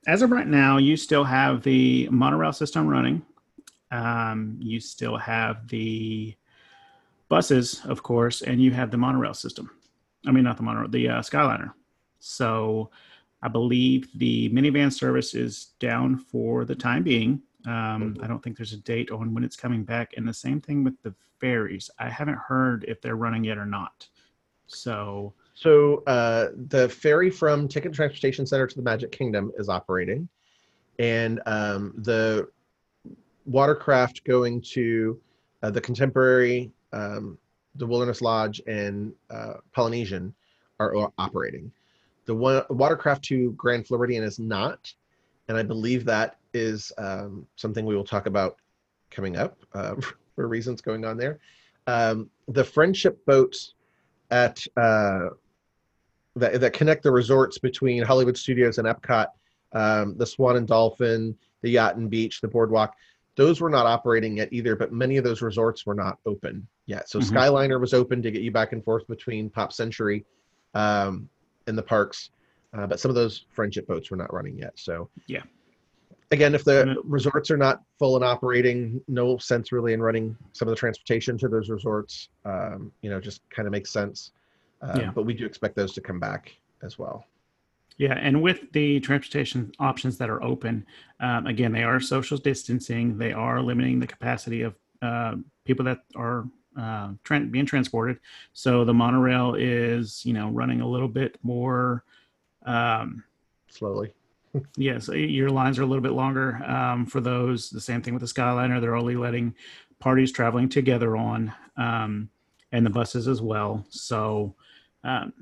as 0.07 0.23
of 0.23 0.31
right 0.31 0.47
now, 0.47 0.79
you 0.79 0.97
still 0.97 1.25
have 1.25 1.63
the 1.63 2.09
monorail 2.11 2.53
system 2.53 2.87
running. 2.87 3.23
Um, 3.91 4.57
you 4.61 4.81
still 4.81 5.17
have 5.17 5.69
the 5.69 6.37
buses, 7.29 7.81
of 7.85 8.03
course, 8.03 8.43
and 8.43 8.61
you 8.61 8.71
have 8.73 8.91
the 8.91 8.97
monorail 8.97 9.35
system. 9.35 9.71
I 10.27 10.31
mean, 10.33 10.45
not 10.45 10.57
the 10.57 10.63
monorail, 10.63 10.89
the 10.89 11.09
uh, 11.09 11.21
Skyliner. 11.21 11.73
So, 12.19 12.91
I 13.43 13.49
believe 13.49 14.11
the 14.19 14.51
Minnie 14.51 14.69
Van 14.69 14.91
service 14.91 15.35
is 15.35 15.73
down 15.79 16.19
for 16.19 16.67
the 16.67 16.75
time 16.75 17.03
being. 17.03 17.41
Um, 17.67 18.15
Mhm. 18.15 18.23
I 18.23 18.27
don't 18.27 18.43
think 18.43 18.57
there's 18.57 18.75
a 18.75 18.79
date 18.79 19.11
on 19.11 19.33
when 19.33 19.45
it's 19.45 19.57
coming 19.57 19.83
back. 19.83 20.13
And 20.17 20.29
the 20.29 20.35
same 20.35 20.61
thing 20.61 20.85
with 20.85 21.01
the 21.03 21.15
ferries. 21.41 21.91
I 21.99 22.11
haven't 22.11 22.37
heard 22.37 22.85
if 22.87 23.01
they're 23.01 23.17
running 23.17 23.45
yet 23.45 23.57
or 23.57 23.65
not. 23.65 24.07
So, 24.67 25.33
So 25.55 26.03
uh, 26.07 26.49
the 26.69 26.89
ferry 26.89 27.31
from 27.31 27.67
Ticket 27.69 27.93
Transportation 27.93 28.47
Center 28.47 28.67
to 28.67 28.77
the 28.77 28.83
Magic 28.83 29.11
Kingdom 29.13 29.53
is 29.59 29.69
operating, 29.69 30.29
and 30.99 31.41
um, 31.47 31.93
the 31.99 32.49
watercraft 33.47 34.25
going 34.25 34.61
to 34.63 35.21
uh, 35.63 35.71
the 35.71 35.81
Contemporary, 35.81 36.73
um, 36.93 37.37
the 37.81 37.87
Wilderness 37.87 38.23
Lodge, 38.23 38.61
and 38.67 39.13
uh, 39.31 39.55
Polynesian 39.73 40.33
are 40.79 41.11
operating. 41.19 41.73
The 42.27 42.35
one, 42.35 42.63
watercraft 42.71 43.25
to 43.25 43.53
Grand 43.53 43.87
Floridian 43.87 44.23
is 44.23 44.39
not, 44.39 44.93
and 45.49 45.57
I 45.57 45.63
believe 45.63 46.05
that 46.05 46.37
is 46.55 46.93
um, 46.99 47.47
something 47.57 47.85
we 47.85 47.97
will 47.97 48.05
talk 48.05 48.27
about 48.27 48.57
coming 49.11 49.37
up 49.37 49.59
uh, 49.75 49.97
for 50.37 50.47
reasons 50.47 50.81
going 50.81 51.05
on 51.05 51.17
there. 51.17 51.41
Um, 51.87 52.31
the 52.49 52.63
friendship 52.63 53.25
boats 53.27 53.75
at 54.31 54.65
uh, 54.77 55.31
that, 56.37 56.61
that 56.61 56.73
connect 56.73 57.03
the 57.03 57.11
resorts 57.11 57.59
between 57.59 58.03
Hollywood 58.03 58.37
Studios 58.37 58.79
and 58.79 58.87
Epcot, 58.87 59.27
um, 59.73 60.17
the 60.17 60.27
Swan 60.27 60.57
and 60.57 60.69
Dolphin, 60.69 61.37
the 61.63 61.71
Yacht 61.71 61.97
and 61.97 62.11
Beach, 62.11 62.41
the 62.41 62.49
Boardwalk. 62.49 62.95
Those 63.37 63.61
were 63.61 63.71
not 63.71 63.87
operating 63.87 64.37
yet 64.37 64.53
either, 64.53 64.77
but 64.77 64.93
many 64.93 65.17
of 65.17 65.25
those 65.25 65.43
resorts 65.43 65.87
were 65.87 65.95
not 65.95 66.19
open 66.27 66.67
yet. 66.91 67.09
So 67.09 67.21
Mhm. 67.21 67.31
Skyliner 67.31 67.81
was 67.81 67.95
open 67.95 68.21
to 68.23 68.31
get 68.31 68.43
you 68.43 68.51
back 68.51 68.73
and 68.73 68.85
forth 68.85 69.07
between 69.07 69.49
Pop 69.49 69.73
Century 69.73 70.27
um, 70.75 71.29
and 71.67 71.79
the 71.79 71.83
parks, 71.83 72.31
uh, 72.75 72.87
but 72.87 73.01
some 73.01 73.09
of 73.09 73.15
those 73.15 73.47
friendship 73.51 73.87
boats 73.87 74.11
were 74.11 74.17
not 74.17 74.33
running 74.33 74.59
yet. 74.59 74.79
So 74.79 75.09
Yeah. 75.27 75.43
Again, 76.33 76.55
if 76.55 76.63
the 76.63 76.97
resorts 77.03 77.51
are 77.51 77.57
not 77.57 77.83
full 77.99 78.15
and 78.15 78.25
operating, 78.25 79.01
no 79.09 79.37
sense 79.39 79.73
really 79.73 79.95
in 79.95 80.01
running 80.03 80.37
some 80.53 80.69
of 80.69 80.71
the 80.71 80.77
transportation 80.77 81.37
to 81.39 81.49
those 81.49 81.69
resorts. 81.69 82.29
Um, 82.45 82.93
you 83.03 83.11
know, 83.11 83.21
just 83.21 83.41
kind 83.51 83.67
of 83.67 83.73
makes 83.73 83.91
sense. 83.91 84.33
Uh, 84.81 84.97
Yeah. 85.01 85.11
But 85.13 85.25
we 85.25 85.35
do 85.35 85.45
expect 85.45 85.75
those 85.75 85.93
to 85.95 86.01
come 86.01 86.21
back 86.21 86.55
as 86.83 86.99
well. 86.99 87.27
Yeah, 87.99 88.15
and 88.15 88.41
with 88.41 88.73
the 88.73 89.01
transportation 89.01 89.73
options 89.79 90.17
that 90.19 90.31
are 90.31 90.43
open, 90.43 90.87
um, 91.19 91.47
again, 91.47 91.73
they 91.73 91.83
are 91.83 92.01
social 92.01 92.39
distancing. 92.39 93.19
They 93.19 93.33
are 93.33 93.61
limiting 93.61 93.99
the 94.01 94.07
capacity 94.07 94.63
of 94.63 94.75
uh, 95.03 95.37
people 95.65 95.85
that 95.85 96.05
are 96.15 96.49
uh, 96.79 97.13
tra- 97.25 97.41
being 97.41 97.67
transported. 97.67 98.19
So 98.53 98.85
the 98.85 98.95
monorail 98.95 99.55
is, 99.55 100.25
you 100.25 100.33
know, 100.33 100.51
running 100.51 100.81
a 100.81 100.89
little 100.89 101.09
bit 101.09 101.39
more. 101.43 102.05
Um, 102.65 103.25
Slowly. 103.69 104.15
Yes, 104.77 105.07
your 105.07 105.49
lines 105.49 105.79
are 105.79 105.83
a 105.83 105.87
little 105.87 106.03
bit 106.03 106.11
longer 106.11 106.57
um, 106.65 107.07
for 107.07 107.21
those. 107.21 107.71
The 107.71 107.81
same 107.81 108.03
thing 108.03 108.15
with 108.15 108.21
the 108.21 108.27
Skyliner; 108.27 108.81
they're 108.81 108.97
only 108.97 109.15
letting 109.15 109.55
parties 110.01 110.33
traveling 110.33 110.69
together 110.69 111.17
on, 111.17 111.53
um, 111.77 112.29
and 112.73 112.85
the 112.85 112.91
buses 112.91 113.29
as 113.29 113.41
well. 113.41 113.87
So 113.91 114.57
um, 115.05 115.33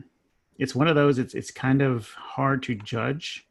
it's 0.59 0.75
one 0.75 0.89
of 0.89 0.95
those. 0.95 1.19
It's 1.19 1.33
it's 1.33 1.51
kind 1.51 1.81
of 1.81 2.11
hard 2.11 2.63
to 2.65 2.75
judge 2.75 3.49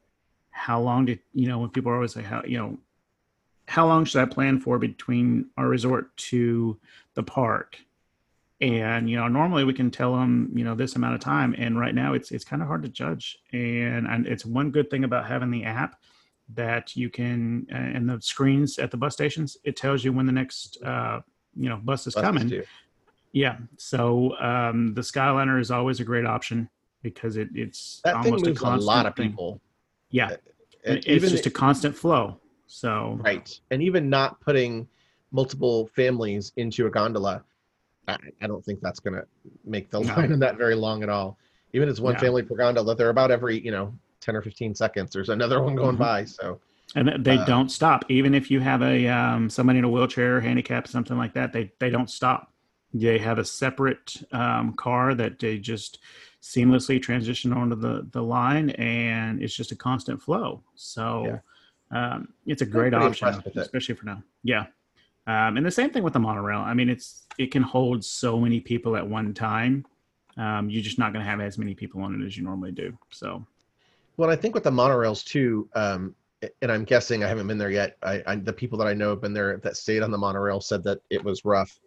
how 0.57 0.81
long 0.81 1.05
did 1.05 1.19
you 1.33 1.47
know 1.47 1.59
when 1.59 1.69
people 1.69 1.91
are 1.91 1.95
always 1.95 2.15
like 2.15 2.25
how 2.25 2.41
you 2.45 2.57
know 2.57 2.77
how 3.67 3.85
long 3.85 4.05
should 4.05 4.21
I 4.21 4.25
plan 4.25 4.59
for 4.59 4.79
between 4.79 5.47
our 5.57 5.67
resort 5.67 6.15
to 6.17 6.79
the 7.15 7.23
park 7.23 7.77
and 8.59 9.09
you 9.09 9.15
know 9.17 9.27
normally 9.27 9.63
we 9.63 9.73
can 9.73 9.91
tell 9.91 10.15
them 10.15 10.51
you 10.55 10.63
know 10.63 10.73
this 10.73 10.95
amount 10.95 11.13
of 11.13 11.21
time 11.21 11.53
and 11.57 11.79
right 11.79 11.93
now 11.93 12.13
it's 12.13 12.31
it's 12.31 12.43
kind 12.43 12.61
of 12.61 12.67
hard 12.67 12.81
to 12.81 12.89
judge 12.89 13.37
and, 13.53 14.07
and 14.07 14.25
it's 14.25 14.45
one 14.45 14.71
good 14.71 14.89
thing 14.89 15.03
about 15.03 15.27
having 15.27 15.51
the 15.51 15.63
app 15.63 15.99
that 16.55 16.95
you 16.95 17.09
can 17.09 17.67
uh, 17.71 17.75
and 17.75 18.09
the 18.09 18.19
screens 18.21 18.79
at 18.79 18.89
the 18.89 18.97
bus 18.97 19.13
stations 19.13 19.57
it 19.63 19.75
tells 19.75 20.03
you 20.03 20.11
when 20.11 20.25
the 20.25 20.31
next 20.31 20.77
uh, 20.83 21.19
you 21.55 21.69
know 21.69 21.77
bus 21.77 22.07
is 22.07 22.15
Buses 22.15 22.25
coming 22.25 22.47
do. 22.47 22.63
yeah 23.31 23.57
so 23.77 24.35
um, 24.39 24.93
the 24.95 25.01
skyliner 25.01 25.59
is 25.59 25.69
always 25.69 25.99
a 25.99 26.03
great 26.03 26.25
option 26.25 26.67
because 27.03 27.37
it, 27.37 27.49
it's 27.53 28.01
That 28.03 28.23
thing 28.23 28.33
almost 28.33 28.47
a 28.47 28.67
a 28.67 28.75
lot 28.77 29.05
of 29.05 29.15
thing. 29.15 29.29
people. 29.31 29.61
yeah 30.09 30.29
And 30.83 30.97
it's 30.97 31.07
even 31.07 31.29
just 31.29 31.45
a 31.45 31.51
constant 31.51 31.95
flow 31.95 32.39
so 32.67 33.17
right, 33.21 33.59
and 33.71 33.81
even 33.81 34.09
not 34.09 34.39
putting 34.41 34.87
multiple 35.31 35.87
families 35.87 36.53
into 36.57 36.85
a 36.87 36.89
gondola, 36.89 37.43
I, 38.07 38.17
I 38.41 38.47
don't 38.47 38.63
think 38.63 38.79
that's 38.81 38.99
going 38.99 39.15
to 39.15 39.25
make 39.65 39.89
the 39.89 39.99
line 40.01 40.31
in 40.31 40.39
that 40.39 40.57
very 40.57 40.75
long 40.75 41.03
at 41.03 41.09
all. 41.09 41.37
Even 41.73 41.87
if 41.87 41.93
it's 41.93 41.99
one 41.99 42.13
No. 42.13 42.19
family 42.19 42.43
per 42.43 42.55
gondola, 42.55 42.95
they're 42.95 43.09
about 43.09 43.31
every 43.31 43.59
you 43.59 43.71
know 43.71 43.93
ten 44.21 44.35
or 44.35 44.41
fifteen 44.41 44.75
seconds. 44.75 45.11
There's 45.11 45.29
another 45.29 45.61
one 45.61 45.75
going 45.75 45.95
Mhm. 45.95 45.99
by. 45.99 46.25
So 46.25 46.59
and 46.95 47.25
they 47.25 47.35
Uh, 47.37 47.45
don't 47.45 47.69
stop 47.69 48.05
even 48.09 48.33
if 48.33 48.49
you 48.49 48.59
have 48.61 48.81
a 48.81 49.07
um, 49.07 49.49
somebody 49.49 49.79
in 49.79 49.85
a 49.85 49.89
wheelchair 49.89 50.39
handicap 50.39 50.87
something 50.87 51.17
like 51.17 51.33
that 51.33 51.51
they 51.51 51.69
they 51.79 51.89
don't 51.89 52.09
stop 52.09 52.53
they 52.93 53.17
have 53.17 53.37
a 53.39 53.43
separate 53.43 54.15
um, 54.31 54.73
car 54.73 55.13
that 55.13 55.37
they 55.37 55.57
just 55.57 55.99
seamlessly 56.41 57.01
transition 57.01 57.51
onto 57.51 57.75
the 57.75 58.07
the 58.11 58.23
line 58.23 58.69
and 58.71 59.43
it's 59.43 59.53
just 59.53 59.73
a 59.73 59.75
constant 59.75 60.21
flow 60.21 60.63
so 60.75 61.25
um, 61.91 62.27
it's 62.45 62.61
a 62.61 62.65
great 62.65 62.93
option 62.93 63.27
impressed 63.27 63.45
with 63.45 63.57
it. 63.57 63.61
especially 63.61 63.95
for 63.95 64.05
now 64.05 64.21
yeah 64.43 64.65
um, 65.27 65.57
and 65.57 65.65
the 65.65 65.71
same 65.71 65.89
thing 65.89 66.03
with 66.03 66.13
the 66.13 66.19
monorail 66.19 66.59
i 66.59 66.73
mean 66.73 66.89
it's 66.89 67.25
it 67.37 67.51
can 67.51 67.63
hold 67.63 68.03
so 68.03 68.39
many 68.39 68.59
people 68.59 68.95
at 68.97 69.07
one 69.07 69.33
time 69.33 69.85
um, 70.37 70.69
you're 70.69 70.83
just 70.83 70.99
not 70.99 71.13
going 71.13 71.23
to 71.23 71.29
have 71.29 71.41
as 71.41 71.57
many 71.57 71.73
people 71.73 72.01
on 72.01 72.21
it 72.21 72.25
as 72.25 72.37
you 72.37 72.43
normally 72.43 72.71
do 72.71 72.97
so 73.09 73.45
Well, 74.17 74.29
I 74.29 74.35
think 74.35 74.53
with 74.55 74.63
the 74.63 74.71
monorails 74.71 75.23
too, 75.23 75.69
um, 75.75 76.15
and 76.61 76.71
I'm 76.71 76.83
guessing 76.83 77.23
I 77.23 77.27
haven't 77.27 77.47
been 77.47 77.57
there 77.57 77.71
yet. 77.71 77.97
I, 78.03 78.21
I 78.25 78.35
the 78.35 78.53
people 78.53 78.77
that 78.79 78.87
I 78.87 78.93
know 78.93 79.09
have 79.09 79.21
been 79.21 79.33
there 79.33 79.57
that 79.63 79.77
stayed 79.77 80.03
on 80.03 80.11
the 80.11 80.17
monorail 80.17 80.59
said 80.61 80.83
that 80.83 80.99
it 81.09 81.23
was 81.23 81.45
rough. 81.45 81.79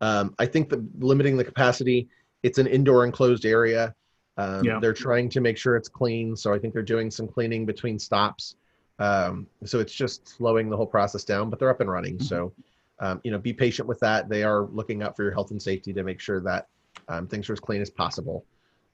Um, 0.00 0.34
I 0.38 0.46
think 0.46 0.68
that 0.70 0.80
limiting 0.98 1.36
the 1.36 1.44
capacity, 1.44 2.08
it's 2.42 2.58
an 2.58 2.66
indoor 2.66 3.04
enclosed 3.04 3.44
area. 3.46 3.94
Um, 4.36 4.64
Yeah. 4.64 4.78
They're 4.80 4.92
trying 4.92 5.28
to 5.30 5.40
make 5.40 5.56
sure 5.56 5.76
it's 5.76 5.88
clean, 5.88 6.34
so 6.36 6.52
I 6.52 6.58
think 6.58 6.72
they're 6.74 6.82
doing 6.82 7.10
some 7.10 7.28
cleaning 7.28 7.66
between 7.66 7.98
stops. 7.98 8.56
Um, 9.02 9.46
so 9.64 9.80
it's 9.80 9.94
just 9.94 10.28
slowing 10.28 10.70
the 10.70 10.76
whole 10.76 10.86
process 10.86 11.24
down, 11.24 11.50
but 11.50 11.58
they're 11.58 11.70
up 11.70 11.80
and 11.80 11.90
running. 11.90 12.18
Mhm. 12.18 12.22
So, 12.22 12.52
um, 13.00 13.20
you 13.24 13.30
know, 13.32 13.38
be 13.38 13.52
patient 13.52 13.88
with 13.88 13.98
that. 14.00 14.28
They 14.28 14.42
are 14.44 14.66
looking 14.66 15.02
out 15.02 15.16
for 15.16 15.22
your 15.24 15.32
health 15.32 15.50
and 15.50 15.60
safety 15.60 15.92
to 15.92 16.02
make 16.04 16.20
sure 16.20 16.40
that 16.40 16.68
um, 17.08 17.26
things 17.26 17.48
are 17.50 17.52
as 17.54 17.60
clean 17.60 17.82
as 17.82 17.90
possible. 17.90 18.44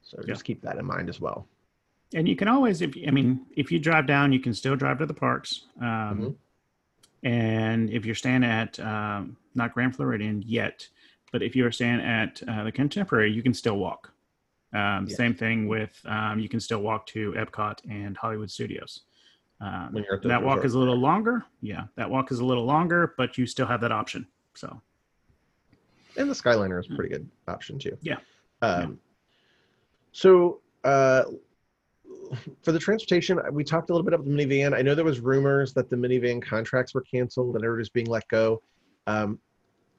So 0.02 0.16
Yeah. 0.20 0.32
just 0.32 0.44
keep 0.44 0.62
that 0.62 0.78
in 0.78 0.84
mind 0.86 1.08
as 1.08 1.20
well. 1.20 1.46
and 2.14 2.26
you 2.26 2.34
can 2.34 2.48
always 2.48 2.80
if 2.80 2.94
i 3.06 3.10
mean 3.10 3.44
if 3.54 3.70
you 3.70 3.78
drive 3.78 4.06
down 4.06 4.32
you 4.32 4.40
can 4.40 4.54
still 4.54 4.74
drive 4.74 4.96
to 4.98 5.04
the 5.04 5.12
parks 5.12 5.66
um, 5.82 5.86
Mhm. 6.20 6.36
and 7.22 7.90
if 7.90 8.06
you're 8.06 8.14
staying 8.14 8.44
at 8.44 8.80
um, 8.80 9.36
not 9.54 9.74
grand 9.74 9.94
floridian 9.94 10.42
yet 10.46 10.88
but 11.32 11.42
if 11.42 11.54
you're 11.54 11.70
staying 11.70 12.00
at 12.00 12.42
uh, 12.48 12.64
the 12.64 12.72
contemporary 12.72 13.30
you 13.30 13.42
can 13.42 13.52
still 13.52 13.76
walk 13.76 14.10
um, 14.72 15.06
same 15.06 15.34
thing 15.34 15.68
with 15.68 16.00
um, 16.06 16.38
you 16.38 16.48
can 16.48 16.60
still 16.60 16.80
walk 16.80 17.04
to 17.06 17.32
epcot 17.32 17.78
and 17.90 18.16
hollywood 18.16 18.50
studios 18.50 19.02
um, 19.60 19.88
When 19.92 20.04
you're 20.04 20.14
at 20.16 20.22
that 20.22 20.42
walk 20.42 20.56
resorts. 20.56 20.66
is 20.70 20.74
a 20.74 20.78
little 20.78 20.96
longer 20.98 21.44
yeah 21.62 21.84
that 21.96 22.08
walk 22.08 22.30
is 22.32 22.38
a 22.40 22.44
little 22.44 22.64
longer 22.64 23.14
but 23.16 23.36
you 23.38 23.46
still 23.46 23.66
have 23.66 23.80
that 23.80 23.92
option 23.92 24.26
so 24.54 24.80
and 26.16 26.28
the 26.28 26.34
Skyliner 26.34 26.80
is 26.80 26.88
a 26.90 26.94
pretty 26.96 27.10
good 27.10 27.28
option 27.46 27.78
too. 27.78 27.96
Yeah. 28.02 28.16
Um, 28.60 28.98
So 30.12 30.60
uh, 30.82 31.24
for 32.62 32.72
the 32.72 32.78
transportation, 32.78 33.38
we 33.52 33.62
talked 33.62 33.90
a 33.90 33.92
little 33.92 34.04
bit 34.04 34.14
about 34.14 34.24
the 34.24 34.30
Minnie 34.32 34.58
Van. 34.62 34.74
I 34.74 34.82
know 34.82 34.94
there 34.96 35.04
was 35.04 35.20
rumors 35.20 35.72
that 35.74 35.88
the 35.90 35.96
Minnie 35.96 36.18
Van 36.18 36.40
contracts 36.40 36.92
were 36.94 37.02
canceled 37.02 37.54
and 37.54 37.64
everybody's 37.64 37.88
being 37.88 38.06
let 38.06 38.26
go. 38.28 38.60
Um, 39.06 39.38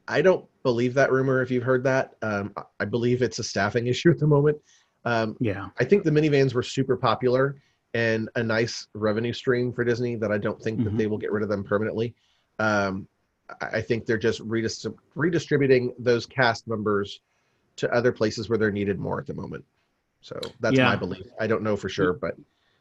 I 0.09 0.21
don't 0.21 0.45
believe 0.63 0.93
that 0.95 1.11
rumor. 1.11 1.41
If 1.41 1.51
you've 1.51 1.63
heard 1.63 1.83
that, 1.85 2.15
um, 2.21 2.51
I- 2.57 2.63
I 2.81 2.85
believe 2.85 3.21
it's 3.21 3.39
a 3.39 3.43
staffing 3.43 3.87
issue 3.93 4.09
at 4.11 4.19
the 4.19 4.27
moment. 4.27 4.57
Um, 5.05 5.37
yeah 5.39 5.69
I 5.79 5.85
think 5.85 6.03
the 6.03 6.11
Minnie 6.11 6.27
Vans 6.27 6.53
were 6.53 6.63
super 6.63 6.97
popular 6.97 7.55
and 7.93 8.29
a 8.35 8.43
nice 8.43 8.87
revenue 8.93 9.33
stream 9.33 9.73
for 9.73 9.83
Disney 9.83 10.15
that 10.17 10.31
I 10.31 10.37
don't 10.37 10.61
think 10.61 10.83
that 10.83 10.93
Mhm. 10.93 10.97
they 10.97 11.07
will 11.07 11.17
get 11.17 11.31
rid 11.31 11.43
of 11.43 11.49
them 11.49 11.63
permanently. 11.63 12.13
Um, 12.59 13.07
I 13.61 13.81
think 13.81 14.05
they're 14.05 14.17
just 14.19 14.41
redis- 14.47 14.95
redistributing 15.15 15.93
those 15.97 16.25
cast 16.27 16.67
members 16.67 17.21
to 17.77 17.91
other 17.91 18.11
places 18.11 18.47
where 18.47 18.57
they're 18.59 18.71
needed 18.71 18.99
more 18.99 19.19
at 19.19 19.25
the 19.25 19.33
moment. 19.33 19.65
So 20.21 20.39
that's 20.59 20.77
Yeah. 20.77 20.85
my 20.85 20.95
belief. 20.95 21.25
I 21.39 21.47
don't 21.47 21.63
know 21.63 21.75
for 21.75 21.89
sure, 21.89 22.13
but 22.13 22.35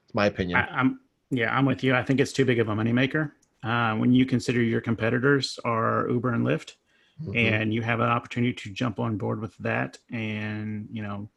it's 0.04 0.14
my 0.14 0.26
opinion. 0.26 0.58
I, 0.58 0.66
I'm 0.80 1.00
yeah, 1.30 1.54
I'm 1.56 1.66
with 1.66 1.84
you. 1.84 1.94
I 1.94 2.02
think 2.02 2.20
it's 2.20 2.32
too 2.32 2.46
big 2.46 2.58
of 2.58 2.68
a 2.70 2.74
moneymaker. 2.74 3.32
Uh, 3.62 3.94
when 3.96 4.12
you 4.12 4.24
consider 4.24 4.62
your 4.62 4.80
competitors 4.80 5.58
are 5.62 6.08
Uber 6.08 6.32
and 6.32 6.44
Lyft, 6.46 6.76
Mhm. 7.22 7.36
and 7.36 7.74
you 7.74 7.82
have 7.82 8.00
an 8.00 8.08
opportunity 8.08 8.54
to 8.54 8.70
jump 8.70 8.98
on 8.98 9.18
board 9.18 9.38
with 9.40 9.54
that, 9.58 9.98
and 10.10 10.88
you 10.90 11.02
know, 11.02 11.28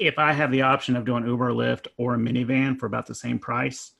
if 0.00 0.18
I 0.18 0.32
have 0.32 0.50
the 0.50 0.62
option 0.62 0.96
of 0.96 1.04
doing 1.04 1.26
Uber 1.26 1.50
or 1.50 1.52
Lyft 1.52 1.86
or 1.96 2.14
a 2.14 2.18
Minnie 2.18 2.44
Van 2.44 2.76
for 2.76 2.86
about 2.86 3.06
the 3.06 3.14
same 3.14 3.38
price, 3.38 3.92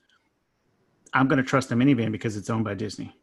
I'm 1.13 1.27
going 1.27 1.37
to 1.37 1.43
trust 1.43 1.69
the 1.69 1.75
Minnie 1.75 1.93
Van 1.93 2.11
because 2.11 2.35
it's 2.37 2.49
owned 2.49 2.63
by 2.65 2.73
Disney. 2.73 3.15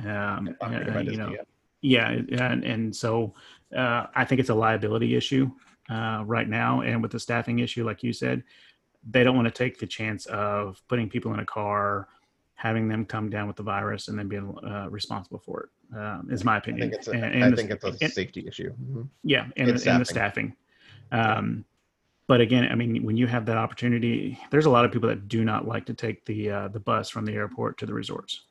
Um, 0.00 0.56
uh, 0.60 0.68
by 0.68 1.00
you 1.00 1.04
Disney, 1.04 1.16
know, 1.18 1.36
yeah. 1.82 2.10
yeah, 2.28 2.42
and, 2.50 2.64
and 2.64 2.94
so 2.96 3.34
uh, 3.76 4.06
I 4.14 4.24
think 4.24 4.40
it's 4.40 4.50
a 4.50 4.54
liability 4.54 5.14
issue 5.14 5.50
uh, 5.88 6.22
right 6.26 6.48
now, 6.48 6.80
and 6.80 7.00
with 7.02 7.12
the 7.12 7.20
staffing 7.20 7.60
issue, 7.60 7.84
like 7.84 8.02
you 8.02 8.12
said, 8.12 8.42
they 9.08 9.22
don't 9.22 9.36
want 9.36 9.46
to 9.46 9.52
take 9.52 9.78
the 9.78 9.86
chance 9.86 10.26
of 10.26 10.82
putting 10.88 11.08
people 11.08 11.32
in 11.34 11.40
a 11.40 11.44
car, 11.44 12.08
having 12.54 12.88
them 12.88 13.04
come 13.04 13.30
down 13.30 13.46
with 13.46 13.56
the 13.56 13.62
virus, 13.62 14.08
and 14.08 14.18
then 14.18 14.26
being 14.28 14.52
uh, 14.66 14.88
responsible 14.90 15.38
for 15.38 15.60
it. 15.64 15.96
Um, 15.96 16.28
is 16.32 16.44
my 16.44 16.54
I 16.54 16.58
opinion. 16.58 16.90
think 16.90 16.94
it's 17.00 17.08
a, 17.08 17.12
And- 17.12 17.44
I 17.44 17.50
the- 17.50 17.56
think 17.56 17.70
it's 17.70 17.84
a 17.84 17.88
and- 18.00 18.12
safety 18.12 18.44
issue. 18.48 18.72
Mhm. 18.82 19.08
yeah, 19.22 19.46
and, 19.56 19.68
and 19.68 20.00
the 20.00 20.04
staffing. 20.04 20.56
Um, 21.12 21.64
but 22.26 22.40
again, 22.40 22.68
I 22.70 22.74
mean, 22.74 23.02
when 23.04 23.16
you 23.16 23.26
have 23.26 23.46
that 23.46 23.56
opportunity, 23.56 24.38
there's 24.50 24.66
a 24.66 24.70
lot 24.70 24.84
of 24.84 24.92
people 24.92 25.08
that 25.08 25.28
do 25.28 25.44
not 25.44 25.66
like 25.66 25.84
to 25.86 25.94
take 25.94 26.24
the 26.24 26.50
uh, 26.50 26.68
the 26.68 26.80
bus 26.80 27.08
from 27.10 27.24
the 27.24 27.32
airport 27.34 27.78
to 27.78 27.86
the 27.86 27.94
resorts 27.94 28.42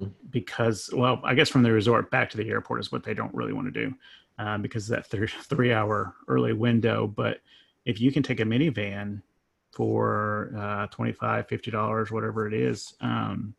Mhm. 0.00 0.12
because, 0.30 0.90
well, 0.92 1.20
I 1.24 1.34
guess 1.34 1.48
from 1.48 1.62
the 1.62 1.72
resort 1.72 2.10
back 2.10 2.28
to 2.30 2.36
the 2.36 2.48
airport 2.50 2.80
is 2.80 2.92
what 2.92 3.02
they 3.02 3.14
don't 3.14 3.34
really 3.34 3.52
want 3.54 3.72
to 3.72 3.86
do 3.86 3.94
uh, 4.38 4.58
because 4.58 4.90
of 4.90 4.96
that 4.96 5.10
th- 5.10 5.34
three 5.44 5.72
hour 5.72 6.14
early 6.28 6.52
window. 6.52 7.06
But 7.06 7.40
if 7.86 8.00
you 8.00 8.12
can 8.12 8.22
take 8.22 8.40
a 8.40 8.44
Minnie 8.44 8.68
Van 8.68 9.22
for 9.72 10.52
uh, 10.58 10.86
25 10.88 11.46
50 11.48 11.70
dollars 11.70 12.10
whatever 12.10 12.46
it 12.48 12.52
is 12.52 12.94
um, 13.00 13.54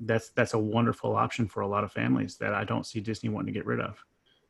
that's 0.00 0.28
that's 0.30 0.54
a 0.54 0.58
wonderful 0.58 1.16
option 1.16 1.48
for 1.48 1.62
a 1.62 1.66
lot 1.66 1.82
of 1.82 1.90
families 1.92 2.36
that 2.36 2.54
i 2.54 2.62
don't 2.62 2.86
see 2.86 3.00
disney 3.00 3.28
wanting 3.28 3.52
to 3.52 3.58
get 3.58 3.66
rid 3.66 3.80
of 3.80 4.04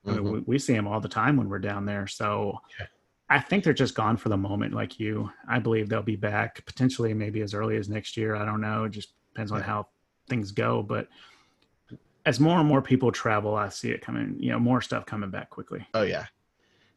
I 0.06 0.10
mean, 0.12 0.20
Mhm. 0.24 0.32
we, 0.32 0.38
we 0.40 0.58
see 0.58 0.74
them 0.74 0.86
all 0.86 1.00
the 1.00 1.08
time 1.08 1.36
when 1.38 1.48
we're 1.48 1.58
down 1.60 1.86
there. 1.86 2.06
So 2.06 2.58
Yeah. 2.78 2.86
I 3.32 3.40
think 3.40 3.64
they're 3.64 3.72
just 3.72 3.94
gone 3.94 4.16
for 4.16 4.28
the 4.28 4.36
moment, 4.36 4.74
like 4.74 5.00
you. 5.00 5.30
I 5.48 5.58
believe 5.58 5.88
they'll 5.88 6.02
be 6.02 6.16
back 6.16 6.64
potentially 6.66 7.14
maybe 7.14 7.40
as 7.42 7.54
early 7.54 7.76
as 7.76 7.88
next 7.88 8.16
year. 8.16 8.34
I 8.36 8.44
don't 8.44 8.60
know. 8.60 8.84
It 8.84 8.90
just 8.90 9.12
depends 9.32 9.52
on 9.52 9.58
Yeah. 9.58 9.64
how 9.66 9.88
things 10.28 10.50
go. 10.52 10.82
But 10.82 11.08
as 12.26 12.38
more 12.38 12.58
and 12.58 12.68
more 12.68 12.82
people 12.82 13.10
travel, 13.10 13.56
I 13.56 13.68
see 13.68 13.90
it 13.90 14.00
coming, 14.00 14.36
you 14.38 14.50
know, 14.52 14.58
more 14.58 14.80
stuff 14.80 15.06
coming 15.06 15.30
back 15.30 15.50
quickly. 15.50 15.86
Oh 15.94 16.02
yeah, 16.02 16.26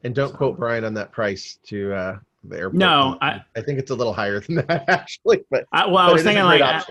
and 0.03 0.13
don't 0.13 0.29
So- 0.31 0.35
quote 0.37 0.59
Brian 0.59 0.83
on 0.83 0.93
that 0.95 1.11
price 1.11 1.57
to 1.67 1.93
uh, 1.93 2.19
the 2.43 2.57
airport. 2.57 2.75
No, 2.75 3.17
I- 3.21 3.41
I 3.55 3.61
think 3.61 3.79
it's 3.79 3.91
a 3.91 3.95
little 3.95 4.13
higher 4.13 4.39
than 4.39 4.55
that 4.67 4.83
actually, 4.87 5.43
but 5.49 5.65
I, 5.71 5.87
well, 5.87 5.97
I 5.97 6.11
was 6.11 6.13
it 6.13 6.15
is 6.15 6.21
a 6.21 6.29
thinking 6.29 6.45
like, 6.45 6.61
I- 6.61 6.83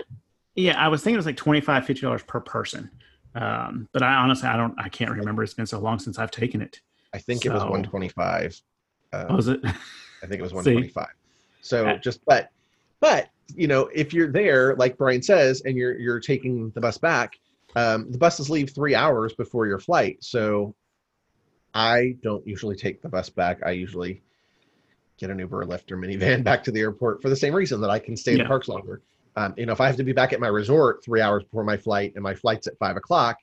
yeah, 0.55 0.83
I 0.83 0.87
was 0.89 1.01
thinking 1.01 1.15
it 1.15 1.17
was 1.19 1.25
like 1.25 1.37
25 1.37 1.85
$50 1.85 2.27
per 2.27 2.39
person. 2.41 2.89
Um, 3.35 3.89
but 3.91 4.01
I 4.01 4.15
honestly, 4.15 4.47
I 4.47 4.55
don't, 4.55 4.73
I 4.79 4.87
can't 4.87 5.11
remember. 5.11 5.43
It's 5.43 5.53
been 5.53 5.65
so 5.65 5.79
long 5.79 5.99
since 5.99 6.17
I've 6.17 6.31
taken 6.31 6.61
it. 6.61 6.79
I 7.13 7.17
think 7.19 7.45
it 7.45 7.49
was 7.51 7.61
so- 7.61 7.65
125. 7.69 8.61
Oh, 9.29 9.35
was 9.35 9.47
it? 9.47 9.59
I 9.65 10.27
think 10.27 10.39
it 10.39 10.41
was 10.41 10.51
See? 10.51 10.55
125. 10.55 11.07
So 11.61 11.87
Uh, 11.87 11.97
just 11.97 12.19
but 12.25 12.49
but 12.99 13.29
you 13.55 13.67
know, 13.67 13.89
if 13.93 14.13
you're 14.13 14.31
there, 14.31 14.75
like 14.75 14.97
Brian 14.97 15.21
says, 15.21 15.61
and 15.65 15.77
you're 15.77 15.97
you're 15.99 16.19
taking 16.19 16.71
the 16.71 16.81
bus 16.81 16.97
back, 16.97 17.37
um, 17.75 18.11
the 18.11 18.17
buses 18.17 18.49
leave 18.49 18.71
three 18.71 18.95
hours 18.95 19.33
before 19.33 19.67
your 19.67 19.79
flight. 19.79 20.17
So 20.23 20.73
I 21.73 22.15
don't 22.23 22.45
usually 22.47 22.75
take 22.75 23.01
the 23.01 23.09
bus 23.09 23.29
back. 23.29 23.59
I 23.65 23.71
usually 23.71 24.21
get 25.17 25.29
an 25.29 25.39
Uber 25.39 25.61
or 25.61 25.65
Lyft 25.65 25.91
or 25.91 25.97
Minnie 25.97 26.15
Van 26.15 26.43
back 26.49 26.63
to 26.63 26.71
the 26.71 26.79
airport 26.81 27.21
for 27.21 27.29
the 27.29 27.35
same 27.35 27.53
reason 27.53 27.81
that 27.81 27.89
I 27.89 27.99
can 27.99 28.15
stay 28.17 28.31
in 28.31 28.37
Yeah. 28.37 28.43
the 28.43 28.47
parks 28.49 28.67
longer. 28.67 29.01
Um, 29.37 29.53
you 29.57 29.65
know, 29.65 29.73
if 29.73 29.81
I 29.81 29.87
have 29.87 29.97
to 29.97 30.03
be 30.03 30.13
back 30.13 30.31
at 30.33 30.39
my 30.39 30.47
resort 30.47 31.03
three 31.03 31.19
hours 31.21 31.43
before 31.43 31.65
my 31.65 31.75
flight 31.77 32.13
and 32.15 32.23
my 32.23 32.33
flight's 32.33 32.67
at 32.67 32.77
five 32.79 32.95
o'clock, 32.95 33.37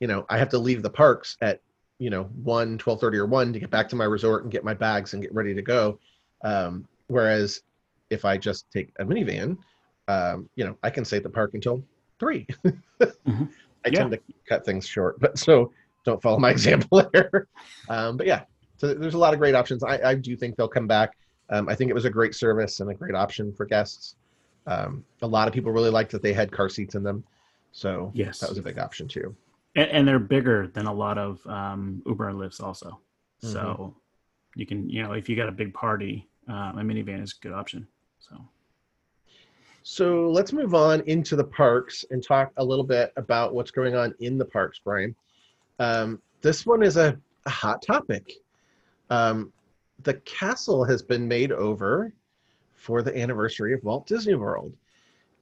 you 0.00 0.06
know, 0.06 0.24
I 0.30 0.38
have 0.38 0.48
to 0.50 0.58
leave 0.58 0.82
the 0.82 0.90
parks 0.90 1.36
at, 1.42 1.60
you 1.98 2.10
know, 2.10 2.24
1, 2.42 2.78
12.30 2.78 3.14
or 3.14 3.26
1 3.26 3.52
to 3.52 3.58
get 3.58 3.70
back 3.70 3.88
to 3.88 3.96
my 3.96 4.04
resort 4.04 4.42
and 4.42 4.52
get 4.52 4.64
my 4.64 4.74
bags 4.74 5.14
and 5.14 5.22
get 5.22 5.34
ready 5.34 5.54
to 5.54 5.62
go. 5.62 5.98
Um, 6.44 6.86
whereas 7.08 7.62
if 8.10 8.24
I 8.24 8.36
just 8.36 8.70
take 8.70 8.92
a 8.98 9.04
Minnie 9.04 9.24
Van, 9.24 9.56
um, 10.08 10.48
you 10.56 10.64
know, 10.64 10.76
I 10.82 10.90
can 10.90 11.04
stay 11.04 11.16
at 11.16 11.22
the 11.22 11.30
park 11.30 11.52
until 11.54 11.82
3. 12.20 12.46
Mhm. 13.26 13.48
I 13.84 13.88
Yeah. 13.90 13.98
tend 13.98 14.12
to 14.12 14.20
cut 14.48 14.64
things 14.64 14.86
short, 14.86 15.20
but 15.20 15.38
so 15.38 15.72
don't 16.04 16.20
follow 16.22 16.38
my 16.38 16.50
example 16.58 17.08
there. 17.12 17.46
Um, 17.88 18.16
but 18.16 18.26
yeah, 18.26 18.42
so 18.78 18.94
there's 18.94 19.14
a 19.14 19.18
lot 19.18 19.32
of 19.34 19.38
great 19.40 19.54
options. 19.54 19.82
I, 19.84 20.00
I 20.10 20.14
do 20.14 20.36
think 20.36 20.56
they'll 20.56 20.66
come 20.68 20.86
back. 20.86 21.12
Um, 21.50 21.68
I 21.68 21.74
think 21.74 21.90
it 21.90 21.94
was 21.94 22.04
a 22.04 22.10
great 22.10 22.34
service 22.34 22.80
and 22.80 22.90
a 22.90 22.94
great 22.94 23.14
option 23.14 23.52
for 23.52 23.64
guests. 23.66 24.16
Um, 24.66 25.04
a 25.22 25.26
lot 25.26 25.46
of 25.46 25.54
people 25.54 25.70
really 25.72 25.90
liked 25.90 26.10
that 26.12 26.22
they 26.22 26.32
had 26.32 26.50
car 26.50 26.68
seats 26.68 26.94
in 26.96 27.02
them, 27.04 27.22
so 27.72 28.10
Yes. 28.14 28.40
that 28.40 28.48
was 28.48 28.58
a 28.58 28.62
big 28.62 28.78
option 28.78 29.06
too. 29.06 29.36
And, 29.76 29.90
and 29.90 30.08
they're 30.08 30.18
bigger 30.18 30.66
than 30.66 30.86
a 30.86 30.92
lot 30.92 31.18
of 31.18 31.46
um, 31.46 32.02
Uber 32.06 32.30
and 32.30 32.38
Lyfts 32.38 32.60
also. 32.60 33.00
Mm-hmm. 33.44 33.52
So 33.52 33.94
you 34.56 34.66
can, 34.66 34.88
you 34.88 35.02
know, 35.02 35.12
if 35.12 35.28
you 35.28 35.36
got 35.36 35.48
a 35.48 35.52
big 35.52 35.72
party, 35.72 36.26
um, 36.48 36.78
a 36.78 36.84
Minnie 36.84 37.02
Van 37.02 37.20
is 37.20 37.34
a 37.38 37.42
good 37.42 37.52
option. 37.52 37.86
So 38.18 38.36
So 39.82 40.30
let's 40.30 40.52
move 40.52 40.74
on 40.74 41.02
into 41.02 41.36
the 41.36 41.44
parks 41.44 42.04
and 42.10 42.22
talk 42.22 42.52
a 42.56 42.64
little 42.64 42.84
bit 42.84 43.12
about 43.16 43.54
what's 43.54 43.70
going 43.70 43.94
on 43.94 44.14
in 44.18 44.38
the 44.38 44.44
parks, 44.44 44.80
Brian. 44.82 45.14
Um, 45.78 46.20
this 46.40 46.64
one 46.64 46.82
is 46.82 46.96
a, 46.96 47.18
a 47.44 47.50
hot 47.50 47.82
topic. 47.82 48.32
Um, 49.10 49.52
the 50.02 50.14
castle 50.14 50.84
has 50.84 51.02
been 51.02 51.28
made 51.28 51.52
over 51.52 52.12
for 52.74 53.02
the 53.02 53.16
anniversary 53.16 53.74
of 53.74 53.82
Walt 53.82 54.06
Disney 54.06 54.34
World. 54.34 54.72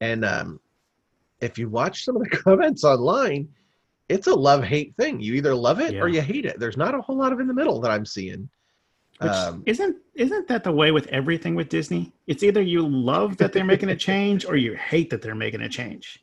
And 0.01 0.24
um, 0.24 0.61
if 1.41 1.59
you 1.59 1.68
watch 1.68 2.05
some 2.05 2.16
of 2.16 2.22
the 2.22 2.37
comments 2.45 2.85
online, 2.85 3.49
it's 4.09 4.26
a 4.26 4.34
love 4.34 4.62
hate 4.64 4.94
thing. 4.96 5.20
You 5.20 5.34
either 5.34 5.55
love 5.55 5.80
it 5.80 5.94
or 5.96 6.09
you 6.09 6.20
hate 6.20 6.44
it. 6.46 6.59
There's 6.59 6.76
not 6.76 6.94
a 6.94 7.00
whole 7.00 7.16
lot 7.16 7.32
of 7.32 7.40
in 7.40 7.46
the 7.46 7.55
middle 7.55 7.80
that 7.80 7.90
I'm 7.90 8.05
seeing. 8.07 8.48
Which 9.20 9.30
Um, 9.32 9.62
isn't 9.66 9.96
isn't 10.14 10.48
that 10.48 10.64
the 10.64 10.72
way 10.72 10.90
with 10.90 11.07
everything 11.09 11.55
with 11.55 11.68
Disney? 11.68 12.12
It's 12.26 12.42
either 12.42 12.61
you 12.61 12.86
love 12.86 13.36
that 13.38 13.52
they're 13.52 13.64
making 13.64 13.90
a 13.90 13.96
change 13.96 14.44
or 14.44 14.57
you 14.57 14.74
hate 14.74 15.09
that 15.11 15.22
they're 15.22 15.34
making 15.34 15.62
a 15.62 15.68
change. 15.68 16.22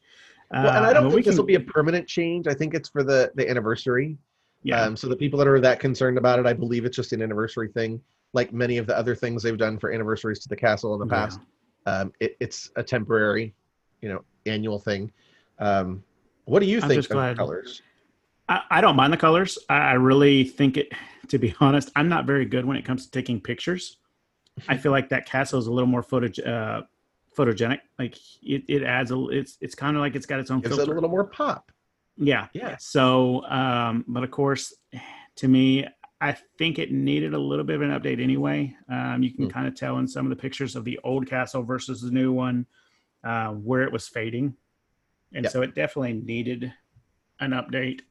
well, 0.51 0.67
and 0.75 0.85
I 0.85 0.91
don't 0.93 1.03
mean, 1.05 1.13
think 1.13 1.25
this 1.25 1.37
will 1.37 1.45
be 1.45 1.55
a 1.55 1.59
permanent 1.61 2.07
change. 2.07 2.47
I 2.47 2.53
think 2.53 2.73
it's 2.73 2.89
for 2.89 3.03
the 3.03 3.31
the 3.35 3.49
anniversary. 3.49 4.17
yeah. 4.63 4.81
Um, 4.83 4.95
so 4.97 5.07
the 5.07 5.15
people 5.15 5.39
that 5.39 5.47
are 5.47 5.59
that 5.61 5.79
concerned 5.79 6.17
about 6.17 6.37
it, 6.39 6.45
I 6.45 6.53
believe 6.53 6.83
it's 6.85 6.95
just 6.97 7.13
an 7.13 7.21
anniversary 7.21 7.69
thing, 7.69 8.01
like 8.33 8.51
many 8.53 8.77
of 8.77 8.85
the 8.87 8.95
other 8.97 9.15
things 9.15 9.41
they've 9.41 9.57
done 9.57 9.79
for 9.79 9.91
anniversaries 9.91 10.39
to 10.39 10.49
the 10.49 10.55
castle 10.57 10.93
in 10.93 10.99
the 10.99 11.05
Yeah. 11.15 11.21
past. 11.23 11.39
Um, 11.87 12.11
it, 12.19 12.35
it's 12.39 12.69
a 12.75 12.83
temporary, 12.83 13.55
you 14.01 14.09
know, 14.09 14.23
annual 14.45 14.77
thing. 14.77 15.11
Um, 15.59 16.03
what 16.51 16.59
do 16.61 16.65
you 16.67 16.79
I'm 16.81 16.89
think 16.89 16.99
of 16.99 17.07
the 17.07 17.13
glad- 17.15 17.37
colors? 17.37 17.81
I, 18.49 18.61
I 18.69 18.81
don't 18.81 18.95
mind 18.97 19.13
the 19.13 19.17
colors. 19.17 19.57
I, 19.69 19.77
I 19.77 19.93
really 19.93 20.43
think 20.43 20.77
it. 20.77 20.91
To 21.27 21.37
be 21.39 21.55
honest, 21.61 21.89
I'm 21.95 22.09
not 22.09 22.25
very 22.25 22.43
good 22.43 22.65
when 22.65 22.75
it 22.75 22.83
comes 22.83 23.05
to 23.05 23.11
taking 23.11 23.39
pictures. 23.39 23.95
I 24.67 24.75
feel 24.75 24.91
like 24.91 25.07
that 25.09 25.25
castle 25.25 25.59
is 25.59 25.67
a 25.67 25.71
little 25.71 25.87
more 25.87 26.03
photo, 26.03 26.27
uh, 26.43 26.81
photogenic. 27.37 27.79
Like 27.97 28.17
it, 28.43 28.63
it 28.67 28.83
adds 28.83 29.11
a. 29.11 29.29
It's 29.29 29.57
it's 29.61 29.73
kind 29.73 29.95
of 29.95 30.01
like 30.01 30.13
it's 30.17 30.25
got 30.25 30.41
its 30.41 30.51
own 30.51 30.59
Gives 30.59 30.75
filter. 30.75 30.91
it 30.91 30.93
a 30.93 30.95
little 30.95 31.09
more 31.09 31.23
pop. 31.23 31.71
Yeah. 32.17 32.47
Yeah. 32.51 32.75
So, 32.81 33.45
um, 33.45 34.03
but 34.09 34.25
of 34.25 34.31
course, 34.31 34.73
to 35.37 35.47
me, 35.47 35.87
I 36.19 36.35
think 36.57 36.79
it 36.79 36.91
needed 36.91 37.33
a 37.33 37.39
little 37.39 37.63
bit 37.63 37.77
of 37.77 37.81
an 37.83 37.91
update 37.97 38.21
anyway. 38.21 38.75
Um, 38.89 39.23
you 39.23 39.31
can 39.33 39.45
Hmm. 39.45 39.51
kind 39.51 39.67
of 39.69 39.75
tell 39.75 39.99
in 39.99 40.07
some 40.09 40.25
of 40.25 40.31
the 40.31 40.35
pictures 40.41 40.75
of 40.75 40.83
the 40.83 40.99
old 41.05 41.27
castle 41.27 41.63
versus 41.63 42.01
the 42.01 42.11
new 42.11 42.33
one 42.33 42.65
uh, 43.23 43.51
where 43.51 43.83
it 43.83 43.91
was 43.93 44.09
fading. 44.09 44.53
And 45.33 45.43
Yep. 45.45 45.51
so 45.53 45.61
it 45.61 45.75
definitely 45.75 46.13
needed 46.13 46.73
an 47.39 47.51
update. 47.51 48.01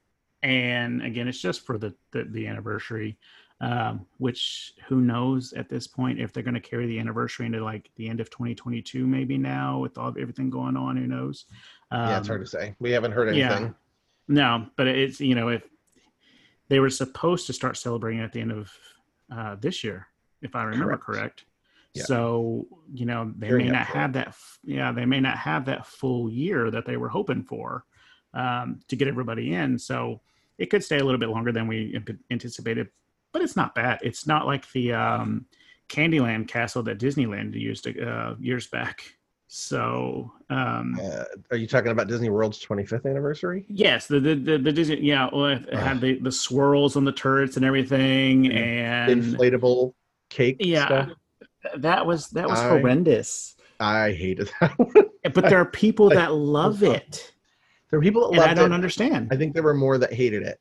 And 0.43 1.03
again, 1.03 1.29
it's 1.29 1.41
just 1.41 1.67
for 1.67 1.77
the, 1.79 1.95
the, 2.13 2.25
the 2.25 2.47
anniversary, 2.47 3.19
um, 3.61 4.07
which 4.19 4.73
who 4.89 5.03
knows 5.03 5.53
at 5.53 5.69
this 5.69 5.87
point 5.87 6.19
if 6.19 6.33
they're 6.33 6.43
going 6.43 6.55
to 6.55 6.61
carry 6.61 6.87
the 6.87 6.99
anniversary 6.99 7.45
into 7.47 7.63
like 7.63 7.91
the 7.97 8.09
end 8.09 8.21
of 8.21 8.31
2022, 8.31 9.07
maybe 9.07 9.37
now 9.37 9.79
with 9.79 9.99
all 9.99 10.09
everything 10.19 10.49
going 10.49 10.77
on, 10.77 10.97
who 10.97 11.07
knows? 11.07 11.45
yeah, 11.93 12.19
it's 12.19 12.29
Um, 12.29 12.33
hard 12.33 12.41
to 12.45 12.51
say. 12.51 12.75
We 12.79 12.91
haven't 12.91 13.13
heard 13.13 13.35
yeah. 13.35 13.53
anything. 13.55 13.75
no, 14.29 14.67
but 14.77 14.87
it's 14.89 15.21
you 15.21 15.35
know 15.35 15.49
if 15.49 15.63
they 16.69 16.81
were 16.81 16.89
supposed 16.89 17.47
to 17.49 17.53
start 17.53 17.77
celebrating 17.77 18.23
at 18.23 18.33
the 18.33 18.41
end 18.41 18.53
of 18.53 18.73
uh, 19.31 19.57
this 19.57 19.85
year, 19.85 20.07
if 20.41 20.55
I 20.57 20.63
remember 20.63 20.97
Correct. 20.97 21.05
correct. 21.05 21.45
Yeah. 21.95 22.05
So 22.05 22.67
you 22.93 23.05
know 23.07 23.33
they 23.37 23.49
Gearing 23.49 23.67
may 23.67 23.73
not 23.73 23.87
have 23.87 24.13
that. 24.13 24.35
Yeah, 24.65 24.93
they 24.93 25.05
may 25.07 25.21
not 25.21 25.37
have 25.39 25.65
that 25.67 25.87
full 25.87 26.31
year 26.31 26.71
that 26.71 26.87
they 26.87 26.97
were 26.97 27.09
hoping 27.09 27.43
for 27.43 27.85
um, 28.33 28.81
to 28.89 28.97
get 28.97 29.09
everybody 29.09 29.55
in. 29.55 29.79
So 29.79 30.21
it 30.59 30.67
could 30.71 30.85
stay 30.85 30.99
a 30.99 31.05
little 31.05 31.19
bit 31.19 31.31
longer 31.31 31.53
than 31.53 31.67
we 31.67 31.99
anticipated, 32.31 32.89
but 33.33 33.43
it's 33.43 33.57
not 33.57 33.75
bad. 33.75 33.99
It's 34.03 34.27
not 34.27 34.47
like 34.47 34.71
the 34.73 34.93
um, 34.93 35.47
Candyland 35.89 36.47
castle 36.47 36.83
that 36.85 36.99
Disneyland 36.99 37.55
used 37.55 37.89
uh, 37.89 38.35
years 38.39 38.69
back. 38.69 39.03
So 39.49 40.33
um, 40.49 40.97
Uh, 41.03 41.25
are 41.51 41.57
you 41.57 41.67
talking 41.67 41.91
about 41.91 42.07
Disney 42.07 42.31
World's 42.31 42.65
25th 42.65 43.05
anniversary? 43.05 43.65
Yes, 43.69 44.07
the 44.07 44.21
the 44.21 44.37
the, 44.37 44.59
the 44.59 44.73
Disney, 44.73 45.01
yeah, 45.01 45.29
well, 45.33 45.47
it 45.47 45.75
had 45.75 46.01
the 46.01 46.21
the 46.21 46.31
swirls 46.31 46.95
on 46.95 47.05
the 47.05 47.11
turrets 47.11 47.57
and 47.57 47.65
everything, 47.65 48.45
Yeah. 48.45 49.09
and 49.11 49.25
Inflatable 49.25 49.95
cake 50.29 50.59
yeah, 50.61 50.87
stuff? 50.87 51.09
That 51.79 52.05
was 52.07 52.29
that 52.31 52.49
was 52.49 52.59
I- 52.61 52.69
horrendous. 52.69 53.57
I 53.81 54.13
hated 54.13 54.51
that 54.61 54.79
one. 54.79 54.93
But 55.33 55.45
there 55.49 55.59
are 55.59 55.65
people 55.65 56.11
that 56.11 56.35
love 56.35 56.83
it, 56.83 57.33
There 57.91 57.99
are 57.99 58.03
people 58.03 58.23
that 58.23 58.29
and 58.33 58.39
loved 58.39 58.51
I 58.51 58.55
don't 58.55 58.73
it. 58.73 58.75
understand. 58.75 59.29
I 59.31 59.37
think 59.37 59.55
there 59.55 59.63
were 59.63 59.75
more 59.75 59.97
that 59.99 60.13
hated 60.13 60.43
it. 60.43 60.61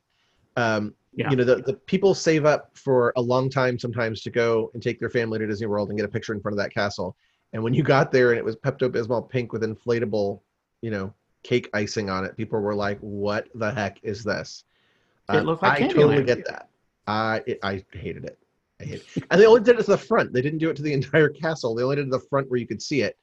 Um, 0.56 0.94
Yeah. 1.12 1.28
You 1.30 1.36
know, 1.36 1.44
the, 1.44 1.56
the 1.56 1.74
people 1.74 2.14
save 2.14 2.44
up 2.46 2.70
for 2.74 3.12
a 3.16 3.20
long 3.20 3.50
time 3.50 3.78
sometimes 3.78 4.22
to 4.22 4.30
go 4.30 4.70
and 4.74 4.82
take 4.82 4.98
their 5.00 5.10
family 5.10 5.38
to 5.38 5.46
Disney 5.46 5.66
World 5.66 5.88
and 5.90 5.98
get 5.98 6.04
a 6.06 6.10
picture 6.10 6.32
in 6.32 6.40
front 6.40 6.54
of 6.54 6.58
that 6.62 6.72
castle. 6.72 7.14
And 7.52 7.62
when 7.62 7.74
you 7.74 7.82
got 7.82 8.10
there 8.12 8.30
and 8.30 8.38
it 8.38 8.44
was 8.44 8.56
Pepto 8.56 8.88
Bismol 8.88 9.28
pink 9.28 9.52
with 9.52 9.62
inflatable, 9.62 10.40
you 10.82 10.90
know, 10.90 11.12
cake 11.42 11.68
icing 11.74 12.08
on 12.08 12.24
it, 12.24 12.36
people 12.36 12.60
were 12.60 12.74
like, 12.76 12.98
"What 13.00 13.48
the 13.54 13.70
heck 13.72 13.98
is 14.02 14.22
this?" 14.24 14.64
It 15.30 15.44
looked 15.44 15.62
like 15.62 15.82
I 15.82 15.88
totally 15.88 16.18
Candyland. 16.18 16.26
get 16.26 16.44
that. 16.46 16.68
I 17.06 17.42
it, 17.46 17.58
I 17.62 17.84
hated 17.92 18.24
it. 18.24 18.38
I 18.80 18.84
hate 18.84 19.04
it. 19.16 19.24
And 19.30 19.40
they 19.40 19.46
only 19.46 19.60
did 19.60 19.78
it 19.78 19.84
to 19.84 19.90
the 19.90 19.98
front. 19.98 20.32
They 20.32 20.42
didn't 20.42 20.58
do 20.58 20.70
it 20.70 20.76
to 20.76 20.82
the 20.82 20.92
entire 21.00 21.28
castle. 21.28 21.74
They 21.74 21.82
only 21.82 21.96
did 21.96 22.02
it 22.02 22.10
to 22.10 22.18
the 22.18 22.26
front 22.26 22.50
where 22.50 22.58
you 22.58 22.66
could 22.66 22.82
see 22.82 23.02
it, 23.02 23.16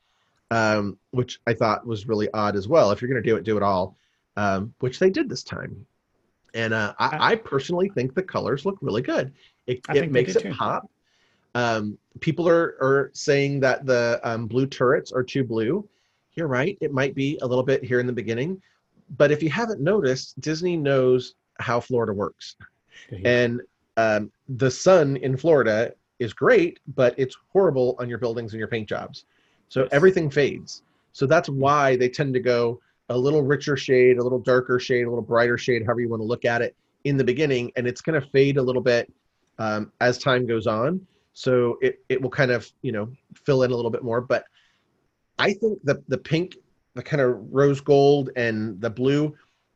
um, 0.51 0.97
which 1.11 1.39
I 1.47 1.53
thought 1.53 1.85
was 1.85 2.07
really 2.07 2.29
odd 2.33 2.55
as 2.55 2.67
well. 2.67 2.91
If 2.91 3.01
you're 3.01 3.09
going 3.09 3.21
to 3.21 3.29
do 3.29 3.35
it, 3.35 3.43
do 3.43 3.57
it 3.57 3.63
all, 3.63 3.97
um, 4.35 4.73
which 4.79 4.99
they 4.99 5.09
did 5.09 5.29
this 5.29 5.43
time. 5.43 5.85
And 6.53 6.73
uh, 6.73 6.93
I, 6.97 7.31
I 7.31 7.35
personally 7.35 7.89
think 7.89 8.13
the 8.13 8.23
colors 8.23 8.65
look 8.65 8.77
really 8.81 9.01
good. 9.01 9.33
It, 9.67 9.81
it 9.93 10.11
makes 10.11 10.35
it 10.35 10.43
too. 10.43 10.53
pop. 10.53 10.89
Um, 11.53 11.97
people 12.19 12.47
are, 12.47 12.77
are 12.81 13.11
saying 13.13 13.59
that 13.61 13.85
the 13.85 14.19
um, 14.23 14.47
blue 14.47 14.67
turrets 14.67 15.11
are 15.11 15.23
too 15.23 15.43
blue. 15.43 15.87
You're 16.33 16.47
right. 16.47 16.77
It 16.81 16.93
might 16.93 17.15
be 17.15 17.37
a 17.41 17.47
little 17.47 17.63
bit 17.63 17.83
here 17.83 17.99
in 17.99 18.07
the 18.07 18.13
beginning. 18.13 18.61
But 19.17 19.31
if 19.31 19.41
you 19.41 19.49
haven't 19.49 19.81
noticed, 19.81 20.39
Disney 20.39 20.77
knows 20.77 21.33
how 21.59 21.79
Florida 21.79 22.13
works. 22.13 22.55
And 23.23 23.61
um, 23.97 24.31
the 24.47 24.71
sun 24.71 25.17
in 25.17 25.35
Florida 25.35 25.93
is 26.19 26.33
great, 26.33 26.79
but 26.95 27.13
it's 27.17 27.35
horrible 27.51 27.95
on 27.99 28.07
your 28.07 28.17
buildings 28.17 28.53
and 28.53 28.59
your 28.59 28.67
paint 28.67 28.87
jobs. 28.87 29.25
So 29.69 29.81
Yes. 29.81 29.89
everything 29.91 30.29
fades. 30.29 30.83
So 31.11 31.25
that's 31.25 31.49
why 31.49 31.97
they 31.97 32.09
tend 32.09 32.33
to 32.35 32.39
go 32.39 32.79
a 33.09 33.17
little 33.17 33.41
richer 33.41 33.75
shade, 33.75 34.17
a 34.17 34.23
little 34.23 34.39
darker 34.39 34.79
shade, 34.79 35.05
a 35.05 35.09
little 35.09 35.23
brighter 35.23 35.57
shade, 35.57 35.83
however 35.85 36.01
you 36.01 36.09
want 36.09 36.21
to 36.21 36.25
look 36.25 36.45
at 36.45 36.61
it 36.61 36.75
in 37.03 37.17
the 37.17 37.23
beginning. 37.23 37.71
And 37.75 37.87
it's 37.87 38.01
going 38.01 38.19
to 38.19 38.27
fade 38.29 38.57
a 38.57 38.61
little 38.61 38.81
bit 38.81 39.11
um, 39.59 39.91
as 39.99 40.17
time 40.17 40.45
goes 40.45 40.67
on. 40.67 41.05
So 41.33 41.77
it, 41.81 41.99
it 42.09 42.21
will 42.21 42.29
kind 42.29 42.51
of, 42.51 42.71
you 42.81 42.91
know, 42.91 43.11
fill 43.45 43.63
in 43.63 43.71
a 43.71 43.75
little 43.75 43.91
bit 43.91 44.03
more. 44.03 44.21
But 44.21 44.45
I 45.39 45.53
think 45.53 45.79
the, 45.83 46.03
the 46.07 46.17
pink, 46.17 46.57
the 46.95 47.03
kind 47.03 47.21
of 47.21 47.37
rose 47.51 47.79
gold 47.79 48.31
and 48.35 48.79
the 48.81 48.89
blue 48.89 49.35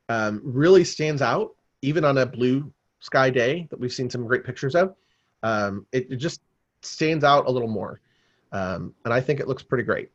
um, 0.09 0.41
really 0.43 0.83
stands 0.83 1.21
out, 1.21 1.55
even 1.81 2.03
on 2.03 2.17
a 2.17 2.25
blue 2.25 2.71
sky 3.01 3.29
day 3.29 3.67
that 3.69 3.79
we've 3.79 3.91
seen 3.91 4.09
some 4.09 4.25
great 4.25 4.45
pictures 4.45 4.75
of. 4.75 4.95
Um, 5.43 5.85
it, 5.91 6.07
it 6.11 6.15
just 6.17 6.41
stands 6.81 7.23
out 7.23 7.47
a 7.47 7.51
little 7.51 7.67
more. 7.67 7.99
Um, 8.53 8.93
and 9.05 9.13
I 9.13 9.19
think 9.19 9.39
it 9.39 9.47
looks 9.47 9.63
pretty 9.63 9.83
great. 9.83 10.09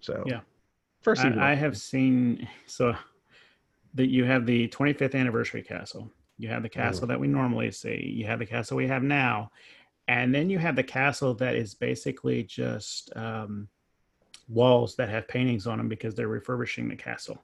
So 0.00 0.22
Yeah. 0.26 0.40
first. 1.02 1.24
I, 1.24 1.52
I 1.52 1.54
have 1.54 1.76
seen 1.76 2.48
so 2.66 2.94
that 3.94 4.08
you 4.08 4.24
have 4.24 4.46
the 4.46 4.68
25th 4.68 5.14
anniversary 5.14 5.62
castle. 5.62 6.12
You 6.38 6.48
have 6.48 6.62
the 6.62 6.68
castle 6.68 7.08
that 7.08 7.18
we 7.18 7.28
normally 7.28 7.70
see. 7.72 8.12
You 8.14 8.26
have 8.26 8.38
the 8.38 8.46
castle 8.46 8.76
we 8.76 8.86
have 8.88 9.02
now, 9.02 9.50
and 10.06 10.34
then 10.34 10.50
you 10.50 10.58
have 10.58 10.76
the 10.76 10.82
castle 10.82 11.32
that 11.36 11.54
is 11.54 11.74
basically 11.74 12.42
just 12.42 13.10
um, 13.16 13.68
walls 14.48 14.96
that 14.96 15.08
have 15.08 15.28
paintings 15.28 15.66
on 15.66 15.78
them 15.78 15.88
because 15.88 16.14
they're 16.14 16.28
refurbishing 16.28 16.88
the 16.88 16.96
castle. 16.96 17.42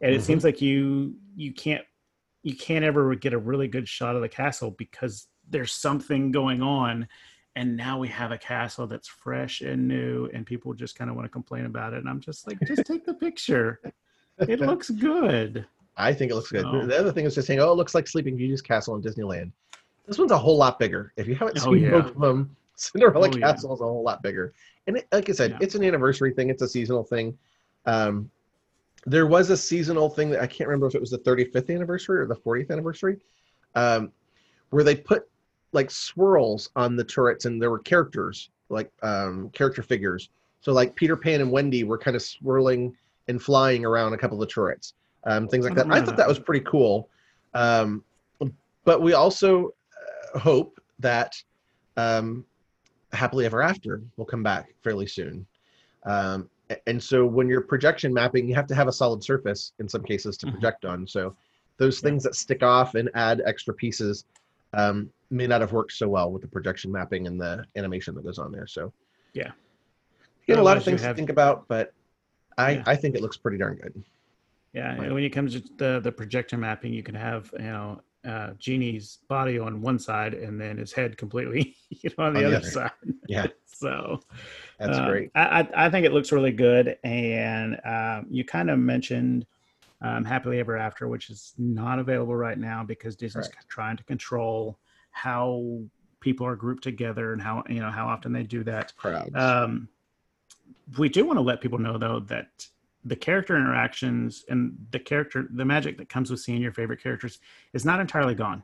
And 0.00 0.14
it 0.14 0.20
Mhm. 0.20 0.24
seems 0.24 0.44
like 0.44 0.60
you 0.62 1.16
you 1.36 1.52
can't 1.52 1.84
you 2.42 2.56
can't 2.56 2.84
ever 2.84 3.14
get 3.14 3.32
a 3.32 3.38
really 3.38 3.68
good 3.68 3.88
shot 3.88 4.16
of 4.16 4.22
the 4.22 4.28
castle 4.28 4.70
because 4.72 5.26
there's 5.48 5.72
something 5.72 6.30
going 6.32 6.62
on 6.62 7.06
and 7.56 7.76
now 7.76 7.98
we 7.98 8.08
have 8.08 8.30
a 8.32 8.38
castle 8.38 8.86
that's 8.86 9.08
fresh 9.08 9.60
and 9.60 9.86
new 9.88 10.28
and 10.32 10.46
people 10.46 10.72
just 10.72 10.96
kind 10.96 11.10
of 11.10 11.16
want 11.16 11.26
to 11.26 11.30
complain 11.30 11.66
about 11.66 11.92
it 11.92 11.98
and 11.98 12.08
i'm 12.08 12.20
just 12.20 12.46
like 12.46 12.58
just 12.66 12.84
take 12.86 13.04
the 13.04 13.14
picture 13.14 13.80
it 14.38 14.60
looks 14.70 14.90
good 14.90 15.66
I 15.96 16.14
think 16.14 16.30
it 16.30 16.34
looks 16.34 16.50
good. 16.50 16.64
The 16.64 16.98
other 16.98 17.12
thing 17.12 17.26
is 17.26 17.34
just 17.34 17.46
saying, 17.46 17.60
oh, 17.60 17.72
it 17.72 17.74
looks 17.74 17.94
like 17.94 18.08
Sleeping 18.08 18.34
Beauty's 18.34 18.62
castle 18.62 18.94
in 18.94 19.02
Disneyland. 19.02 19.52
This 20.06 20.16
one's 20.16 20.30
a 20.30 20.38
whole 20.38 20.56
lot 20.56 20.78
bigger. 20.78 21.12
If 21.16 21.28
you 21.28 21.34
haven't 21.34 21.58
Oh, 21.58 21.74
seen 21.74 21.82
yeah. 21.82 21.90
both 21.90 22.06
of 22.14 22.20
them, 22.20 22.56
Cinderella 22.76 23.28
Oh, 23.28 23.36
yeah. 23.36 23.52
Castle 23.52 23.74
is 23.74 23.82
a 23.82 23.84
whole 23.84 24.02
lot 24.02 24.22
bigger. 24.22 24.54
And 24.86 24.96
it, 24.96 25.08
like 25.12 25.28
I 25.28 25.32
said, 25.32 25.50
Yeah. 25.50 25.58
it's 25.60 25.74
an 25.74 25.84
anniversary 25.84 26.32
thing. 26.32 26.48
It's 26.48 26.62
a 26.62 26.68
seasonal 26.68 27.04
thing. 27.04 27.36
Um, 27.84 28.30
there 29.06 29.26
was 29.26 29.50
a 29.50 29.56
seasonal 29.56 30.10
thing 30.10 30.30
that 30.30 30.40
I 30.40 30.46
can't 30.46 30.68
remember 30.68 30.86
if 30.86 30.94
it 30.94 31.00
was 31.00 31.10
the 31.10 31.18
35th 31.18 31.74
anniversary 31.74 32.20
or 32.20 32.26
the 32.26 32.36
40th 32.36 32.70
anniversary, 32.70 33.18
um, 33.74 34.12
where 34.70 34.84
they 34.84 34.96
put 34.96 35.28
like 35.72 35.90
swirls 35.90 36.70
on 36.76 36.96
the 36.96 37.04
turrets 37.04 37.44
and 37.44 37.60
there 37.60 37.70
were 37.70 37.78
characters, 37.78 38.50
like 38.68 38.90
um, 39.02 39.50
character 39.50 39.82
figures. 39.82 40.30
So 40.60 40.72
like 40.72 40.94
Peter 40.94 41.16
Pan 41.16 41.40
and 41.40 41.50
Wendy 41.50 41.84
were 41.84 41.98
kind 41.98 42.16
of 42.16 42.22
swirling 42.22 42.94
and 43.28 43.40
flying 43.40 43.84
around 43.84 44.12
a 44.12 44.18
couple 44.18 44.40
of 44.40 44.46
the 44.46 44.52
turrets 44.52 44.94
um, 45.24 45.48
things 45.48 45.64
like 45.64 45.74
that. 45.74 45.88
don't 45.88 45.92
I 45.92 46.02
thought 46.02 46.16
that 46.16 46.28
was 46.28 46.38
pretty 46.38 46.64
cool. 46.64 47.08
Um, 47.54 48.04
but 48.84 49.02
we 49.02 49.12
also 49.12 49.74
uh, 50.34 50.38
hope 50.38 50.80
that 51.00 51.34
um, 51.96 52.44
Happily 53.12 53.44
Ever 53.44 53.62
After 53.62 54.02
will 54.16 54.24
come 54.24 54.42
back 54.42 54.74
fairly 54.82 55.06
soon. 55.06 55.46
Um, 56.04 56.48
and 56.86 57.02
so 57.02 57.26
when 57.26 57.48
you're 57.48 57.60
projection 57.62 58.12
mapping, 58.12 58.48
you 58.48 58.54
have 58.54 58.66
to 58.68 58.74
have 58.74 58.88
a 58.88 58.92
solid 58.92 59.22
surface 59.22 59.72
in 59.78 59.88
some 59.88 60.02
cases 60.02 60.36
to 60.38 60.46
Mhm. 60.46 60.52
project 60.52 60.84
on. 60.84 61.06
So 61.06 61.36
those 61.78 62.00
Yeah. 62.02 62.10
things 62.10 62.22
that 62.24 62.34
stick 62.34 62.62
off 62.62 62.94
and 62.94 63.10
add 63.14 63.42
extra 63.44 63.74
pieces 63.74 64.24
um, 64.72 65.10
may 65.30 65.48
not 65.48 65.60
have 65.60 65.72
worked 65.72 65.90
so 65.92 66.08
well 66.08 66.30
with 66.30 66.42
the 66.42 66.48
projection 66.48 66.92
mapping 66.92 67.26
and 67.26 67.40
the 67.40 67.64
animation 67.74 68.14
that 68.14 68.22
goes 68.22 68.38
on 68.38 68.52
there. 68.52 68.68
So 68.68 68.92
Yeah. 69.32 69.50
you 70.46 70.54
got 70.54 70.60
a 70.60 70.62
lot 70.64 70.76
of 70.76 70.84
things 70.84 71.02
have- 71.02 71.16
to 71.16 71.20
think 71.20 71.30
about, 71.30 71.66
but 71.66 71.92
I, 72.56 72.72
Yeah. 72.72 72.82
I 72.86 72.94
think 72.94 73.16
it 73.16 73.20
looks 73.20 73.36
pretty 73.36 73.58
darn 73.58 73.76
good. 73.76 74.02
yeah 74.72 74.92
and 74.92 75.12
when 75.12 75.24
it 75.24 75.30
comes 75.30 75.60
to 75.60 75.68
the 75.78 75.98
the 75.98 76.12
projector 76.12 76.56
mapping 76.56 76.92
you 76.92 77.02
can 77.02 77.16
have 77.16 77.52
you 77.58 77.64
know 77.64 78.00
uh 78.26 78.50
genie's 78.58 79.18
body 79.28 79.58
on 79.58 79.80
one 79.80 79.98
side 79.98 80.34
and 80.34 80.60
then 80.60 80.76
his 80.76 80.92
head 80.92 81.16
completely 81.16 81.74
you 81.88 82.10
know 82.18 82.24
on 82.24 82.34
the 82.34 82.44
On 82.44 82.50
the 82.50 82.56
other 82.56 82.56
other. 82.58 82.70
side 82.70 82.90
Yeah. 83.28 83.46
so 83.66 84.20
That's 84.78 84.98
Um, 84.98 85.08
great. 85.08 85.30
I, 85.34 85.66
I, 85.74 85.88
think 85.90 86.04
it 86.04 86.12
looks 86.12 86.32
really 86.32 86.52
good. 86.52 86.98
And 87.02 87.80
um, 87.84 88.26
you 88.30 88.44
kind 88.44 88.70
of 88.70 88.78
mentioned 88.78 89.46
um, 90.02 90.24
Happily 90.24 90.58
Ever 90.58 90.76
After, 90.76 91.08
which 91.08 91.30
is 91.30 91.54
not 91.56 91.98
available 91.98 92.36
right 92.36 92.58
now 92.58 92.84
because 92.84 93.16
Disney's 93.16 93.48
Correct. 93.48 93.68
trying 93.68 93.96
to 93.96 94.04
control 94.04 94.78
how 95.12 95.80
people 96.20 96.46
are 96.46 96.56
grouped 96.56 96.82
together 96.82 97.32
and 97.32 97.40
how 97.40 97.64
you 97.68 97.80
know 97.80 97.90
how 97.90 98.06
often 98.06 98.32
they 98.32 98.42
do 98.42 98.62
that. 98.64 98.94
Crowds. 98.96 99.30
Um, 99.34 99.88
we 100.98 101.08
do 101.08 101.24
want 101.24 101.38
to 101.38 101.42
let 101.42 101.60
people 101.60 101.78
know 101.78 101.96
though 101.98 102.20
that 102.20 102.66
the 103.04 103.16
character 103.16 103.56
interactions 103.56 104.44
and 104.48 104.76
the 104.90 104.98
character 104.98 105.46
the 105.50 105.64
magic 105.64 105.96
that 105.98 106.08
comes 106.08 106.30
with 106.30 106.40
seeing 106.40 106.60
your 106.60 106.72
favorite 106.72 107.02
characters 107.02 107.38
is 107.72 107.84
not 107.84 108.00
entirely 108.00 108.34
gone. 108.34 108.62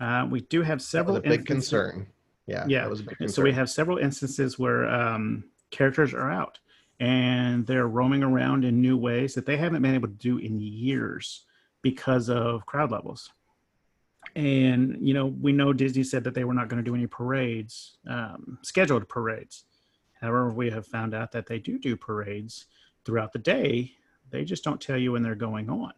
Uh, 0.00 0.26
we 0.28 0.40
do 0.40 0.62
have 0.62 0.78
that 0.78 0.84
several 0.84 1.14
was 1.14 1.24
a 1.24 1.28
big 1.28 1.46
concern. 1.46 2.06
Yeah, 2.46 2.64
Yeah, 2.66 2.82
that 2.82 2.90
was 2.90 3.00
a 3.00 3.04
big 3.04 3.18
concern. 3.18 3.34
so 3.34 3.42
we 3.42 3.52
have 3.52 3.70
several 3.70 3.98
instances 3.98 4.58
where 4.58 4.88
um, 4.88 5.44
characters 5.70 6.12
are 6.12 6.30
out 6.30 6.58
and 6.98 7.66
they're 7.66 7.86
roaming 7.86 8.22
around 8.22 8.64
in 8.64 8.80
new 8.80 8.96
ways 8.96 9.34
that 9.34 9.46
they 9.46 9.56
haven't 9.56 9.82
been 9.82 9.94
able 9.94 10.08
to 10.08 10.14
do 10.14 10.38
in 10.38 10.60
years 10.60 11.44
because 11.82 12.28
of 12.28 12.66
crowd 12.66 12.90
levels. 12.90 13.30
And 14.34 14.96
you 15.00 15.14
know, 15.14 15.26
we 15.26 15.52
know 15.52 15.72
Disney 15.72 16.02
said 16.02 16.24
that 16.24 16.34
they 16.34 16.44
were 16.44 16.54
not 16.54 16.68
going 16.68 16.82
to 16.82 16.88
do 16.88 16.94
any 16.94 17.06
parades, 17.06 17.98
um, 18.08 18.58
scheduled 18.62 19.08
parades. 19.08 19.64
However, 20.20 20.50
we 20.50 20.70
have 20.70 20.86
found 20.86 21.14
out 21.14 21.32
that 21.32 21.46
they 21.46 21.58
do 21.58 21.78
do 21.78 21.96
parades 21.96 22.66
throughout 23.04 23.32
the 23.32 23.38
day. 23.38 23.92
They 24.30 24.44
just 24.44 24.64
don't 24.64 24.80
tell 24.80 24.96
you 24.96 25.12
when 25.12 25.22
they're 25.22 25.34
going 25.34 25.68
on. 25.68 25.92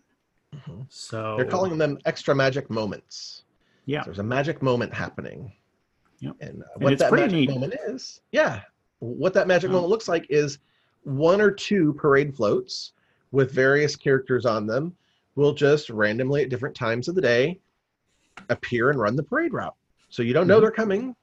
Mhm. 0.55 0.87
So 0.89 1.37
They're 1.37 1.45
calling 1.47 1.79
them 1.79 1.99
extra 2.05 2.35
magic 2.35 2.71
moments. 2.71 3.45
yeah, 3.87 4.03
There's 4.05 4.19
a 4.19 4.23
magic 4.25 4.63
moment 4.63 4.93
happening. 4.95 5.53
Yep. 6.21 6.37
And 6.41 6.63
uh, 6.63 6.67
And 6.75 6.83
what 6.85 6.93
it's 6.93 7.03
that 7.03 7.13
magic 7.13 7.33
neat. 7.33 7.51
moment 7.51 7.75
is, 7.89 8.21
yeah, 8.33 8.63
what 9.01 9.35
that 9.35 9.47
magic 9.47 9.71
moment 9.71 9.89
looks 9.91 10.09
like 10.09 10.27
is 10.31 10.59
one 11.03 11.41
or 11.41 11.51
two 11.51 11.93
parade 11.95 12.35
floats 12.35 12.93
with 13.33 13.51
various 13.51 13.95
characters 13.97 14.47
on 14.47 14.67
them 14.67 14.97
will 15.35 15.53
just 15.53 15.91
randomly 15.91 16.43
at 16.43 16.49
different 16.49 16.75
times 16.75 17.09
of 17.09 17.15
the 17.15 17.21
day 17.21 17.59
appear 18.49 18.91
and 18.91 18.99
run 18.99 19.17
the 19.17 19.23
parade 19.23 19.53
route. 19.53 19.75
So 20.09 20.23
you 20.23 20.33
don't 20.33 20.47
know 20.47 20.59
Mhm. 20.59 20.63
they're 20.63 20.71
coming. 20.71 21.17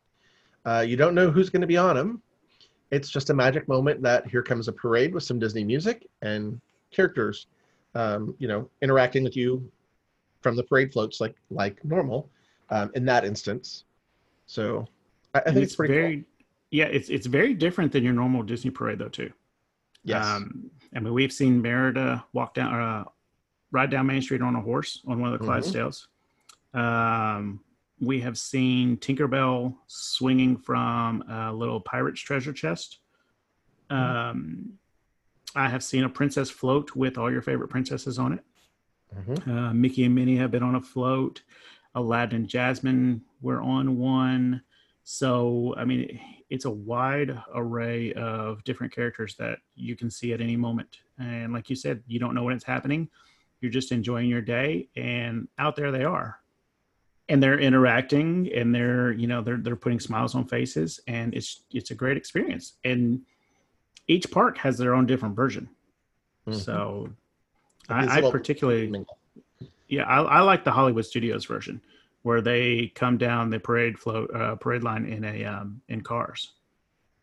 Uh, 0.65 0.85
you 0.87 0.97
don't 0.97 1.15
know 1.15 1.31
who's 1.31 1.49
going 1.49 1.61
to 1.61 1.67
be 1.67 1.77
on 1.77 1.95
them. 1.95 2.21
It's 2.91 3.09
just 3.09 3.29
a 3.29 3.33
magic 3.33 3.67
moment 3.67 4.01
that 4.01 4.27
here 4.27 4.43
comes 4.43 4.67
a 4.67 4.71
parade 4.73 5.13
with 5.13 5.23
some 5.23 5.39
Disney 5.39 5.63
music 5.63 6.07
and 6.21 6.59
characters, 6.91 7.47
um, 7.95 8.35
you 8.37 8.47
know, 8.47 8.69
interacting 8.81 9.23
with 9.23 9.35
you 9.37 9.69
from 10.41 10.55
the 10.55 10.63
parade 10.63 10.91
floats 10.91 11.21
like 11.21 11.35
like 11.49 11.83
normal 11.85 12.29
um, 12.69 12.91
in 12.95 13.05
that 13.05 13.23
instance. 13.23 13.85
So 14.45 14.85
I, 15.33 15.39
I 15.39 15.41
think 15.51 15.57
it's, 15.63 15.75
pretty 15.75 15.93
very 15.93 16.15
cool. 16.17 16.25
yeah 16.71 16.85
it's 16.85 17.07
it's 17.09 17.25
very 17.27 17.53
different 17.53 17.91
than 17.93 18.03
your 18.03 18.11
normal 18.13 18.43
disney 18.43 18.69
parade 18.71 18.99
though 18.99 19.07
too 19.07 19.31
Yes. 20.03 20.25
um 20.25 20.69
i 20.95 20.99
mean 20.99 21.13
we've 21.13 21.31
seen 21.31 21.61
merida 21.61 22.25
walk 22.33 22.53
down 22.53 22.73
uh 22.73 23.05
ride 23.71 23.91
down 23.91 24.07
main 24.07 24.21
street 24.21 24.41
on 24.41 24.55
a 24.55 24.61
horse 24.61 24.99
on 25.07 25.21
one 25.21 25.31
of 25.33 25.39
the 25.39 25.45
Mhm. 25.45 25.49
clydesdales 25.49 26.07
um 26.77 27.61
we 28.01 28.19
have 28.19 28.37
seen 28.37 28.97
tinkerbell 28.97 29.75
swinging 29.87 30.57
from 30.57 31.21
a 31.29 31.53
little 31.53 31.79
pirate's 31.79 32.19
treasure 32.19 32.51
chest 32.53 32.99
um 33.89 34.73
i 35.55 35.69
have 35.69 35.83
seen 35.83 36.03
a 36.03 36.09
princess 36.09 36.49
float 36.49 36.95
with 36.95 37.17
all 37.17 37.31
your 37.31 37.41
favorite 37.41 37.69
princesses 37.69 38.17
on 38.19 38.33
it 38.33 38.43
Mhm. 39.13 39.47
uh, 39.47 39.73
Mickey 39.73 40.05
and 40.05 40.15
Minnie 40.15 40.37
have 40.37 40.51
been 40.51 40.63
on 40.63 40.75
a 40.75 40.81
float. 40.81 41.43
Aladdin 41.95 42.37
and 42.37 42.47
Jasmine 42.47 43.21
were 43.41 43.61
on 43.61 43.97
one. 43.97 44.61
So, 45.03 45.73
I 45.75 45.83
mean, 45.83 46.17
it's 46.49 46.63
a 46.63 46.69
wide 46.71 47.37
array 47.53 48.13
of 48.13 48.63
different 48.63 48.93
characters 48.93 49.35
that 49.35 49.59
you 49.75 49.97
can 49.97 50.09
see 50.09 50.31
at 50.31 50.39
any 50.39 50.55
moment. 50.55 50.99
And 51.19 51.51
like 51.51 51.69
you 51.69 51.75
said, 51.75 52.01
you 52.07 52.19
don't 52.19 52.33
know 52.33 52.43
when 52.45 52.55
it's 52.55 52.63
happening. 52.63 53.09
You're 53.59 53.69
just 53.69 53.91
enjoying 53.91 54.29
your 54.29 54.39
day, 54.41 54.87
and 54.95 55.49
out 55.57 55.75
there 55.75 55.91
they 55.91 56.05
are. 56.05 56.39
And 57.31 57.41
they're 57.41 57.59
interacting, 57.59 58.51
and 58.53 58.75
they're 58.75 59.11
you 59.13 59.25
know 59.25 59.41
they're 59.41 59.57
they're 59.57 59.75
putting 59.75 59.99
smiles 59.99 60.35
on 60.35 60.45
faces, 60.45 60.99
and 61.07 61.33
it's 61.33 61.63
it's 61.71 61.91
a 61.91 61.95
great 61.95 62.17
experience. 62.17 62.73
And 62.83 63.21
each 64.07 64.29
park 64.29 64.57
has 64.57 64.77
their 64.77 64.93
own 64.93 65.05
different 65.05 65.35
version. 65.35 65.69
Mhm. 66.45 66.55
So, 66.55 67.09
I, 67.87 68.17
I 68.17 68.31
particularly 68.31 68.87
mingle. 68.87 69.17
yeah, 69.87 70.03
I, 70.03 70.21
I 70.21 70.41
like 70.41 70.63
the 70.63 70.71
Hollywood 70.71 71.05
Studios 71.05 71.45
version 71.45 71.81
where 72.23 72.41
they 72.41 72.91
come 72.95 73.17
down 73.17 73.49
the 73.49 73.59
parade 73.59 73.97
float 73.97 74.29
uh, 74.33 74.55
parade 74.55 74.83
line 74.83 75.05
in 75.05 75.23
a 75.23 75.45
um, 75.45 75.81
in 75.87 76.01
cars. 76.01 76.51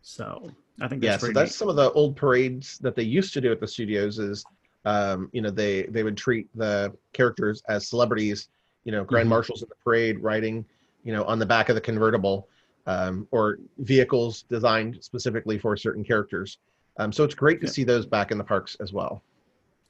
So 0.02 0.50
I 0.80 0.88
think 0.88 1.02
that's 1.02 1.22
yeah 1.22 1.28
so 1.28 1.32
that's 1.32 1.50
neat. 1.50 1.54
some 1.54 1.68
of 1.68 1.76
the 1.76 1.92
old 1.92 2.16
parades 2.16 2.78
that 2.78 2.96
they 2.96 3.02
used 3.02 3.32
to 3.34 3.40
do 3.40 3.52
at 3.52 3.60
the 3.60 3.68
studios 3.68 4.18
is 4.18 4.44
um, 4.84 5.28
you 5.32 5.42
know 5.42 5.50
they 5.50 5.82
they 5.84 6.02
would 6.02 6.16
treat 6.16 6.48
the 6.56 6.92
characters 7.12 7.62
as 7.68 7.88
celebrities 7.88 8.48
you 8.88 8.92
know 8.92 9.04
grand 9.04 9.26
Mhm. 9.26 9.36
marshals 9.36 9.62
in 9.62 9.68
the 9.68 9.74
parade 9.84 10.18
riding 10.20 10.64
you 11.04 11.12
know 11.12 11.22
on 11.24 11.38
the 11.38 11.44
back 11.44 11.68
of 11.68 11.74
the 11.74 11.80
convertible 11.80 12.48
um, 12.86 13.28
or 13.32 13.58
vehicles 13.76 14.44
designed 14.44 14.96
specifically 15.04 15.58
for 15.58 15.76
certain 15.76 16.02
characters 16.02 16.56
um, 16.96 17.12
so 17.12 17.22
it's 17.22 17.34
great 17.34 17.60
to 17.60 17.66
Yeah. 17.66 17.72
see 17.72 17.84
those 17.84 18.06
back 18.06 18.30
in 18.30 18.38
the 18.38 18.44
parks 18.44 18.76
as 18.80 18.90
well 18.94 19.22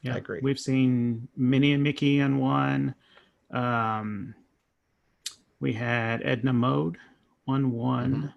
yeah, 0.02 0.14
I 0.14 0.18
agree. 0.18 0.38
We've 0.42 0.60
seen 0.60 1.26
Minnie 1.36 1.72
and 1.72 1.82
Mickey 1.82 2.20
in 2.20 2.38
one. 2.38 2.94
Um, 3.50 4.32
we 5.58 5.72
had 5.72 6.22
Edna 6.24 6.52
Mode 6.52 6.98
on 7.48 7.72
one. 7.72 8.32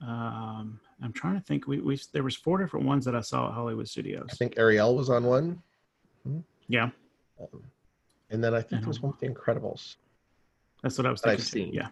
Mm-hmm. 0.00 0.08
Um, 0.08 0.78
I'm 1.02 1.12
trying 1.12 1.34
to 1.34 1.40
think. 1.44 1.66
We, 1.66 1.80
we 1.80 1.98
there 2.12 2.22
was 2.22 2.36
four 2.36 2.58
different 2.58 2.86
ones 2.86 3.04
that 3.04 3.16
I 3.16 3.20
saw 3.20 3.48
at 3.48 3.54
Hollywood 3.54 3.88
Studios. 3.88 4.28
i 4.30 4.34
think 4.34 4.54
ariel 4.58 4.94
was 4.96 5.10
on 5.10 5.24
one 5.24 5.60
yeah, 6.68 6.90
um, 7.40 7.62
and 8.30 8.42
then 8.42 8.54
i 8.54 8.60
think 8.62 8.82
there 8.82 8.88
was 8.88 9.00
one 9.02 9.12
with 9.12 9.20
the 9.20 9.28
incredibles 9.28 9.96
that's 10.82 10.98
what 10.98 11.06
I 11.06 11.10
was 11.10 11.22
I've 11.24 11.42
thinking. 11.42 11.72
too. 11.72 11.80
seen. 11.80 11.90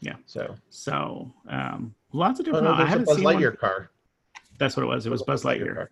Yeah. 0.00 0.14
so 0.26 0.54
So 0.68 1.32
um, 1.48 1.94
lots 2.12 2.38
of 2.38 2.44
oh, 2.48 2.52
different. 2.52 2.78
no, 2.78 2.84
I 2.84 2.86
haven't 2.86 3.06
buzz 3.06 3.16
seen 3.16 3.24
one- 3.24 3.36
lightyear 3.36 3.58
car 3.58 3.90
That's 4.58 4.76
what 4.76 4.82
it 4.82 4.86
was. 4.86 5.06
It 5.06 5.10
was 5.10 5.22
Buzz 5.22 5.42
Lightyear. 5.42 5.88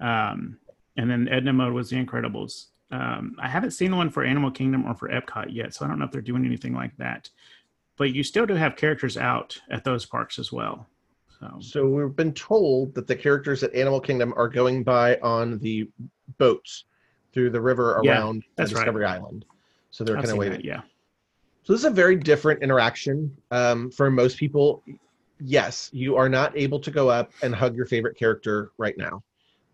car. 0.00 0.32
Um, 0.32 0.58
and 0.96 1.10
then 1.10 1.28
Edna 1.28 1.52
Mode 1.52 1.74
was 1.74 1.90
The 1.90 2.02
Incredibles. 2.04 2.68
Um, 2.90 3.36
I 3.38 3.48
haven't 3.48 3.72
seen 3.72 3.94
one 3.94 4.10
for 4.10 4.24
Animal 4.24 4.50
Kingdom 4.50 4.86
or 4.86 4.94
for 4.94 5.08
Epcot 5.10 5.54
yet, 5.54 5.74
so 5.74 5.84
I 5.84 5.88
don't 5.88 5.98
know 5.98 6.06
if 6.06 6.10
they're 6.10 6.20
doing 6.22 6.44
anything 6.46 6.72
like 6.74 6.96
that. 6.96 7.28
But 7.98 8.12
you 8.14 8.22
still 8.24 8.46
do 8.46 8.54
have 8.54 8.74
characters 8.74 9.16
out 9.18 9.56
at 9.70 9.84
those 9.84 10.04
parks 10.06 10.38
as 10.38 10.50
well. 10.52 10.88
So 11.38 11.58
So 11.60 11.86
we've 11.86 12.16
been 12.16 12.32
told 12.32 12.94
that 12.94 13.06
the 13.06 13.14
characters 13.16 13.62
at 13.62 13.74
Animal 13.74 14.00
Kingdom 14.00 14.32
are 14.36 14.48
going 14.48 14.82
by 14.82 15.16
on 15.22 15.58
the 15.58 15.88
boats 16.38 16.84
through 17.32 17.50
the 17.50 17.60
river 17.60 18.00
Yeah, 18.02 18.12
around 18.12 18.44
that's 18.56 18.72
right. 18.72 18.80
Discovery 18.80 19.04
Island. 19.04 19.44
So 19.90 20.04
they're 20.04 20.16
kind 20.16 20.30
of 20.30 20.36
waiting. 20.36 20.58
that, 20.58 20.64
yeah. 20.64 20.82
So 21.64 21.72
this 21.72 21.80
is 21.80 21.86
a 21.86 21.90
very 21.90 22.16
different 22.16 22.62
interaction 22.62 23.36
um, 23.50 23.90
for 23.90 24.10
most 24.10 24.36
people. 24.36 24.82
Yes, 25.40 25.90
you 25.92 26.16
are 26.16 26.28
not 26.28 26.56
able 26.56 26.80
to 26.80 26.90
go 26.90 27.08
up 27.08 27.32
and 27.42 27.54
hug 27.54 27.76
your 27.76 27.86
favorite 27.86 28.16
character 28.16 28.72
right 28.78 28.96
now. 28.96 29.22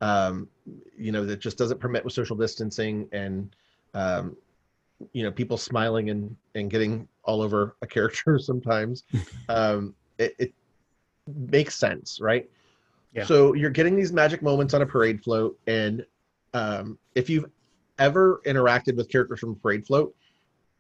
Um, 0.00 0.48
you 0.96 1.12
know 1.12 1.24
that 1.24 1.40
just 1.40 1.58
doesn't 1.58 1.80
permit 1.80 2.04
with 2.04 2.12
social 2.12 2.36
distancing 2.36 3.08
and 3.12 3.54
um, 3.94 4.36
you 5.12 5.22
know 5.22 5.32
people 5.32 5.56
smiling 5.56 6.10
and 6.10 6.36
and 6.54 6.70
getting 6.70 7.08
all 7.24 7.42
over 7.42 7.76
a 7.82 7.86
character 7.86 8.38
sometimes. 8.42 9.04
um, 9.48 9.94
it, 10.18 10.34
it 10.38 10.54
makes 11.26 11.74
sense, 11.74 12.20
right? 12.20 12.48
Yeah. 13.14 13.24
So 13.24 13.54
you're 13.54 13.70
getting 13.70 13.96
these 13.96 14.12
magic 14.12 14.42
moments 14.42 14.74
on 14.74 14.82
a 14.82 14.86
parade 14.86 15.22
float, 15.22 15.58
and 15.66 16.04
um, 16.54 16.98
if 17.14 17.28
you've 17.30 17.46
ever 17.98 18.40
interacted 18.46 18.96
with 18.96 19.08
characters 19.08 19.40
from 19.40 19.56
parade 19.56 19.86
float, 19.86 20.14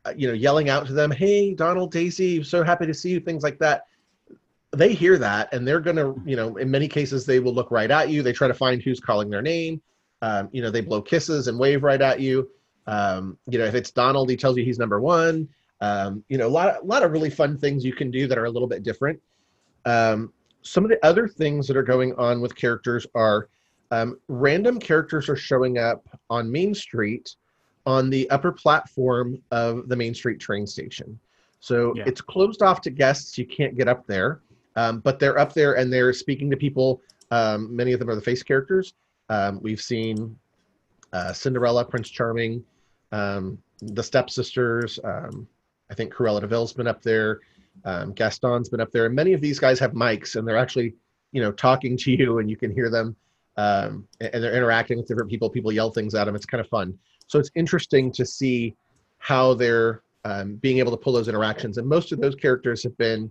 uh, 0.04 0.14
you 0.16 0.28
know, 0.28 0.34
yelling 0.34 0.68
out 0.68 0.86
to 0.86 0.92
them, 0.92 1.10
"Hey, 1.10 1.54
Donald, 1.54 1.90
Daisy, 1.90 2.42
so 2.42 2.62
happy 2.62 2.86
to 2.86 2.94
see 2.94 3.10
you," 3.10 3.20
things 3.20 3.42
like 3.42 3.58
that. 3.58 3.86
They 4.72 4.92
hear 4.92 5.18
that, 5.18 5.52
and 5.52 5.66
they're 5.66 5.80
gonna, 5.80 6.14
you 6.24 6.36
know, 6.36 6.56
in 6.56 6.70
many 6.70 6.88
cases, 6.88 7.26
they 7.26 7.40
will 7.40 7.54
look 7.54 7.70
right 7.70 7.90
at 7.90 8.10
you. 8.10 8.22
They 8.22 8.32
try 8.32 8.48
to 8.48 8.54
find 8.54 8.82
who's 8.82 9.00
calling 9.00 9.30
their 9.30 9.42
name. 9.42 9.80
Um, 10.22 10.48
you 10.52 10.62
know, 10.62 10.70
they 10.70 10.80
blow 10.80 11.00
kisses 11.00 11.48
and 11.48 11.58
wave 11.58 11.82
right 11.82 12.00
at 12.00 12.20
you. 12.20 12.50
Um, 12.86 13.38
you 13.46 13.58
know, 13.58 13.64
if 13.64 13.74
it's 13.74 13.90
Donald, 13.90 14.30
he 14.30 14.36
tells 14.36 14.56
you 14.56 14.64
he's 14.64 14.78
number 14.78 15.00
one. 15.00 15.48
Um, 15.80 16.24
you 16.28 16.38
know, 16.38 16.46
a 16.46 16.48
lot, 16.48 16.82
a 16.82 16.84
lot 16.84 17.02
of 17.02 17.12
really 17.12 17.30
fun 17.30 17.58
things 17.58 17.84
you 17.84 17.92
can 17.92 18.10
do 18.10 18.26
that 18.26 18.38
are 18.38 18.46
a 18.46 18.50
little 18.50 18.66
bit 18.66 18.82
different. 18.82 19.20
Um, 19.84 20.32
some 20.62 20.84
of 20.84 20.90
the 20.90 21.04
other 21.06 21.28
things 21.28 21.68
that 21.68 21.76
are 21.76 21.82
going 21.82 22.14
on 22.14 22.40
with 22.40 22.54
characters 22.54 23.06
are 23.14 23.48
um, 23.90 24.18
random 24.28 24.78
characters 24.78 25.28
are 25.28 25.36
showing 25.36 25.78
up 25.78 26.06
on 26.30 26.50
Main 26.50 26.74
Street 26.74 27.36
on 27.86 28.10
the 28.10 28.28
upper 28.30 28.52
platform 28.52 29.40
of 29.50 29.88
the 29.88 29.96
Main 29.96 30.14
Street 30.14 30.38
train 30.38 30.66
station. 30.66 31.18
So 31.60 31.94
Yeah. 31.96 32.04
it's 32.06 32.20
closed 32.20 32.62
off 32.62 32.80
to 32.82 32.90
guests. 32.90 33.38
You 33.38 33.46
can't 33.46 33.76
get 33.76 33.88
up 33.88 34.06
there, 34.06 34.40
um, 34.76 35.00
but 35.00 35.18
they're 35.18 35.38
up 35.38 35.52
there 35.54 35.76
and 35.78 35.92
they're 35.92 36.12
speaking 36.12 36.50
to 36.50 36.56
people. 36.56 37.00
Um, 37.30 37.74
many 37.74 37.92
of 37.92 37.98
them 37.98 38.10
are 38.10 38.14
the 38.14 38.20
face 38.20 38.42
characters. 38.42 38.94
Um, 39.28 39.60
we've 39.62 39.80
seen 39.80 40.38
uh, 41.12 41.32
Cinderella, 41.32 41.84
Prince 41.84 42.10
Charming, 42.10 42.62
um, 43.12 43.58
the 43.80 44.02
stepsisters. 44.02 44.98
Um, 45.02 45.48
I 45.90 45.94
think 45.94 46.12
Cruella 46.12 46.40
de 46.40 46.46
Vil's 46.46 46.72
been 46.72 46.86
up 46.86 47.02
there. 47.02 47.40
Um, 47.84 48.12
Gaston's 48.12 48.68
been 48.68 48.80
up 48.80 48.90
there, 48.92 49.06
and 49.06 49.14
many 49.14 49.32
of 49.32 49.40
these 49.40 49.58
guys 49.58 49.78
have 49.78 49.92
mics, 49.92 50.36
and 50.36 50.46
they're 50.46 50.56
actually, 50.58 50.94
you 51.32 51.40
know, 51.40 51.52
talking 51.52 51.96
to 51.98 52.10
you, 52.10 52.38
and 52.38 52.50
you 52.50 52.56
can 52.56 52.70
hear 52.72 52.90
them, 52.90 53.16
um, 53.58 54.06
and 54.20 54.42
they're 54.42 54.54
interacting 54.54 54.96
with 54.96 55.08
different 55.08 55.28
people. 55.28 55.50
People 55.50 55.72
yell 55.72 55.90
things 55.90 56.14
at 56.14 56.24
them. 56.24 56.36
It's 56.36 56.46
kind 56.46 56.60
of 56.60 56.68
fun. 56.68 56.96
So 57.26 57.38
it's 57.38 57.50
interesting 57.56 58.10
to 58.12 58.24
see 58.24 58.76
how 59.18 59.52
they're 59.52 60.02
um, 60.24 60.54
being 60.56 60.78
able 60.78 60.92
to 60.92 60.96
pull 60.96 61.12
those 61.12 61.28
interactions. 61.28 61.76
And 61.76 61.86
most 61.86 62.12
of 62.12 62.20
those 62.20 62.36
characters 62.36 62.84
have 62.84 62.96
been 62.96 63.30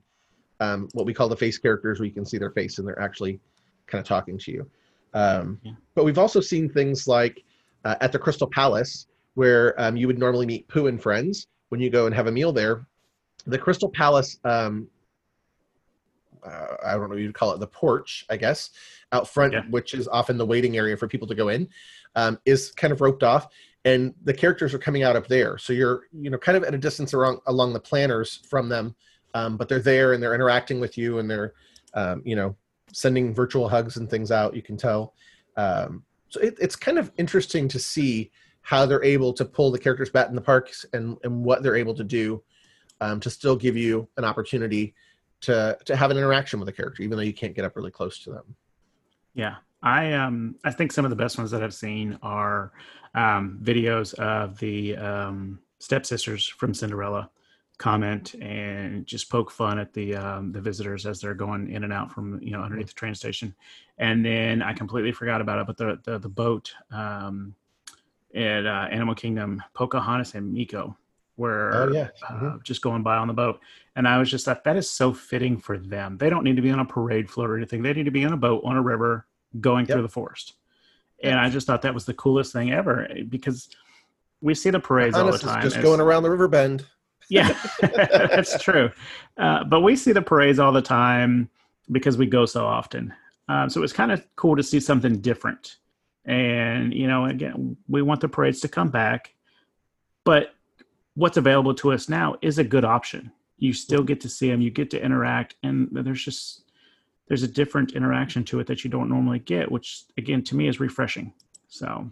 um, 0.60 0.90
what 0.94 1.06
we 1.06 1.14
call 1.14 1.30
the 1.30 1.38
face 1.38 1.58
characters, 1.58 2.00
where 2.00 2.06
you 2.06 2.14
can 2.14 2.26
see 2.26 2.38
their 2.38 2.52
face 2.52 2.78
and 2.78 2.88
they're 2.88 3.02
actually 3.02 3.40
kind 3.88 4.02
of 4.02 4.08
talking 4.08 4.38
to 4.38 4.52
you. 4.52 4.70
Um, 5.14 5.60
Yeah. 5.64 5.72
But 5.96 6.04
we've 6.04 6.18
also 6.18 6.42
seen 6.42 6.70
things 6.70 7.08
like 7.08 7.44
uh, 7.86 7.96
at 8.02 8.12
the 8.12 8.20
Crystal 8.20 8.48
Palace, 8.48 9.08
where 9.36 9.80
um, 9.82 9.96
you 9.96 10.08
would 10.08 10.20
normally 10.20 10.46
meet 10.46 10.68
Pooh 10.68 10.88
and 10.88 11.02
friends 11.02 11.48
when 11.70 11.80
you 11.80 11.90
go 11.90 12.06
and 12.06 12.14
have 12.14 12.28
a 12.28 12.32
meal 12.32 12.52
there. 12.52 12.86
The 13.46 13.58
Crystal 13.58 13.90
Palace, 13.90 14.40
um, 14.44 14.88
uh, 16.48 16.76
I 16.86 16.92
don't 16.94 17.04
know 17.04 17.10
what 17.10 17.20
you'd 17.20 17.34
call 17.34 17.52
it, 17.54 17.60
the 17.60 17.68
porch, 17.68 18.26
I 18.30 18.38
guess, 18.38 18.72
out 19.12 19.28
front, 19.28 19.54
Yeah. 19.54 19.64
which 19.70 19.94
is 19.94 20.08
often 20.08 20.38
the 20.38 20.46
waiting 20.46 20.78
area 20.78 20.98
for 20.98 21.08
people 21.08 21.28
to 21.28 21.36
go 21.36 21.50
in, 21.50 21.68
um, 22.16 22.40
is 22.46 22.72
kind 22.72 22.92
of 22.94 23.02
roped 23.02 23.24
off, 23.24 23.48
and 23.86 24.14
the 24.24 24.34
characters 24.34 24.74
are 24.74 24.80
coming 24.80 25.04
out 25.04 25.16
up 25.16 25.28
there. 25.28 25.58
So 25.58 25.74
you're, 25.74 26.04
you 26.12 26.30
know, 26.30 26.38
kind 26.38 26.58
of 26.58 26.64
at 26.64 26.74
a 26.74 26.78
distance 26.78 27.14
along 27.14 27.40
along 27.48 27.74
the 27.74 27.80
planners 27.80 28.42
from 28.50 28.70
them, 28.70 28.96
um, 29.34 29.58
but 29.58 29.70
they're 29.70 29.80
there 29.80 30.14
and 30.14 30.22
they're 30.22 30.36
interacting 30.36 30.80
with 30.80 30.98
you 30.98 31.20
and 31.20 31.30
they're, 31.30 31.54
um, 31.94 32.22
you 32.26 32.36
know, 32.36 32.56
sending 32.92 33.34
virtual 33.34 33.70
hugs 33.70 33.98
and 33.98 34.10
things 34.10 34.32
out. 34.32 34.56
You 34.56 34.62
can 34.62 34.78
tell. 34.78 35.14
Um, 35.56 36.04
so 36.30 36.40
it, 36.42 36.58
it's 36.60 36.76
kind 36.76 36.98
of 36.98 37.12
interesting 37.18 37.68
to 37.70 37.80
see 37.80 38.32
how 38.62 38.86
they're 38.86 39.04
able 39.04 39.32
to 39.34 39.46
pull 39.46 39.72
the 39.72 39.80
characters 39.80 40.10
back 40.10 40.28
in 40.28 40.36
the 40.36 40.42
parks 40.42 40.86
and, 40.92 41.18
and 41.24 41.44
what 41.44 41.64
they're 41.64 41.78
able 41.78 41.96
to 41.96 42.04
do 42.04 42.44
um, 43.00 43.20
to 43.22 43.30
still 43.30 43.56
give 43.56 43.78
you 43.78 44.10
an 44.18 44.26
opportunity 44.26 44.94
to 45.42 45.78
to 45.86 45.96
have 45.96 46.12
an 46.12 46.18
interaction 46.18 46.60
with 46.60 46.70
a 46.70 46.74
character, 46.74 47.04
even 47.04 47.18
though 47.18 47.24
you 47.24 47.34
can't 47.34 47.56
get 47.56 47.66
up 47.66 47.76
really 47.76 47.92
close 47.92 48.20
to 48.24 48.32
them. 48.32 48.56
Yeah, 49.34 49.56
I 49.82 50.14
um 50.14 50.56
I 50.64 50.72
think 50.72 50.92
some 50.92 51.06
of 51.06 51.10
the 51.10 51.16
best 51.16 51.38
ones 51.38 51.52
that 51.52 51.64
I've 51.64 51.74
seen 51.74 52.18
are 52.22 52.72
um, 53.16 53.60
videos 53.64 54.14
of 54.16 54.58
the 54.60 54.96
um, 54.98 55.60
stepsisters 55.80 56.48
from 56.48 56.74
Cinderella 56.74 57.30
comment 57.78 58.34
and 58.36 59.06
just 59.06 59.30
poke 59.30 59.52
fun 59.52 59.78
at 59.78 59.94
the 59.94 60.16
um, 60.16 60.52
the 60.52 60.62
visitors 60.62 61.06
as 61.06 61.22
they're 61.22 61.36
going 61.36 61.70
in 61.70 61.84
and 61.84 61.94
out 61.94 62.12
from 62.12 62.42
you 62.42 62.52
know 62.52 62.62
underneath 62.62 62.88
the 62.88 62.94
train 62.94 63.14
station, 63.14 63.54
and 63.98 64.26
then 64.26 64.62
I 64.62 64.74
completely 64.74 65.12
forgot 65.12 65.42
about 65.42 65.60
it, 65.60 65.68
but 65.68 65.78
the 65.78 66.00
the, 66.04 66.20
the 66.20 66.30
boat 66.30 66.74
um, 66.92 67.54
at 68.34 68.66
uh, 68.66 68.88
Animal 68.92 69.16
Kingdom, 69.16 69.62
Pocahontas 69.74 70.36
and 70.36 70.54
Meeko 70.54 70.96
were 71.38 71.72
Oh 71.74 71.94
yeah, 71.94 72.10
uh, 72.30 72.58
just 72.64 72.82
going 72.82 73.04
by 73.04 73.16
on 73.18 73.28
the 73.28 73.34
boat. 73.34 73.60
And 73.96 74.08
I 74.08 74.18
was 74.18 74.30
just 74.30 74.46
like, 74.48 74.64
that 74.64 74.76
is 74.76 74.90
so 74.90 75.14
fitting 75.14 75.58
for 75.58 75.78
them. 75.78 76.18
They 76.18 76.30
don't 76.30 76.44
need 76.44 76.56
to 76.58 76.62
be 76.62 76.72
on 76.72 76.80
a 76.80 76.86
parade 76.86 77.30
float 77.30 77.50
or 77.50 77.58
anything. 77.58 77.82
They 77.84 77.94
need 77.94 78.06
to 78.06 78.12
be 78.12 78.26
on 78.26 78.34
a 78.34 78.38
boat 78.38 78.64
on 78.66 78.76
a 78.76 78.82
river 78.82 79.26
going 79.62 79.86
Yep. 79.86 79.96
through 79.96 80.02
the 80.02 80.10
forest. 80.10 80.54
And 81.24 81.40
I 81.40 81.50
just 81.50 81.66
thought 81.66 81.82
that 81.84 81.94
was 81.94 82.06
the 82.06 82.14
coolest 82.14 82.54
thing 82.54 82.72
ever 82.72 83.08
eh, 83.10 83.24
because 83.28 83.70
we 84.42 84.54
see 84.54 84.70
the 84.70 84.80
parades 84.80 85.18
all 85.18 85.32
the 85.32 85.38
time. 85.38 85.64
just 85.64 85.78
as- 85.78 85.84
going 85.84 86.00
around 86.00 86.24
the 86.24 86.30
river 86.30 86.48
bend. 86.48 86.86
yeah, 87.30 87.58
that's 87.82 88.62
true. 88.62 88.90
Uh, 89.38 89.64
but 89.66 89.82
we 89.82 89.96
see 89.98 90.12
the 90.14 90.22
parades 90.22 90.60
all 90.60 90.72
the 90.72 90.82
time 90.82 91.50
because 91.92 92.18
we 92.18 92.26
go 92.26 92.46
so 92.46 92.66
often. 92.66 93.14
Um, 93.50 93.70
so 93.70 93.80
it 93.80 93.82
was 93.82 93.92
kind 93.94 94.12
of 94.12 94.26
cool 94.36 94.56
to 94.56 94.64
see 94.64 94.80
something 94.80 95.20
different. 95.20 95.78
And, 96.26 96.94
you 96.94 97.08
know, 97.08 97.26
again, 97.26 97.76
we 97.90 98.02
want 98.02 98.22
the 98.22 98.30
parades 98.30 98.60
to 98.62 98.68
come 98.68 98.90
back. 98.90 99.34
But 100.24 100.54
what's 101.18 101.38
available 101.38 101.74
to 101.74 101.92
us 101.92 102.08
now 102.08 102.36
is 102.44 102.60
a 102.60 102.64
good 102.64 102.86
option. 102.86 103.32
You 103.58 103.74
still 103.74 104.04
get 104.04 104.22
to 104.22 104.30
see 104.30 104.50
them, 104.50 104.62
you 104.62 104.70
get 104.70 104.92
to 104.92 105.04
interact, 105.04 105.56
and 105.64 105.90
there's 105.92 106.24
just 106.24 106.64
there's 107.28 107.42
a 107.42 107.48
different 107.48 107.94
interaction 107.94 108.44
to 108.46 108.60
it 108.60 108.68
that 108.68 108.84
you 108.84 108.90
don't 108.90 109.10
normally 109.10 109.40
get, 109.40 109.70
which 109.70 110.04
again 110.18 110.44
to 110.44 110.56
me 110.56 110.68
is 110.68 110.80
refreshing. 110.80 111.34
So 111.70 112.08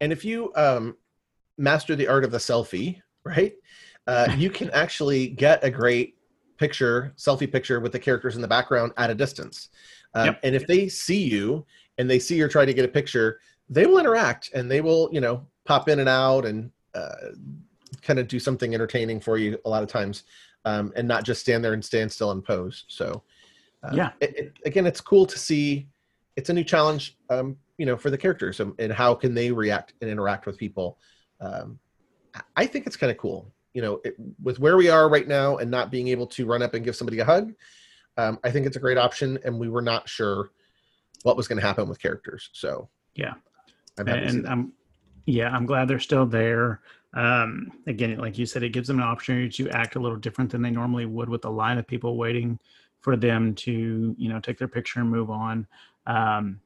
And 0.00 0.12
if 0.12 0.24
you 0.24 0.52
um, 0.56 0.96
master 1.56 1.94
the 1.94 2.08
art 2.08 2.24
of 2.24 2.32
the 2.32 2.38
selfie, 2.38 3.00
right, 3.24 3.54
uh, 4.08 4.34
you 4.36 4.50
can 4.50 4.70
actually 4.82 5.28
get 5.28 5.62
a 5.62 5.70
great 5.70 6.16
picture, 6.58 7.14
selfie 7.16 7.50
picture 7.50 7.78
with 7.78 7.92
the 7.92 7.98
characters 8.00 8.34
in 8.34 8.42
the 8.42 8.48
background 8.48 8.92
at 8.96 9.08
a 9.08 9.14
distance. 9.14 9.68
Um, 10.14 10.26
Yep. 10.26 10.40
And 10.42 10.54
if 10.56 10.66
they 10.66 10.88
see 10.88 11.22
you 11.22 11.64
and 11.96 12.10
they 12.10 12.18
see 12.18 12.36
you're 12.36 12.48
trying 12.48 12.66
to 12.66 12.74
get 12.74 12.84
a 12.84 12.88
picture, 12.88 13.38
they 13.70 13.86
will 13.86 13.98
interact 13.98 14.50
and 14.52 14.68
they 14.68 14.80
will, 14.80 15.08
you 15.12 15.20
know, 15.20 15.46
pop 15.64 15.88
in 15.88 16.00
and 16.00 16.08
out 16.08 16.44
and 16.44 16.72
uh, 16.94 17.30
kind 18.00 18.18
of 18.18 18.28
do 18.28 18.38
something 18.38 18.74
entertaining 18.74 19.20
for 19.20 19.36
you 19.38 19.58
a 19.64 19.68
lot 19.68 19.82
of 19.82 19.88
times, 19.88 20.24
um, 20.64 20.92
and 20.96 21.06
not 21.06 21.24
just 21.24 21.40
stand 21.40 21.64
there 21.64 21.74
and 21.74 21.84
stand 21.84 22.10
still 22.10 22.30
and 22.30 22.44
pose. 22.44 22.84
So, 22.88 23.22
uh, 23.82 23.90
Yeah. 23.94 24.12
it, 24.20 24.36
it, 24.38 24.52
again, 24.64 24.86
it's 24.86 25.00
cool 25.00 25.26
to 25.26 25.38
see. 25.38 25.88
It's 26.36 26.48
a 26.48 26.52
new 26.54 26.64
challenge, 26.64 27.18
um, 27.28 27.56
you 27.76 27.84
know, 27.84 27.96
for 27.96 28.10
the 28.10 28.16
characters 28.18 28.60
and, 28.60 28.72
and 28.78 28.92
how 28.92 29.14
can 29.14 29.34
they 29.34 29.50
react 29.50 29.92
and 30.00 30.10
interact 30.10 30.46
with 30.46 30.56
people. 30.56 30.98
Um, 31.40 31.78
I- 32.56 32.66
think 32.66 32.86
it's 32.86 32.96
kind 32.96 33.10
of 33.10 33.18
cool, 33.18 33.52
you 33.74 33.82
know, 33.82 34.00
it, 34.04 34.16
with 34.42 34.58
where 34.58 34.76
we 34.78 34.88
are 34.88 35.08
right 35.10 35.28
now 35.28 35.58
and 35.58 35.70
not 35.70 35.90
being 35.90 36.08
able 36.08 36.26
to 36.28 36.46
run 36.46 36.62
up 36.62 36.72
and 36.74 36.84
give 36.84 36.96
somebody 36.96 37.18
a 37.18 37.24
hug. 37.24 37.52
Um, 38.16 38.38
I 38.44 38.50
think 38.50 38.66
it's 38.66 38.76
a 38.76 38.80
great 38.80 38.98
option, 38.98 39.38
and 39.44 39.58
we 39.58 39.68
were 39.68 39.82
not 39.82 40.08
sure 40.08 40.50
what 41.24 41.36
was 41.36 41.46
going 41.48 41.60
to 41.60 41.66
happen 41.66 41.88
with 41.88 42.00
characters. 42.00 42.48
So, 42.52 42.88
Yeah. 43.14 43.34
I'm 43.98 44.08
and. 44.08 44.48
I'm 44.48 44.72
yeah 45.26 45.50
i'm 45.50 45.66
glad 45.66 45.86
they're 45.86 46.00
still 46.00 46.26
there 46.26 46.80
um 47.14 47.70
again 47.86 48.16
like 48.16 48.38
you 48.38 48.46
said 48.46 48.62
it 48.62 48.70
gives 48.70 48.88
them 48.88 48.98
an 48.98 49.04
opportunity 49.04 49.48
to 49.48 49.68
act 49.70 49.96
a 49.96 49.98
little 49.98 50.16
different 50.16 50.50
than 50.50 50.62
they 50.62 50.70
normally 50.70 51.04
would 51.04 51.28
with 51.28 51.44
a 51.44 51.50
line 51.50 51.76
of 51.78 51.86
people 51.86 52.16
waiting 52.16 52.58
for 53.00 53.16
them 53.16 53.54
to 53.54 54.14
you 54.18 54.28
know 54.30 54.40
take 54.40 54.56
their 54.58 54.68
picture 54.68 55.00
and 55.00 55.10
move 55.10 55.30
on 55.30 55.66
um 56.06 56.58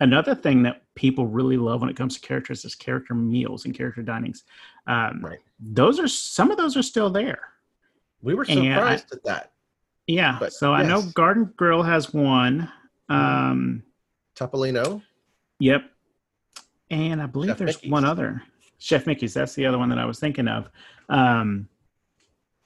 another 0.00 0.34
thing 0.34 0.62
that 0.62 0.82
people 0.96 1.26
really 1.26 1.56
love 1.56 1.80
when 1.80 1.88
it 1.88 1.96
comes 1.96 2.14
to 2.18 2.20
characters 2.26 2.64
is 2.64 2.74
character 2.74 3.14
meals 3.14 3.64
and 3.64 3.74
character 3.76 4.02
dinings 4.02 4.42
um 4.88 5.20
Right. 5.24 5.38
those 5.60 6.00
are 6.00 6.08
some 6.08 6.50
of 6.50 6.56
those 6.56 6.76
are 6.76 6.82
still 6.82 7.10
there 7.10 7.40
we 8.22 8.34
were 8.34 8.44
and 8.48 8.58
I- 8.60 8.74
surprised 8.74 9.12
at 9.12 9.24
that. 9.24 9.52
yeah 10.08 10.36
But, 10.40 10.52
so 10.52 10.72
i 10.72 10.82
know 10.82 11.02
garden 11.14 11.52
grill 11.56 11.82
has 11.84 12.12
one 12.12 12.70
um 13.08 13.82
Topolino, 14.34 15.00
Yep. 15.60 15.90
And 16.90 17.22
I 17.22 17.26
believe 17.26 17.50
Chef 17.52 17.58
there's 17.58 17.76
Mickey's. 17.76 17.90
one 17.90 18.04
other. 18.04 18.42
Chef 18.78 19.06
Mickey's, 19.06 19.34
that's 19.34 19.54
the 19.54 19.66
other 19.66 19.78
one 19.78 19.88
that 19.88 19.98
I 19.98 20.04
was 20.04 20.18
thinking 20.18 20.48
of. 20.48 20.70
Um, 21.08 21.68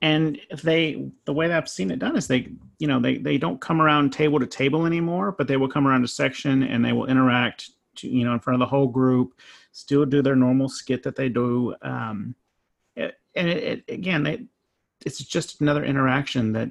and 0.02 0.38
they 0.62 1.10
the 1.26 1.32
way 1.32 1.48
that 1.48 1.56
I've 1.56 1.68
seen 1.68 1.90
it 1.90 1.98
done 1.98 2.16
is 2.16 2.26
they 2.26 2.48
you 2.78 2.86
know 2.86 3.00
they 3.00 3.18
they 3.18 3.36
don't 3.36 3.60
come 3.60 3.82
around 3.82 4.12
table 4.12 4.40
to 4.40 4.46
table 4.46 4.86
anymore, 4.86 5.32
but 5.32 5.46
they 5.46 5.56
will 5.56 5.68
come 5.68 5.86
around 5.86 6.04
a 6.04 6.08
section 6.08 6.62
and 6.62 6.84
they 6.84 6.92
will 6.92 7.06
interact 7.06 7.70
to, 7.96 8.08
you 8.08 8.24
know 8.24 8.32
in 8.32 8.40
front 8.40 8.54
of 8.54 8.60
the 8.60 8.70
whole 8.70 8.88
group, 8.88 9.34
still 9.72 10.06
do 10.06 10.22
their 10.22 10.36
normal 10.36 10.68
skit 10.68 11.02
that 11.02 11.16
they 11.16 11.28
do. 11.28 11.74
Um, 11.82 12.34
it, 12.96 13.14
and 13.34 13.48
it, 13.48 13.62
it, 13.62 13.92
again, 13.92 14.22
they, 14.22 14.46
it's 15.04 15.18
just 15.18 15.60
another 15.60 15.84
interaction 15.84 16.52
that 16.52 16.70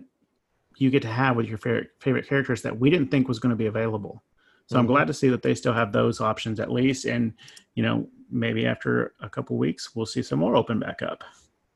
you 0.78 0.90
get 0.90 1.04
to 1.04 1.10
have 1.10 1.36
with 1.36 1.48
your 1.48 1.58
favorite 1.60 1.92
favorite 2.00 2.28
characters 2.28 2.64
that 2.64 2.80
we 2.80 2.90
didn't 2.90 3.12
think 3.12 3.28
was 3.28 3.40
going 3.40 3.52
to 3.52 3.56
be 3.56 3.68
available. 3.68 4.24
So 4.66 4.74
mm-hmm. 4.74 4.80
I'm 4.80 4.88
glad 4.88 5.08
to 5.08 5.14
see 5.14 5.30
that 5.30 5.44
they 5.44 5.54
still 5.54 5.74
have 5.74 5.92
those 5.92 6.20
options 6.20 6.60
at 6.60 6.72
least, 6.72 7.06
and 7.06 7.34
you 7.76 7.84
know 7.84 8.08
maybe 8.30 8.66
after 8.66 9.14
a 9.22 9.30
couple 9.30 9.58
weeks 9.58 9.96
we'll 9.96 10.06
see 10.06 10.22
some 10.22 10.40
more 10.40 10.56
open 10.56 10.80
back 10.80 11.02
up. 11.02 11.24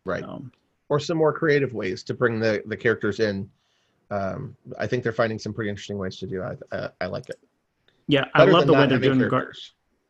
Right. 0.06 0.24
Um, 0.24 0.52
or 0.90 1.00
some 1.00 1.18
more 1.18 1.34
creative 1.34 1.74
ways 1.74 2.04
to 2.04 2.14
bring 2.14 2.40
the 2.40 2.62
the 2.66 2.78
characters 2.78 3.20
in. 3.20 3.50
Um, 4.12 4.56
I 4.78 4.86
think 4.86 5.04
they're 5.04 5.12
finding 5.12 5.40
some 5.40 5.54
pretty 5.54 5.70
interesting 5.70 5.98
ways 5.98 6.18
to 6.18 6.28
do. 6.28 6.44
I 6.44 6.56
I, 6.72 6.90
I 7.02 7.06
like 7.08 7.30
it. 7.30 7.40
Yeah, 8.08 8.26
Better 8.36 8.50
I 8.50 8.54
love 8.54 8.68
the 8.68 8.74
way 8.74 8.86
they're 8.86 9.00
doing 9.00 9.18
the 9.18 9.30
gar- 9.30 9.54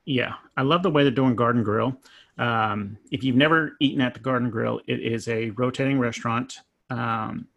Yeah, 0.06 0.34
I 0.58 0.64
love 0.64 0.84
the 0.84 0.90
way 0.90 1.04
they're 1.04 1.12
doing 1.12 1.36
Garden 1.36 1.64
Grill. 1.64 1.96
Um, 2.38 2.98
if 3.12 3.24
you've 3.24 3.36
never 3.36 3.78
eaten 3.80 4.02
at 4.02 4.16
the 4.16 4.20
Garden 4.20 4.50
Grill, 4.50 4.82
it 4.88 5.00
is 5.00 5.28
a 5.28 5.52
rotating 5.52 6.00
restaurant 6.00 6.60
um, 6.90 7.48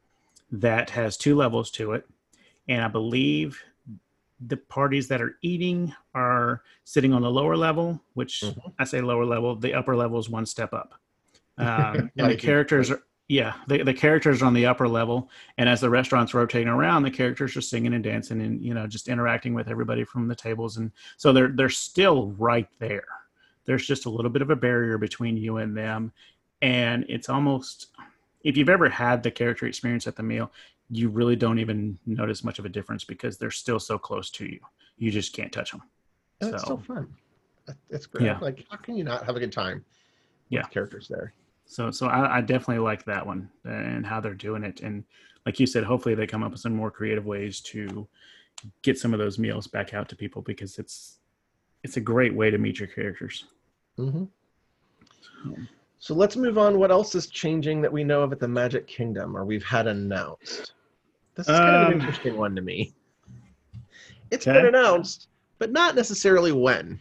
that 0.52 0.90
has 0.90 1.16
two 1.16 1.34
levels 1.34 1.70
to 1.72 1.92
it, 1.92 2.06
and 2.68 2.84
I 2.84 2.88
believe 2.88 3.62
the 4.40 4.56
parties 4.56 5.08
that 5.08 5.22
are 5.22 5.36
eating 5.42 5.94
are 6.14 6.62
sitting 6.84 7.12
on 7.12 7.22
the 7.22 7.30
lower 7.30 7.56
level, 7.56 8.00
which 8.14 8.42
mm-hmm. 8.44 8.68
I 8.78 8.84
say 8.84 9.00
lower 9.00 9.24
level. 9.24 9.56
The 9.56 9.74
upper 9.74 9.96
level 9.96 10.18
is 10.18 10.28
one 10.28 10.46
step 10.46 10.72
up. 10.72 10.94
Um, 11.58 12.10
and 12.18 12.30
the 12.30 12.36
characters 12.36 12.90
are 12.90 13.00
yeah 13.28 13.54
the, 13.66 13.82
the 13.82 13.94
characters 13.94 14.42
are 14.42 14.44
on 14.44 14.54
the 14.54 14.66
upper 14.66 14.86
level 14.86 15.30
and 15.58 15.68
as 15.68 15.80
the 15.80 15.90
restaurant's 15.90 16.34
rotating 16.34 16.68
around 16.68 17.02
the 17.02 17.10
characters 17.10 17.56
are 17.56 17.60
singing 17.62 17.94
and 17.94 18.04
dancing 18.04 18.40
and 18.40 18.62
you 18.62 18.72
know 18.74 18.86
just 18.86 19.08
interacting 19.08 19.54
with 19.54 19.68
everybody 19.68 20.04
from 20.04 20.28
the 20.28 20.34
tables 20.34 20.76
and 20.76 20.92
so 21.16 21.32
they're 21.32 21.48
they're 21.48 21.68
still 21.68 22.32
right 22.32 22.68
there 22.78 23.06
there's 23.64 23.86
just 23.86 24.06
a 24.06 24.10
little 24.10 24.30
bit 24.30 24.42
of 24.42 24.50
a 24.50 24.56
barrier 24.56 24.98
between 24.98 25.36
you 25.36 25.56
and 25.56 25.76
them 25.76 26.12
and 26.62 27.04
it's 27.08 27.28
almost 27.28 27.88
if 28.44 28.56
you've 28.56 28.68
ever 28.68 28.88
had 28.88 29.22
the 29.22 29.30
character 29.30 29.66
experience 29.66 30.06
at 30.06 30.14
the 30.14 30.22
meal 30.22 30.52
you 30.90 31.08
really 31.08 31.36
don't 31.36 31.58
even 31.58 31.98
notice 32.06 32.44
much 32.44 32.58
of 32.58 32.64
a 32.64 32.68
difference 32.68 33.04
because 33.04 33.36
they're 33.36 33.50
still 33.50 33.80
so 33.80 33.98
close 33.98 34.30
to 34.30 34.44
you 34.44 34.60
you 34.98 35.10
just 35.10 35.32
can't 35.32 35.52
touch 35.52 35.72
them 35.72 35.82
and 36.40 36.50
so, 36.50 36.56
it's 36.56 36.64
so 36.66 36.76
fun 36.76 37.08
it's 37.90 38.06
great 38.06 38.24
yeah. 38.24 38.38
like 38.40 38.64
how 38.70 38.76
can 38.76 38.96
you 38.96 39.04
not 39.04 39.24
have 39.24 39.36
a 39.36 39.40
good 39.40 39.52
time 39.52 39.84
yeah 40.48 40.62
characters 40.62 41.08
there 41.08 41.32
so 41.66 41.90
so 41.90 42.06
I, 42.06 42.38
I, 42.38 42.40
definitely 42.40 42.78
like 42.78 43.04
that 43.04 43.26
one 43.26 43.50
and 43.64 44.06
how 44.06 44.20
they're 44.20 44.34
doing 44.34 44.62
it. 44.62 44.80
And 44.80 45.04
like 45.44 45.58
you 45.60 45.66
said, 45.66 45.84
hopefully 45.84 46.14
they 46.14 46.26
come 46.26 46.42
up 46.42 46.52
with 46.52 46.60
some 46.60 46.74
more 46.74 46.90
creative 46.90 47.26
ways 47.26 47.60
to 47.62 48.08
get 48.82 48.98
some 48.98 49.12
of 49.12 49.18
those 49.18 49.38
meals 49.38 49.66
back 49.66 49.92
out 49.92 50.08
to 50.08 50.16
people 50.16 50.42
because 50.42 50.78
it's 50.78 51.18
it's 51.82 51.96
a 51.96 52.00
great 52.00 52.34
way 52.34 52.50
to 52.50 52.58
meet 52.58 52.78
your 52.78 52.88
characters. 52.88 53.44
Mm-hmm. 53.98 54.24
So. 55.44 55.56
So 56.06 56.14
let's 56.14 56.36
move 56.36 56.56
on. 56.56 56.78
What 56.78 56.92
else 56.92 57.16
is 57.16 57.26
changing 57.26 57.82
that 57.82 57.92
we 57.92 58.04
know 58.04 58.22
of 58.22 58.30
at 58.30 58.38
the 58.38 58.46
Magic 58.46 58.86
Kingdom 58.86 59.36
or 59.36 59.44
we've 59.44 59.64
had 59.64 59.88
announced? 59.88 60.72
This 61.34 61.48
is 61.48 61.58
kind 61.58 61.74
um, 61.74 61.74
of 61.74 61.80
an 61.80 61.94
um, 61.94 62.00
interesting 62.00 62.36
one 62.36 62.54
to 62.54 62.62
me. 62.62 62.94
It's 64.30 64.46
okay. 64.46 64.56
been 64.56 64.66
announced, 64.66 65.26
but 65.58 65.72
not 65.72 65.96
necessarily 65.96 66.52
when. 66.52 67.00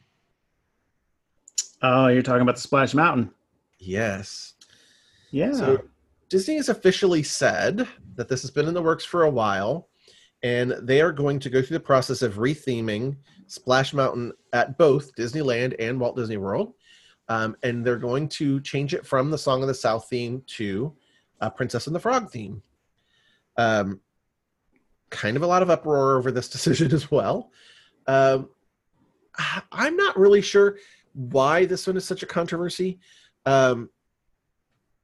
Oh, 1.83 2.07
you're 2.07 2.23
talking 2.23 2.41
about 2.41 2.55
the 2.55 2.61
Splash 2.61 2.95
Mountain. 2.95 3.29
Yes. 3.77 4.55
Yeah. 5.29 5.51
So 5.51 5.83
Disney 6.29 6.55
has 6.55 6.69
officially 6.69 7.21
said 7.21 7.87
that 8.15 8.27
this 8.27 8.41
has 8.41 8.49
been 8.49 8.67
in 8.67 8.73
the 8.73 8.81
works 8.81 9.05
for 9.05 9.21
a 9.21 9.29
while, 9.29 9.87
and 10.41 10.71
they 10.81 10.99
are 10.99 11.11
going 11.11 11.39
to 11.41 11.51
go 11.51 11.61
through 11.61 11.77
the 11.77 11.83
process 11.83 12.23
of 12.23 12.37
retheming 12.37 13.17
Splash 13.45 13.93
Mountain 13.93 14.33
at 14.51 14.79
both 14.79 15.15
Disneyland 15.15 15.75
and 15.77 15.99
Walt 15.99 16.15
Disney 16.15 16.37
World. 16.37 16.73
Um, 17.27 17.55
and 17.63 17.83
they're 17.83 17.97
going 17.97 18.29
to 18.29 18.61
change 18.61 18.93
it 18.93 19.05
from 19.05 19.31
the 19.31 19.37
Song 19.37 19.61
of 19.61 19.67
the 19.67 19.73
South 19.73 20.07
theme 20.09 20.43
to 20.47 20.93
Princess 21.55 21.87
and 21.87 21.95
the 21.95 21.99
Frog 21.99 22.31
theme. 22.31 22.61
Um, 23.57 24.01
kind 25.09 25.37
of 25.37 25.43
a 25.43 25.47
lot 25.47 25.61
of 25.61 25.69
uproar 25.69 26.17
over 26.17 26.31
this 26.31 26.49
decision 26.55 26.91
as 26.93 27.09
well. 27.09 27.51
Um, 28.07 28.49
I'm 29.71 29.97
not 29.97 30.17
really 30.17 30.41
sure 30.41 30.77
why 31.13 31.65
this 31.65 31.87
one 31.87 31.97
is 31.97 32.05
such 32.05 32.23
a 32.23 32.27
controversy. 32.27 32.99
Um, 33.45 33.89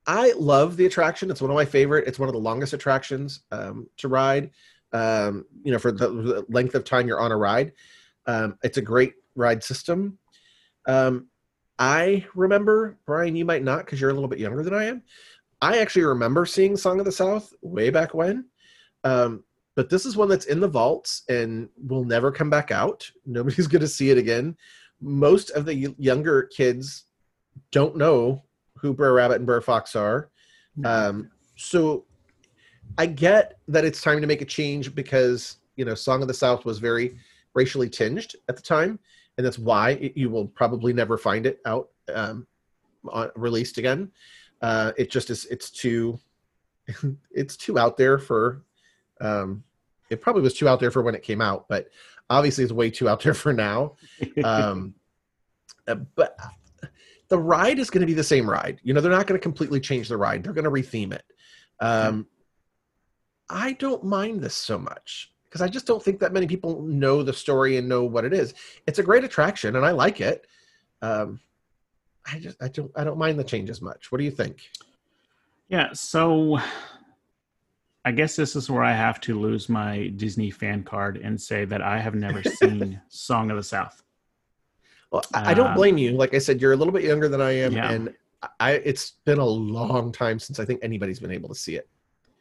I 0.08 0.34
love 0.38 0.78
the 0.78 0.86
attraction. 0.86 1.30
It's 1.30 1.42
one 1.42 1.52
of 1.52 1.56
my 1.56 1.66
favorite. 1.66 2.08
It's 2.08 2.20
one 2.20 2.30
of 2.30 2.34
the 2.34 2.40
longest 2.40 2.74
attractions 2.74 3.42
um, 3.52 3.88
to 3.98 4.08
ride. 4.08 4.52
Um, 4.94 5.46
you 5.64 5.72
know, 5.72 5.80
for 5.80 5.92
the 5.92 6.46
length 6.50 6.76
of 6.76 6.84
time 6.84 7.08
you're 7.08 7.20
on 7.20 7.32
a 7.32 7.38
ride, 7.38 7.74
um, 8.26 8.58
it's 8.64 8.78
a 8.78 8.82
great 8.82 9.14
ride 9.36 9.64
system. 9.64 10.18
Um, 10.88 11.28
I 11.80 12.26
remember 12.36 12.98
Brian. 13.06 13.36
You 13.36 13.46
might 13.46 13.64
not 13.64 13.86
because 13.86 14.00
you're 14.00 14.10
a 14.10 14.14
little 14.14 14.30
bit 14.30 14.40
younger 14.40 14.64
than 14.64 14.74
I 14.74 14.86
am. 14.86 15.04
I 15.62 15.78
actually 15.78 16.04
remember 16.04 16.46
seeing 16.46 16.76
Song 16.76 17.00
of 17.00 17.06
the 17.06 17.12
South 17.12 17.54
way 17.62 17.90
back 17.90 18.14
when. 18.14 18.46
Um, 19.04 19.44
but 19.76 19.90
this 19.90 20.06
is 20.06 20.18
one 20.18 20.30
that's 20.30 20.46
in 20.46 20.60
the 20.60 20.68
vaults 20.68 21.24
and 21.30 21.70
will 21.88 22.04
never 22.04 22.32
come 22.32 22.50
back 22.50 22.72
out. 22.72 23.10
Nobody's 23.26 23.68
going 23.68 23.82
to 23.82 23.88
see 23.88 24.10
it 24.10 24.18
again. 24.18 24.58
Most 25.00 25.50
of 25.52 25.66
the 25.66 25.76
younger 25.98 26.44
kids 26.44 27.06
don't 27.72 27.96
know 27.96 28.44
who 28.78 28.94
Brer 28.94 29.14
Rabbit 29.14 29.38
and 29.38 29.46
Brer 29.46 29.62
Fox 29.62 29.96
are. 29.96 30.30
Um, 30.86 31.30
so 31.58 32.06
I 32.98 33.06
get 33.06 33.60
that 33.68 33.86
it's 33.86 34.02
time 34.02 34.22
to 34.22 34.28
make 34.28 34.42
a 34.42 34.46
change 34.46 34.94
because 34.96 35.58
you 35.76 35.86
know 35.86 35.96
Song 35.96 36.22
of 36.22 36.28
the 36.28 36.34
South 36.34 36.66
was 36.66 36.80
very 36.80 37.18
racially 37.54 37.90
tinged 37.90 38.36
at 38.50 38.56
the 38.56 38.62
time, 38.62 39.00
and 39.42 39.46
that's 39.48 39.58
why 39.58 39.92
it, 39.92 40.16
you 40.16 40.30
will 40.30 40.46
probably 40.46 40.94
never 40.94 41.18
find 41.18 41.48
it 41.48 41.62
out 41.66 41.90
um, 42.14 42.46
on, 43.10 43.32
released 43.36 43.80
again. 43.80 44.12
Uh, 44.62 44.92
it 44.98 45.10
just 45.10 45.32
is. 45.32 45.46
It's 45.46 45.72
too. 45.72 46.20
it's 47.32 47.58
too 47.58 47.80
out 47.80 47.98
there 47.98 48.20
for. 48.20 48.62
Um, 49.20 49.64
it 50.12 50.22
probably 50.22 50.44
was 50.44 50.54
too 50.54 50.68
out 50.68 50.80
there 50.80 50.92
for 50.92 51.02
when 51.02 51.16
it 51.16 51.24
came 51.24 51.42
out, 51.42 51.66
but 51.68 51.90
obviously 52.30 52.64
it's 52.64 52.72
way 52.72 52.92
too 52.92 53.10
out 53.10 53.24
there 53.24 53.34
for 53.44 53.52
now. 53.52 53.96
Um, 54.44 54.94
uh, 55.88 55.96
but 55.96 56.38
the 57.30 57.40
ride 57.40 57.80
is 57.80 57.90
going 57.90 58.02
to 58.02 58.08
be 58.08 58.14
the 58.14 58.24
same 58.24 58.48
ride. 58.48 58.80
You 58.84 58.94
know, 58.94 59.02
they're 59.02 59.12
not 59.12 59.26
going 59.26 59.40
to 59.40 59.44
completely 59.44 59.80
change 59.80 60.08
the 60.08 60.18
ride. 60.18 60.44
They're 60.44 60.54
going 60.54 60.66
to 60.66 60.70
retheme 60.70 61.14
it. 61.14 61.24
Um, 61.80 62.28
I 63.50 63.74
don't 63.74 64.04
mind 64.04 64.42
this 64.42 64.54
so 64.54 64.78
much 64.78 65.31
because 65.52 65.62
I 65.62 65.68
just 65.68 65.86
don't 65.86 66.02
think 66.02 66.22
that 66.22 66.32
many 66.32 66.48
people 66.48 66.82
know 66.82 67.24
the 67.24 67.34
story 67.34 67.76
and 67.76 67.90
know 67.90 68.06
what 68.06 68.24
it 68.24 68.32
is. 68.32 68.54
It's 68.88 69.00
a 69.00 69.04
great 69.04 69.26
attraction, 69.26 69.76
and 69.76 69.86
I 69.86 69.92
like 69.92 70.22
it. 70.22 70.48
Um, 71.02 71.42
I 72.26 72.40
just 72.40 72.64
I 72.64 72.70
don't 72.70 72.92
I 72.96 73.04
don't 73.04 73.18
mind 73.18 73.38
the 73.38 73.44
change 73.44 73.70
as 73.70 73.82
much. 73.82 74.12
What 74.12 74.20
do 74.20 74.24
you 74.24 74.32
think? 74.32 74.62
Yeah, 75.68 75.90
so 75.92 76.58
I 78.06 78.14
guess 78.14 78.38
this 78.38 78.56
is 78.56 78.70
where 78.70 78.84
I 78.84 78.94
have 78.94 79.20
to 79.22 79.38
lose 79.38 79.68
my 79.68 80.08
Disney 80.16 80.52
fan 80.52 80.84
card 80.84 81.18
and 81.18 81.40
say 81.40 81.66
that 81.66 81.82
I 81.82 82.00
have 82.00 82.16
never 82.16 82.42
seen 82.62 83.02
Song 83.10 83.52
of 83.52 83.58
the 83.58 83.64
South. 83.64 84.02
Well, 85.12 85.24
I, 85.34 85.54
don't 85.54 85.68
um, 85.68 85.76
blame 85.76 85.98
you. 85.98 86.12
Like 86.12 86.34
I 86.34 86.38
said, 86.38 86.62
you're 86.62 86.72
a 86.72 86.78
little 86.78 86.94
bit 86.94 87.04
younger 87.04 87.28
than 87.28 87.42
I 87.42 87.52
am, 87.52 87.74
yeah. 87.74 87.92
and 87.92 88.14
I 88.62 88.72
it's 88.72 89.12
been 89.26 89.40
a 89.40 89.46
long 89.46 90.14
time 90.14 90.40
since 90.40 90.62
I 90.62 90.66
think 90.66 90.80
anybody's 90.82 91.20
been 91.20 91.32
able 91.32 91.50
to 91.50 91.56
see 91.56 91.76
it. 91.76 91.90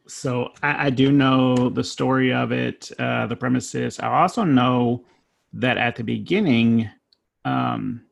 So 0.06 0.52
I, 0.62 0.86
I 0.86 0.90
do 0.90 1.12
know 1.12 1.68
the 1.68 1.84
story 1.84 2.32
of 2.32 2.52
it, 2.52 2.90
uh, 2.98 3.26
the 3.26 3.36
premises. 3.36 3.98
I 4.00 4.22
also 4.22 4.44
know 4.44 5.04
that 5.52 5.76
at 5.78 5.96
the 5.96 6.04
beginning, 6.04 6.88
um, 7.44 8.02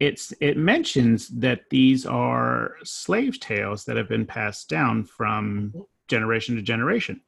it's 0.00 0.32
it 0.40 0.56
mentions 0.56 1.28
that 1.28 1.68
these 1.70 2.06
are 2.06 2.76
slave 2.84 3.40
tales 3.40 3.84
that 3.84 3.96
have 3.96 4.08
been 4.08 4.26
passed 4.26 4.68
down 4.68 5.04
from 5.04 5.74
generation 6.06 6.56
to 6.56 6.62
generation. 6.62 7.20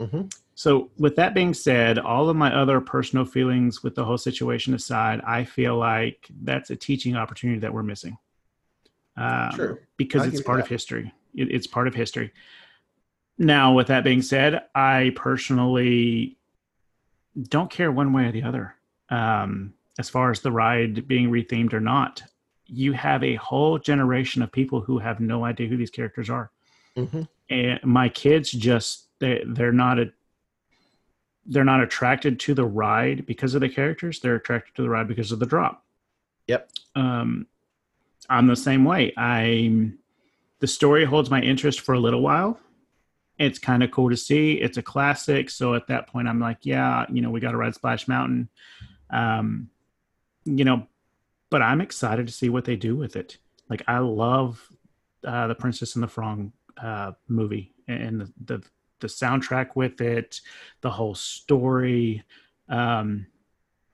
Mm-hmm. 0.00 0.22
So, 0.54 0.90
with 0.98 1.16
that 1.16 1.34
being 1.34 1.54
said, 1.54 1.98
all 1.98 2.28
of 2.28 2.36
my 2.36 2.54
other 2.54 2.80
personal 2.80 3.24
feelings 3.24 3.82
with 3.82 3.94
the 3.94 4.04
whole 4.04 4.18
situation 4.18 4.74
aside, 4.74 5.20
I 5.26 5.44
feel 5.44 5.76
like 5.76 6.26
that's 6.42 6.70
a 6.70 6.76
teaching 6.76 7.16
opportunity 7.16 7.60
that 7.60 7.72
we're 7.72 7.82
missing. 7.82 8.16
Um, 9.16 9.52
sure. 9.54 9.80
Because 9.96 10.26
it's 10.26 10.42
part 10.42 10.60
of 10.60 10.68
history. 10.68 11.12
It, 11.34 11.50
it's 11.50 11.66
part 11.66 11.88
of 11.88 11.94
history. 11.94 12.32
Now, 13.38 13.74
with 13.74 13.88
that 13.88 14.04
being 14.04 14.22
said, 14.22 14.62
I 14.74 15.12
personally 15.14 16.36
don't 17.48 17.70
care 17.70 17.92
one 17.92 18.12
way 18.12 18.26
or 18.26 18.32
the 18.32 18.42
other 18.42 18.74
um, 19.10 19.74
as 19.98 20.08
far 20.08 20.30
as 20.30 20.40
the 20.40 20.52
ride 20.52 21.06
being 21.06 21.30
rethemed 21.30 21.72
or 21.72 21.80
not. 21.80 22.22
You 22.66 22.92
have 22.92 23.22
a 23.22 23.36
whole 23.36 23.78
generation 23.78 24.42
of 24.42 24.50
people 24.50 24.80
who 24.80 24.98
have 24.98 25.20
no 25.20 25.44
idea 25.44 25.68
who 25.68 25.76
these 25.76 25.90
characters 25.90 26.30
are. 26.30 26.50
Mm-hmm. 26.96 27.22
And 27.50 27.84
my 27.84 28.08
kids 28.08 28.50
just 28.50 29.06
they 29.18 29.42
they're 29.46 29.72
not 29.72 29.98
a 29.98 30.12
they're 31.44 31.64
not 31.64 31.82
attracted 31.82 32.40
to 32.40 32.54
the 32.54 32.64
ride 32.64 33.24
because 33.26 33.54
of 33.54 33.60
the 33.60 33.68
characters. 33.68 34.18
They're 34.18 34.34
attracted 34.34 34.74
to 34.76 34.82
the 34.82 34.90
ride 34.90 35.06
because 35.06 35.30
of 35.30 35.38
the 35.38 35.46
drop. 35.46 35.84
Yep. 36.48 36.70
Um, 36.96 37.46
I'm 38.28 38.48
the 38.48 38.56
same 38.56 38.84
way. 38.84 39.12
I'm 39.16 39.98
the 40.58 40.66
story 40.66 41.04
holds 41.04 41.30
my 41.30 41.40
interest 41.40 41.80
for 41.80 41.94
a 41.94 42.00
little 42.00 42.22
while. 42.22 42.58
It's 43.38 43.58
kind 43.58 43.82
of 43.82 43.90
cool 43.90 44.10
to 44.10 44.16
see. 44.16 44.54
It's 44.54 44.78
a 44.78 44.82
classic, 44.82 45.50
so 45.50 45.74
at 45.74 45.86
that 45.88 46.06
point, 46.06 46.28
I'm 46.28 46.40
like, 46.40 46.58
yeah, 46.62 47.04
you 47.10 47.20
know, 47.20 47.30
we 47.30 47.40
got 47.40 47.50
to 47.50 47.58
ride 47.58 47.74
Splash 47.74 48.08
Mountain. 48.08 48.48
Um, 49.10 49.68
you 50.44 50.64
know, 50.64 50.86
but 51.50 51.62
I'm 51.62 51.80
excited 51.80 52.26
to 52.26 52.32
see 52.32 52.48
what 52.48 52.64
they 52.64 52.76
do 52.76 52.96
with 52.96 53.16
it. 53.16 53.38
Like, 53.68 53.82
I 53.86 53.98
love 53.98 54.66
uh, 55.24 55.48
the 55.48 55.54
Princess 55.54 55.94
and 55.96 56.02
the 56.02 56.08
Frog 56.08 56.50
uh, 56.80 57.12
movie 57.28 57.74
and 57.88 58.20
the, 58.20 58.32
the 58.44 58.62
the 59.00 59.06
soundtrack 59.06 59.70
with 59.74 60.00
it, 60.00 60.40
the 60.80 60.90
whole 60.90 61.14
story. 61.14 62.24
Um, 62.68 63.26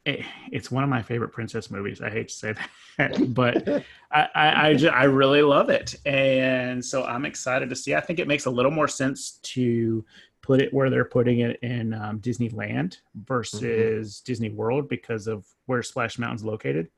it, 0.04 0.24
it's 0.50 0.70
one 0.70 0.84
of 0.84 0.90
my 0.90 1.02
favorite 1.02 1.30
princess 1.30 1.70
movies. 1.70 2.00
I 2.00 2.10
hate 2.10 2.28
to 2.28 2.34
say 2.34 2.54
that, 2.98 3.34
but 3.34 3.68
I, 4.10 4.28
I, 4.34 4.68
I, 4.68 4.74
just, 4.74 4.92
I, 4.92 5.04
really 5.04 5.42
love 5.42 5.70
it. 5.70 5.94
And 6.04 6.84
so 6.84 7.04
I'm 7.04 7.24
excited 7.24 7.68
to 7.70 7.76
see. 7.76 7.94
I 7.94 8.00
think 8.00 8.18
it 8.18 8.28
makes 8.28 8.46
a 8.46 8.50
little 8.50 8.72
more 8.72 8.88
sense 8.88 9.38
to 9.42 10.04
put 10.40 10.60
it 10.60 10.74
where 10.74 10.90
they're 10.90 11.04
putting 11.04 11.40
it 11.40 11.58
in 11.62 11.94
um, 11.94 12.18
Disneyland 12.18 12.98
versus 13.14 13.62
mm-hmm. 13.62 14.24
Disney 14.24 14.50
World 14.50 14.88
because 14.88 15.28
of 15.28 15.46
where 15.66 15.82
Splash 15.82 16.18
Mountain's 16.18 16.44
located. 16.44 16.88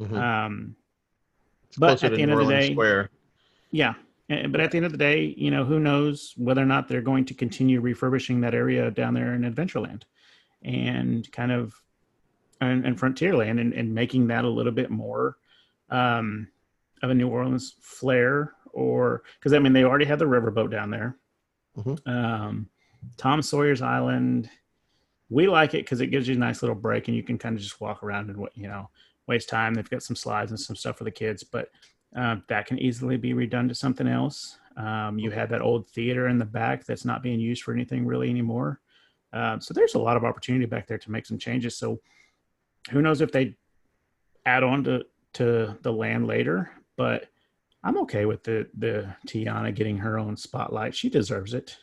Mm-hmm. 0.00 0.16
Um, 0.16 0.76
but 1.76 2.02
at 2.02 2.14
the 2.14 2.22
end 2.22 2.32
of 2.32 2.38
the 2.38 2.46
day, 2.46 2.72
Square. 2.72 3.10
yeah, 3.70 3.94
but 4.28 4.60
at 4.60 4.70
the 4.70 4.78
end 4.78 4.86
of 4.86 4.92
the 4.92 4.98
day, 4.98 5.34
you 5.36 5.50
know, 5.50 5.64
who 5.64 5.78
knows 5.78 6.32
whether 6.38 6.62
or 6.62 6.66
not 6.66 6.88
they're 6.88 7.02
going 7.02 7.26
to 7.26 7.34
continue 7.34 7.80
refurbishing 7.80 8.40
that 8.40 8.54
area 8.54 8.90
down 8.90 9.12
there 9.12 9.34
in 9.34 9.42
Adventureland 9.42 10.02
and 10.62 11.30
kind 11.30 11.52
of 11.52 11.80
and, 12.60 12.84
and 12.84 12.98
Frontierland 12.98 13.60
and, 13.60 13.72
and 13.72 13.94
making 13.94 14.26
that 14.28 14.44
a 14.44 14.48
little 14.48 14.72
bit 14.72 14.90
more 14.90 15.36
um, 15.90 16.48
of 17.02 17.10
a 17.10 17.14
New 17.14 17.28
Orleans 17.28 17.76
flair 17.80 18.54
or 18.72 19.22
because 19.38 19.52
I 19.52 19.58
mean 19.58 19.72
they 19.72 19.84
already 19.84 20.04
have 20.06 20.18
the 20.18 20.24
riverboat 20.24 20.70
down 20.70 20.90
there. 20.90 21.16
Mm-hmm. 21.76 22.08
Um, 22.08 22.68
Tom 23.16 23.42
Sawyer's 23.42 23.82
Island, 23.82 24.50
we 25.30 25.46
like 25.46 25.74
it 25.74 25.84
because 25.84 26.00
it 26.00 26.08
gives 26.08 26.28
you 26.28 26.34
a 26.34 26.38
nice 26.38 26.62
little 26.62 26.74
break 26.74 27.08
and 27.08 27.16
you 27.16 27.22
can 27.22 27.38
kind 27.38 27.56
of 27.56 27.62
just 27.62 27.80
walk 27.80 28.02
around 28.02 28.30
and 28.30 28.48
you 28.54 28.68
know 28.68 28.88
waste 29.26 29.48
time. 29.48 29.74
They've 29.74 29.88
got 29.88 30.02
some 30.02 30.16
slides 30.16 30.50
and 30.50 30.58
some 30.58 30.76
stuff 30.76 30.98
for 30.98 31.04
the 31.04 31.10
kids, 31.10 31.44
but 31.44 31.70
uh, 32.16 32.36
that 32.48 32.66
can 32.66 32.78
easily 32.78 33.16
be 33.16 33.34
redone 33.34 33.68
to 33.68 33.74
something 33.74 34.08
else. 34.08 34.58
Um, 34.76 35.18
you 35.18 35.30
have 35.30 35.50
that 35.50 35.60
old 35.60 35.88
theater 35.88 36.28
in 36.28 36.38
the 36.38 36.44
back 36.44 36.84
that's 36.84 37.04
not 37.04 37.22
being 37.22 37.40
used 37.40 37.62
for 37.62 37.74
anything 37.74 38.06
really 38.06 38.30
anymore. 38.30 38.80
Uh, 39.32 39.58
so 39.58 39.74
there's 39.74 39.94
a 39.94 39.98
lot 39.98 40.16
of 40.16 40.24
opportunity 40.24 40.64
back 40.64 40.86
there 40.86 40.98
to 40.98 41.10
make 41.10 41.26
some 41.26 41.38
changes. 41.38 41.76
So 41.76 42.00
who 42.90 43.02
knows 43.02 43.20
if 43.20 43.32
they 43.32 43.56
add 44.46 44.62
on 44.62 44.84
to 44.84 45.04
to 45.34 45.78
the 45.82 45.92
land 45.92 46.26
later, 46.26 46.70
but 46.96 47.28
I'm 47.84 47.98
okay 47.98 48.24
with 48.24 48.42
the 48.42 48.68
the 48.78 49.14
Tiana 49.26 49.74
getting 49.74 49.98
her 49.98 50.18
own 50.18 50.36
spotlight. 50.36 50.94
She 50.94 51.08
deserves 51.08 51.54
it. 51.54 51.76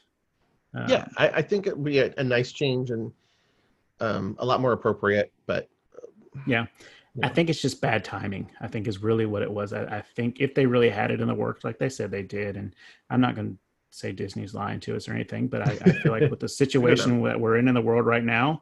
Um, 0.73 0.89
yeah, 0.89 1.05
I, 1.17 1.29
I, 1.29 1.41
think 1.41 1.67
it 1.67 1.77
would 1.77 1.85
be 1.85 1.99
a, 1.99 2.13
a 2.17 2.23
nice 2.23 2.51
change 2.51 2.91
and 2.91 3.09
um, 4.01 4.35
a 4.39 4.45
lot 4.45 4.59
more 4.59 4.73
appropriate. 4.73 5.31
But 5.45 5.69
yeah, 6.45 6.65
I 7.23 7.29
think 7.29 7.49
it's 7.49 7.61
just 7.61 7.79
bad 7.81 8.03
timing. 8.03 8.51
I 8.59 8.67
think 8.67 8.87
is 8.87 9.01
really 9.01 9.25
what 9.25 9.41
it 9.41 9.51
was. 9.51 9.71
I, 9.71 9.83
I, 9.83 10.01
think 10.01 10.41
if 10.41 10.53
they 10.53 10.65
really 10.65 10.89
had 10.89 11.11
it 11.11 11.21
in 11.21 11.27
the 11.27 11.33
works, 11.33 11.63
like 11.63 11.79
they 11.79 11.87
said 11.87 12.11
they 12.11 12.23
did, 12.23 12.57
and 12.57 12.75
I'm 13.09 13.21
not 13.21 13.35
going 13.35 13.53
to 13.53 13.57
say 13.91 14.11
Disney's 14.11 14.53
lying 14.53 14.81
to 14.81 14.95
us 14.95 15.07
or 15.07 15.13
anything, 15.13 15.47
but 15.47 15.61
I, 15.61 15.77
I 15.85 15.91
feel 15.93 16.11
like 16.11 16.29
with 16.29 16.41
the 16.41 16.49
situation 16.49 17.23
that 17.23 17.39
we're 17.39 17.57
in 17.57 17.69
in 17.69 17.73
the 17.73 17.81
world 17.81 18.05
right 18.05 18.23
now, 18.23 18.61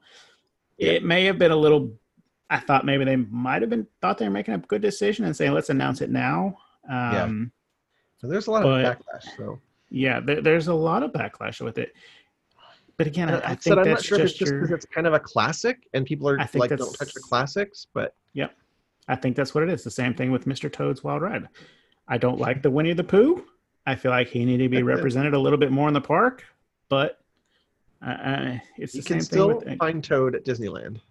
yeah. 0.78 0.92
it 0.92 1.04
may 1.04 1.26
have 1.26 1.40
been 1.40 1.52
a 1.52 1.56
little. 1.56 1.94
I 2.54 2.60
thought 2.60 2.86
maybe 2.86 3.04
they 3.04 3.16
might 3.16 3.64
have 3.64 3.72
been 3.72 3.88
thought 4.00 4.20
they 4.20 4.26
were 4.26 4.32
making 4.32 4.54
a 4.54 4.60
good 4.60 4.82
decision 4.82 5.26
and 5.26 5.36
saying 5.36 5.54
let's 5.54 5.72
announce 5.72 6.02
it 6.02 6.12
now. 6.12 6.56
Um, 6.88 6.94
yeah. 7.14 7.30
So 8.22 8.28
there's 8.28 8.46
a 8.46 8.52
lot 8.52 8.62
but, 8.62 8.86
of 8.86 8.98
backlash. 8.98 9.38
So 9.38 9.60
yeah, 9.90 10.20
there, 10.20 10.40
there's 10.40 10.68
a 10.68 10.74
lot 10.74 11.02
of 11.02 11.12
backlash 11.12 11.62
with 11.62 11.80
it. 11.80 11.94
But 12.98 13.08
again, 13.08 13.32
I, 13.32 13.40
I, 13.40 13.50
I 13.52 13.56
think 13.56 13.78
I'm 13.80 13.90
not 13.90 14.04
sure 14.04 14.20
if 14.20 14.26
it's 14.26 14.34
just 14.34 14.52
because 14.52 14.70
it's 14.70 14.86
kind 14.86 15.08
of 15.08 15.14
a 15.14 15.20
classic 15.20 15.88
and 15.96 16.06
people 16.06 16.30
are 16.30 16.38
like 16.38 16.70
don't 16.70 16.94
touch 16.94 17.14
the 17.14 17.22
classics, 17.22 17.88
but 17.92 18.14
yeah, 18.34 18.50
I 19.08 19.16
think 19.16 19.36
that's 19.36 19.56
what 19.56 19.64
it 19.64 19.70
is. 19.70 19.84
The 19.84 19.90
same 19.90 20.14
thing 20.14 20.32
with 20.32 20.46
Mr. 20.46 20.72
Toad's 20.72 21.04
Wild 21.04 21.24
Ride. 21.24 21.50
I 22.08 22.20
don't 22.20 22.40
like 22.40 22.62
the 22.62 22.70
Winnie 22.70 22.94
the 22.94 23.04
Pooh. 23.04 23.46
I 23.88 23.96
feel 23.96 24.12
like 24.12 24.28
he 24.28 24.46
needed 24.46 24.66
to 24.66 24.70
be 24.70 24.84
represented 24.94 25.34
a 25.34 25.40
little 25.40 25.58
bit 25.58 25.72
more 25.72 25.88
in 25.88 25.96
the 25.96 26.02
park, 26.02 26.44
but 26.88 27.20
uh, 28.06 28.58
it's 28.78 28.94
you 28.94 29.02
the 29.02 29.08
can 29.08 29.20
same 29.22 29.22
still 29.22 29.60
thing 29.60 29.70
with, 29.72 29.80
find 29.80 30.04
Toad 30.04 30.36
at 30.36 30.46
Disneyland. 30.46 31.02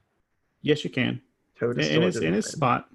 Yes, 0.63 0.85
you 0.85 0.91
can. 0.91 1.21
Is 1.63 1.89
in, 1.89 2.03
his, 2.03 2.17
in 2.17 2.35
his 2.35 2.47
spot. 2.47 2.89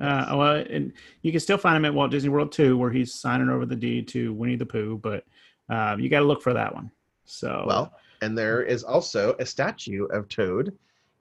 Uh, 0.00 0.26
well, 0.32 0.56
and 0.56 0.92
you 1.22 1.30
can 1.30 1.40
still 1.40 1.58
find 1.58 1.76
him 1.76 1.84
at 1.84 1.94
Walt 1.94 2.10
Disney 2.10 2.30
World 2.30 2.52
too, 2.52 2.76
where 2.76 2.90
he's 2.90 3.14
signing 3.14 3.48
over 3.48 3.66
the 3.66 3.76
deed 3.76 4.08
to 4.08 4.32
Winnie 4.32 4.56
the 4.56 4.66
Pooh. 4.66 4.98
But 4.98 5.24
uh, 5.68 5.96
you 5.98 6.08
got 6.08 6.20
to 6.20 6.24
look 6.24 6.42
for 6.42 6.54
that 6.54 6.74
one. 6.74 6.90
So 7.24 7.64
well, 7.66 7.94
and 8.22 8.36
there 8.36 8.62
is 8.62 8.82
also 8.82 9.34
a 9.38 9.46
statue 9.46 10.04
of 10.06 10.28
Toad 10.28 10.76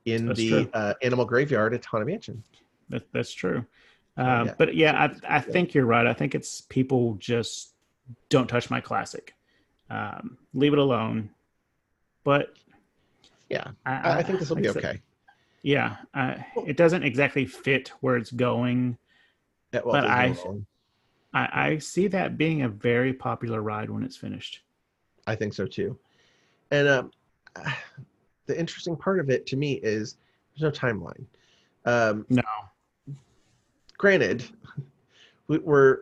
in 0.05 0.27
that's 0.27 0.39
the 0.39 0.69
uh, 0.73 0.93
animal 1.01 1.25
graveyard 1.25 1.73
at 1.73 1.85
Haunted 1.85 2.07
Mansion. 2.07 2.43
That, 2.89 3.03
that's 3.11 3.31
true. 3.31 3.65
Uh, 4.17 4.43
yeah. 4.47 4.53
But 4.57 4.75
yeah, 4.75 5.09
I, 5.27 5.37
I 5.37 5.39
think 5.39 5.73
you're 5.73 5.85
right. 5.85 6.05
I 6.07 6.13
think 6.13 6.35
it's 6.35 6.61
people 6.61 7.15
just 7.19 7.73
don't 8.29 8.47
touch 8.47 8.69
my 8.69 8.81
classic. 8.81 9.33
Um, 9.89 10.37
leave 10.53 10.73
it 10.73 10.79
alone. 10.79 11.29
But 12.23 12.53
yeah, 13.49 13.71
I, 13.85 14.19
I 14.19 14.23
think 14.23 14.39
this 14.39 14.49
will 14.49 14.57
be 14.57 14.69
okay. 14.69 15.01
Yeah, 15.61 15.97
it 16.65 16.77
doesn't 16.77 17.03
exactly 17.03 17.45
fit 17.45 17.91
where 17.99 18.15
it's 18.15 18.31
going, 18.31 18.97
yeah, 19.73 19.81
well, 19.83 20.01
but 20.01 20.05
I, 20.05 20.35
I, 21.33 21.65
I 21.65 21.77
see 21.79 22.07
that 22.07 22.37
being 22.37 22.61
a 22.61 22.69
very 22.69 23.13
popular 23.13 23.61
ride 23.61 23.89
when 23.89 24.03
it's 24.03 24.15
finished. 24.15 24.61
I 25.27 25.35
think 25.35 25.53
so 25.53 25.67
too. 25.67 25.97
And 26.71 26.87
um, 26.87 27.11
the 28.45 28.59
interesting 28.59 28.95
part 28.95 29.19
of 29.19 29.29
it 29.29 29.45
to 29.47 29.57
me 29.57 29.73
is 29.73 30.17
there's 30.57 30.73
no 30.73 30.79
timeline. 30.79 31.25
Um, 31.85 32.25
no. 32.29 32.41
Granted, 33.97 34.45
we're 35.47 35.99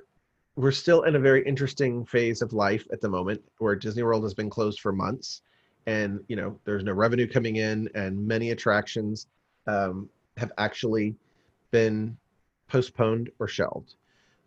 we're 0.55 0.72
still 0.72 1.03
in 1.03 1.16
a 1.16 1.20
very 1.20 1.45
interesting 1.45 2.03
phase 2.05 2.41
of 2.41 2.51
life 2.51 2.88
at 2.91 2.99
the 2.99 3.10
moment 3.10 3.43
where 3.60 3.76
Disney 3.76 4.03
World 4.03 4.24
has 4.24 4.34
been 4.34 4.49
closed 4.49 4.80
for 4.80 4.91
months, 4.91 5.41
and 5.86 6.20
you 6.28 6.36
know 6.36 6.60
there's 6.64 6.84
no 6.84 6.93
revenue 6.93 7.28
coming 7.28 7.58
in, 7.58 7.89
and 7.95 8.28
many 8.28 8.51
attractions 8.51 9.28
um, 9.68 10.09
have 10.38 10.51
actually 10.57 11.15
been 11.72 12.18
postponed 12.68 13.30
or 13.39 13.47
shelved. 13.47 13.95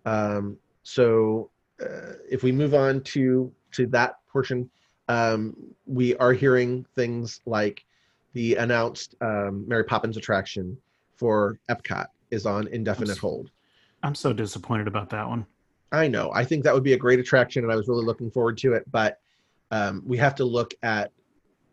Um, 0.07 0.57
so 0.83 1.51
uh, 1.81 2.15
if 2.31 2.43
we 2.43 2.53
move 2.53 2.75
on 2.75 3.03
to 3.03 3.53
to 3.73 3.87
that 3.87 4.17
portion, 4.29 4.69
um, 5.09 5.57
we 5.87 6.17
are 6.17 6.33
hearing 6.33 6.87
things 6.95 7.41
like 7.47 7.85
the 8.33 8.57
announced 8.57 9.15
um, 9.21 9.65
Mary 9.67 9.85
Poppins 9.85 10.17
attraction 10.17 10.77
for 11.17 11.59
Epcot 11.69 12.07
is 12.31 12.47
on 12.47 12.69
indefinite 12.69 13.11
I'm 13.11 13.17
so, 13.17 13.21
hold. 13.21 13.51
I'm 14.03 14.15
so 14.15 14.33
disappointed 14.33 14.89
about 14.89 15.11
that 15.11 15.29
one. 15.29 15.47
I 15.93 16.07
know. 16.07 16.31
I 16.33 16.45
think 16.45 16.65
that 16.65 16.73
would 16.73 16.85
be 16.85 16.93
a 16.93 16.99
great 16.99 17.19
attraction, 17.19 17.65
and 17.65 17.73
I 17.73 17.77
was 17.77 17.89
really 17.89 18.05
looking 18.05 18.31
forward 18.31 18.57
to 18.59 18.75
it. 18.75 18.85
But 18.91 19.19
um, 19.71 20.03
we 20.07 20.17
have 20.19 20.35
to 20.37 20.45
look 20.45 20.73
at 20.83 21.13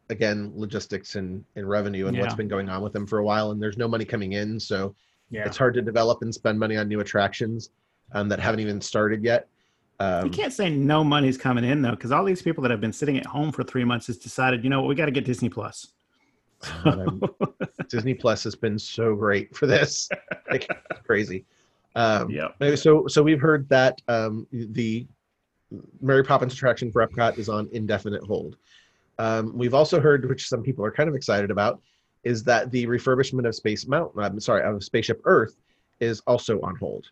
again 0.09 0.51
logistics 0.55 1.15
and, 1.15 1.43
and 1.55 1.67
revenue 1.67 2.07
and 2.07 2.15
yeah. 2.15 2.23
what's 2.23 2.35
been 2.35 2.47
going 2.47 2.69
on 2.69 2.81
with 2.81 2.93
them 2.93 3.05
for 3.05 3.19
a 3.19 3.23
while, 3.23 3.51
and 3.51 3.61
there's 3.61 3.77
no 3.77 3.87
money 3.87 4.05
coming 4.05 4.33
in, 4.33 4.59
so 4.59 4.95
yeah. 5.29 5.45
it's 5.45 5.57
hard 5.57 5.73
to 5.75 5.81
develop 5.81 6.21
and 6.21 6.33
spend 6.33 6.59
money 6.59 6.77
on 6.77 6.87
new 6.87 6.99
attractions 6.99 7.69
um, 8.13 8.29
that 8.29 8.39
haven't 8.39 8.59
even 8.59 8.79
started 8.81 9.23
yet. 9.23 9.47
Um, 9.99 10.25
you 10.25 10.31
can't 10.31 10.53
say 10.53 10.69
no 10.69 11.03
money's 11.03 11.37
coming 11.37 11.63
in 11.63 11.81
though, 11.81 11.91
because 11.91 12.11
all 12.11 12.23
these 12.23 12.41
people 12.41 12.61
that 12.61 12.71
have 12.71 12.81
been 12.81 12.93
sitting 12.93 13.17
at 13.17 13.25
home 13.25 13.51
for 13.51 13.63
three 13.63 13.83
months 13.83 14.07
has 14.07 14.17
decided, 14.17 14.63
you 14.63 14.69
know 14.69 14.81
what, 14.81 14.87
we 14.87 14.95
got 14.95 15.05
to 15.05 15.11
get 15.11 15.25
Disney 15.25 15.49
Plus. 15.49 15.93
Disney 17.89 18.13
Plus 18.13 18.43
has 18.43 18.55
been 18.55 18.77
so 18.77 19.15
great 19.15 19.55
for 19.55 19.65
this, 19.65 20.09
like, 20.51 20.69
crazy. 21.05 21.45
Um, 21.95 22.29
yeah. 22.29 22.49
So, 22.75 23.07
so 23.07 23.23
we've 23.23 23.41
heard 23.41 23.67
that 23.69 23.99
um, 24.07 24.45
the 24.51 25.07
Mary 25.99 26.23
Poppins 26.23 26.53
attraction 26.53 26.91
for 26.91 27.05
Epcot 27.05 27.37
is 27.37 27.49
on 27.49 27.67
indefinite 27.71 28.23
hold. 28.23 28.57
Um, 29.19 29.51
we've 29.55 29.73
also 29.73 29.99
heard, 29.99 30.27
which 30.27 30.47
some 30.47 30.63
people 30.63 30.85
are 30.85 30.91
kind 30.91 31.09
of 31.09 31.15
excited 31.15 31.51
about, 31.51 31.81
is 32.23 32.43
that 32.43 32.71
the 32.71 32.85
refurbishment 32.85 33.47
of 33.47 33.55
Space 33.55 33.87
Mountain, 33.87 34.21
I'm 34.21 34.39
sorry, 34.39 34.63
of 34.63 34.83
Spaceship 34.83 35.21
Earth, 35.25 35.55
is 35.99 36.21
also 36.27 36.59
on 36.61 36.75
hold. 36.75 37.09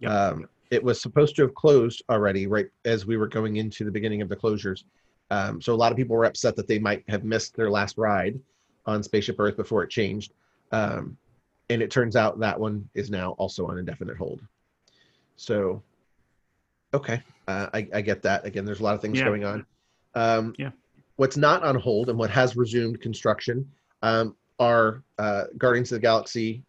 Yep. 0.00 0.10
Um, 0.10 0.48
it 0.70 0.82
was 0.82 1.00
supposed 1.00 1.36
to 1.36 1.42
have 1.42 1.54
closed 1.54 2.02
already 2.08 2.46
right 2.46 2.66
as 2.84 3.06
we 3.06 3.16
were 3.16 3.28
going 3.28 3.56
into 3.56 3.84
the 3.84 3.90
beginning 3.90 4.22
of 4.22 4.28
the 4.28 4.36
closures. 4.36 4.84
Um, 5.30 5.60
so 5.60 5.72
a 5.72 5.76
lot 5.76 5.92
of 5.92 5.96
people 5.96 6.16
were 6.16 6.24
upset 6.24 6.56
that 6.56 6.68
they 6.68 6.78
might 6.78 7.04
have 7.08 7.24
missed 7.24 7.56
their 7.56 7.70
last 7.70 7.96
ride 7.98 8.38
on 8.86 9.02
Spaceship 9.02 9.36
Earth 9.38 9.56
before 9.56 9.82
it 9.82 9.90
changed. 9.90 10.32
Um, 10.72 11.16
and 11.70 11.80
it 11.80 11.90
turns 11.90 12.16
out 12.16 12.38
that 12.40 12.58
one 12.58 12.88
is 12.94 13.10
now 13.10 13.32
also 13.32 13.66
on 13.66 13.78
indefinite 13.78 14.16
hold. 14.16 14.40
So, 15.36 15.82
okay, 16.92 17.22
uh, 17.48 17.68
I, 17.72 17.88
I, 17.94 18.00
get 18.02 18.22
that. 18.22 18.44
Again, 18.44 18.64
there's 18.64 18.80
a 18.80 18.82
lot 18.82 18.94
of 18.94 19.00
things 19.00 19.18
yeah. 19.18 19.24
going 19.24 19.44
on. 19.44 19.66
Um, 20.14 20.54
yeah. 20.58 20.70
What's 21.16 21.36
not 21.36 21.62
on 21.62 21.76
hold 21.76 22.08
and 22.08 22.18
what 22.18 22.30
has 22.30 22.56
resumed 22.56 23.00
construction 23.00 23.70
um, 24.02 24.36
are 24.58 25.02
uh, 25.18 25.44
Guardians 25.58 25.92
of 25.92 25.96
the 25.96 26.00
Galaxy 26.00 26.62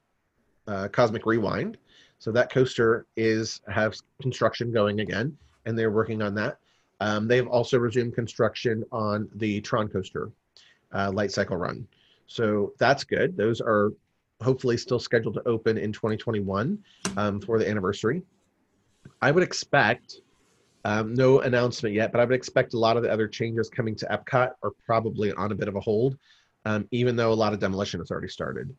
uh, 0.67 0.87
Cosmic 0.89 1.25
Rewind. 1.25 1.77
So 2.19 2.31
that 2.31 2.51
coaster 2.51 3.05
is 3.15 3.61
has 3.67 4.01
construction 4.21 4.71
going 4.71 4.99
again. 5.01 5.37
and 5.65 5.77
they're 5.77 5.91
working 5.91 6.21
on 6.21 6.35
that. 6.35 6.59
Um, 6.99 7.27
they've 7.27 7.47
also 7.47 7.77
resumed 7.77 8.15
construction 8.15 8.83
on 8.91 9.27
the 9.35 9.61
Tron 9.61 9.87
Coaster 9.89 10.31
uh, 10.93 11.11
light 11.11 11.31
cycle 11.31 11.57
run. 11.57 11.87
So 12.27 12.73
that's 12.79 13.03
good. 13.03 13.35
Those 13.35 13.61
are 13.61 13.91
hopefully 14.41 14.77
still 14.77 14.99
scheduled 14.99 15.35
to 15.35 15.47
open 15.47 15.77
in 15.77 15.91
2021 15.91 16.77
um, 17.17 17.41
for 17.41 17.59
the 17.59 17.69
anniversary. 17.69 18.21
I 19.21 19.31
would 19.31 19.43
expect, 19.43 20.21
um, 20.85 21.15
no 21.15 21.39
announcement 21.39 21.95
yet, 21.95 22.11
but 22.11 22.21
I 22.21 22.25
would 22.25 22.35
expect 22.35 22.75
a 22.75 22.79
lot 22.79 22.95
of 22.95 23.01
the 23.01 23.11
other 23.11 23.27
changes 23.27 23.69
coming 23.69 23.95
to 23.95 24.05
Epcot 24.05 24.51
are 24.61 24.71
probably 24.85 25.33
on 25.33 25.51
a 25.51 25.55
bit 25.55 25.67
of 25.67 25.75
a 25.75 25.79
hold, 25.79 26.15
um, 26.65 26.87
even 26.91 27.15
though 27.15 27.33
a 27.33 27.33
lot 27.33 27.53
of 27.53 27.59
demolition 27.59 27.99
has 27.99 28.11
already 28.11 28.27
started. 28.27 28.73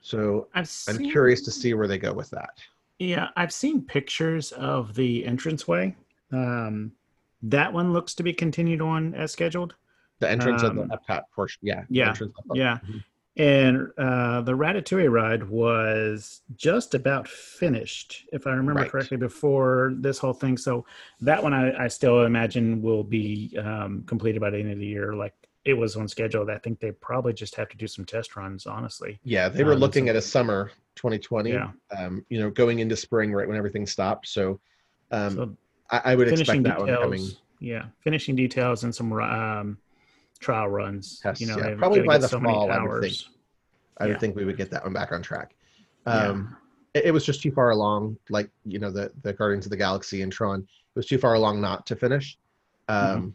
So 0.00 0.48
I've 0.54 0.70
I'm 0.88 0.98
curious 0.98 1.42
to 1.42 1.50
see 1.50 1.74
where 1.74 1.86
they 1.86 1.98
go 1.98 2.12
with 2.12 2.30
that. 2.30 2.58
Yeah, 2.98 3.28
I've 3.36 3.52
seen 3.52 3.82
pictures 3.82 4.52
of 4.52 4.94
the 4.94 5.24
entranceway. 5.26 5.94
Um, 6.32 6.92
that 7.42 7.70
one 7.70 7.92
looks 7.92 8.14
to 8.14 8.22
be 8.22 8.32
continued 8.32 8.80
on 8.80 9.14
as 9.14 9.30
scheduled. 9.32 9.74
The 10.20 10.30
entrance 10.30 10.62
of 10.62 10.70
Um, 10.70 10.88
the 10.88 10.96
Epcot 10.96 11.24
portion, 11.34 11.60
yeah. 11.62 11.84
yeah, 11.90 12.12
of 12.12 12.32
Yeah. 12.54 12.78
Mhm. 12.78 13.04
And 13.36 13.88
uh, 13.96 14.42
the 14.42 14.52
Ratatouille 14.52 15.10
ride 15.10 15.44
was 15.48 16.42
just 16.54 16.94
about 16.94 17.26
finished, 17.26 18.26
if 18.32 18.46
I 18.46 18.50
remember 18.50 18.82
Right. 18.82 18.90
correctly, 18.90 19.16
before 19.16 19.94
this 19.96 20.18
whole 20.18 20.34
thing. 20.34 20.58
So 20.58 20.84
that 21.22 21.42
one 21.42 21.54
I, 21.54 21.84
I 21.84 21.88
still 21.88 22.24
imagine 22.24 22.82
will 22.82 23.04
be 23.04 23.56
um, 23.58 24.02
completed 24.06 24.40
by 24.40 24.50
the 24.50 24.58
end 24.58 24.70
of 24.72 24.78
the 24.78 24.86
year. 24.86 25.14
Like 25.14 25.32
it 25.64 25.72
was 25.74 25.96
on 25.96 26.08
schedule. 26.08 26.50
I 26.50 26.58
think 26.58 26.78
they 26.80 26.90
probably 26.92 27.32
just 27.32 27.54
have 27.54 27.68
to 27.70 27.76
do 27.76 27.86
some 27.86 28.04
test 28.04 28.36
runs, 28.36 28.66
honestly. 28.66 29.18
Yeah, 29.24 29.48
they 29.48 29.64
were 29.64 29.72
Um, 29.74 29.78
looking 29.78 30.06
so- 30.06 30.10
at 30.10 30.16
a 30.16 30.20
summer 30.22 30.70
2020. 30.96 31.52
Yeah. 31.52 31.70
Um, 31.96 32.26
you 32.28 32.38
know, 32.38 32.50
going 32.50 32.80
into 32.80 32.96
spring 32.96 33.32
right 33.32 33.48
when 33.48 33.56
everything 33.56 33.86
stopped. 33.86 34.28
So, 34.28 34.60
um, 35.10 35.34
so 35.36 35.56
I, 35.90 36.02
I 36.12 36.14
would 36.16 36.28
expect 36.28 36.64
that 36.64 36.78
one 36.80 36.88
coming. 36.88 37.24
yeah, 37.60 37.86
finishing 38.00 38.36
details 38.36 38.84
and 38.84 38.94
some 38.94 39.10
um, 39.14 39.78
trial 40.42 40.68
runs. 40.68 41.20
Tests, 41.20 41.40
you 41.40 41.46
know, 41.46 41.56
yeah. 41.58 41.74
Probably 41.76 42.02
by 42.02 42.18
the 42.18 42.28
so 42.28 42.40
fall, 42.40 42.70
I 42.70 42.82
would 42.82 43.02
think. 43.02 43.16
I 43.98 44.08
would 44.08 44.20
think 44.20 44.36
we 44.36 44.44
would 44.44 44.56
get 44.56 44.70
that 44.70 44.82
one 44.82 44.92
back 44.92 45.12
on 45.12 45.22
track. 45.22 45.54
Yeah. 46.06 46.12
Um, 46.12 46.56
it, 46.94 47.06
it 47.06 47.10
was 47.12 47.24
just 47.24 47.42
too 47.42 47.52
far 47.52 47.70
along, 47.70 48.16
like 48.28 48.50
you 48.64 48.78
know 48.78 48.90
the 48.90 49.12
the 49.22 49.32
Guardians 49.32 49.66
of 49.66 49.70
the 49.70 49.76
Galaxy 49.76 50.22
and 50.22 50.32
Tron. 50.32 50.60
It 50.60 50.98
was 50.98 51.06
too 51.06 51.18
far 51.18 51.34
along 51.34 51.60
not 51.60 51.86
to 51.86 51.96
finish. 51.96 52.38
Um, 52.88 52.96
Mm-hmm. 52.96 53.28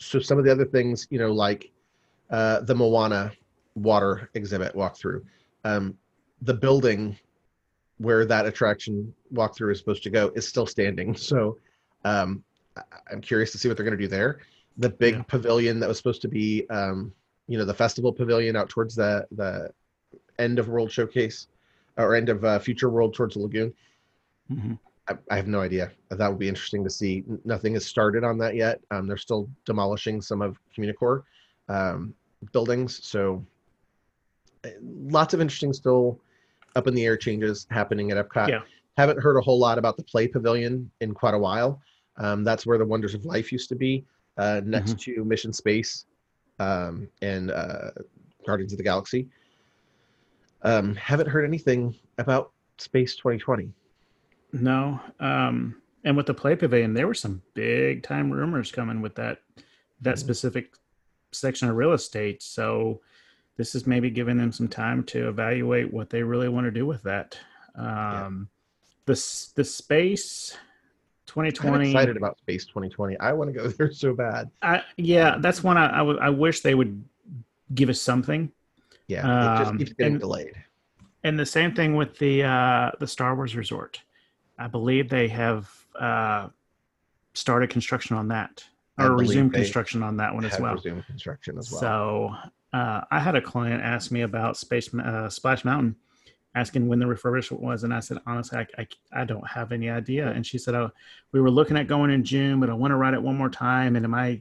So 0.00 0.20
some 0.20 0.38
of 0.38 0.44
the 0.44 0.52
other 0.52 0.64
things, 0.64 1.08
you 1.10 1.18
know, 1.18 1.32
like 1.32 1.72
uh, 2.30 2.60
the 2.60 2.74
Moana 2.74 3.32
water 3.74 4.30
exhibit 4.34 4.74
walkthrough, 4.74 5.24
um, 5.64 5.98
the 6.42 6.54
building 6.54 7.18
where 7.98 8.24
that 8.24 8.46
attraction 8.46 9.12
walkthrough 9.32 9.72
is 9.72 9.78
supposed 9.80 10.04
to 10.04 10.10
go 10.10 10.30
is 10.36 10.46
still 10.46 10.66
standing. 10.66 11.14
So 11.18 11.58
um, 12.04 12.44
I'm 13.10 13.20
curious 13.20 13.50
to 13.52 13.58
see 13.58 13.68
what 13.68 13.76
they're 13.76 13.84
going 13.84 13.98
to 13.98 14.02
do 14.02 14.08
there. 14.08 14.38
The 14.78 14.90
big 14.90 15.14
Yeah. 15.16 15.22
pavilion 15.22 15.80
that 15.80 15.88
was 15.88 15.96
supposed 15.98 16.22
to 16.22 16.28
be, 16.28 16.68
um, 16.70 17.12
you 17.48 17.58
know, 17.58 17.64
the 17.64 17.74
festival 17.74 18.12
pavilion 18.12 18.56
out 18.56 18.68
towards 18.68 18.94
the 18.94 19.26
the 19.32 19.70
end 20.38 20.58
of 20.58 20.68
World 20.68 20.90
Showcase 20.90 21.48
or 21.96 22.14
end 22.14 22.28
of 22.28 22.44
uh, 22.44 22.58
Future 22.60 22.90
World 22.90 23.12
towards 23.14 23.34
the 23.34 23.40
lagoon. 23.40 23.74
Mhm. 24.50 24.78
I, 25.08 25.14
I 25.30 25.36
have 25.36 25.48
no 25.48 25.60
idea. 25.60 25.90
That 26.10 26.28
would 26.28 26.38
be 26.38 26.48
interesting 26.48 26.84
to 26.84 26.90
see. 26.90 27.24
Nothing 27.44 27.74
has 27.74 27.84
started 27.84 28.22
on 28.24 28.38
that 28.38 28.54
yet. 28.54 28.80
Um, 28.90 29.06
they're 29.08 29.16
still 29.16 29.50
demolishing 29.64 30.20
some 30.22 30.40
of 30.42 30.58
Communicore 30.76 31.24
um, 31.68 32.14
buildings, 32.52 33.04
so 33.04 33.44
uh, 34.64 34.68
lots 34.80 35.34
of 35.34 35.40
interesting 35.40 35.72
still 35.72 36.20
up 36.76 36.86
in 36.86 36.94
the 36.94 37.04
air 37.04 37.16
changes 37.16 37.66
happening 37.70 38.10
at 38.12 38.16
Epcot. 38.28 38.48
Yeah. 38.48 38.62
Haven't 38.96 39.20
heard 39.20 39.36
a 39.36 39.40
whole 39.40 39.58
lot 39.58 39.76
about 39.78 39.96
the 39.96 40.02
Play 40.04 40.28
Pavilion 40.28 40.90
in 41.00 41.14
quite 41.14 41.34
a 41.34 41.38
while. 41.38 41.80
Um, 42.16 42.44
that's 42.44 42.64
where 42.66 42.78
the 42.78 42.84
Wonders 42.84 43.14
of 43.14 43.24
Life 43.24 43.50
used 43.52 43.68
to 43.70 43.76
be, 43.76 44.04
uh, 44.38 44.60
next 44.64 44.98
to 45.00 45.24
Mission 45.24 45.52
Space 45.52 46.06
um, 46.58 47.08
and 47.22 47.50
uh, 47.50 47.90
Guardians 48.46 48.72
of 48.72 48.78
the 48.78 48.84
Galaxy. 48.84 49.28
Um, 50.62 50.94
haven't 50.96 51.28
heard 51.28 51.44
anything 51.44 51.94
about 52.18 52.52
Space 52.78 53.14
2020. 53.16 53.70
No. 54.52 55.00
Um, 55.20 55.82
and 56.04 56.16
with 56.16 56.26
the 56.26 56.34
play 56.34 56.56
pavilion, 56.56 56.94
there 56.94 57.06
were 57.06 57.14
some 57.14 57.42
big 57.54 58.02
time 58.02 58.30
rumors 58.30 58.72
coming 58.72 59.00
with 59.00 59.14
that 59.16 59.42
that 60.00 60.14
Mhm. 60.14 60.20
specific 60.20 60.74
section 61.32 61.68
of 61.68 61.76
real 61.76 61.92
estate. 61.92 62.40
So 62.40 63.00
this 63.56 63.74
is 63.74 63.84
maybe 63.86 64.10
giving 64.10 64.36
them 64.36 64.52
some 64.52 64.68
time 64.68 65.02
to 65.04 65.28
evaluate 65.28 65.92
what 65.92 66.08
they 66.08 66.22
really 66.22 66.48
want 66.48 66.66
to 66.66 66.70
do 66.70 66.86
with 66.86 67.02
that. 67.02 67.36
Um, 67.74 68.48
the 69.06 69.14
the 69.56 69.64
space 69.64 70.56
I'm 71.36 71.44
2020. 71.50 71.90
excited 71.90 72.16
about 72.16 72.38
Space 72.38 72.64
2020. 72.66 73.18
I 73.18 73.32
want 73.32 73.52
to 73.52 73.58
go 73.58 73.68
there 73.78 73.92
so 73.92 74.14
bad. 74.14 74.50
I, 74.62 74.82
yeah, 74.96 75.36
that's 75.40 75.62
one 75.62 75.76
I, 75.76 75.92
I, 75.94 75.98
w- 75.98 76.18
I 76.20 76.30
wish 76.30 76.60
they 76.60 76.74
would 76.74 77.02
give 77.74 77.88
us 77.88 78.00
something. 78.00 78.50
Yeah, 79.08 79.54
it 79.54 79.58
just 79.58 79.70
Um, 79.70 79.78
keeps 79.78 79.92
getting 79.92 80.12
and- 80.14 80.20
delayed. 80.20 80.54
And 81.24 81.38
the 81.38 81.46
same 81.46 81.74
thing 81.74 81.96
with 81.96 82.16
the 82.18 82.44
uh, 82.44 82.92
the 83.00 83.06
Star 83.06 83.34
Wars 83.34 83.56
Resort. 83.56 84.00
I 84.56 84.68
believe 84.68 85.08
they 85.08 85.26
have 85.28 85.68
uh, 85.98 86.48
started 87.34 87.70
construction 87.70 88.16
on 88.16 88.28
that, 88.28 88.64
or 88.98 89.16
resumed 89.16 89.52
construction 89.52 90.02
on 90.04 90.16
that 90.18 90.32
one 90.32 90.44
as 90.44 90.58
well. 90.60 90.74
resumed 90.76 91.04
construction 91.06 91.58
as 91.58 91.72
well. 91.72 91.80
So 91.80 92.34
uh, 92.72 93.00
I 93.10 93.18
had 93.18 93.34
a 93.34 93.42
client 93.42 93.82
ask 93.82 94.12
me 94.12 94.22
about 94.22 94.56
Space 94.56 94.94
uh, 94.94 95.28
Splash 95.28 95.64
Mountain, 95.64 95.96
asking 96.58 96.88
when 96.88 96.98
the 96.98 97.06
refurbishment 97.06 97.60
was, 97.60 97.84
and 97.84 97.92
I 97.94 98.00
said 98.00 98.18
honestly, 98.26 98.58
I, 98.58 98.66
I, 98.82 98.86
I 99.22 99.24
don't 99.24 99.46
have 99.46 99.72
any 99.72 99.88
idea. 99.90 100.28
And 100.28 100.46
she 100.46 100.58
said, 100.58 100.74
"Oh, 100.74 100.90
we 101.32 101.40
were 101.40 101.50
looking 101.50 101.76
at 101.76 101.86
going 101.86 102.10
in 102.10 102.24
June, 102.24 102.60
but 102.60 102.70
I 102.70 102.74
want 102.74 102.90
to 102.92 102.96
ride 102.96 103.14
it 103.14 103.22
one 103.22 103.36
more 103.36 103.50
time." 103.50 103.96
And 103.96 104.08
my 104.08 104.40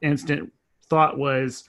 instant 0.00 0.52
thought 0.88 1.18
was, 1.18 1.64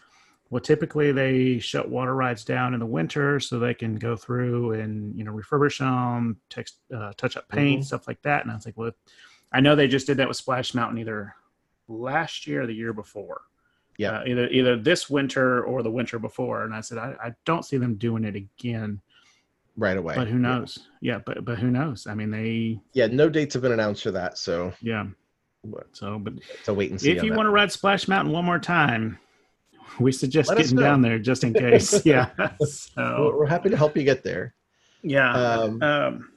well, 0.50 0.62
typically 0.62 1.12
they 1.12 1.60
shut 1.60 1.90
water 1.90 2.16
rides 2.16 2.46
down 2.46 2.74
in 2.74 2.80
the 2.80 2.86
winter 2.86 3.40
so 3.40 3.60
they 3.60 3.74
can 3.74 3.96
go 3.96 4.16
through 4.16 4.74
and 4.74 5.18
you 5.18 5.24
know 5.24 5.34
refurbish 5.34 5.80
them, 5.80 6.38
text, 6.50 6.78
uh, 6.96 7.12
touch 7.18 7.36
up 7.38 7.48
paint, 7.50 7.82
Mhm. 7.82 7.86
stuff 7.86 8.08
like 8.08 8.22
that. 8.22 8.44
And 8.44 8.52
I 8.52 8.56
was 8.56 8.66
like, 8.66 8.78
well, 8.78 8.92
I 9.52 9.60
know 9.60 9.76
they 9.76 9.88
just 9.88 10.08
did 10.08 10.18
that 10.18 10.28
with 10.28 10.38
Splash 10.38 10.74
Mountain 10.74 11.00
either 11.00 11.36
last 11.88 12.48
year 12.48 12.62
or 12.62 12.68
the 12.68 12.74
year 12.76 12.94
before. 12.94 13.42
Yeah. 13.98 14.20
Uh, 14.20 14.24
either 14.28 14.48
either 14.50 14.78
this 14.78 15.10
winter 15.10 15.64
or 15.64 15.82
the 15.82 15.92
winter 15.92 16.20
before. 16.20 16.64
And 16.64 16.74
I 16.74 16.82
said, 16.82 16.98
I, 17.00 17.16
I 17.22 17.34
don't 17.46 17.66
see 17.66 17.78
them 17.78 17.96
doing 17.96 18.24
it 18.24 18.36
again. 18.36 19.02
Right 19.78 19.98
away. 19.98 20.16
But 20.16 20.28
who 20.28 20.40
knows? 20.40 20.80
Yeah, 21.02 21.20
but 21.26 21.46
but 21.46 21.58
who 21.60 21.70
knows? 21.72 22.08
I 22.08 22.16
mean, 22.16 22.32
they 22.32 22.80
Yeah, 22.94 23.08
no 23.08 23.30
dates 23.30 23.54
have 23.54 23.62
been 23.64 23.72
announced 23.72 24.04
for 24.04 24.12
that, 24.12 24.38
so 24.38 24.74
yeah. 24.82 25.06
So, 25.92 26.18
but 26.20 26.34
a 26.68 26.74
wait 26.74 26.92
and 26.92 27.00
see. 27.02 27.12
if 27.12 27.24
you 27.24 27.34
want 27.34 27.46
to 27.48 27.52
ride 27.52 27.72
Splash 27.72 28.08
Mountain 28.08 28.32
one 28.34 28.46
more 28.46 28.60
time, 28.60 29.18
we 30.00 30.12
suggest 30.12 30.50
Let 30.50 30.60
getting 30.60 30.78
down 30.78 31.02
there 31.02 31.20
just 31.20 31.44
in 31.44 31.54
case. 31.54 32.06
yeah. 32.06 32.30
We're, 32.38 32.66
So 32.68 33.34
we're 33.38 33.48
happy 33.48 33.70
to 33.70 33.76
help 33.78 33.98
you 33.98 34.04
get 34.04 34.24
there. 34.24 34.54
yeah. 35.04 35.34
Um, 35.34 35.84
Um, 35.84 36.32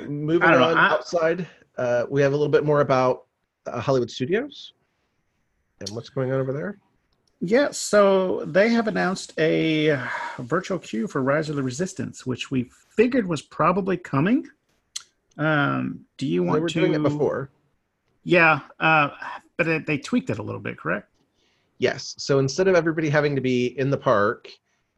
moving 0.00 0.42
don't 0.50 0.60
know, 0.60 0.68
on 0.68 0.76
I- 0.76 0.90
outside, 0.90 1.46
uh, 1.78 2.04
we 2.10 2.20
have 2.22 2.32
a 2.32 2.36
little 2.36 2.50
bit 2.52 2.64
more 2.64 2.80
about 2.82 3.26
uh, 3.66 3.80
Hollywood 3.80 4.10
Studios 4.10 4.74
and 5.80 5.88
what's 5.90 6.10
going 6.10 6.30
on 6.32 6.40
over 6.40 6.52
there. 6.52 6.78
Yeah, 7.40 7.70
so 7.70 8.44
they 8.44 8.68
have 8.68 8.86
announced 8.86 9.32
a 9.38 9.98
virtual 10.38 10.78
queue 10.78 11.06
for 11.06 11.22
Rise 11.22 11.48
of 11.48 11.56
the 11.56 11.62
Resistance, 11.62 12.26
which 12.26 12.50
we 12.50 12.70
figured 12.90 13.26
was 13.26 13.40
probably 13.40 13.96
coming. 13.96 14.46
Um, 15.38 16.00
do 16.18 16.26
you 16.26 16.42
want 16.42 16.56
They 16.56 16.60
were 16.60 16.68
to? 16.68 16.80
doing 16.80 16.94
it 16.94 17.02
before. 17.02 17.50
Yeah, 18.24 18.60
uh, 18.78 19.08
but 19.56 19.66
it, 19.68 19.86
they 19.86 19.96
tweaked 19.96 20.28
it 20.28 20.38
a 20.38 20.42
little 20.42 20.60
bit, 20.60 20.76
correct? 20.76 21.08
Yes. 21.78 22.14
So 22.18 22.38
instead 22.40 22.68
of 22.68 22.74
everybody 22.74 23.08
having 23.08 23.34
to 23.36 23.40
be 23.40 23.78
in 23.78 23.88
the 23.88 23.96
park 23.96 24.48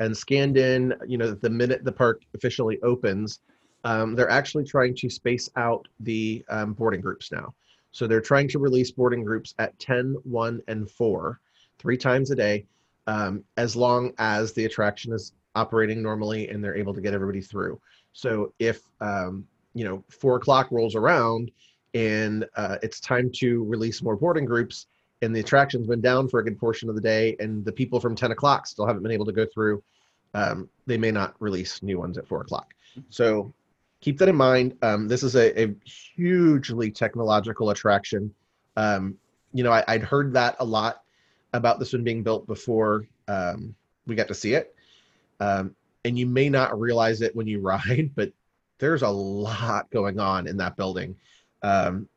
and 0.00 0.16
scanned 0.16 0.56
in, 0.56 0.92
you 1.06 1.18
know, 1.18 1.30
the 1.30 1.48
minute 1.50 1.84
the 1.84 1.92
park 1.92 2.22
officially 2.34 2.80
opens, 2.82 3.38
um, 3.84 4.16
they're 4.16 4.30
actually 4.30 4.64
trying 4.64 4.96
to 4.96 5.08
space 5.08 5.48
out 5.54 5.86
the 6.00 6.44
um, 6.48 6.72
boarding 6.72 7.00
groups 7.00 7.30
now. 7.30 7.54
So 7.92 8.08
they're 8.08 8.20
trying 8.20 8.48
to 8.48 8.58
release 8.58 8.90
boarding 8.90 9.22
groups 9.22 9.54
at 9.60 9.78
10, 9.78 10.16
1, 10.24 10.60
and 10.66 10.90
4, 10.90 11.38
three 11.78 11.96
times 11.96 12.30
a 12.30 12.36
day, 12.36 12.66
um, 13.06 13.44
as 13.56 13.76
long 13.76 14.12
as 14.18 14.52
the 14.52 14.64
attraction 14.64 15.12
is 15.12 15.32
operating 15.54 16.02
normally 16.02 16.48
and 16.48 16.62
they're 16.62 16.76
able 16.76 16.94
to 16.94 17.00
get 17.00 17.14
everybody 17.14 17.40
through. 17.40 17.80
So 18.12 18.52
if, 18.58 18.80
um, 19.00 19.46
you 19.74 19.84
know, 19.84 20.04
4 20.08 20.36
o'clock 20.36 20.68
rolls 20.70 20.94
around 20.94 21.50
and 21.94 22.46
uh, 22.56 22.78
it's 22.82 23.00
time 23.00 23.30
to 23.36 23.64
release 23.64 24.02
more 24.02 24.16
boarding 24.16 24.44
groups, 24.44 24.86
and 25.20 25.34
the 25.34 25.40
attraction's 25.40 25.86
been 25.86 26.00
down 26.00 26.28
for 26.28 26.40
a 26.40 26.44
good 26.44 26.58
portion 26.58 26.88
of 26.88 26.96
the 26.96 27.00
day, 27.00 27.36
and 27.38 27.64
the 27.64 27.72
people 27.72 28.00
from 28.00 28.16
10 28.16 28.32
o'clock 28.32 28.66
still 28.66 28.86
haven't 28.86 29.02
been 29.02 29.12
able 29.12 29.24
to 29.26 29.32
go 29.32 29.46
through, 29.46 29.82
um, 30.34 30.68
they 30.86 30.98
may 30.98 31.10
not 31.10 31.34
release 31.38 31.82
new 31.82 31.98
ones 31.98 32.18
at 32.18 32.26
4 32.26 32.40
o'clock. 32.40 32.74
So 33.10 33.52
keep 34.00 34.18
that 34.18 34.28
in 34.28 34.36
mind. 34.36 34.76
Um, 34.82 35.06
this 35.06 35.22
is 35.22 35.36
a, 35.36 35.62
a 35.62 35.74
hugely 35.84 36.90
technological 36.90 37.70
attraction. 37.70 38.34
Um, 38.76 39.16
you 39.52 39.62
know, 39.62 39.70
I, 39.70 39.84
I'd 39.86 40.02
heard 40.02 40.32
that 40.32 40.56
a 40.58 40.64
lot 40.64 41.02
about 41.52 41.78
this 41.78 41.92
one 41.92 42.04
being 42.04 42.22
built 42.22 42.46
before 42.46 43.06
um, 43.28 43.74
we 44.06 44.14
got 44.14 44.28
to 44.28 44.34
see 44.34 44.54
it. 44.54 44.74
Um, 45.40 45.74
and 46.04 46.18
you 46.18 46.26
may 46.26 46.48
not 46.48 46.78
realize 46.78 47.20
it 47.22 47.34
when 47.36 47.46
you 47.46 47.60
ride, 47.60 48.10
but 48.14 48.32
there's 48.78 49.02
a 49.02 49.08
lot 49.08 49.90
going 49.90 50.18
on 50.18 50.46
in 50.46 50.56
that 50.56 50.76
building. 50.76 51.14
Um, 51.62 52.08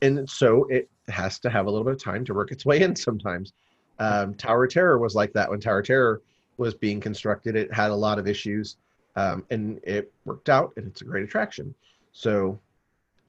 and 0.00 0.28
so 0.28 0.64
it 0.64 0.88
has 1.08 1.38
to 1.40 1.50
have 1.50 1.66
a 1.66 1.70
little 1.70 1.84
bit 1.84 1.94
of 1.94 2.02
time 2.02 2.24
to 2.24 2.34
work 2.34 2.52
its 2.52 2.64
way 2.64 2.82
in 2.82 2.94
sometimes. 2.94 3.52
Um, 3.98 4.34
Tower 4.34 4.66
Terror 4.66 4.98
was 4.98 5.14
like 5.14 5.32
that 5.32 5.50
when 5.50 5.60
Tower 5.60 5.82
Terror 5.82 6.22
was 6.56 6.74
being 6.74 7.00
constructed. 7.00 7.56
It 7.56 7.72
had 7.72 7.90
a 7.90 7.94
lot 7.94 8.18
of 8.18 8.26
issues, 8.26 8.76
um, 9.16 9.44
and 9.50 9.80
it 9.84 10.12
worked 10.24 10.48
out, 10.48 10.72
and 10.76 10.86
it's 10.86 11.02
a 11.02 11.04
great 11.04 11.24
attraction. 11.24 11.74
So, 12.12 12.58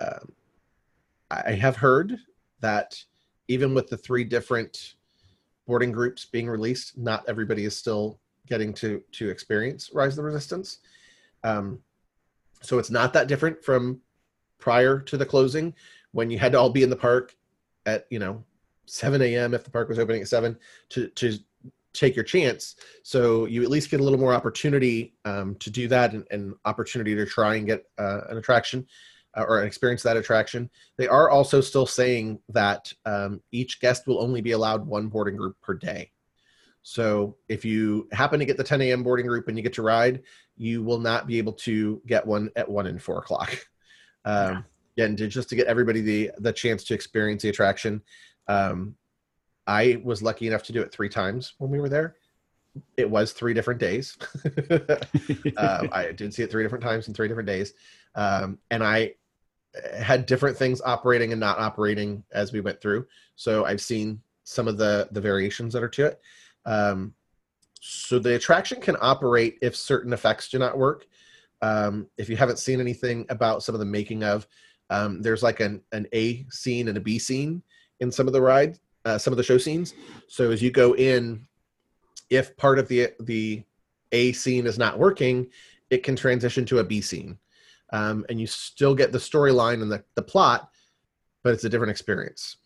um, 0.01 0.31
I 1.31 1.53
have 1.53 1.75
heard 1.75 2.17
that 2.59 3.03
even 3.47 3.73
with 3.73 3.87
the 3.89 3.97
three 3.97 4.23
different 4.23 4.95
boarding 5.67 5.91
groups 5.91 6.25
being 6.25 6.49
released, 6.49 6.97
not 6.97 7.23
everybody 7.27 7.65
is 7.65 7.75
still 7.75 8.19
getting 8.47 8.73
to 8.73 9.01
to 9.13 9.29
experience 9.29 9.91
Rise 9.93 10.13
of 10.13 10.17
the 10.17 10.23
Resistance. 10.23 10.79
Um, 11.43 11.79
so 12.61 12.79
it's 12.79 12.91
not 12.91 13.13
that 13.13 13.27
different 13.27 13.63
from 13.63 14.01
prior 14.59 14.99
to 14.99 15.17
the 15.17 15.25
closing 15.25 15.73
when 16.11 16.29
you 16.29 16.39
had 16.39 16.53
to 16.53 16.59
all 16.59 16.69
be 16.69 16.83
in 16.83 16.89
the 16.89 16.95
park 16.95 17.35
at 17.85 18.05
you 18.09 18.19
know 18.19 18.43
7 18.85 19.21
a.m. 19.21 19.53
if 19.53 19.63
the 19.63 19.71
park 19.71 19.89
was 19.89 19.99
opening 19.99 20.21
at 20.21 20.27
7 20.27 20.57
to 20.89 21.07
to 21.09 21.37
take 21.93 22.15
your 22.15 22.25
chance. 22.25 22.75
So 23.03 23.45
you 23.45 23.61
at 23.61 23.69
least 23.69 23.91
get 23.91 23.99
a 23.99 24.03
little 24.03 24.19
more 24.19 24.33
opportunity 24.33 25.13
um, 25.25 25.55
to 25.55 25.69
do 25.69 25.87
that 25.89 26.13
and, 26.13 26.25
and, 26.31 26.55
opportunity 26.65 27.13
to 27.13 27.23
try 27.23 27.55
and 27.55 27.67
get 27.67 27.85
uh, 27.99 28.21
an 28.29 28.37
attraction 28.37 28.87
or 29.35 29.63
experience 29.63 30.03
that 30.03 30.17
attraction. 30.17 30.69
They 30.97 31.07
are 31.07 31.29
also 31.29 31.61
still 31.61 31.85
saying 31.85 32.39
that 32.49 32.93
um, 33.05 33.41
each 33.51 33.79
guest 33.79 34.07
will 34.07 34.21
only 34.21 34.41
be 34.41 34.51
allowed 34.51 34.85
one 34.85 35.07
boarding 35.07 35.35
group 35.35 35.59
per 35.61 35.73
day. 35.73 36.11
So 36.83 37.37
if 37.47 37.63
you 37.63 38.07
happen 38.11 38.39
to 38.39 38.45
get 38.45 38.57
the 38.57 38.63
10 38.63 38.81
a.m. 38.81 39.03
boarding 39.03 39.25
group 39.25 39.47
and 39.47 39.57
you 39.57 39.63
get 39.63 39.73
to 39.73 39.81
ride, 39.81 40.21
you 40.57 40.83
will 40.83 40.99
not 40.99 41.27
be 41.27 41.37
able 41.37 41.53
to 41.53 42.01
get 42.05 42.27
one 42.27 42.51
at 42.55 42.69
one 42.69 42.87
and 42.87 43.01
four 43.01 43.17
o'clock. 43.17 43.57
Um, 44.25 44.63
yeah. 44.95 45.03
and 45.03 45.17
to, 45.17 45.27
just 45.27 45.49
to 45.49 45.55
get 45.57 45.67
everybody 45.67 45.99
the 45.99 46.31
the 46.37 46.53
chance 46.53 46.85
to 46.85 46.93
experience 46.93 47.43
the 47.43 47.49
attraction. 47.49 48.01
Um, 48.47 48.95
I 49.67 50.01
was 50.01 50.21
lucky 50.21 50.47
enough 50.47 50.63
to 50.63 50.71
do 50.71 50.81
it 50.81 50.93
three 50.93 51.09
times 51.09 51.55
when 51.57 51.69
we 51.69 51.81
were 51.81 51.89
there. 51.89 52.15
It 52.95 53.09
was 53.09 53.33
three 53.33 53.53
different 53.53 53.81
days. 53.81 54.17
uh, 55.57 55.87
I 55.91 56.13
did 56.15 56.33
see 56.33 56.43
it 56.43 56.49
three 56.49 56.63
different 56.63 56.85
times 56.85 57.09
in 57.09 57.13
three 57.13 57.27
different 57.27 57.47
days, 57.47 57.73
um, 58.15 58.59
and 58.71 58.81
I 58.81 59.15
had 59.97 60.25
different 60.25 60.57
things 60.57 60.81
operating 60.85 61.31
and 61.31 61.39
not 61.39 61.57
operating 61.57 62.23
as 62.31 62.51
we 62.51 62.61
went 62.61 62.79
through. 62.79 63.05
So 63.35 63.65
I've 63.65 63.81
seen 63.81 64.21
some 64.43 64.67
of 64.67 64.77
the 64.77 65.07
the 65.11 65.21
variations 65.21 65.73
that 65.73 65.83
are 65.83 65.89
to 65.89 66.05
it. 66.05 66.21
Um, 66.65 67.13
so 67.81 68.19
the 68.19 68.35
attraction 68.35 68.79
can 68.79 68.95
operate 69.01 69.57
if 69.61 69.75
certain 69.75 70.13
effects 70.13 70.49
do 70.49 70.57
not 70.57 70.77
work. 70.77 71.05
Um, 71.61 72.07
if 72.17 72.29
you 72.29 72.37
haven't 72.37 72.59
seen 72.59 72.79
anything 72.79 73.25
about 73.29 73.63
some 73.63 73.75
of 73.75 73.79
the 73.79 73.85
making 73.85 74.23
of, 74.23 74.47
um, 74.89 75.21
there's 75.21 75.43
like 75.43 75.59
an, 75.59 75.81
an 75.91 76.07
A 76.13 76.45
scene 76.49 76.87
and 76.87 76.97
a 76.97 77.01
B 77.01 77.19
scene 77.19 77.61
in 77.99 78.11
some 78.11 78.27
of 78.27 78.33
the 78.33 78.41
ride, 78.41 78.79
uh, 79.05 79.17
some 79.17 79.33
of 79.33 79.37
the 79.37 79.43
show 79.43 79.57
scenes. 79.57 79.93
So 80.27 80.51
as 80.51 80.61
you 80.61 80.71
go 80.71 80.95
in, 80.95 81.47
if 82.29 82.55
part 82.57 82.79
of 82.79 82.87
the 82.87 83.09
the 83.19 83.63
A 84.11 84.31
scene 84.33 84.65
is 84.65 84.77
not 84.77 84.99
working, 84.99 85.47
it 85.89 86.03
can 86.03 86.15
transition 86.15 86.65
to 86.65 86.79
a 86.79 86.83
B 86.83 87.01
scene, 87.01 87.37
um, 87.93 88.25
and 88.27 88.41
you 88.41 88.47
still 88.47 88.95
get 88.95 89.11
the 89.11 89.19
storyline 89.19 89.81
and 89.81 89.89
the, 89.89 90.03
the 90.15 90.21
plot, 90.21 90.69
but 91.43 91.53
it's 91.53 91.63
a 91.63 91.69
different 91.69 91.91
experience. 91.91 92.57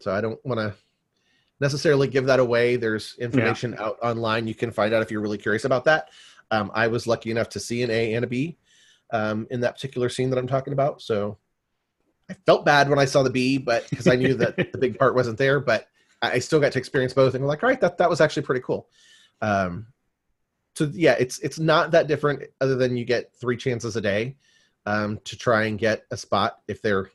So 0.00 0.12
I 0.12 0.22
don't 0.22 0.44
want 0.44 0.58
to 0.58 0.74
necessarily 1.60 2.08
give 2.08 2.24
that 2.26 2.40
away. 2.40 2.76
There's 2.76 3.14
information 3.18 3.72
yeah. 3.72 3.84
out 3.84 3.98
online 4.02 4.48
you 4.48 4.54
can 4.54 4.72
find 4.72 4.94
out 4.94 5.02
if 5.02 5.10
you're 5.10 5.20
really 5.20 5.38
curious 5.38 5.66
about 5.66 5.84
that. 5.84 6.08
Um, 6.50 6.72
I 6.74 6.88
was 6.88 7.06
lucky 7.06 7.30
enough 7.30 7.50
to 7.50 7.60
see 7.60 7.82
an 7.82 7.90
A 7.90 8.14
and 8.14 8.24
a 8.24 8.26
B 8.26 8.56
um, 9.12 9.46
in 9.50 9.60
that 9.60 9.74
particular 9.74 10.08
scene 10.08 10.30
that 10.30 10.38
I'm 10.38 10.48
talking 10.48 10.72
about. 10.72 11.02
So 11.02 11.36
I 12.30 12.34
felt 12.46 12.64
bad 12.64 12.88
when 12.88 12.98
I 12.98 13.04
saw 13.04 13.22
the 13.22 13.30
B, 13.30 13.58
but 13.58 13.88
because 13.90 14.06
I 14.06 14.16
knew 14.16 14.34
that 14.34 14.56
the 14.56 14.78
big 14.78 14.98
part 14.98 15.14
wasn't 15.14 15.36
there, 15.36 15.60
but 15.60 15.88
I 16.22 16.38
still 16.38 16.58
got 16.58 16.72
to 16.72 16.78
experience 16.78 17.12
both 17.12 17.34
and 17.34 17.44
we're 17.44 17.48
like, 17.48 17.62
all 17.62 17.68
right, 17.68 17.80
that, 17.82 17.98
that 17.98 18.08
was 18.08 18.22
actually 18.22 18.42
pretty 18.42 18.62
cool. 18.62 18.88
Um, 19.42 19.88
so 20.74 20.90
yeah, 20.94 21.16
it's, 21.18 21.38
it's 21.40 21.58
not 21.58 21.90
that 21.90 22.06
different 22.06 22.44
other 22.62 22.76
than 22.76 22.96
you 22.96 23.04
get 23.04 23.34
three 23.34 23.58
chances 23.58 23.96
a 23.96 24.00
day 24.00 24.36
um, 24.90 25.20
to 25.24 25.36
try 25.36 25.64
and 25.64 25.78
get 25.78 26.04
a 26.10 26.16
spot 26.16 26.62
if 26.66 26.82
they're, 26.82 27.10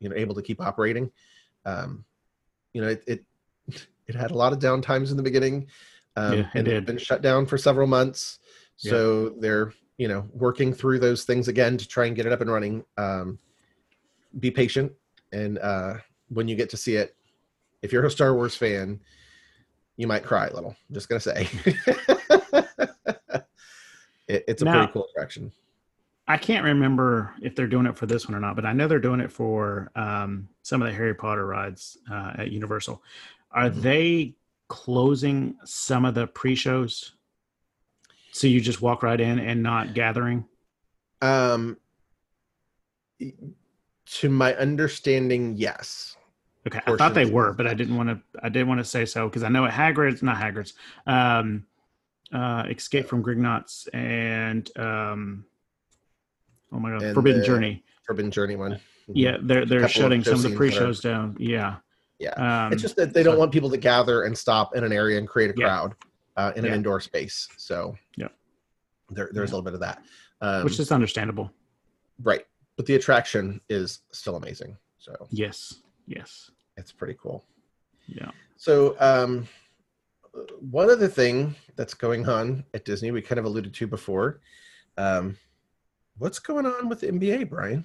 you 0.00 0.08
know, 0.08 0.16
able 0.16 0.34
to 0.34 0.42
keep 0.42 0.60
operating. 0.60 1.10
Um, 1.66 2.04
you 2.72 2.80
know, 2.80 2.88
it, 2.88 3.04
it 3.06 3.24
it 4.06 4.14
had 4.14 4.30
a 4.30 4.34
lot 4.34 4.52
of 4.52 4.58
downtimes 4.58 5.10
in 5.10 5.16
the 5.16 5.22
beginning, 5.22 5.66
um, 6.16 6.38
yeah, 6.38 6.50
and 6.54 6.66
it 6.66 6.74
had 6.74 6.86
been 6.86 6.98
shut 6.98 7.22
down 7.22 7.46
for 7.46 7.58
several 7.58 7.86
months. 7.86 8.38
So 8.76 9.24
yeah. 9.24 9.30
they're 9.40 9.72
you 9.98 10.08
know 10.08 10.26
working 10.32 10.72
through 10.72 10.98
those 10.98 11.24
things 11.24 11.48
again 11.48 11.76
to 11.76 11.86
try 11.86 12.06
and 12.06 12.16
get 12.16 12.26
it 12.26 12.32
up 12.32 12.40
and 12.40 12.50
running. 12.50 12.84
Um, 12.96 13.38
be 14.40 14.50
patient, 14.50 14.92
and 15.32 15.58
uh, 15.58 15.94
when 16.28 16.48
you 16.48 16.56
get 16.56 16.70
to 16.70 16.76
see 16.76 16.96
it, 16.96 17.14
if 17.82 17.92
you're 17.92 18.04
a 18.06 18.10
Star 18.10 18.34
Wars 18.34 18.56
fan, 18.56 18.98
you 19.96 20.06
might 20.06 20.24
cry 20.24 20.46
a 20.46 20.54
little. 20.54 20.74
I'm 20.88 20.94
just 20.94 21.08
gonna 21.08 21.20
say, 21.20 21.48
it, 24.26 24.44
it's 24.48 24.62
a 24.62 24.64
now, 24.64 24.72
pretty 24.72 24.92
cool 24.92 25.06
attraction. 25.10 25.52
I 26.26 26.38
can't 26.38 26.64
remember 26.64 27.34
if 27.42 27.54
they're 27.54 27.66
doing 27.66 27.86
it 27.86 27.96
for 27.96 28.06
this 28.06 28.26
one 28.26 28.34
or 28.34 28.40
not, 28.40 28.56
but 28.56 28.64
I 28.64 28.72
know 28.72 28.88
they're 28.88 28.98
doing 28.98 29.20
it 29.20 29.30
for 29.30 29.90
um, 29.94 30.48
some 30.62 30.80
of 30.80 30.88
the 30.88 30.94
Harry 30.94 31.14
Potter 31.14 31.46
rides 31.46 31.98
uh, 32.10 32.32
at 32.38 32.50
Universal. 32.50 33.02
Are 33.50 33.68
mm-hmm. 33.68 33.80
they 33.82 34.34
closing 34.68 35.56
some 35.64 36.04
of 36.04 36.14
the 36.14 36.26
pre-shows 36.26 37.12
so 38.32 38.46
you 38.46 38.60
just 38.60 38.80
walk 38.80 39.02
right 39.02 39.20
in 39.20 39.38
and 39.38 39.62
not 39.62 39.94
gathering? 39.94 40.46
Um, 41.20 41.76
to 44.06 44.28
my 44.28 44.54
understanding, 44.54 45.54
yes. 45.56 46.16
Okay, 46.66 46.80
I 46.86 46.96
thought 46.96 47.14
they 47.14 47.26
were, 47.26 47.52
but 47.52 47.66
I 47.66 47.74
didn't 47.74 47.96
want 47.96 48.08
to. 48.08 48.20
I 48.42 48.48
didn't 48.48 48.68
want 48.68 48.80
to 48.80 48.84
say 48.84 49.04
so 49.04 49.28
because 49.28 49.42
I 49.42 49.50
know 49.50 49.66
at 49.66 49.72
Hagrid's, 49.72 50.22
not 50.22 50.38
Hagrid's, 50.38 50.72
um, 51.06 51.66
uh, 52.32 52.64
Escape 52.70 53.06
from 53.06 53.22
Gringotts 53.22 53.86
and 53.92 54.70
um, 54.78 55.44
oh 56.74 56.78
my 56.78 56.90
god, 56.90 57.14
Forbidden 57.14 57.44
Journey. 57.44 57.82
Forbidden 58.04 58.30
Journey 58.30 58.56
one. 58.56 58.72
Mm-hmm. 58.72 59.12
Yeah, 59.14 59.36
they're 59.40 59.64
they're 59.64 59.88
shutting 59.88 60.22
some 60.24 60.34
of 60.34 60.42
the 60.42 60.56
pre-shows 60.56 61.00
down. 61.00 61.36
Yeah, 61.38 61.76
yeah, 62.18 62.32
um, 62.32 62.72
it's 62.72 62.82
just 62.82 62.96
that 62.96 63.14
they 63.14 63.22
don't 63.22 63.38
want 63.38 63.52
people 63.52 63.70
to 63.70 63.76
gather 63.76 64.24
and 64.24 64.36
stop 64.36 64.76
in 64.76 64.84
an 64.84 64.92
area 64.92 65.18
and 65.18 65.28
create 65.28 65.50
a 65.50 65.54
crowd 65.54 65.94
yeah. 66.36 66.44
uh, 66.44 66.52
in 66.56 66.64
an 66.64 66.72
indoor 66.72 67.00
space. 67.00 67.48
So 67.56 67.96
yeah, 68.16 68.28
there, 69.10 69.30
there's 69.32 69.50
yeah. 69.50 69.54
a 69.54 69.56
little 69.56 69.62
bit 69.62 69.74
of 69.74 69.80
that, 69.80 70.02
um, 70.40 70.64
which 70.64 70.78
is 70.78 70.92
understandable, 70.92 71.50
right? 72.22 72.44
But 72.76 72.86
the 72.86 72.96
attraction 72.96 73.60
is 73.68 74.00
still 74.12 74.36
amazing. 74.36 74.76
So 74.98 75.14
yes, 75.30 75.74
yes, 76.06 76.50
it's 76.76 76.92
pretty 76.92 77.16
cool. 77.20 77.44
Yeah. 78.06 78.30
So 78.56 78.96
um, 79.00 79.46
one 80.60 80.90
other 80.90 81.08
thing 81.08 81.54
that's 81.76 81.94
going 81.94 82.28
on 82.28 82.64
at 82.74 82.84
Disney, 82.84 83.10
we 83.10 83.22
kind 83.22 83.38
of 83.38 83.44
alluded 83.44 83.74
to 83.74 83.86
before. 83.86 84.40
Um, 84.96 85.36
what's 86.18 86.38
going 86.38 86.66
on 86.66 86.88
with 86.88 87.00
the 87.00 87.08
NBA, 87.08 87.48
Brian? 87.48 87.84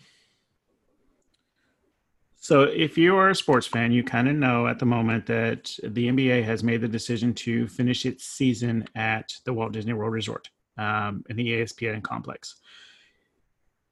So, 2.41 2.63
if 2.63 2.97
you 2.97 3.17
are 3.17 3.29
a 3.29 3.35
sports 3.35 3.67
fan, 3.67 3.91
you 3.91 4.03
kind 4.03 4.29
of 4.29 4.35
know 4.35 4.67
at 4.67 4.79
the 4.79 4.85
moment 4.85 5.25
that 5.25 5.77
the 5.83 6.07
NBA 6.07 6.43
has 6.45 6.63
made 6.63 6.81
the 6.81 6.87
decision 6.87 7.33
to 7.35 7.67
finish 7.67 8.05
its 8.05 8.23
season 8.23 8.87
at 8.95 9.33
the 9.43 9.53
Walt 9.53 9.73
Disney 9.73 9.93
World 9.93 10.13
Resort 10.13 10.49
um, 10.77 11.25
in 11.29 11.35
the 11.35 11.47
ESPN 11.47 12.01
complex. 12.01 12.55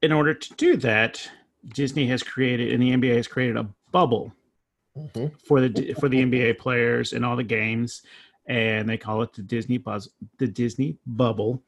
In 0.02 0.14
order 0.14 0.34
to 0.34 0.54
do 0.54 0.78
that, 0.78 1.30
Disney 1.68 2.08
has 2.08 2.24
created 2.24 2.72
and 2.72 2.82
the 2.82 2.92
NBA 2.92 3.18
has 3.18 3.28
created 3.28 3.58
a 3.58 3.68
bubble 3.92 4.32
mm-hmm. 4.98 5.28
for 5.46 5.68
the 5.68 5.94
for 5.94 6.08
the 6.08 6.24
NBA 6.24 6.58
players 6.58 7.14
and 7.14 7.26
all 7.26 7.36
the 7.36 7.44
games, 7.44 8.04
and 8.46 8.88
they 8.88 8.98
call 8.98 9.22
it 9.24 9.34
the 9.34 9.42
Disney 9.42 9.78
Buzz, 9.78 10.10
the 10.38 10.48
Disney 10.48 10.98
Bubble. 11.06 11.62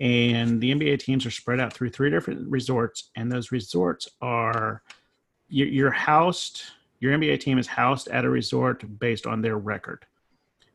And 0.00 0.60
the 0.60 0.72
NBA 0.72 1.00
teams 1.00 1.26
are 1.26 1.30
spread 1.30 1.60
out 1.60 1.72
through 1.72 1.90
three 1.90 2.10
different 2.10 2.48
resorts, 2.50 3.10
and 3.14 3.30
those 3.30 3.52
resorts 3.52 4.08
are 4.20 4.82
you're 5.48 5.90
housed 5.90 6.62
your 7.02 7.18
nba 7.18 7.38
team 7.38 7.58
is 7.58 7.66
housed 7.66 8.06
at 8.08 8.24
a 8.24 8.30
resort 8.30 8.84
based 9.00 9.26
on 9.26 9.42
their 9.42 9.58
record. 9.58 10.06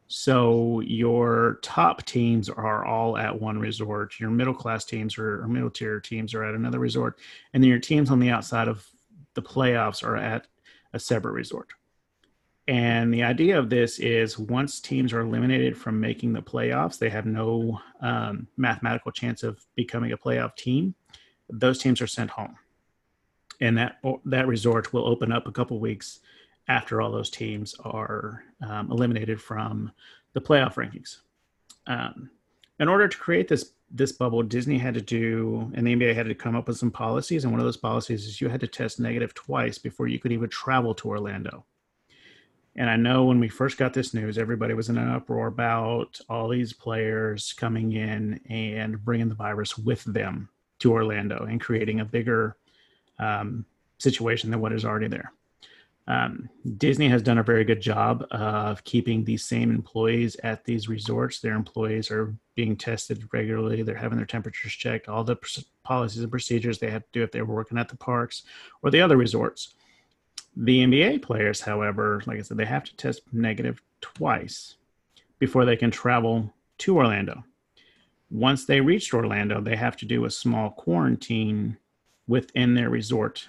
So 0.08 0.82
your 0.82 1.60
top 1.62 2.06
teams 2.06 2.50
are 2.50 2.86
all 2.86 3.18
at 3.18 3.42
one 3.42 3.58
resort 3.58 4.20
your 4.20 4.30
middle 4.30 4.54
class 4.54 4.86
teams 4.86 5.18
or, 5.18 5.42
or 5.42 5.48
middle 5.48 5.70
tier 5.70 6.00
teams 6.00 6.34
are 6.34 6.44
at 6.44 6.54
another 6.54 6.80
resort 6.80 7.18
and 7.54 7.64
then 7.64 7.70
your 7.70 7.80
teams 7.80 8.12
on 8.12 8.20
the 8.20 8.30
outside 8.30 8.68
of 8.68 8.86
the 9.34 9.42
playoffs 9.42 10.04
are 10.04 10.18
at 10.18 10.48
a 10.94 11.00
separate 11.00 11.32
resort 11.32 11.70
and 12.68 13.14
the 13.14 13.24
idea 13.24 13.58
of 13.58 13.70
this 13.70 14.00
is 14.00 14.38
once 14.38 14.80
teams 14.80 15.14
are 15.14 15.22
eliminated 15.22 15.78
from 15.78 16.00
making 16.00 16.34
the 16.34 16.42
playoffs, 16.42 17.00
they 17.00 17.10
have 17.10 17.26
no 17.26 17.80
um, 18.02 18.48
mathematical 18.58 19.12
chance 19.12 19.44
of 19.44 19.66
becoming 19.76 20.12
a 20.12 20.18
playoff 20.18 20.56
team. 20.56 20.94
Those 21.50 21.80
teams 21.80 22.02
are 22.02 22.08
sent 22.08 22.30
home 22.30 22.58
and 23.62 23.78
that 23.78 23.98
that 24.26 24.48
resort 24.48 24.94
will 24.94 25.08
open 25.08 25.32
up 25.32 25.48
a 25.48 25.52
couple 25.52 25.80
weeks 25.80 26.20
after 26.68 27.02
all 27.02 27.12
those 27.12 27.30
teams 27.30 27.76
are 27.84 28.44
um, 28.68 28.92
eliminated 28.92 29.42
from 29.42 29.92
the 30.34 30.42
playoff 30.42 30.76
rankings. 30.76 31.20
Um, 31.88 32.30
in 32.80 32.88
order 32.88 33.08
to 33.08 33.18
create 33.18 33.48
this 33.48 33.72
this 33.90 34.12
bubble, 34.12 34.44
Disney 34.44 34.78
had 34.78 34.94
to 34.96 35.02
do, 35.02 35.72
and 35.74 35.88
the 35.88 35.96
NBA 35.96 36.14
had 36.14 36.26
to 36.26 36.36
come 36.36 36.58
up 36.58 36.68
with 36.68 36.78
some 36.78 36.92
policies. 36.92 37.46
And 37.46 37.54
one 37.54 37.62
of 37.62 37.66
those 37.66 37.78
policies 37.78 38.26
is 38.26 38.42
you 38.42 38.50
had 38.50 38.60
to 38.60 38.68
test 38.68 39.00
negative 39.00 39.34
twice 39.34 39.78
before 39.78 40.10
you 40.10 40.20
could 40.20 40.34
even 40.34 40.50
travel 40.50 40.94
to 40.96 41.08
Orlando. 41.08 41.66
And 42.78 42.90
I 42.90 42.96
know 42.96 43.26
when 43.26 43.40
we 43.40 43.50
first 43.50 43.78
got 43.78 43.94
this 43.94 44.14
news, 44.14 44.38
everybody 44.38 44.76
was 44.76 44.90
in 44.90 44.98
an 44.98 45.10
uproar 45.10 45.48
about 45.48 46.20
all 46.30 46.48
these 46.48 46.74
players 46.74 47.52
coming 47.54 47.94
in 47.94 48.40
and 48.50 49.04
bringing 49.04 49.30
the 49.30 49.36
virus 49.36 49.78
with 49.78 50.04
them 50.04 50.50
to 50.80 50.94
Orlando 50.94 51.48
and 51.50 51.60
creating 51.60 52.00
a 52.00 52.06
bigger 52.06 52.56
um, 53.18 53.66
situation 53.98 54.52
than 54.52 54.62
what 54.62 54.74
is 54.74 54.86
already 54.86 55.08
there. 55.08 55.34
Um, 56.08 56.50
Disney 56.78 57.10
has 57.10 57.22
done 57.22 57.40
a 57.40 57.44
very 57.44 57.66
good 57.66 57.82
job 57.82 58.26
of 58.32 58.84
keeping 58.86 59.26
these 59.26 59.44
same 59.44 59.72
employees 59.72 60.38
at 60.44 60.64
these 60.64 60.88
resorts. 60.88 61.40
Their 61.40 61.56
employees 61.56 62.10
are 62.12 62.34
being 62.56 62.78
tested 62.78 63.28
regularly. 63.34 63.82
They're 63.82 63.96
having 63.96 64.18
their 64.18 64.26
temperatures 64.26 64.72
checked. 64.72 65.10
All 65.10 65.24
the 65.24 65.36
policies 65.84 66.22
and 66.22 66.32
procedures 66.32 66.80
they 66.80 66.92
had 66.92 67.04
to 67.04 67.10
do 67.12 67.24
if 67.24 67.32
they 67.32 67.42
were 67.42 67.56
working 67.56 67.78
at 67.78 67.90
the 67.90 67.98
parks 67.98 68.44
or 68.84 68.92
the 68.92 69.02
other 69.02 69.18
resorts. 69.18 69.74
The 70.60 70.80
NBA 70.80 71.22
players, 71.22 71.62
however, 71.62 72.22
like 72.26 72.40
I 72.40 72.42
said, 72.42 72.58
they 72.58 72.66
have 72.66 72.84
to 72.86 72.96
test 72.96 73.22
negative 73.32 73.82
twice 74.02 74.78
before 75.40 75.66
they 75.66 75.78
can 75.78 75.92
travel 75.92 76.54
to 76.80 76.98
Orlando. 76.98 77.44
Once 78.30 78.66
they 78.66 78.82
reached 78.82 79.14
Orlando, 79.14 79.62
they 79.62 79.76
have 79.76 79.96
to 79.98 80.06
do 80.06 80.26
a 80.26 80.32
small 80.32 80.72
quarantine 80.72 81.78
within 82.28 82.74
their 82.74 82.90
resort 82.90 83.48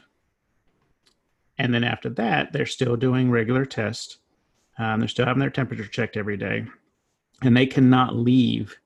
and 1.59 1.74
then 1.74 1.85
after 1.85 2.09
that, 2.10 2.52
they're 2.52 2.66
still 2.66 2.97
doing 2.97 3.30
regular 3.30 3.64
tests. 3.64 4.18
Um, 4.78 5.01
they're 5.01 5.09
still 5.09 5.26
having 5.26 5.40
their 5.40 5.51
temperature 5.51 5.86
checked 5.86 6.16
every 6.16 6.36
day. 6.36 6.64
And 7.43 7.56
they 7.56 7.66
cannot 7.66 8.16
leave 8.16 8.76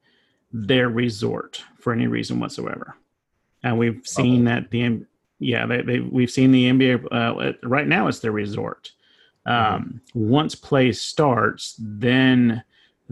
their 0.53 0.89
resort 0.89 1.62
for 1.78 1.93
any 1.93 2.07
reason 2.07 2.40
whatsoever. 2.40 2.97
And 3.62 3.78
we've 3.78 4.07
seen 4.07 4.44
that 4.44 4.70
the 4.70 5.05
yeah 5.43 5.66
they, 5.66 5.82
they 5.82 6.01
we've 6.01 6.31
seen 6.31 6.51
the 6.51 6.70
NBA 6.70 7.06
uh, 7.10 7.52
right 7.62 7.86
now 7.86 8.09
it's 8.09 8.20
their 8.20 8.32
resort. 8.32 8.93
Mm-hmm. 9.47 9.74
Um, 9.74 10.01
mm-hmm. 10.14 10.28
Once 10.28 10.55
play 10.55 10.93
starts, 10.93 11.74
then 11.78 12.62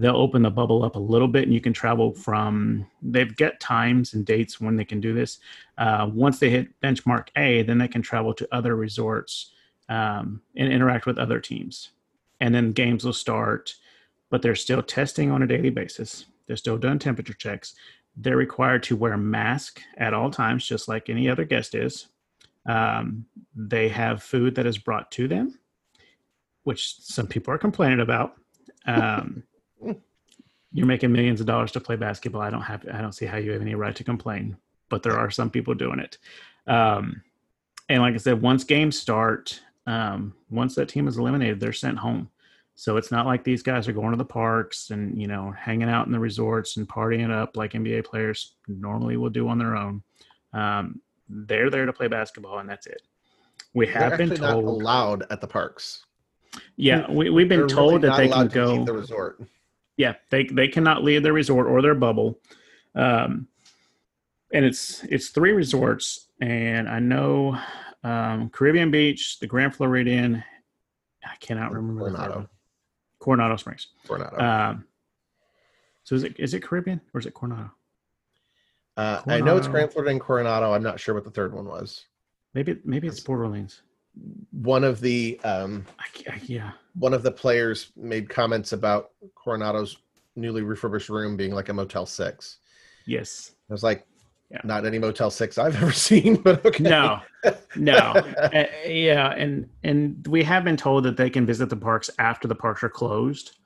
they'll 0.01 0.17
open 0.17 0.43
the 0.43 0.51
bubble 0.51 0.83
up 0.83 0.97
a 0.97 1.01
little 1.01 1.29
bit 1.29 1.45
and 1.45 1.53
you 1.53 1.61
can 1.61 1.73
travel 1.73 2.13
from 2.13 2.87
they've 3.03 3.37
got 3.37 3.61
times 3.61 4.15
and 4.15 4.25
dates 4.25 4.61
when 4.61 4.77
they 4.77 4.85
can 4.85 5.01
do 5.01 5.13
this 5.13 5.39
uh, 5.79 6.09
once 6.13 6.39
they 6.39 6.49
hit 6.49 6.81
benchmark 6.81 7.29
a 7.37 7.63
then 7.63 7.79
they 7.79 7.89
can 7.89 8.03
travel 8.03 8.33
to 8.33 8.49
other 8.53 8.77
resorts 8.77 9.53
um, 9.89 10.41
and 10.57 10.73
interact 10.73 11.07
with 11.07 11.19
other 11.19 11.41
teams 11.41 11.91
and 12.41 12.55
then 12.55 12.73
games 12.73 13.05
will 13.05 13.13
start 13.13 13.75
but 14.31 14.41
they're 14.43 14.55
still 14.55 14.83
testing 14.83 15.31
on 15.31 15.43
a 15.43 15.47
daily 15.47 15.71
basis 15.71 16.27
they're 16.47 16.57
still 16.57 16.79
doing 16.79 16.99
temperature 16.99 17.35
checks 17.35 17.75
they're 18.17 18.37
required 18.37 18.83
to 18.83 18.97
wear 18.97 19.13
a 19.13 19.19
mask 19.19 19.81
at 19.99 20.15
all 20.15 20.31
times 20.31 20.67
just 20.67 20.89
like 20.89 21.11
any 21.11 21.29
other 21.29 21.45
guest 21.45 21.75
is 21.75 22.07
um, 22.67 23.25
they 23.55 23.89
have 23.89 24.23
food 24.23 24.55
that 24.55 24.67
is 24.67 24.79
brought 24.79 25.11
to 25.11 25.29
them 25.29 25.59
which 26.65 26.97
some 27.01 27.27
people 27.27 27.53
are 27.53 27.59
complaining 27.59 28.01
about 28.01 28.37
um, 28.87 29.43
you're 30.73 30.87
making 30.87 31.13
millions 31.13 31.41
of 31.41 31.47
dollars 31.47 31.73
to 31.73 31.81
play 31.81 31.97
basketball. 31.97 32.43
I 32.43 32.51
don't 32.51 32.63
have, 32.63 32.87
I 32.93 33.01
don't 33.01 33.15
see 33.15 33.27
how 33.27 33.39
you 33.39 33.53
have 33.53 33.63
any 33.63 33.75
right 33.75 33.95
to 33.97 34.05
complain, 34.05 34.57
but 34.89 35.03
there 35.03 35.19
are 35.19 35.31
some 35.31 35.51
people 35.51 35.75
doing 35.75 35.99
it. 35.99 36.19
Um, 36.67 37.23
and 37.89 38.03
like 38.03 38.15
I 38.15 38.19
said, 38.19 38.41
once 38.41 38.63
games 38.63 38.99
start, 38.99 39.61
um, 39.87 40.35
once 40.49 40.75
that 40.77 40.89
team 40.89 41.09
is 41.09 41.19
eliminated, 41.19 41.59
they're 41.59 41.73
sent 41.73 41.99
home. 41.99 42.31
So 42.77 42.97
it's 42.97 43.11
not 43.11 43.27
like 43.27 43.45
these 43.45 43.63
guys 43.63 43.89
are 43.89 43.93
going 43.93 44.13
to 44.13 44.17
the 44.17 44.25
parks 44.25 44.91
and 44.91 45.21
you 45.21 45.27
know 45.27 45.51
hanging 45.51 45.91
out 45.91 46.07
in 46.07 46.13
the 46.13 46.19
resorts 46.19 46.79
and 46.79 46.89
partying 46.89 47.31
up 47.31 47.57
like 47.57 47.73
NBA 47.73 48.07
players 48.07 48.55
normally 48.69 49.19
will 49.19 49.29
do 49.29 49.49
on 49.49 49.59
their 49.59 49.77
own. 49.77 50.03
Um, 50.55 51.01
they're 51.31 51.71
there 51.71 51.87
to 51.87 51.93
play 51.93 52.09
basketball, 52.09 52.59
and 52.59 52.69
that's 52.69 52.87
it. 52.87 53.03
We 53.75 53.87
have 53.87 54.19
been 54.19 54.35
told 54.35 54.65
allowed 54.65 55.25
at 55.31 55.41
the 55.41 55.47
parks. 55.47 56.05
Yeah, 56.77 57.09
we, 57.11 57.31
we've 57.31 57.49
been 57.49 57.61
they're 57.61 57.69
told 57.69 58.03
really 58.03 58.09
that 58.09 58.17
they 58.17 58.29
can 58.29 58.49
go 58.49 58.85
the 58.85 58.93
resort 58.93 59.41
yeah, 60.01 60.15
they 60.31 60.45
they 60.45 60.67
cannot 60.67 61.05
leave 61.05 61.23
their 61.23 61.35
resort 61.35 61.67
or 61.67 61.83
their 61.83 61.95
bubble. 61.95 62.41
Um, 62.95 63.49
and 64.51 64.65
it's 64.65 65.05
it's 65.05 65.29
three 65.29 65.53
resorts, 65.53 66.29
and 66.41 66.89
I 66.89 67.01
know 67.01 67.59
um, 68.03 68.49
Caribbean 68.49 68.91
Beach, 68.91 69.39
the 69.41 69.47
Grand 69.47 69.77
Floridian. 69.77 70.43
I 71.23 71.37
cannot 71.39 71.73
remember 71.73 72.01
Coronado. 72.01 72.49
Coronado 73.19 73.57
Springs. 73.57 73.89
Coronado. 74.07 74.39
Um, 74.39 74.85
so 76.05 76.15
is 76.15 76.25
it 76.25 76.35
is 76.39 76.55
it 76.55 76.63
Caribbean 76.63 77.03
or 77.13 77.21
is 77.21 77.27
it 77.27 77.35
Coronado? 77.35 77.71
Uh? 79.01 79.23
I 79.27 79.41
know 79.41 79.57
it's 79.57 79.69
Grand 79.69 79.93
Floridian 79.93 80.19
Coronado. 80.19 80.73
I'm 80.73 80.83
not 80.83 81.01
sure 81.01 81.15
what 81.15 81.25
the 81.25 81.31
third 81.31 81.55
one 81.55 81.67
was. 81.67 82.07
Maybe 82.55 82.79
maybe 82.85 83.09
it's 83.09 83.21
Port 83.21 83.41
Orleans. 83.41 83.83
One 84.51 84.85
of 84.85 85.01
the 85.01 85.41
um, 85.45 85.87
I, 85.99 86.33
I, 86.33 86.41
yeah 86.45 86.73
one 86.95 87.15
of 87.15 87.23
the 87.23 87.31
players 87.31 87.93
made 87.97 88.29
comments 88.29 88.73
about 88.73 89.11
Coronado's 89.35 89.97
newly 90.37 90.63
refurbished 90.63 91.09
room 91.09 91.37
being 91.37 91.55
like 91.55 91.69
a 91.69 91.73
Motel 91.73 92.07
Six. 92.07 92.59
Yes, 93.07 93.53
I 93.69 93.73
was 93.73 93.83
like, 93.83 94.07
yeah. 94.51 94.61
not 94.65 94.85
any 94.85 94.99
Motel 94.99 95.31
Six 95.31 95.59
I've 95.59 95.77
ever 95.83 95.93
seen, 95.93 96.37
but 96.37 96.65
okay. 96.65 96.83
No, 96.83 97.21
no, 97.77 97.95
uh, 97.95 98.65
yeah, 98.87 99.31
and 99.33 99.69
and 99.83 100.27
we 100.27 100.43
have 100.43 100.65
been 100.65 100.77
told 100.77 101.05
that 101.05 101.17
they 101.17 101.31
can 101.31 101.47
visit 101.47 101.69
the 101.69 101.77
parks 101.77 102.11
after 102.19 102.49
the 102.49 102.55
parks 102.55 102.83
are 102.83 102.91
closed. 102.91 103.57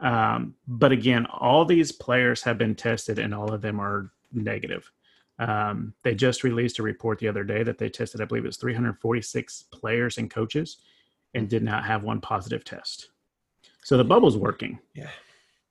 Um, 0.00 0.54
but 0.66 0.92
again, 0.92 1.26
all 1.26 1.64
these 1.64 1.92
players 1.92 2.42
have 2.42 2.58
been 2.58 2.74
tested, 2.74 3.18
and 3.18 3.34
all 3.34 3.52
of 3.52 3.62
them 3.62 3.80
are 3.80 4.10
negative. 4.34 4.90
Um, 5.38 5.94
they 6.02 6.14
just 6.14 6.44
released 6.44 6.78
a 6.78 6.82
report 6.82 7.18
the 7.18 7.28
other 7.28 7.44
day 7.44 7.62
that 7.62 7.78
they 7.78 7.88
tested, 7.88 8.20
I 8.20 8.24
believe 8.24 8.44
it 8.44 8.48
was 8.48 8.56
346 8.56 9.64
players 9.72 10.18
and 10.18 10.30
coaches, 10.30 10.78
and 11.34 11.48
did 11.48 11.62
not 11.62 11.84
have 11.84 12.04
one 12.04 12.20
positive 12.20 12.64
test. 12.64 13.10
So 13.82 13.96
the 13.96 14.04
bubble's 14.04 14.36
working. 14.36 14.78
Yeah. 14.94 15.10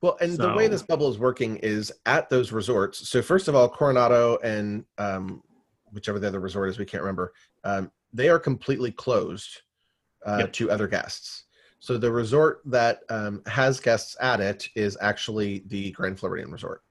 Well, 0.01 0.17
and 0.19 0.35
so, 0.35 0.49
the 0.49 0.53
way 0.53 0.67
this 0.67 0.81
bubble 0.81 1.09
is 1.09 1.17
working 1.17 1.55
is 1.57 1.91
at 2.05 2.29
those 2.29 2.51
resorts. 2.51 3.07
So 3.07 3.21
first 3.21 3.47
of 3.47 3.55
all, 3.55 3.69
Coronado 3.69 4.37
and 4.43 4.83
um, 4.97 5.41
whichever 5.93 6.19
the 6.19 6.27
other 6.27 6.41
resort 6.41 6.69
is, 6.69 6.77
we 6.77 6.85
can't 6.85 7.01
remember. 7.01 7.33
Um, 7.63 7.89
they 8.11 8.27
are 8.27 8.37
completely 8.37 8.91
closed 8.91 9.61
uh, 10.25 10.39
yep. 10.41 10.53
to 10.53 10.69
other 10.69 10.87
guests. 10.87 11.45
So 11.79 11.97
the 11.97 12.11
resort 12.11 12.61
that 12.65 12.99
um, 13.09 13.41
has 13.45 13.79
guests 13.79 14.15
at 14.21 14.39
it 14.39 14.67
is 14.75 14.97
actually 15.01 15.63
the 15.67 15.91
Grand 15.91 16.19
Floridian 16.19 16.51
Resort. 16.51 16.83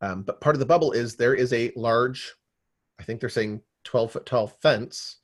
Um, 0.00 0.22
but 0.22 0.40
part 0.40 0.54
of 0.54 0.60
the 0.60 0.66
bubble 0.66 0.92
is 0.92 1.16
there 1.16 1.34
is 1.34 1.52
a 1.52 1.72
large, 1.76 2.34
I 2.98 3.02
think 3.02 3.20
they're 3.20 3.28
saying 3.28 3.62
12 3.84 4.12
foot 4.12 4.26
tall 4.26 4.46
fence 4.46 5.18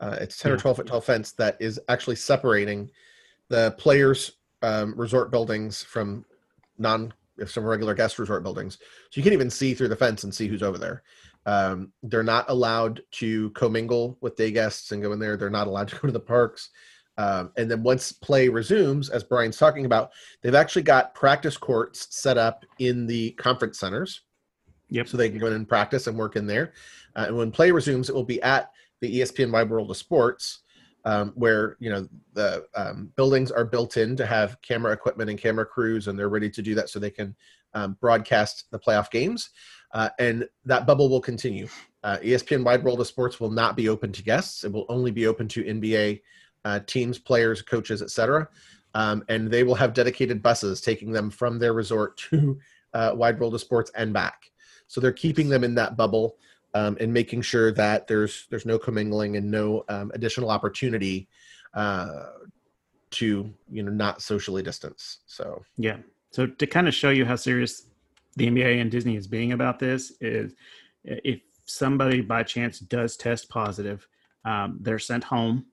uh, 0.00 0.18
it's 0.20 0.38
10 0.38 0.50
yeah. 0.50 0.56
or 0.56 0.58
12 0.58 0.76
foot 0.76 0.86
tall 0.86 1.00
fence 1.00 1.32
that 1.32 1.56
is 1.60 1.80
actually 1.88 2.16
separating 2.16 2.90
the 3.48 3.74
players' 3.78 4.32
um, 4.62 4.94
resort 4.96 5.30
buildings 5.30 5.82
from 5.82 6.24
non 6.78 7.12
if 7.38 7.50
some 7.50 7.64
regular 7.64 7.94
guest 7.94 8.18
resort 8.18 8.42
buildings. 8.42 8.78
So 9.10 9.18
you 9.18 9.22
can't 9.22 9.32
even 9.32 9.50
see 9.50 9.74
through 9.74 9.88
the 9.88 9.96
fence 9.96 10.22
and 10.22 10.34
see 10.34 10.46
who's 10.46 10.62
over 10.62 10.78
there. 10.78 11.02
Um, 11.46 11.92
they're 12.02 12.22
not 12.22 12.48
allowed 12.48 13.02
to 13.12 13.50
commingle 13.50 14.16
with 14.20 14.36
day 14.36 14.50
guests 14.50 14.92
and 14.92 15.02
go 15.02 15.12
in 15.12 15.18
there. 15.18 15.36
They're 15.36 15.50
not 15.50 15.66
allowed 15.66 15.88
to 15.88 15.96
go 15.96 16.06
to 16.06 16.12
the 16.12 16.20
parks. 16.20 16.70
Um, 17.16 17.52
and 17.56 17.70
then 17.70 17.82
once 17.82 18.12
play 18.12 18.48
resumes, 18.48 19.08
as 19.08 19.22
Brian's 19.22 19.56
talking 19.56 19.86
about, 19.86 20.10
they've 20.42 20.54
actually 20.54 20.82
got 20.82 21.14
practice 21.14 21.56
courts 21.56 22.08
set 22.10 22.38
up 22.38 22.64
in 22.78 23.06
the 23.06 23.30
conference 23.32 23.78
centers. 23.78 24.22
Yep. 24.90 25.08
So 25.08 25.16
they 25.16 25.30
can 25.30 25.38
go 25.38 25.46
in 25.46 25.52
and 25.54 25.68
practice 25.68 26.06
and 26.06 26.18
work 26.18 26.36
in 26.36 26.46
there. 26.46 26.72
Uh, 27.16 27.24
and 27.28 27.36
when 27.36 27.50
play 27.50 27.70
resumes, 27.70 28.08
it 28.08 28.14
will 28.14 28.24
be 28.24 28.42
at 28.42 28.70
the 29.00 29.20
ESPN 29.20 29.52
Wide 29.52 29.70
World 29.70 29.90
of 29.90 29.96
Sports, 29.96 30.60
um, 31.04 31.32
where 31.34 31.76
you 31.80 31.90
know 31.90 32.08
the 32.32 32.64
um, 32.74 33.12
buildings 33.16 33.50
are 33.50 33.64
built 33.64 33.96
in 33.96 34.16
to 34.16 34.26
have 34.26 34.60
camera 34.62 34.92
equipment 34.92 35.30
and 35.30 35.38
camera 35.38 35.66
crews, 35.66 36.08
and 36.08 36.18
they're 36.18 36.28
ready 36.28 36.50
to 36.50 36.62
do 36.62 36.74
that 36.74 36.88
so 36.88 36.98
they 36.98 37.10
can 37.10 37.34
um, 37.74 37.96
broadcast 38.00 38.66
the 38.70 38.78
playoff 38.78 39.10
games. 39.10 39.50
Uh, 39.92 40.08
and 40.18 40.48
that 40.64 40.86
bubble 40.86 41.08
will 41.08 41.20
continue. 41.20 41.68
Uh, 42.02 42.18
ESPN 42.18 42.64
Wide 42.64 42.82
World 42.82 43.00
of 43.00 43.06
Sports 43.06 43.38
will 43.38 43.50
not 43.50 43.76
be 43.76 43.88
open 43.88 44.12
to 44.12 44.22
guests. 44.22 44.64
It 44.64 44.72
will 44.72 44.86
only 44.88 45.10
be 45.10 45.26
open 45.26 45.46
to 45.48 45.62
NBA 45.62 46.20
uh, 46.64 46.80
teams, 46.86 47.18
players, 47.18 47.62
coaches, 47.62 48.02
etc. 48.02 48.48
Um, 48.94 49.24
and 49.28 49.50
they 49.50 49.64
will 49.64 49.74
have 49.74 49.92
dedicated 49.92 50.42
buses 50.42 50.80
taking 50.80 51.10
them 51.10 51.30
from 51.30 51.58
their 51.58 51.72
resort 51.72 52.16
to 52.30 52.58
uh, 52.92 53.12
Wide 53.14 53.38
World 53.38 53.54
of 53.54 53.60
Sports 53.60 53.90
and 53.96 54.12
back. 54.12 54.50
So 54.86 55.00
they're 55.00 55.12
keeping 55.12 55.48
them 55.48 55.64
in 55.64 55.74
that 55.74 55.96
bubble 55.96 56.36
um, 56.74 56.96
and 57.00 57.12
making 57.12 57.42
sure 57.42 57.72
that 57.72 58.06
there's 58.06 58.46
there's 58.50 58.66
no 58.66 58.78
commingling 58.78 59.36
and 59.36 59.50
no 59.50 59.84
um, 59.88 60.10
additional 60.14 60.50
opportunity 60.50 61.28
uh, 61.74 62.26
to 63.12 63.52
you 63.70 63.82
know 63.82 63.92
not 63.92 64.22
socially 64.22 64.62
distance. 64.62 65.18
So 65.26 65.62
yeah. 65.76 65.98
So 66.30 66.46
to 66.46 66.66
kind 66.66 66.88
of 66.88 66.94
show 66.94 67.10
you 67.10 67.24
how 67.24 67.36
serious 67.36 67.86
the 68.36 68.48
NBA 68.48 68.80
and 68.80 68.90
Disney 68.90 69.16
is 69.16 69.28
being 69.28 69.52
about 69.52 69.78
this 69.78 70.12
is 70.20 70.54
if 71.04 71.40
somebody 71.64 72.20
by 72.20 72.42
chance 72.42 72.80
does 72.80 73.16
test 73.16 73.48
positive, 73.48 74.06
um, 74.44 74.78
they're 74.80 74.98
sent 74.98 75.24
home. 75.24 75.66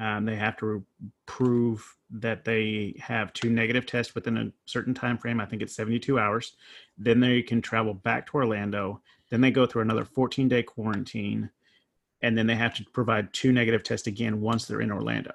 Um, 0.00 0.24
they 0.24 0.36
have 0.36 0.56
to 0.56 0.82
prove 1.26 1.94
that 2.08 2.46
they 2.46 2.94
have 2.98 3.34
two 3.34 3.50
negative 3.50 3.84
tests 3.84 4.14
within 4.14 4.38
a 4.38 4.50
certain 4.64 4.94
time 4.94 5.18
frame. 5.18 5.40
I 5.40 5.44
think 5.44 5.60
it's 5.60 5.76
72 5.76 6.18
hours. 6.18 6.54
Then 6.96 7.20
they 7.20 7.42
can 7.42 7.60
travel 7.60 7.92
back 7.92 8.26
to 8.26 8.38
Orlando. 8.38 9.02
Then 9.28 9.42
they 9.42 9.50
go 9.50 9.66
through 9.66 9.82
another 9.82 10.06
14 10.06 10.48
day 10.48 10.62
quarantine, 10.62 11.50
and 12.22 12.36
then 12.36 12.46
they 12.46 12.56
have 12.56 12.74
to 12.76 12.84
provide 12.94 13.30
two 13.34 13.52
negative 13.52 13.82
tests 13.82 14.06
again 14.06 14.40
once 14.40 14.64
they're 14.64 14.80
in 14.80 14.90
Orlando. 14.90 15.34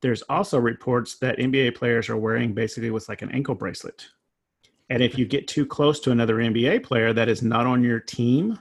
There's 0.00 0.22
also 0.22 0.58
reports 0.58 1.16
that 1.18 1.38
NBA 1.38 1.76
players 1.76 2.08
are 2.08 2.16
wearing 2.16 2.54
basically 2.54 2.90
what's 2.90 3.08
like 3.10 3.22
an 3.22 3.32
ankle 3.32 3.54
bracelet. 3.54 4.08
And 4.88 5.02
if 5.02 5.18
you 5.18 5.26
get 5.26 5.46
too 5.46 5.66
close 5.66 6.00
to 6.00 6.10
another 6.10 6.36
NBA 6.36 6.84
player 6.84 7.12
that 7.12 7.28
is 7.28 7.42
not 7.42 7.66
on 7.66 7.84
your 7.84 8.00
team, 8.00 8.58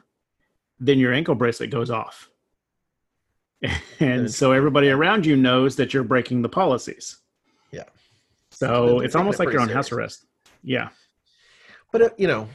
then 0.82 1.00
your 1.00 1.14
ankle 1.14 1.36
bracelet 1.36 1.70
goes 1.70 1.90
off 1.90 2.31
and 4.00 4.32
so 4.32 4.52
everybody 4.52 4.90
around 4.90 5.26
you 5.26 5.36
knows 5.36 5.76
that 5.76 5.94
you're 5.94 6.04
breaking 6.04 6.42
the 6.42 6.50
policies. 6.50 7.18
Yeah. 7.72 7.84
So 8.50 9.00
it's 9.00 9.16
almost 9.16 9.40
like 9.40 9.52
you're 9.52 9.62
on 9.62 9.70
house 9.70 9.92
arrest. 9.92 10.26
Yeah. 10.64 10.90
But 11.92 12.02
uh, 12.02 12.10
you 12.18 12.28
know, 12.28 12.50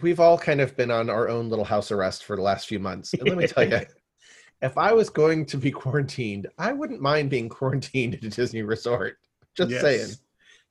we've 0.00 0.20
all 0.20 0.38
kind 0.38 0.60
of 0.60 0.76
been 0.76 0.90
on 0.90 1.10
our 1.10 1.28
own 1.28 1.48
little 1.48 1.64
house 1.64 1.90
arrest 1.90 2.24
for 2.24 2.36
the 2.36 2.42
last 2.42 2.66
few 2.66 2.78
months. 2.78 3.12
And 3.14 3.28
let 3.28 3.38
me 3.38 3.46
tell 3.46 3.68
you, 3.68 3.80
if 4.62 4.78
I 4.78 4.92
was 4.92 5.10
going 5.10 5.46
to 5.46 5.56
be 5.56 5.70
quarantined, 5.70 6.46
I 6.58 6.72
wouldn't 6.72 7.00
mind 7.00 7.30
being 7.30 7.48
quarantined 7.48 8.14
at 8.14 8.24
a 8.24 8.28
Disney 8.28 8.62
resort. 8.62 9.18
Just 9.54 9.70
yes. 9.70 9.82
saying. 9.82 10.10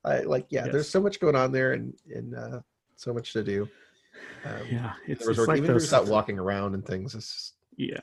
I 0.04 0.20
like, 0.20 0.46
yeah, 0.48 0.64
yes. 0.64 0.72
there's 0.72 0.88
so 0.88 1.00
much 1.00 1.20
going 1.20 1.36
on 1.36 1.52
there 1.52 1.74
and 1.74 1.94
and 2.12 2.34
uh, 2.34 2.60
so 2.96 3.12
much 3.12 3.32
to 3.34 3.44
do. 3.44 3.68
Um, 4.44 4.66
yeah, 4.70 4.92
it's, 5.06 5.26
it's 5.26 5.38
like 5.38 5.58
even 5.58 5.72
those, 5.72 5.92
walking 6.08 6.38
around 6.38 6.74
and 6.74 6.84
things. 6.84 7.14
It's 7.14 7.32
just, 7.32 7.54
yeah, 7.76 8.00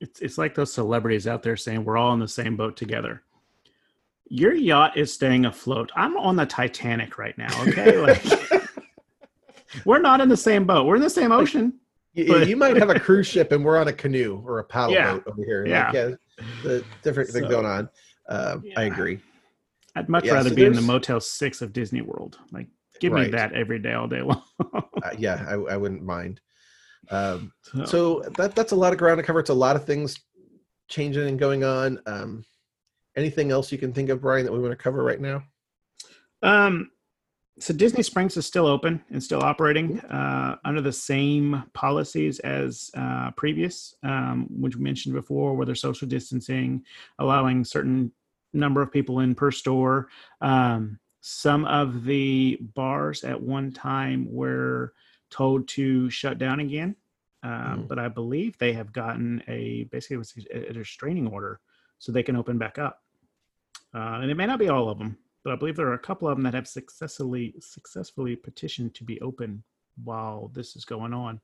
it's 0.00 0.20
it's 0.20 0.38
like 0.38 0.54
those 0.54 0.72
celebrities 0.72 1.26
out 1.26 1.42
there 1.42 1.56
saying 1.56 1.84
we're 1.84 1.96
all 1.96 2.12
in 2.12 2.20
the 2.20 2.28
same 2.28 2.56
boat 2.56 2.76
together. 2.76 3.22
Your 4.28 4.54
yacht 4.54 4.96
is 4.96 5.12
staying 5.12 5.44
afloat. 5.44 5.92
I'm 5.94 6.16
on 6.16 6.36
the 6.36 6.46
Titanic 6.46 7.18
right 7.18 7.36
now. 7.36 7.62
Okay, 7.62 7.98
like, 7.98 8.24
we're 9.84 10.00
not 10.00 10.20
in 10.20 10.28
the 10.28 10.36
same 10.36 10.64
boat. 10.66 10.86
We're 10.86 10.96
in 10.96 11.02
the 11.02 11.10
same 11.10 11.32
ocean. 11.32 11.74
You, 12.14 12.26
but... 12.28 12.48
you 12.48 12.56
might 12.56 12.76
have 12.76 12.90
a 12.90 12.98
cruise 12.98 13.26
ship 13.26 13.52
and 13.52 13.64
we're 13.64 13.76
on 13.76 13.88
a 13.88 13.92
canoe 13.92 14.42
or 14.46 14.60
a 14.60 14.64
paddle 14.64 14.94
yeah. 14.94 15.14
boat 15.14 15.24
over 15.26 15.44
here. 15.44 15.66
Yeah, 15.66 15.86
like, 15.86 15.94
yeah 15.94 16.10
the 16.62 16.84
different 17.02 17.30
so, 17.30 17.40
thing 17.40 17.48
going 17.48 17.66
on. 17.66 17.88
Uh, 18.28 18.58
yeah. 18.62 18.80
I 18.80 18.84
agree. 18.84 19.20
I'd 19.96 20.08
much 20.08 20.24
yeah, 20.24 20.34
rather 20.34 20.50
so 20.50 20.56
be 20.56 20.64
in 20.64 20.72
the 20.72 20.80
Motel 20.80 21.20
Six 21.20 21.62
of 21.62 21.72
Disney 21.72 22.02
World. 22.02 22.38
Like, 22.50 22.66
give 23.00 23.12
right. 23.12 23.26
me 23.26 23.36
that 23.36 23.52
every 23.52 23.78
day, 23.78 23.92
all 23.92 24.08
day 24.08 24.22
long. 24.22 24.42
uh, 24.72 25.10
yeah, 25.16 25.44
I, 25.48 25.54
I 25.54 25.76
wouldn't 25.76 26.02
mind. 26.02 26.40
Um, 27.10 27.52
so, 27.62 27.84
so 27.84 28.20
that 28.36 28.54
that's 28.54 28.72
a 28.72 28.76
lot 28.76 28.92
of 28.92 28.98
ground 28.98 29.18
to 29.18 29.22
cover. 29.22 29.40
It's 29.40 29.50
a 29.50 29.54
lot 29.54 29.76
of 29.76 29.84
things 29.84 30.18
changing 30.88 31.28
and 31.28 31.38
going 31.38 31.64
on. 31.64 32.00
Um, 32.06 32.44
anything 33.16 33.50
else 33.50 33.72
you 33.72 33.78
can 33.78 33.92
think 33.92 34.08
of, 34.10 34.20
Brian, 34.20 34.44
that 34.44 34.52
we 34.52 34.58
want 34.58 34.72
to 34.72 34.76
cover 34.76 35.02
right 35.02 35.20
now? 35.20 35.42
Um, 36.42 36.90
so 37.58 37.72
Disney 37.72 38.02
Springs 38.02 38.36
is 38.36 38.46
still 38.46 38.66
open 38.66 39.02
and 39.10 39.22
still 39.22 39.42
operating 39.42 40.00
uh, 40.00 40.56
under 40.64 40.80
the 40.80 40.92
same 40.92 41.62
policies 41.72 42.40
as 42.40 42.90
uh, 42.96 43.30
previous, 43.36 43.94
um, 44.02 44.46
which 44.50 44.76
we 44.76 44.82
mentioned 44.82 45.14
before, 45.14 45.54
where 45.54 45.64
they're 45.64 45.74
social 45.76 46.08
distancing, 46.08 46.84
allowing 47.20 47.64
certain 47.64 48.12
number 48.52 48.82
of 48.82 48.92
people 48.92 49.20
in 49.20 49.34
per 49.34 49.50
store. 49.50 50.08
Um, 50.40 50.98
some 51.20 51.64
of 51.64 52.04
the 52.04 52.58
bars 52.74 53.24
at 53.24 53.40
one 53.40 53.72
time 53.72 54.26
were 54.30 54.92
told 55.34 55.66
to 55.66 56.08
shut 56.10 56.38
down 56.38 56.60
again. 56.60 56.94
Um, 57.42 57.50
mm. 57.50 57.88
But 57.88 57.98
I 57.98 58.08
believe 58.08 58.56
they 58.56 58.72
have 58.72 58.92
gotten 58.92 59.42
a 59.48 59.84
basically 59.90 60.16
was 60.16 60.32
a, 60.52 60.70
a 60.70 60.72
restraining 60.72 61.26
order 61.26 61.60
so 61.98 62.12
they 62.12 62.22
can 62.22 62.36
open 62.36 62.56
back 62.56 62.78
up. 62.78 63.02
Uh, 63.94 64.20
and 64.22 64.30
it 64.30 64.36
may 64.36 64.46
not 64.46 64.58
be 64.58 64.68
all 64.68 64.88
of 64.88 64.98
them, 64.98 65.18
but 65.42 65.52
I 65.52 65.56
believe 65.56 65.76
there 65.76 65.88
are 65.88 65.94
a 65.94 65.98
couple 65.98 66.28
of 66.28 66.36
them 66.36 66.44
that 66.44 66.54
have 66.54 66.68
successfully 66.68 67.54
successfully 67.60 68.36
petitioned 68.36 68.94
to 68.94 69.04
be 69.04 69.20
open 69.20 69.62
while 70.04 70.50
this 70.54 70.76
is 70.76 70.84
going 70.84 71.12
on. 71.12 71.40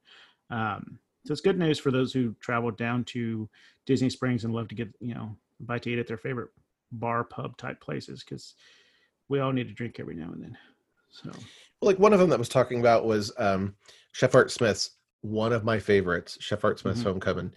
Um, 0.50 0.98
so 1.26 1.32
it's 1.32 1.40
good 1.40 1.58
news 1.58 1.78
for 1.78 1.90
those 1.90 2.12
who 2.12 2.34
travel 2.40 2.70
down 2.70 3.04
to 3.04 3.48
Disney 3.86 4.08
Springs 4.08 4.44
and 4.44 4.54
love 4.54 4.68
to 4.68 4.74
get 4.74 4.88
you 5.00 5.14
know 5.14 5.36
a 5.60 5.64
bite 5.64 5.82
to 5.82 5.90
eat 5.90 5.98
at 5.98 6.06
their 6.06 6.16
favorite 6.16 6.50
bar 6.92 7.24
pub 7.24 7.56
type 7.56 7.80
places 7.80 8.24
because 8.24 8.54
we 9.28 9.40
all 9.40 9.52
need 9.52 9.68
to 9.68 9.74
drink 9.74 9.98
every 10.00 10.14
now 10.14 10.30
and 10.32 10.42
then. 10.42 10.58
So 11.10 11.30
like 11.82 11.98
one 11.98 12.12
of 12.12 12.20
them 12.20 12.30
that 12.30 12.38
was 12.38 12.48
talking 12.48 12.80
about 12.80 13.04
was 13.04 13.32
um, 13.38 13.74
Chef 14.12 14.34
Art 14.34 14.50
Smith's 14.50 14.92
one 15.22 15.52
of 15.52 15.64
my 15.64 15.78
favorites, 15.78 16.38
Chef 16.40 16.64
Art 16.64 16.78
Smith's 16.78 17.00
mm-hmm. 17.00 17.08
Homecoming. 17.08 17.52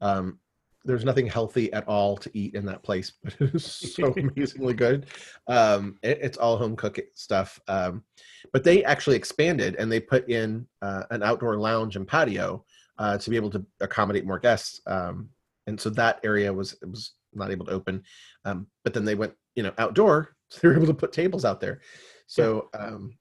Um, 0.00 0.38
there's 0.84 1.04
nothing 1.04 1.26
healthy 1.26 1.72
at 1.72 1.86
all 1.86 2.16
to 2.16 2.30
eat 2.32 2.54
in 2.54 2.64
that 2.66 2.82
place, 2.82 3.12
but 3.22 3.34
it 3.40 3.54
is 3.54 3.64
so 3.64 4.12
amazingly 4.16 4.74
good. 4.74 5.06
Um, 5.46 5.98
it, 6.02 6.18
it's 6.22 6.38
all 6.38 6.56
home 6.56 6.76
cooked 6.76 7.00
stuff. 7.14 7.60
Um, 7.68 8.04
but 8.52 8.64
they 8.64 8.84
actually 8.84 9.16
expanded 9.16 9.76
and 9.76 9.90
they 9.90 10.00
put 10.00 10.28
in 10.28 10.66
uh, 10.80 11.04
an 11.10 11.22
outdoor 11.22 11.58
lounge 11.58 11.96
and 11.96 12.06
patio 12.06 12.64
uh, 12.98 13.18
to 13.18 13.30
be 13.30 13.36
able 13.36 13.50
to 13.50 13.64
accommodate 13.80 14.26
more 14.26 14.38
guests. 14.38 14.80
Um, 14.86 15.28
and 15.66 15.80
so 15.80 15.90
that 15.90 16.20
area 16.24 16.52
was 16.52 16.76
was 16.82 17.12
not 17.34 17.50
able 17.50 17.66
to 17.66 17.72
open. 17.72 18.02
Um, 18.44 18.66
but 18.84 18.94
then 18.94 19.04
they 19.04 19.14
went, 19.14 19.34
you 19.54 19.62
know, 19.62 19.72
outdoor, 19.78 20.36
so 20.48 20.60
they 20.62 20.68
were 20.68 20.76
able 20.76 20.86
to 20.86 20.94
put 20.94 21.12
tables 21.12 21.44
out 21.44 21.60
there. 21.60 21.80
So 22.28 22.68
um, 22.78 23.18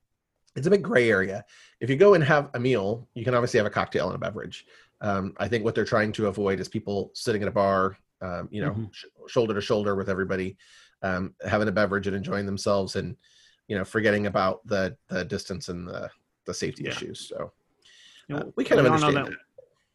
it's 0.55 0.67
a 0.67 0.69
big 0.69 0.83
gray 0.83 1.09
area. 1.09 1.45
If 1.79 1.89
you 1.89 1.95
go 1.95 2.13
and 2.13 2.23
have 2.23 2.51
a 2.53 2.59
meal, 2.59 3.07
you 3.15 3.23
can 3.23 3.33
obviously 3.33 3.57
have 3.57 3.65
a 3.65 3.71
cocktail 3.71 4.07
and 4.07 4.15
a 4.15 4.19
beverage. 4.19 4.65
Um, 5.01 5.33
I 5.37 5.47
think 5.47 5.63
what 5.63 5.73
they're 5.73 5.85
trying 5.85 6.11
to 6.13 6.27
avoid 6.27 6.59
is 6.59 6.67
people 6.67 7.11
sitting 7.13 7.41
at 7.41 7.47
a 7.47 7.51
bar, 7.51 7.97
um, 8.21 8.49
you 8.51 8.61
know, 8.61 8.71
mm-hmm. 8.71 8.85
sh- 8.91 9.05
shoulder 9.27 9.53
to 9.53 9.61
shoulder 9.61 9.95
with 9.95 10.09
everybody, 10.09 10.57
um, 11.01 11.33
having 11.47 11.67
a 11.67 11.71
beverage 11.71 12.07
and 12.07 12.15
enjoying 12.15 12.45
themselves, 12.45 12.95
and 12.95 13.15
you 13.67 13.77
know, 13.77 13.85
forgetting 13.85 14.27
about 14.27 14.65
the 14.67 14.97
the 15.07 15.23
distance 15.23 15.69
and 15.69 15.87
the 15.87 16.09
the 16.45 16.53
safety 16.53 16.83
yeah. 16.83 16.91
issues. 16.91 17.29
So 17.29 17.53
uh, 18.33 18.43
we 18.55 18.63
kind 18.63 18.81
we 18.81 18.87
of 18.87 18.93
understand 18.93 19.17
that. 19.17 19.25
that. 19.31 19.37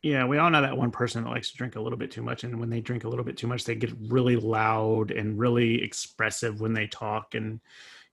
Yeah, 0.03 0.25
we 0.25 0.39
all 0.39 0.51
know 0.51 0.63
that 0.63 0.77
one 0.77 0.91
person 0.91 1.23
that 1.23 1.31
likes 1.31 1.51
to 1.53 1.57
drink 1.57 1.77
a 1.77 1.81
little 1.81 1.99
bit 1.99 2.11
too 2.11 2.23
much, 2.23 2.45
and 2.45 2.59
when 2.59 2.71
they 2.71 2.81
drink 2.81 3.05
a 3.05 3.09
little 3.09 3.25
bit 3.25 3.37
too 3.37 3.47
much, 3.47 3.65
they 3.65 3.75
get 3.75 3.93
really 4.09 4.37
loud 4.37 5.11
and 5.11 5.39
really 5.39 5.83
expressive 5.83 6.61
when 6.61 6.73
they 6.73 6.87
talk, 6.87 7.35
and 7.35 7.61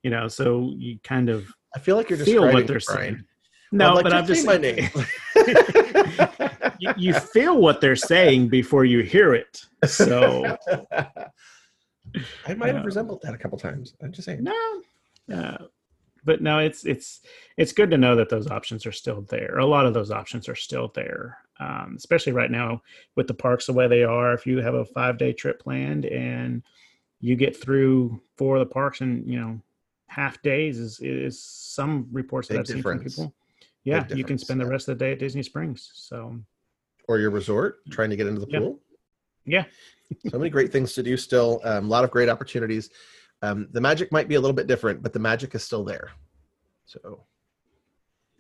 you 0.04 0.10
know, 0.10 0.28
so 0.28 0.74
you 0.78 1.00
kind 1.04 1.30
of 1.30 1.48
I 1.76 1.80
feel 1.80 1.96
like 1.96 2.10
you're 2.10 2.20
feel 2.20 2.52
what 2.52 2.68
they're 2.68 2.80
saying. 2.80 3.24
No, 3.72 3.94
like 3.94 4.04
but 4.04 4.14
I'm 4.14 4.26
just 4.26 4.46
my 4.46 4.58
name. 4.58 4.90
you, 6.80 6.94
you, 6.98 7.14
feel 7.14 7.60
what 7.60 7.82
they're 7.82 7.96
saying 7.96 8.50
before 8.50 8.84
you 8.84 9.02
hear 9.02 9.36
it. 9.36 9.64
So 9.86 10.58
I 12.48 12.54
might 12.56 12.74
have 12.74 12.82
uh, 12.82 12.86
resembled 12.86 13.22
that 13.22 13.36
a 13.36 13.38
couple 13.38 13.60
times. 13.60 13.94
I'm 14.02 14.12
just 14.12 14.26
saying. 14.26 14.44
No, 14.44 14.82
uh, 15.32 15.58
but 16.26 16.42
no, 16.42 16.60
it's 16.60 16.86
it's 16.86 17.22
it's 17.58 17.72
good 17.72 17.92
to 17.92 17.98
know 17.98 18.16
that 18.16 18.30
those 18.30 18.48
options 18.48 18.86
are 18.88 18.92
still 18.92 19.22
there. 19.30 19.60
A 19.60 19.66
lot 19.66 19.86
of 19.86 19.94
those 19.94 20.10
options 20.10 20.50
are 20.50 20.56
still 20.56 20.92
there, 20.96 21.38
um, 21.60 21.94
especially 21.96 22.34
right 22.34 22.52
now 22.52 22.82
with 23.16 23.28
the 23.28 23.34
parks 23.36 23.68
the 23.68 23.74
way 23.74 23.88
they 23.88 24.04
are. 24.04 24.34
If 24.34 24.48
you 24.48 24.58
have 24.60 24.74
a 24.74 24.86
five 24.86 25.20
day 25.20 25.34
trip 25.34 25.62
planned 25.62 26.06
and 26.06 26.64
you 27.22 27.36
get 27.36 27.56
through 27.56 28.20
four 28.38 28.56
of 28.56 28.68
the 28.68 28.74
parks 28.74 29.02
and 29.02 29.28
you 29.28 29.40
know 29.40 29.62
half 30.10 30.42
days 30.42 30.80
is 30.80 31.00
is 31.00 31.42
some 31.42 32.08
reports 32.12 32.48
Big 32.48 32.56
that 32.56 32.62
I've 32.62 32.76
difference. 32.76 33.02
seen 33.02 33.10
from 33.10 33.28
people. 33.28 33.36
Yeah, 33.86 34.06
you 34.14 34.26
can 34.26 34.38
spend 34.38 34.60
the 34.60 34.66
rest 34.66 34.90
of 34.90 34.98
the 34.98 35.06
day 35.06 35.14
at 35.14 35.20
Disney 35.20 35.42
Springs. 35.42 35.90
So, 35.94 36.38
or 37.08 37.20
your 37.20 37.30
resort, 37.30 37.78
trying 37.90 38.10
to 38.10 38.16
get 38.16 38.28
into 38.28 38.42
the 38.42 38.48
yeah. 38.50 38.60
pool. 38.60 38.80
Yeah, 39.46 39.64
so 40.30 40.38
many 40.38 40.50
great 40.50 40.72
things 40.72 40.94
to 40.94 41.04
do. 41.04 41.16
Still, 41.16 41.62
um, 41.64 41.86
a 41.86 41.88
lot 41.88 42.04
of 42.04 42.12
great 42.12 42.28
opportunities. 42.28 42.90
Um, 43.42 43.70
the 43.72 43.80
magic 43.80 44.12
might 44.12 44.28
be 44.28 44.36
a 44.36 44.40
little 44.40 44.56
bit 44.56 44.68
different, 44.68 45.02
but 45.02 45.14
the 45.14 45.20
magic 45.20 45.56
is 45.56 45.64
still 45.64 45.86
there. 45.86 46.12
So, 46.86 47.24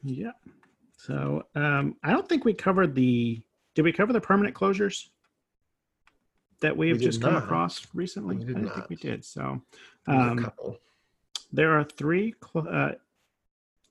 yeah. 0.04 0.32
So 0.98 1.44
um, 1.56 1.96
I 2.04 2.12
don't 2.12 2.28
think 2.28 2.44
we 2.44 2.54
covered 2.54 2.96
the. 2.96 3.42
Did 3.76 3.86
we 3.86 3.94
cover 3.94 4.12
the 4.12 4.20
permanent 4.20 4.56
closures 4.56 5.08
that 6.60 6.76
we've 6.76 6.98
we 6.98 7.06
just 7.06 7.22
come 7.22 7.34
not. 7.34 7.44
across 7.44 7.88
recently? 7.94 8.36
I 8.36 8.40
didn't 8.40 8.66
not. 8.66 8.76
think 8.76 8.90
we 8.90 8.96
did. 8.98 9.24
So, 9.24 9.62
um, 10.08 10.52
there 11.52 11.78
are 11.78 11.84
three 11.84 12.36
uh, 12.56 12.92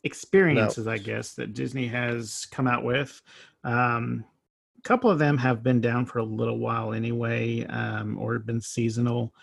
experiences, 0.05 0.87
no. 0.87 0.93
I 0.93 0.99
guess, 0.99 1.35
that 1.35 1.55
Disney 1.55 1.87
has 1.89 2.47
come 2.51 2.67
out 2.67 2.85
with. 2.85 3.21
Um, 3.65 4.25
a 4.79 4.83
couple 4.83 5.11
of 5.11 5.19
them 5.19 5.37
have 5.39 5.63
been 5.63 5.81
down 5.81 6.07
for 6.07 6.21
a 6.21 6.25
little 6.25 6.59
while 6.59 6.93
anyway, 6.93 7.65
um, 7.67 8.17
or 8.19 8.39
been 8.39 8.61
seasonal. 8.61 9.35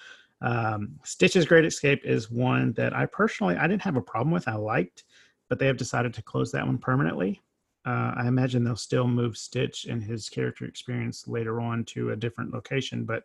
Um, 0.42 1.00
Stitch's 1.04 1.46
Great 1.46 1.66
Escape 1.66 2.06
is 2.06 2.32
one 2.32 2.74
that 2.74 2.96
I 2.96 3.06
personally 3.06 3.56
I 3.56 3.68
didn't 3.68 3.82
have 3.82 3.98
a 3.98 4.02
problem 4.02 4.32
with. 4.32 4.48
I 4.48 4.56
liked, 4.56 5.04
but 5.50 5.60
they 5.60 5.68
have 5.68 5.78
decided 5.78 6.14
to 6.14 6.22
close 6.22 6.52
that 6.52 6.66
one 6.66 6.78
permanently. 6.78 7.42
Uh, 7.86 8.14
I 8.16 8.28
imagine 8.28 8.64
they'll 8.64 8.76
still 8.76 9.08
move 9.08 9.38
Stitch 9.38 9.86
and 9.86 10.04
his 10.04 10.28
character 10.30 10.66
experience 10.66 11.28
later 11.28 11.62
on 11.62 11.84
to 11.86 12.12
a 12.12 12.16
different 12.16 12.52
location, 12.54 13.06
but 13.06 13.24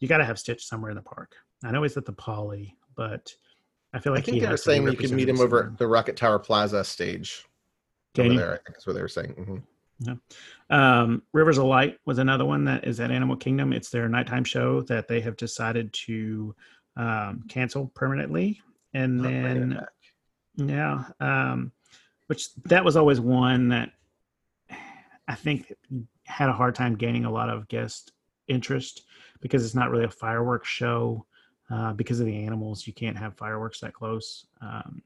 you 0.00 0.08
got 0.08 0.18
to 0.18 0.24
have 0.24 0.38
Stitch 0.38 0.66
somewhere 0.66 0.90
in 0.90 0.96
the 0.96 1.02
park. 1.02 1.34
I 1.64 1.70
know 1.70 1.82
he's 1.82 1.96
at 1.96 2.04
the 2.04 2.12
Poly, 2.12 2.76
but 2.94 3.32
I 3.92 3.98
feel 3.98 4.12
like 4.12 4.28
I 4.28 4.32
think 4.32 4.42
they 4.42 4.48
were 4.48 4.56
saying 4.56 4.86
you 4.86 4.96
could 4.96 5.12
meet 5.12 5.28
him 5.28 5.40
over 5.40 5.74
the 5.78 5.84
Rockettower 5.84 6.42
Plaza 6.42 6.84
stage. 6.84 7.44
Can 8.14 8.26
over 8.26 8.32
you? 8.32 8.38
there, 8.38 8.52
I 8.54 8.58
think 8.58 8.78
is 8.78 8.86
what 8.86 8.94
they 8.94 9.02
were 9.02 9.08
saying. 9.08 9.34
Mm-hmm. 9.34 10.12
Um, 10.70 11.22
Rivers 11.32 11.58
of 11.58 11.64
Light 11.64 11.98
was 12.04 12.18
another 12.18 12.44
one 12.44 12.64
that 12.64 12.86
is 12.86 13.00
at 13.00 13.10
Animal 13.10 13.36
Kingdom. 13.36 13.72
It's 13.72 13.90
their 13.90 14.08
nighttime 14.08 14.44
show 14.44 14.82
that 14.82 15.08
they 15.08 15.20
have 15.20 15.36
decided 15.36 15.92
to 16.06 16.54
um, 16.96 17.44
cancel 17.48 17.86
permanently. 17.94 18.60
And 18.94 19.18
Not 19.18 19.22
then, 19.24 19.80
yeah, 20.56 21.04
um, 21.20 21.72
which 22.26 22.54
that 22.64 22.84
was 22.84 22.96
always 22.96 23.20
one 23.20 23.68
that 23.68 23.92
I 25.28 25.34
think 25.34 25.72
had 26.24 26.48
a 26.48 26.54
hard 26.54 26.74
time 26.74 26.96
gaining 26.96 27.24
a 27.24 27.30
lot 27.30 27.50
of 27.50 27.68
guest 27.68 28.12
interest 28.48 29.02
because 29.40 29.64
it's 29.64 29.74
not 29.74 29.90
really 29.90 30.04
a 30.04 30.10
fireworks 30.10 30.68
show. 30.68 31.26
Uh, 31.68 31.92
because 31.92 32.20
of 32.20 32.26
the 32.26 32.44
animals, 32.44 32.86
you 32.86 32.92
can't 32.92 33.16
have 33.18 33.34
fireworks 33.36 33.80
that 33.80 33.92
close. 33.92 34.46
Um, 34.60 35.02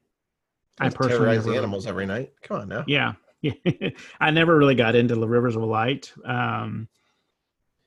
I 0.79 0.89
personally 0.91 1.17
terrorize 1.17 1.45
the 1.47 1.57
animals 1.57 1.87
every 1.87 2.05
night. 2.07 2.33
Come 2.43 2.61
on 2.61 2.69
now. 2.69 2.85
yeah, 2.87 3.15
yeah. 3.41 3.53
I 4.21 4.31
never 4.31 4.57
really 4.57 4.75
got 4.75 4.95
into 4.95 5.15
the 5.15 5.27
Rivers 5.29 5.57
of 5.57 5.63
Light 5.63 6.13
um, 6.25 6.87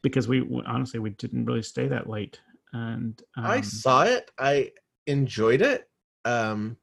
because 0.01 0.27
we 0.27 0.41
honestly 0.65 0.99
we 0.99 1.11
didn't 1.11 1.45
really 1.45 1.61
stay 1.61 1.87
that 1.87 2.09
late, 2.09 2.39
and 2.71 3.21
um, 3.37 3.45
I 3.45 3.61
saw 3.61 4.03
it. 4.03 4.31
I 4.39 4.71
enjoyed 5.05 5.61
it. 5.61 5.87
Um, 6.25 6.77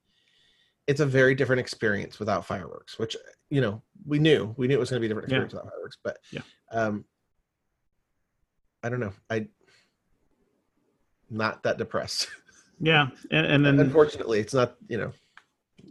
it's 0.87 1.01
a 1.01 1.07
very 1.07 1.35
different 1.35 1.61
experience 1.61 2.19
without 2.21 2.45
fireworks, 2.47 2.99
which 3.01 3.17
you 3.51 3.61
know 3.61 3.83
we 4.07 4.19
knew 4.21 4.55
we 4.57 4.69
knew 4.69 4.75
it 4.77 4.81
was 4.81 4.91
going 4.91 5.03
to 5.03 5.07
be 5.07 5.07
a 5.07 5.09
different 5.09 5.29
Yeah. 5.31 5.39
experience 5.39 5.55
without 5.55 5.71
fireworks. 5.73 5.99
But 6.05 6.19
Yeah. 6.31 6.43
um, 6.71 7.05
I 8.83 8.89
don't 8.89 9.01
know. 9.01 9.13
I 9.29 9.47
not 11.31 11.63
that 11.63 11.79
depressed. 11.79 12.29
yeah, 12.81 13.09
and, 13.31 13.47
and 13.47 13.65
then 13.65 13.79
Unfortunately, 13.81 14.41
it's 14.41 14.55
not 14.55 14.77
you 14.89 14.99
know 14.99 15.13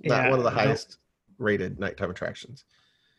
not 0.03 0.23
yeah, 0.23 0.29
one 0.29 0.39
of 0.39 0.43
the 0.43 0.51
no- 0.51 0.55
highest 0.55 0.97
rated 1.37 1.79
nighttime 1.79 2.11
attractions. 2.11 2.65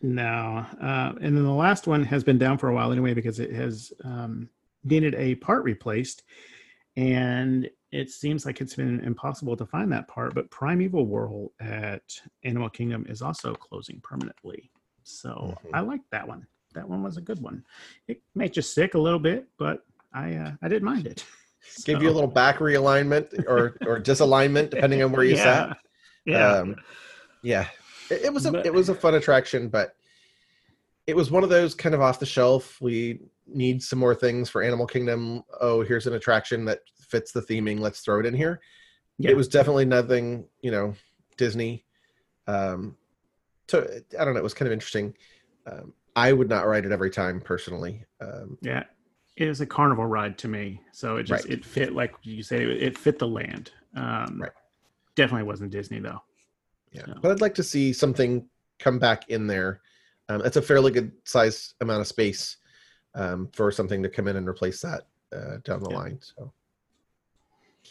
No, 0.03 0.65
uh, 0.83 1.13
and 1.21 1.37
then 1.37 1.45
the 1.45 1.51
last 1.51 1.87
one 1.87 2.03
has 2.05 2.25
been 2.25 2.39
down 2.39 2.57
for 2.57 2.69
a 2.69 2.75
while 2.75 2.91
anyway 2.91 3.13
because 3.13 3.39
it 3.39 3.53
has 3.53 3.93
um, 4.05 4.49
needed 4.83 5.15
a 5.15 5.35
part 5.37 5.63
replaced, 5.65 6.23
and 6.97 7.69
it 7.93 8.09
seems 8.11 8.47
like 8.47 8.61
it's 8.61 8.77
been 8.77 9.01
impossible 9.01 9.57
to 9.57 9.67
find 9.67 9.93
that 9.93 10.09
part. 10.09 10.35
But 10.35 10.51
Primeval 10.51 11.05
Whirl 11.07 11.53
at 11.61 12.03
Animal 12.45 12.71
Kingdom 12.71 13.05
is 13.09 13.21
also 13.21 13.55
closing 13.55 14.01
permanently, 14.01 14.71
so 15.03 15.55
Mhm. 15.65 15.71
I 15.75 15.81
like 15.81 16.01
that 16.13 16.27
one. 16.27 16.47
That 16.75 16.89
one 16.89 17.03
was 17.03 17.17
a 17.17 17.21
good 17.21 17.41
one. 17.43 17.65
It 18.09 18.23
makes 18.35 18.57
you 18.57 18.63
sick 18.63 18.95
a 18.95 18.99
little 18.99 19.19
bit, 19.19 19.49
but 19.59 19.85
I 20.15 20.35
uh, 20.35 20.53
I 20.63 20.69
didn't 20.69 20.85
mind 20.85 21.07
it. 21.07 21.25
Give 21.85 22.03
you 22.03 22.11
a 22.11 22.13
little 22.13 22.31
back 22.31 22.59
realignment 22.59 23.45
or 23.47 23.77
or 23.87 24.01
disalignment 24.01 24.71
depending 24.71 25.03
on 25.03 25.13
where 25.13 25.25
you 25.25 25.37
sat. 25.49 25.77
Yeah, 26.25 26.53
Um, 26.57 26.77
yeah, 27.43 27.67
it, 28.11 28.27
it 28.27 28.33
was 28.33 28.47
a 28.47 28.53
But- 28.53 28.67
it 28.67 28.73
was 28.73 28.89
a 28.89 28.95
fun 28.95 29.15
attraction, 29.15 29.69
but 29.69 29.95
it 31.07 31.17
was 31.17 31.31
one 31.31 31.43
of 31.43 31.51
those 31.51 31.75
kind 31.75 31.95
of 31.95 32.01
off 32.01 32.21
the 32.21 32.27
shelf. 32.27 32.81
We 32.81 33.21
need 33.47 33.83
some 33.83 33.99
more 33.99 34.15
things 34.15 34.49
for 34.49 34.63
Animal 34.63 34.87
Kingdom. 34.87 35.43
Oh, 35.61 35.83
here's 35.83 36.07
an 36.07 36.13
attraction 36.15 36.65
that 36.67 36.81
fits 37.09 37.33
the 37.33 37.41
theming. 37.41 37.81
Let's 37.81 38.01
throw 38.01 38.21
it 38.21 38.27
in 38.27 38.35
here. 38.35 38.61
yeah. 39.19 39.31
It 39.31 39.37
was 39.37 39.49
definitely 39.49 39.87
nothing, 39.87 40.47
you 40.61 40.71
know, 40.71 40.95
Disney. 41.37 41.85
Um, 42.47 42.97
so 43.69 43.89
I 44.19 44.25
don't 44.25 44.35
know. 44.35 44.41
It 44.41 44.45
was 44.45 44.55
kind 44.55 44.67
of 44.69 44.73
interesting. 44.73 45.15
Um, 45.67 45.93
I 46.15 46.33
would 46.33 46.49
not 46.49 46.67
ride 46.67 46.85
it 46.85 46.93
every 46.93 47.11
time 47.11 47.41
personally. 47.41 48.05
Um, 48.21 48.59
Yeah, 48.61 48.85
it 49.41 49.49
was 49.49 49.61
a 49.63 49.67
carnival 49.67 50.05
ride 50.05 50.37
to 50.39 50.49
me, 50.49 50.83
so 50.93 51.17
it 51.17 51.23
just 51.25 51.45
Right. 51.47 51.55
it 51.55 51.65
fit 51.65 51.95
like 51.95 52.15
you 52.23 52.43
say 52.43 52.63
it, 52.63 52.83
it 52.83 52.99
fit 52.99 53.19
the 53.19 53.27
land. 53.27 53.73
Um, 53.97 54.39
Right. 54.43 54.53
Definitely 55.15 55.45
wasn't 55.45 55.71
Disney 55.73 55.99
though. 55.99 56.23
yeah, 56.93 57.05
Yeah. 57.09 57.15
but 57.23 57.31
I'd 57.33 57.41
like 57.41 57.55
to 57.55 57.63
see 57.63 57.93
something 57.95 58.47
come 58.79 58.99
back 58.99 59.29
in 59.31 59.47
there. 59.47 59.81
Um, 60.29 60.43
it's 60.45 60.57
a 60.57 60.63
fairly 60.63 60.93
good 60.93 61.13
size 61.25 61.75
amount 61.81 62.03
of 62.03 62.07
space 62.07 62.59
um, 63.15 63.49
for 63.53 63.73
something 63.73 64.03
to 64.03 64.09
come 64.09 64.29
in 64.29 64.37
and 64.37 64.47
replace 64.47 64.81
that 64.83 65.07
uh, 65.33 65.57
down 65.65 65.83
the 65.83 65.91
Yeah. 65.91 65.97
line. 65.97 66.19
So 66.21 66.53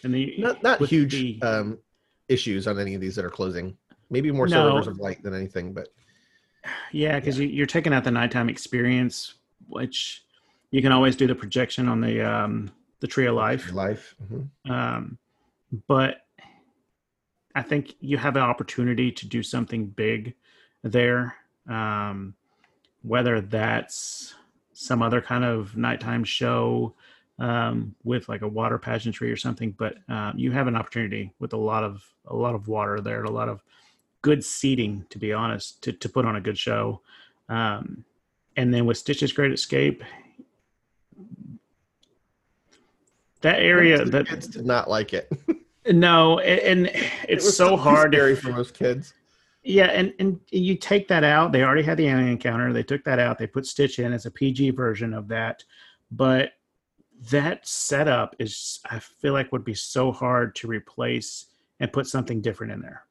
And 0.03 0.13
the 0.13 0.35
not 0.38 0.61
not 0.63 0.80
huge 0.85 1.13
the- 1.13 1.41
um, 1.41 1.80
issues 2.27 2.67
on 2.67 2.77
any 2.80 2.93
of 2.93 3.01
these 3.01 3.15
that 3.15 3.26
are 3.26 3.30
closing. 3.30 3.76
Maybe 4.11 4.31
more 4.31 4.47
so 4.47 4.69
No. 4.69 4.77
Of 4.77 4.99
Light 4.99 5.21
than 5.23 5.34
anything, 5.34 5.73
but 5.73 5.89
yeah, 6.91 7.19
because 7.19 7.39
you, 7.39 7.47
you're 7.47 7.65
taking 7.65 7.91
out 7.93 8.03
the 8.03 8.11
nighttime 8.11 8.49
experience, 8.49 9.35
which 9.67 10.26
you 10.71 10.81
can 10.81 10.91
always 10.91 11.15
do 11.15 11.27
the 11.27 11.35
projection 11.35 11.87
on 11.87 12.01
the 12.01 12.21
um, 12.21 12.71
the 12.99 13.07
Tree 13.07 13.27
of 13.27 13.35
Life. 13.35 13.71
life. 13.73 14.15
mhm. 14.31 14.49
um, 14.69 15.17
but 15.87 16.25
I 17.55 17.61
think 17.61 17.95
you 17.99 18.17
have 18.17 18.35
an 18.35 18.41
opportunity 18.41 19.11
to 19.11 19.27
do 19.27 19.43
something 19.43 19.87
big 19.87 20.35
there. 20.83 21.35
Um, 21.67 22.35
whether 23.01 23.41
that's 23.41 24.33
some 24.73 25.01
other 25.01 25.21
kind 25.21 25.43
of 25.43 25.75
nighttime 25.77 26.23
show 26.23 26.93
um, 27.39 27.95
with 28.03 28.27
like 28.27 28.41
a 28.41 28.47
water 28.47 28.77
pageantry 28.77 29.31
or 29.31 29.37
something, 29.37 29.71
but 29.71 29.97
um, 30.09 30.33
you 30.35 30.51
have 30.51 30.67
an 30.67 30.75
opportunity 30.75 31.33
with 31.39 31.53
a 31.53 31.57
lot 31.57 31.83
of 31.83 32.03
a 32.25 32.35
lot 32.35 32.55
of 32.55 32.67
water 32.67 32.99
there, 32.99 33.23
a 33.23 33.31
lot 33.31 33.49
of 33.49 33.63
good 34.21 34.43
seating, 34.43 35.05
to 35.09 35.17
be 35.17 35.31
honest, 35.31 35.81
to 35.83 35.93
to 35.93 36.09
put 36.09 36.25
on 36.25 36.35
a 36.35 36.41
good 36.41 36.57
show. 36.57 37.01
Um, 37.47 38.03
and 38.57 38.73
then 38.73 38.85
with 38.85 38.97
Stitch's 38.97 39.31
Great 39.31 39.53
Escape, 39.53 40.03
that 43.41 43.59
area 43.59 44.03
The 44.03 44.11
that 44.11 44.27
kids 44.27 44.47
did 44.47 44.65
not 44.65 44.89
like 44.89 45.13
it. 45.13 45.31
no, 45.91 46.39
and 46.39 46.87
It 46.87 47.03
it's 47.27 47.45
was 47.45 47.57
so 47.57 47.77
hard. 47.77 48.13
scary 48.13 48.35
for 48.35 48.51
most 48.51 48.73
kids. 48.73 49.13
yeah, 49.63 49.85
and 49.87 50.13
and 50.19 50.39
you 50.51 50.75
take 50.75 51.07
that 51.07 51.23
out. 51.23 51.51
They 51.51 51.63
already 51.63 51.83
had 51.83 51.97
the 51.97 52.07
alien 52.07 52.29
encounter. 52.29 52.73
They 52.73 52.83
took 52.83 53.03
that 53.05 53.19
out. 53.19 53.37
They 53.37 53.47
put 53.47 53.65
Stitch 53.65 53.99
in 53.99 54.13
as 54.13 54.25
a 54.25 54.31
PG 54.31 54.71
version 54.71 55.13
of 55.13 55.27
that, 55.29 55.63
but 56.11 56.53
that 57.31 57.67
setup 57.67 58.33
is, 58.39 58.79
I 58.89 58.99
feel 58.99 59.33
like, 59.33 59.51
would 59.51 59.65
be 59.65 59.73
so 59.73 60.11
hard 60.11 60.55
to 60.55 60.67
replace 60.67 61.47
and 61.81 61.91
put 61.91 62.07
something 62.07 62.39
different 62.41 62.71
in 62.73 62.81
there 62.81 63.03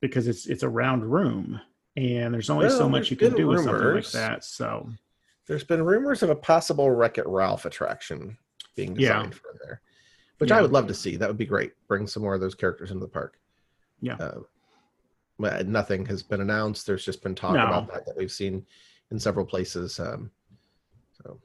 because 0.00 0.26
it's 0.28 0.46
it's 0.46 0.62
a 0.62 0.68
round 0.68 1.04
room 1.10 1.60
and 1.96 2.32
there's 2.32 2.48
only 2.50 2.70
so 2.70 2.88
much 2.88 3.10
you 3.10 3.16
can 3.16 3.34
do 3.34 3.48
with 3.48 3.64
something 3.64 3.94
like 3.94 4.10
that. 4.12 4.44
So 4.44 4.88
There's 5.46 5.64
been 5.64 5.82
rumors 5.82 6.22
of 6.22 6.30
a 6.30 6.34
possible 6.36 6.90
Wreck 6.90 7.18
It 7.18 7.26
Ralph 7.26 7.64
attraction 7.66 8.36
being 8.76 8.94
Yeah. 8.96 9.14
designed 9.18 9.34
for 9.34 9.48
there, 9.62 9.80
which 10.38 10.50
I 10.52 10.60
would 10.62 10.72
love 10.72 10.86
to 10.88 10.94
see. 10.94 11.16
That 11.16 11.28
would 11.28 11.38
be 11.38 11.46
great. 11.46 11.72
Bring 11.88 12.06
some 12.06 12.22
more 12.22 12.34
of 12.34 12.40
those 12.40 12.54
characters 12.54 12.90
into 12.90 13.04
the 13.04 13.10
park. 13.10 13.38
Yeah. 14.00 14.14
Um, 14.16 14.46
but 15.38 15.66
nothing 15.66 16.04
has 16.06 16.22
been 16.22 16.40
announced. 16.40 16.86
There's 16.86 17.04
just 17.04 17.22
been 17.22 17.34
talk 17.34 17.54
No. 17.54 17.64
about 17.66 17.92
that 17.92 18.06
that 18.06 18.16
we've 18.16 18.32
seen 18.32 18.64
in 19.10 19.18
several 19.18 19.44
places. 19.46 19.98
Um, 19.98 20.30
so 21.22 21.40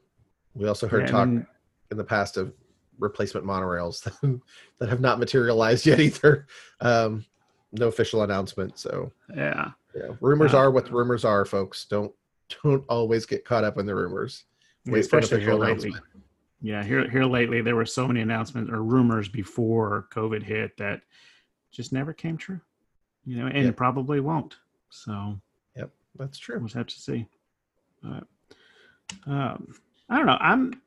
we 0.54 0.68
also 0.68 0.86
heard 0.88 1.02
yeah, 1.02 1.06
talk 1.12 1.22
and- 1.26 1.46
in 1.90 1.96
the 1.96 2.04
past 2.04 2.36
of 2.36 2.52
replacement 2.98 3.46
monorails 3.46 4.02
that 4.78 4.88
have 4.88 5.00
not 5.00 5.18
materialized 5.18 5.86
yet 5.86 6.00
either. 6.00 6.46
Um, 6.80 7.24
no 7.72 7.88
official 7.88 8.22
announcement. 8.22 8.78
So 8.78 9.12
yeah. 9.34 9.70
yeah, 9.94 10.12
rumors 10.20 10.54
Uh, 10.54 10.58
are 10.58 10.70
what 10.70 10.90
rumors 10.90 11.24
are, 11.24 11.44
folks. 11.44 11.84
Don't 11.84 12.12
don't 12.62 12.84
always 12.88 13.26
get 13.26 13.44
caught 13.44 13.64
up 13.64 13.76
in 13.76 13.86
the 13.86 13.94
rumors. 13.94 14.44
Wait 14.86 15.04
for 15.06 15.16
an 15.18 15.22
especially 15.24 15.38
official 15.42 15.58
lately. 15.58 15.88
announcement. 15.90 16.15
Yeah, 16.66 16.82
here 16.82 17.08
here 17.08 17.24
lately 17.24 17.60
there 17.62 17.76
were 17.76 17.86
so 17.86 18.08
many 18.08 18.20
announcements 18.22 18.72
or 18.72 18.82
rumors 18.82 19.28
before 19.28 20.08
COVID 20.12 20.42
hit 20.42 20.76
that 20.78 21.00
just 21.70 21.92
never 21.92 22.12
came 22.12 22.36
true. 22.36 22.60
You 23.24 23.36
know, 23.36 23.46
and 23.46 23.66
Yep. 23.66 23.76
probably 23.76 24.18
won't. 24.18 24.56
So 24.90 25.38
Yep, 25.76 25.90
That's 26.18 26.38
true. 26.38 26.58
we'll 26.58 26.68
have 26.70 26.88
to 26.88 27.00
see. 27.00 27.26
But 28.02 28.24
um, 29.26 29.74
I 30.08 30.16
don't 30.16 30.26
know. 30.26 30.38
I'm 30.40 30.80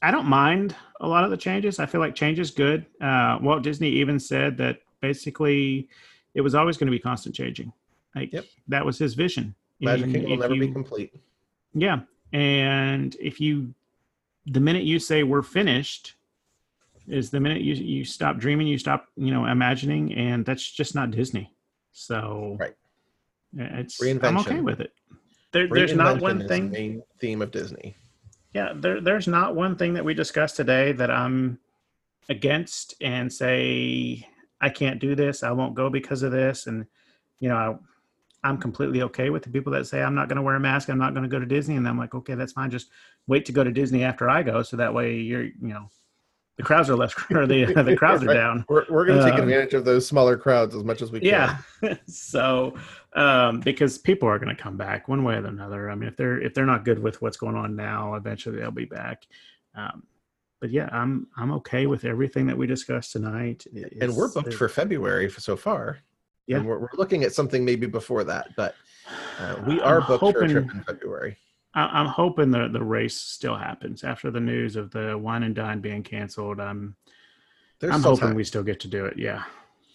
I 0.00 0.10
don't 0.10 0.26
mind 0.26 0.74
a 1.00 1.06
lot 1.08 1.24
of 1.24 1.30
the 1.30 1.36
changes. 1.36 1.78
I 1.78 1.84
feel 1.86 2.00
like 2.00 2.14
change 2.14 2.38
is 2.38 2.50
good. 2.50 2.86
Uh, 2.98 3.38
Walt 3.42 3.62
Disney 3.62 3.90
even 3.90 4.18
said 4.18 4.56
that 4.56 4.80
basically 5.00 5.88
it 6.32 6.40
was 6.40 6.54
always 6.54 6.78
going 6.78 6.86
to 6.86 6.92
be 6.92 6.98
constant 7.00 7.34
changing. 7.34 7.72
Like 8.14 8.32
Yep. 8.32 8.44
that 8.68 8.86
was 8.86 8.96
his 8.98 9.12
vision. 9.14 9.54
Magic 9.80 10.06
Kingdom 10.12 10.30
will 10.30 10.38
never 10.38 10.54
be 10.54 10.72
complete. 10.72 11.12
yeah. 11.74 12.00
And 12.32 13.14
if 13.20 13.40
you, 13.40 13.74
the 14.50 14.60
minute 14.60 14.84
you 14.84 14.98
say 14.98 15.22
we're 15.22 15.42
finished, 15.42 16.14
is 17.06 17.30
the 17.30 17.40
minute 17.40 17.62
you 17.62 17.74
you 17.74 18.04
stop 18.04 18.38
dreaming, 18.38 18.66
you 18.66 18.78
stop 18.78 19.06
you 19.16 19.32
know 19.32 19.46
imagining, 19.46 20.14
and 20.14 20.44
that's 20.44 20.70
just 20.70 20.94
not 20.94 21.10
Disney. 21.10 21.52
So 21.92 22.56
Right. 22.58 22.74
it's 23.56 24.00
I'm 24.00 24.38
okay 24.38 24.60
with 24.60 24.80
it. 24.80 24.92
There, 25.52 25.66
there's 25.68 25.94
not 25.94 26.20
one 26.20 26.46
thing. 26.46 26.70
The 26.70 26.78
main 26.78 27.02
theme 27.20 27.42
of 27.42 27.50
Disney. 27.50 27.96
Yeah, 28.52 28.72
there, 28.74 29.00
there's 29.00 29.26
not 29.26 29.54
one 29.54 29.76
thing 29.76 29.94
that 29.94 30.04
we 30.04 30.14
discussed 30.14 30.56
today 30.56 30.92
that 30.92 31.10
I'm 31.10 31.58
against 32.28 32.94
and 33.00 33.32
say 33.32 34.26
I 34.60 34.68
can't 34.68 35.00
do 35.00 35.14
this. 35.14 35.42
I 35.42 35.52
won't 35.52 35.74
go 35.74 35.88
because 35.88 36.22
of 36.22 36.32
this. 36.32 36.66
And 36.66 36.86
you 37.40 37.48
know, 37.48 37.56
I, 37.56 37.76
I'm 38.48 38.58
completely 38.58 39.02
okay 39.02 39.28
with 39.30 39.42
the 39.42 39.50
people 39.50 39.70
that 39.72 39.86
say 39.86 40.02
I'm 40.02 40.14
not 40.14 40.28
going 40.28 40.36
to 40.36 40.42
wear 40.42 40.54
a 40.54 40.60
mask. 40.60 40.88
I'm 40.88 40.98
not 40.98 41.12
going 41.12 41.22
to 41.22 41.28
go 41.28 41.38
to 41.38 41.46
Disney. 41.46 41.76
And 41.76 41.86
I'm 41.86 41.98
like, 41.98 42.14
okay, 42.14 42.34
that's 42.34 42.52
fine. 42.52 42.70
Just 42.70 42.88
wait 43.26 43.44
to 43.46 43.52
go 43.52 43.62
to 43.62 43.70
Disney 43.70 44.04
after 44.04 44.30
I 44.30 44.42
go, 44.42 44.62
so 44.62 44.76
that 44.78 44.94
way 44.94 45.16
you're, 45.16 45.44
you 45.44 45.54
know, 45.60 45.90
the 46.56 46.62
crowds 46.62 46.88
are 46.90 46.96
less, 46.96 47.14
or 47.30 47.46
the 47.46 47.66
the 47.84 47.94
crowds 47.94 48.24
are 48.24 48.32
down. 48.32 48.64
We're, 48.68 48.86
we're 48.88 49.04
going 49.04 49.18
to 49.18 49.24
take 49.24 49.34
Um, 49.34 49.40
advantage 49.40 49.74
of 49.74 49.84
those 49.84 50.06
smaller 50.06 50.36
crowds 50.36 50.74
as 50.74 50.82
much 50.82 51.02
as 51.02 51.12
we 51.12 51.20
can. 51.20 51.58
Yeah. 51.82 51.94
so 52.06 52.74
um, 53.14 53.60
because 53.60 53.98
people 53.98 54.28
are 54.28 54.38
going 54.38 54.54
to 54.54 54.60
come 54.60 54.76
back 54.76 55.08
one 55.08 55.22
way 55.24 55.34
or 55.34 55.44
another. 55.44 55.90
I 55.90 55.94
mean, 55.94 56.08
if 56.08 56.16
they're 56.16 56.40
if 56.40 56.54
they're 56.54 56.66
not 56.66 56.84
good 56.84 56.98
with 56.98 57.20
what's 57.20 57.36
going 57.36 57.54
on 57.54 57.76
now, 57.76 58.14
eventually 58.14 58.58
they'll 58.58 58.70
be 58.70 58.86
back. 58.86 59.26
Um, 59.74 60.04
but 60.60 60.70
yeah, 60.70 60.88
I'm 60.90 61.28
I'm 61.36 61.52
okay 61.52 61.86
with 61.86 62.04
everything 62.04 62.46
that 62.46 62.56
we 62.56 62.66
discussed 62.66 63.12
tonight. 63.12 63.66
and 64.00 64.16
we're 64.16 64.32
booked 64.32 64.54
for 64.54 64.68
February 64.68 65.30
so 65.30 65.56
far. 65.56 65.98
Yeah. 66.48 66.56
And 66.56 66.66
we're, 66.66 66.78
we're 66.78 66.88
looking 66.94 67.22
at 67.24 67.32
something 67.34 67.64
maybe 67.64 67.86
before 67.86 68.24
that, 68.24 68.48
but 68.56 68.74
uh, 69.38 69.56
we 69.66 69.80
I'm 69.82 69.88
are 69.88 70.00
booked 70.00 70.32
for 70.36 70.42
a 70.44 70.48
trip 70.48 70.64
in 70.72 70.82
February. 70.82 71.36
I- 71.74 72.00
I'm 72.00 72.06
hoping 72.06 72.50
the 72.50 72.68
the 72.68 72.82
race 72.82 73.16
still 73.16 73.54
happens 73.54 74.02
after 74.02 74.30
the 74.30 74.40
news 74.40 74.74
of 74.74 74.90
the 74.90 75.16
wine 75.16 75.42
and 75.42 75.54
dine 75.54 75.80
being 75.80 76.02
canceled. 76.02 76.58
I'm 76.58 76.96
There's 77.80 77.94
I'm 77.94 78.02
hoping 78.02 78.28
time. 78.28 78.34
we 78.34 78.44
still 78.44 78.62
get 78.62 78.80
to 78.80 78.88
do 78.88 79.04
it. 79.04 79.18
Yeah. 79.18 79.44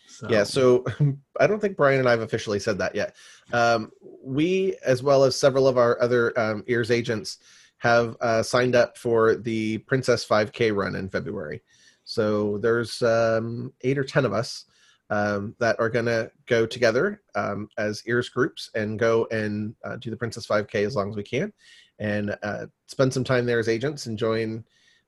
So, 0.07 0.27
Yeah, 0.30 0.43
so 0.43 0.85
I 1.39 1.47
don't 1.47 1.59
think 1.59 1.75
Brian 1.75 1.99
and 1.99 2.07
I 2.07 2.11
have 2.11 2.21
officially 2.21 2.59
said 2.59 2.77
that 2.77 2.93
yet. 2.93 3.15
Um, 3.51 3.91
we, 4.23 4.75
as 4.85 5.01
well 5.01 5.23
as 5.23 5.35
several 5.35 5.67
of 5.67 5.80
our 5.80 5.99
other 5.99 6.39
um, 6.39 6.63
ears 6.67 6.91
agents, 6.91 7.39
have 7.80 8.15
uh, 8.21 8.43
signed 8.43 8.75
up 8.75 8.95
for 8.95 9.35
the 9.35 9.80
Princess 9.80 10.23
5K 10.23 10.73
run 10.73 10.95
in 10.95 11.09
February. 11.09 11.63
So 12.05 12.59
there's 12.59 13.01
um, 13.01 13.73
eight 13.81 13.97
or 13.97 14.03
ten 14.03 14.23
of 14.23 14.34
us 14.34 14.65
um, 15.14 15.56
that 15.60 15.80
are 15.80 15.90
going 15.90 16.06
to 16.07 16.31
go 16.48 16.65
together 16.65 17.22
um, 17.35 17.69
as 17.77 18.02
ears 18.07 18.30
groups 18.30 18.72
and 18.73 18.98
go 18.98 19.27
and 19.30 19.76
uh, 19.85 19.95
do 19.98 20.10
the 20.10 20.18
Princess 20.18 20.48
5K 20.48 20.85
as 20.88 20.95
long 20.95 21.10
as 21.11 21.15
we 21.15 21.22
can, 21.22 21.53
and 21.99 22.35
uh, 22.41 22.65
spend 22.88 23.14
some 23.14 23.23
time 23.23 23.45
there 23.45 23.60
as 23.60 23.69
agents, 23.69 24.07
enjoying 24.07 24.64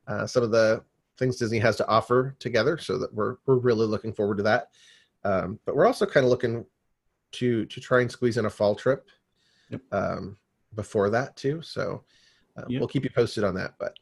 uh, 0.07 0.27
some 0.27 0.43
of 0.43 0.51
the 0.51 0.83
things 1.17 1.37
Disney 1.37 1.57
has 1.57 1.75
to 1.77 1.87
offer 1.87 2.35
together. 2.37 2.77
So 2.77 2.99
that 2.99 3.11
we're 3.13 3.37
we're 3.47 3.57
really 3.57 3.87
looking 3.87 4.13
forward 4.13 4.37
to 4.37 4.43
that. 4.43 4.67
Um, 5.23 5.59
but 5.65 5.75
we're 5.75 5.87
also 5.87 6.05
kind 6.05 6.23
of 6.23 6.29
looking 6.29 6.63
to 7.33 7.65
to 7.65 7.81
try 7.81 8.01
and 8.01 8.11
squeeze 8.11 8.37
in 8.37 8.45
a 8.45 8.49
fall 8.49 8.75
trip 8.75 9.09
Yep. 9.71 9.81
um, 9.91 10.37
before 10.75 11.09
that 11.09 11.35
too. 11.35 11.63
So 11.63 12.03
uh, 12.57 12.65
Yep. 12.69 12.79
we'll 12.79 12.87
keep 12.87 13.03
you 13.05 13.09
posted 13.09 13.43
on 13.43 13.55
that. 13.55 13.73
But 13.79 13.97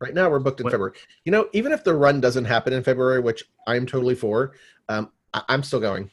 right 0.00 0.12
now 0.12 0.28
we're 0.28 0.40
booked 0.40 0.58
in 0.58 0.64
What- 0.64 0.72
February. 0.72 0.96
You 1.24 1.30
know, 1.30 1.48
even 1.52 1.70
if 1.70 1.84
the 1.84 1.94
run 1.94 2.20
doesn't 2.20 2.46
happen 2.46 2.72
in 2.72 2.82
February, 2.82 3.20
which 3.20 3.44
I'm 3.68 3.86
totally 3.86 4.16
for, 4.16 4.54
um, 4.88 5.12
I, 5.36 5.42
I'm 5.48 5.62
still 5.62 5.80
going. 5.80 6.10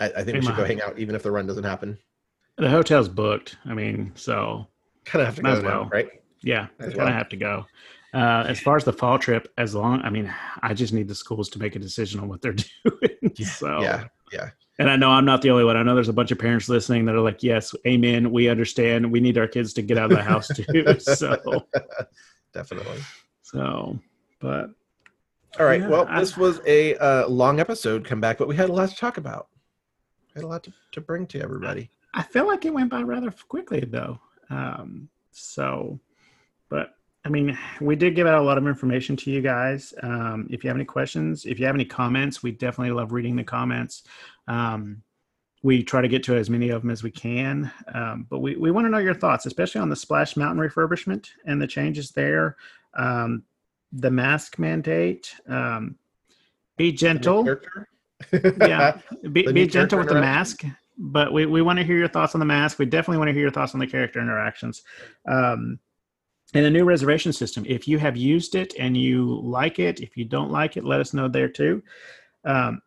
I, 0.00 0.06
I 0.16 0.24
think 0.24 0.36
we 0.38 0.42
should 0.42 0.56
go 0.56 0.64
hang 0.64 0.80
out 0.80 0.98
even 0.98 1.14
if 1.14 1.22
the 1.22 1.30
run 1.30 1.46
doesn't 1.46 1.64
happen. 1.64 1.98
The 2.56 2.70
hotel's 2.70 3.08
booked. 3.08 3.56
I 3.66 3.74
mean, 3.74 4.12
so 4.14 4.66
Kind 5.04 5.20
of 5.22 5.26
have 5.26 5.36
to 5.36 5.42
go 5.42 5.48
as 5.50 5.62
now, 5.62 5.68
well. 5.68 5.88
right? 5.92 6.08
yeah, 6.42 6.66
kind 6.78 6.92
of 6.92 6.96
well. 6.98 7.06
have 7.08 7.28
to 7.30 7.36
go. 7.36 7.66
Uh, 8.14 8.44
as 8.48 8.60
far 8.60 8.76
as 8.76 8.84
the 8.84 8.92
fall 8.92 9.18
trip, 9.18 9.52
as 9.58 9.74
long, 9.74 10.00
I 10.02 10.10
mean, 10.10 10.32
I 10.62 10.72
just 10.72 10.92
need 10.94 11.06
the 11.08 11.14
schools 11.14 11.48
to 11.50 11.58
make 11.58 11.76
a 11.76 11.78
decision 11.78 12.18
on 12.20 12.28
what 12.28 12.40
they're 12.40 12.54
doing. 12.84 13.34
so, 13.44 13.80
Yeah, 13.82 14.04
yeah. 14.32 14.50
And 14.78 14.90
I 14.90 14.96
know 14.96 15.10
I'm 15.10 15.24
not 15.24 15.42
the 15.42 15.50
only 15.50 15.64
one. 15.64 15.76
I 15.76 15.82
know 15.82 15.94
there's 15.94 16.08
a 16.08 16.12
bunch 16.14 16.30
of 16.30 16.38
parents 16.38 16.68
listening 16.68 17.04
that 17.06 17.14
are 17.14 17.20
like, 17.20 17.42
yes, 17.42 17.74
amen. 17.86 18.30
We 18.30 18.48
understand. 18.48 19.10
We 19.10 19.20
need 19.20 19.38
our 19.38 19.48
kids 19.48 19.72
to 19.74 19.82
get 19.82 19.96
out 19.98 20.10
of 20.12 20.18
the 20.18 20.22
house 20.22 20.48
too. 20.48 20.98
so, 21.00 21.66
Definitely. 22.52 22.98
so, 23.42 23.98
but 24.40 24.70
All 25.58 25.66
right. 25.66 25.80
Yeah, 25.80 25.88
well, 25.88 26.06
I- 26.08 26.20
this 26.20 26.36
was 26.36 26.60
a 26.66 26.96
uh, 26.96 27.28
long 27.28 27.60
episode. 27.60 28.04
Come 28.04 28.20
back, 28.20 28.38
but 28.38 28.48
we 28.48 28.56
had 28.56 28.68
a 28.68 28.72
lot 28.72 28.88
to 28.90 28.96
talk 28.96 29.16
about. 29.16 29.48
We 30.34 30.40
had 30.40 30.44
a 30.44 30.48
lot 30.48 30.64
to, 30.64 30.72
to 30.92 31.00
bring 31.00 31.26
to 31.28 31.40
everybody. 31.40 31.90
I 32.14 32.22
feel 32.22 32.46
like 32.46 32.64
it 32.64 32.72
went 32.72 32.90
by 32.90 33.02
rather 33.02 33.30
quickly 33.48 33.80
though. 33.80 34.18
Um, 34.50 35.08
so, 35.32 36.00
but 36.68 36.94
I 37.24 37.28
mean, 37.28 37.58
we 37.80 37.96
did 37.96 38.14
give 38.14 38.26
out 38.26 38.40
a 38.40 38.42
lot 38.44 38.56
of 38.58 38.66
information 38.66 39.16
to 39.16 39.30
you 39.30 39.40
guys. 39.40 39.92
Um, 40.02 40.46
if 40.50 40.62
you 40.62 40.68
have 40.68 40.76
any 40.76 40.84
questions, 40.84 41.44
if 41.44 41.58
you 41.58 41.66
have 41.66 41.74
any 41.74 41.84
comments, 41.84 42.42
we 42.42 42.52
definitely 42.52 42.92
love 42.92 43.12
reading 43.12 43.36
the 43.36 43.44
comments. 43.44 44.04
Um, 44.46 45.02
we 45.62 45.82
try 45.82 46.00
to 46.00 46.08
get 46.08 46.22
to 46.24 46.36
as 46.36 46.48
many 46.48 46.68
of 46.68 46.82
them 46.82 46.90
as 46.90 47.02
we 47.02 47.10
can, 47.10 47.72
um, 47.92 48.26
but 48.30 48.38
we, 48.38 48.54
we 48.56 48.70
want 48.70 48.84
to 48.86 48.90
know 48.90 48.98
your 48.98 49.14
thoughts, 49.14 49.46
especially 49.46 49.80
on 49.80 49.88
the 49.88 49.96
Splash 49.96 50.36
Mountain 50.36 50.62
refurbishment 50.64 51.30
and 51.44 51.60
the 51.60 51.66
changes 51.66 52.12
there. 52.12 52.56
The 54.00 54.10
mask 54.10 54.58
mandate. 54.58 55.34
Um, 55.48 55.96
be 56.76 56.92
gentle. 56.92 57.46
yeah 58.60 58.98
be, 59.32 59.50
be 59.52 59.66
gentle 59.66 59.98
with 59.98 60.08
the 60.08 60.14
mask 60.14 60.64
but 60.98 61.32
we, 61.32 61.46
we 61.46 61.62
want 61.62 61.78
to 61.78 61.84
hear 61.84 61.98
your 61.98 62.08
thoughts 62.08 62.34
on 62.34 62.38
the 62.38 62.46
mask. 62.46 62.78
We 62.78 62.86
definitely 62.86 63.18
want 63.18 63.28
to 63.28 63.32
hear 63.32 63.42
your 63.42 63.50
thoughts 63.50 63.74
on 63.74 63.80
the 63.80 63.86
character 63.86 64.20
interactions. 64.20 64.82
Um, 65.28 65.78
and 66.54 66.64
the 66.64 66.70
new 66.70 66.84
reservation 66.84 67.32
system 67.32 67.64
if 67.66 67.88
you 67.88 67.98
have 67.98 68.16
used 68.16 68.54
it 68.54 68.72
and 68.78 68.96
you 68.96 69.40
like 69.42 69.80
it 69.80 70.00
if 70.00 70.16
you 70.16 70.24
don't 70.24 70.52
like 70.52 70.76
it 70.76 70.84
let 70.84 71.00
us 71.00 71.12
know 71.12 71.28
there 71.28 71.48
too. 71.48 71.82
Um, 72.44 72.80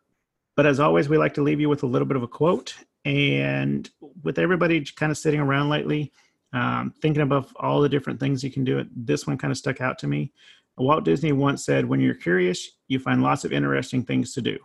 but 0.56 0.66
as 0.66 0.80
always 0.80 1.08
we 1.08 1.18
like 1.18 1.34
to 1.34 1.42
leave 1.42 1.60
you 1.60 1.68
with 1.68 1.82
a 1.82 1.86
little 1.86 2.08
bit 2.08 2.16
of 2.16 2.22
a 2.22 2.28
quote. 2.28 2.74
And 3.04 3.88
with 4.22 4.38
everybody 4.38 4.84
kind 4.84 5.12
of 5.12 5.18
sitting 5.18 5.40
around 5.40 5.68
lately 5.68 6.12
um, 6.52 6.92
thinking 7.00 7.22
about 7.22 7.50
all 7.56 7.80
the 7.80 7.88
different 7.88 8.18
things 8.18 8.42
you 8.42 8.50
can 8.50 8.64
do 8.64 8.78
it 8.78 8.88
this 8.94 9.26
one 9.26 9.38
kind 9.38 9.52
of 9.52 9.58
stuck 9.58 9.80
out 9.80 9.98
to 10.00 10.08
me 10.08 10.32
walt 10.78 11.04
disney 11.04 11.32
once 11.32 11.64
said 11.64 11.84
when 11.84 12.00
you're 12.00 12.14
curious 12.14 12.70
you 12.88 12.98
find 12.98 13.22
lots 13.22 13.44
of 13.44 13.52
interesting 13.52 14.04
things 14.04 14.32
to 14.32 14.40
do 14.42 14.58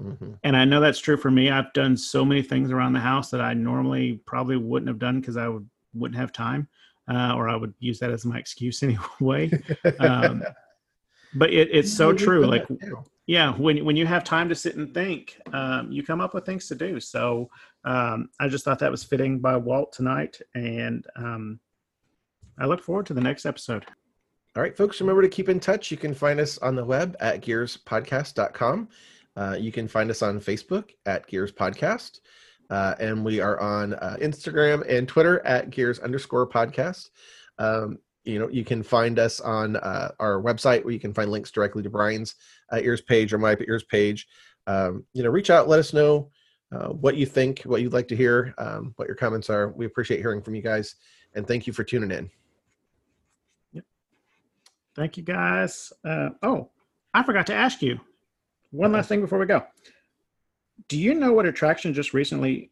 Mhm. 0.00 0.38
and 0.44 0.54
I 0.54 0.66
know 0.66 0.80
that's 0.80 0.98
true 0.98 1.16
for 1.16 1.30
me. 1.30 1.48
I've 1.48 1.72
done 1.72 1.96
so 1.96 2.22
many 2.22 2.42
things 2.42 2.70
around 2.70 2.92
the 2.92 3.00
house 3.00 3.30
that 3.30 3.40
I 3.40 3.54
normally 3.54 4.20
probably 4.26 4.58
wouldn't 4.58 4.88
have 4.88 4.98
done 4.98 5.20
because 5.20 5.38
I 5.38 5.48
would 5.48 5.66
wouldn't 5.94 6.20
have 6.20 6.32
time, 6.32 6.68
uh, 7.08 7.32
or 7.34 7.48
I 7.48 7.56
would 7.56 7.72
use 7.78 7.98
that 8.00 8.10
as 8.10 8.26
my 8.26 8.36
excuse 8.44 8.82
anyway. 8.82 9.50
Um, 9.98 10.42
but 11.34 11.50
it, 11.50 11.70
it's 11.72 11.90
so 11.90 12.12
true. 12.12 12.44
Like, 12.44 12.66
yeah, 13.26 13.54
when 13.56 13.86
when 13.86 13.96
you 13.96 14.04
have 14.04 14.22
time 14.22 14.50
to 14.50 14.54
sit 14.54 14.76
and 14.76 14.92
think, 14.92 15.40
um, 15.54 15.90
you 15.90 16.02
come 16.02 16.20
up 16.20 16.34
with 16.34 16.44
things 16.44 16.68
to 16.68 16.74
do. 16.74 17.00
So 17.00 17.48
um, 17.86 18.28
I 18.38 18.48
just 18.48 18.66
thought 18.66 18.80
that 18.80 18.90
was 18.90 19.02
fitting 19.02 19.38
by 19.38 19.56
Walt 19.56 19.94
tonight, 19.94 20.38
and 20.54 21.06
um, 21.16 21.58
I 22.58 22.66
look 22.66 22.82
forward 22.82 23.06
to 23.06 23.14
the 23.14 23.22
next 23.22 23.46
episode. 23.46 23.86
All 24.56 24.62
right, 24.62 24.74
folks, 24.74 25.02
remember 25.02 25.20
to 25.20 25.28
keep 25.28 25.50
in 25.50 25.60
touch. 25.60 25.90
You 25.90 25.98
can 25.98 26.14
find 26.14 26.40
us 26.40 26.56
on 26.58 26.74
the 26.76 26.84
web 26.84 27.14
at 27.20 27.42
gearspodcast.com. 27.42 28.88
Uh, 29.36 29.56
you 29.60 29.70
can 29.70 29.86
find 29.86 30.10
us 30.10 30.22
on 30.22 30.40
Facebook 30.40 30.92
at 31.04 31.26
Gears 31.26 31.52
Podcast. 31.52 32.20
Uh, 32.70 32.94
and 32.98 33.22
we 33.22 33.38
are 33.38 33.60
on 33.60 33.92
uh, 33.92 34.16
Instagram 34.18 34.82
and 34.88 35.06
Twitter 35.06 35.44
at 35.44 35.68
Gears 35.68 35.98
underscore 35.98 36.48
podcast. 36.48 37.10
Um, 37.58 37.98
you 38.24 38.38
know, 38.38 38.48
you 38.48 38.64
can 38.64 38.82
find 38.82 39.18
us 39.18 39.40
on 39.40 39.76
uh, 39.76 40.12
our 40.20 40.40
website 40.40 40.84
where 40.84 40.94
you 40.94 41.00
can 41.00 41.12
find 41.12 41.30
links 41.30 41.50
directly 41.50 41.82
to 41.82 41.90
Brian's 41.90 42.34
uh, 42.72 42.78
Ears 42.78 43.02
page 43.02 43.34
or 43.34 43.38
my 43.38 43.58
Ears 43.68 43.84
page. 43.84 44.26
Um, 44.66 45.04
you 45.12 45.22
know, 45.22 45.28
reach 45.28 45.50
out, 45.50 45.68
let 45.68 45.80
us 45.80 45.92
know 45.92 46.30
uh, 46.72 46.88
what 46.88 47.18
you 47.18 47.26
think, 47.26 47.60
what 47.64 47.82
you'd 47.82 47.92
like 47.92 48.08
to 48.08 48.16
hear, 48.16 48.54
um, 48.56 48.94
what 48.96 49.06
your 49.06 49.16
comments 49.16 49.50
are. 49.50 49.68
We 49.68 49.84
appreciate 49.84 50.20
hearing 50.20 50.40
from 50.40 50.54
you 50.54 50.62
guys. 50.62 50.94
And 51.34 51.46
thank 51.46 51.66
you 51.66 51.74
for 51.74 51.84
tuning 51.84 52.10
in. 52.10 52.30
Thank 54.96 55.18
you, 55.18 55.22
guys. 55.22 55.92
Uh, 56.02 56.30
oh, 56.42 56.70
I 57.12 57.22
forgot 57.22 57.46
to 57.48 57.54
ask 57.54 57.82
you 57.82 58.00
one 58.70 58.92
last 58.92 59.08
thing 59.08 59.20
before 59.20 59.38
we 59.38 59.44
go. 59.44 59.62
Do 60.88 60.98
you 60.98 61.14
know 61.14 61.34
what 61.34 61.44
attraction 61.44 61.92
just 61.92 62.14
recently 62.14 62.70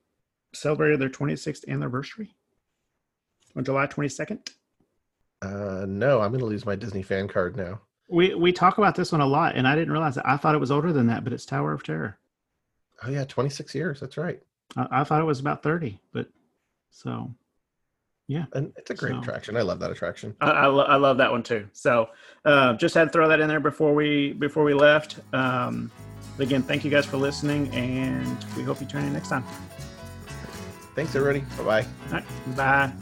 celebrated 0.54 1.00
their 1.00 1.10
26th 1.10 1.68
anniversary 1.68 2.34
on 3.54 3.64
July 3.64 3.86
22nd? 3.86 4.48
Uh, 5.42 5.84
no, 5.86 6.22
I'm 6.22 6.30
going 6.30 6.40
to 6.40 6.46
lose 6.46 6.64
my 6.64 6.74
Disney 6.74 7.02
fan 7.02 7.28
card 7.28 7.56
now. 7.56 7.82
We 8.08 8.34
we 8.34 8.52
talk 8.52 8.78
about 8.78 8.94
this 8.94 9.12
one 9.12 9.22
a 9.22 9.26
lot, 9.26 9.56
and 9.56 9.66
I 9.66 9.74
didn't 9.74 9.92
realize 9.92 10.16
it. 10.16 10.24
I 10.26 10.36
thought 10.36 10.54
it 10.54 10.60
was 10.60 10.70
older 10.70 10.92
than 10.92 11.06
that, 11.06 11.24
but 11.24 11.32
it's 11.32 11.46
Tower 11.46 11.72
of 11.72 11.82
Terror. 11.82 12.18
Oh 13.02 13.10
yeah, 13.10 13.24
26 13.24 13.74
years. 13.74 14.00
That's 14.00 14.16
right. 14.16 14.40
I, 14.76 15.00
I 15.00 15.04
thought 15.04 15.20
it 15.20 15.26
was 15.26 15.40
about 15.40 15.62
30, 15.62 15.98
but 16.12 16.28
so 16.90 17.34
Yeah 18.26 18.46
and 18.54 18.72
it's 18.76 18.90
a 18.90 18.94
great 18.94 19.12
So- 19.12 19.20
attraction. 19.20 19.56
I 19.56 19.62
love 19.62 19.80
that 19.80 19.90
attraction. 19.90 20.34
I, 20.40 20.50
I, 20.50 20.66
lo- 20.66 20.84
I 20.84 20.96
love 20.96 21.18
that 21.18 21.30
one 21.30 21.42
too. 21.42 21.68
So 21.72 22.08
uh, 22.44 22.74
just 22.74 22.94
had 22.94 23.04
to 23.04 23.10
throw 23.10 23.28
that 23.28 23.40
in 23.40 23.48
there 23.48 23.60
before 23.60 23.94
we 23.94 24.32
before 24.32 24.64
we 24.64 24.72
left. 24.74 25.18
Um, 25.34 25.90
again, 26.38 26.62
thank 26.62 26.84
you 26.84 26.90
guys 26.90 27.04
for 27.06 27.16
listening, 27.18 27.68
and 27.74 28.44
we 28.56 28.62
hope 28.62 28.80
you 28.80 28.86
tune 28.86 29.04
in 29.04 29.12
next 29.12 29.28
time. 29.28 29.44
Thanks 30.94 31.14
everybody. 31.14 31.40
Bye 31.58 31.64
bye. 31.64 31.86
All 32.06 32.12
right, 32.12 32.56
bye. 32.56 32.92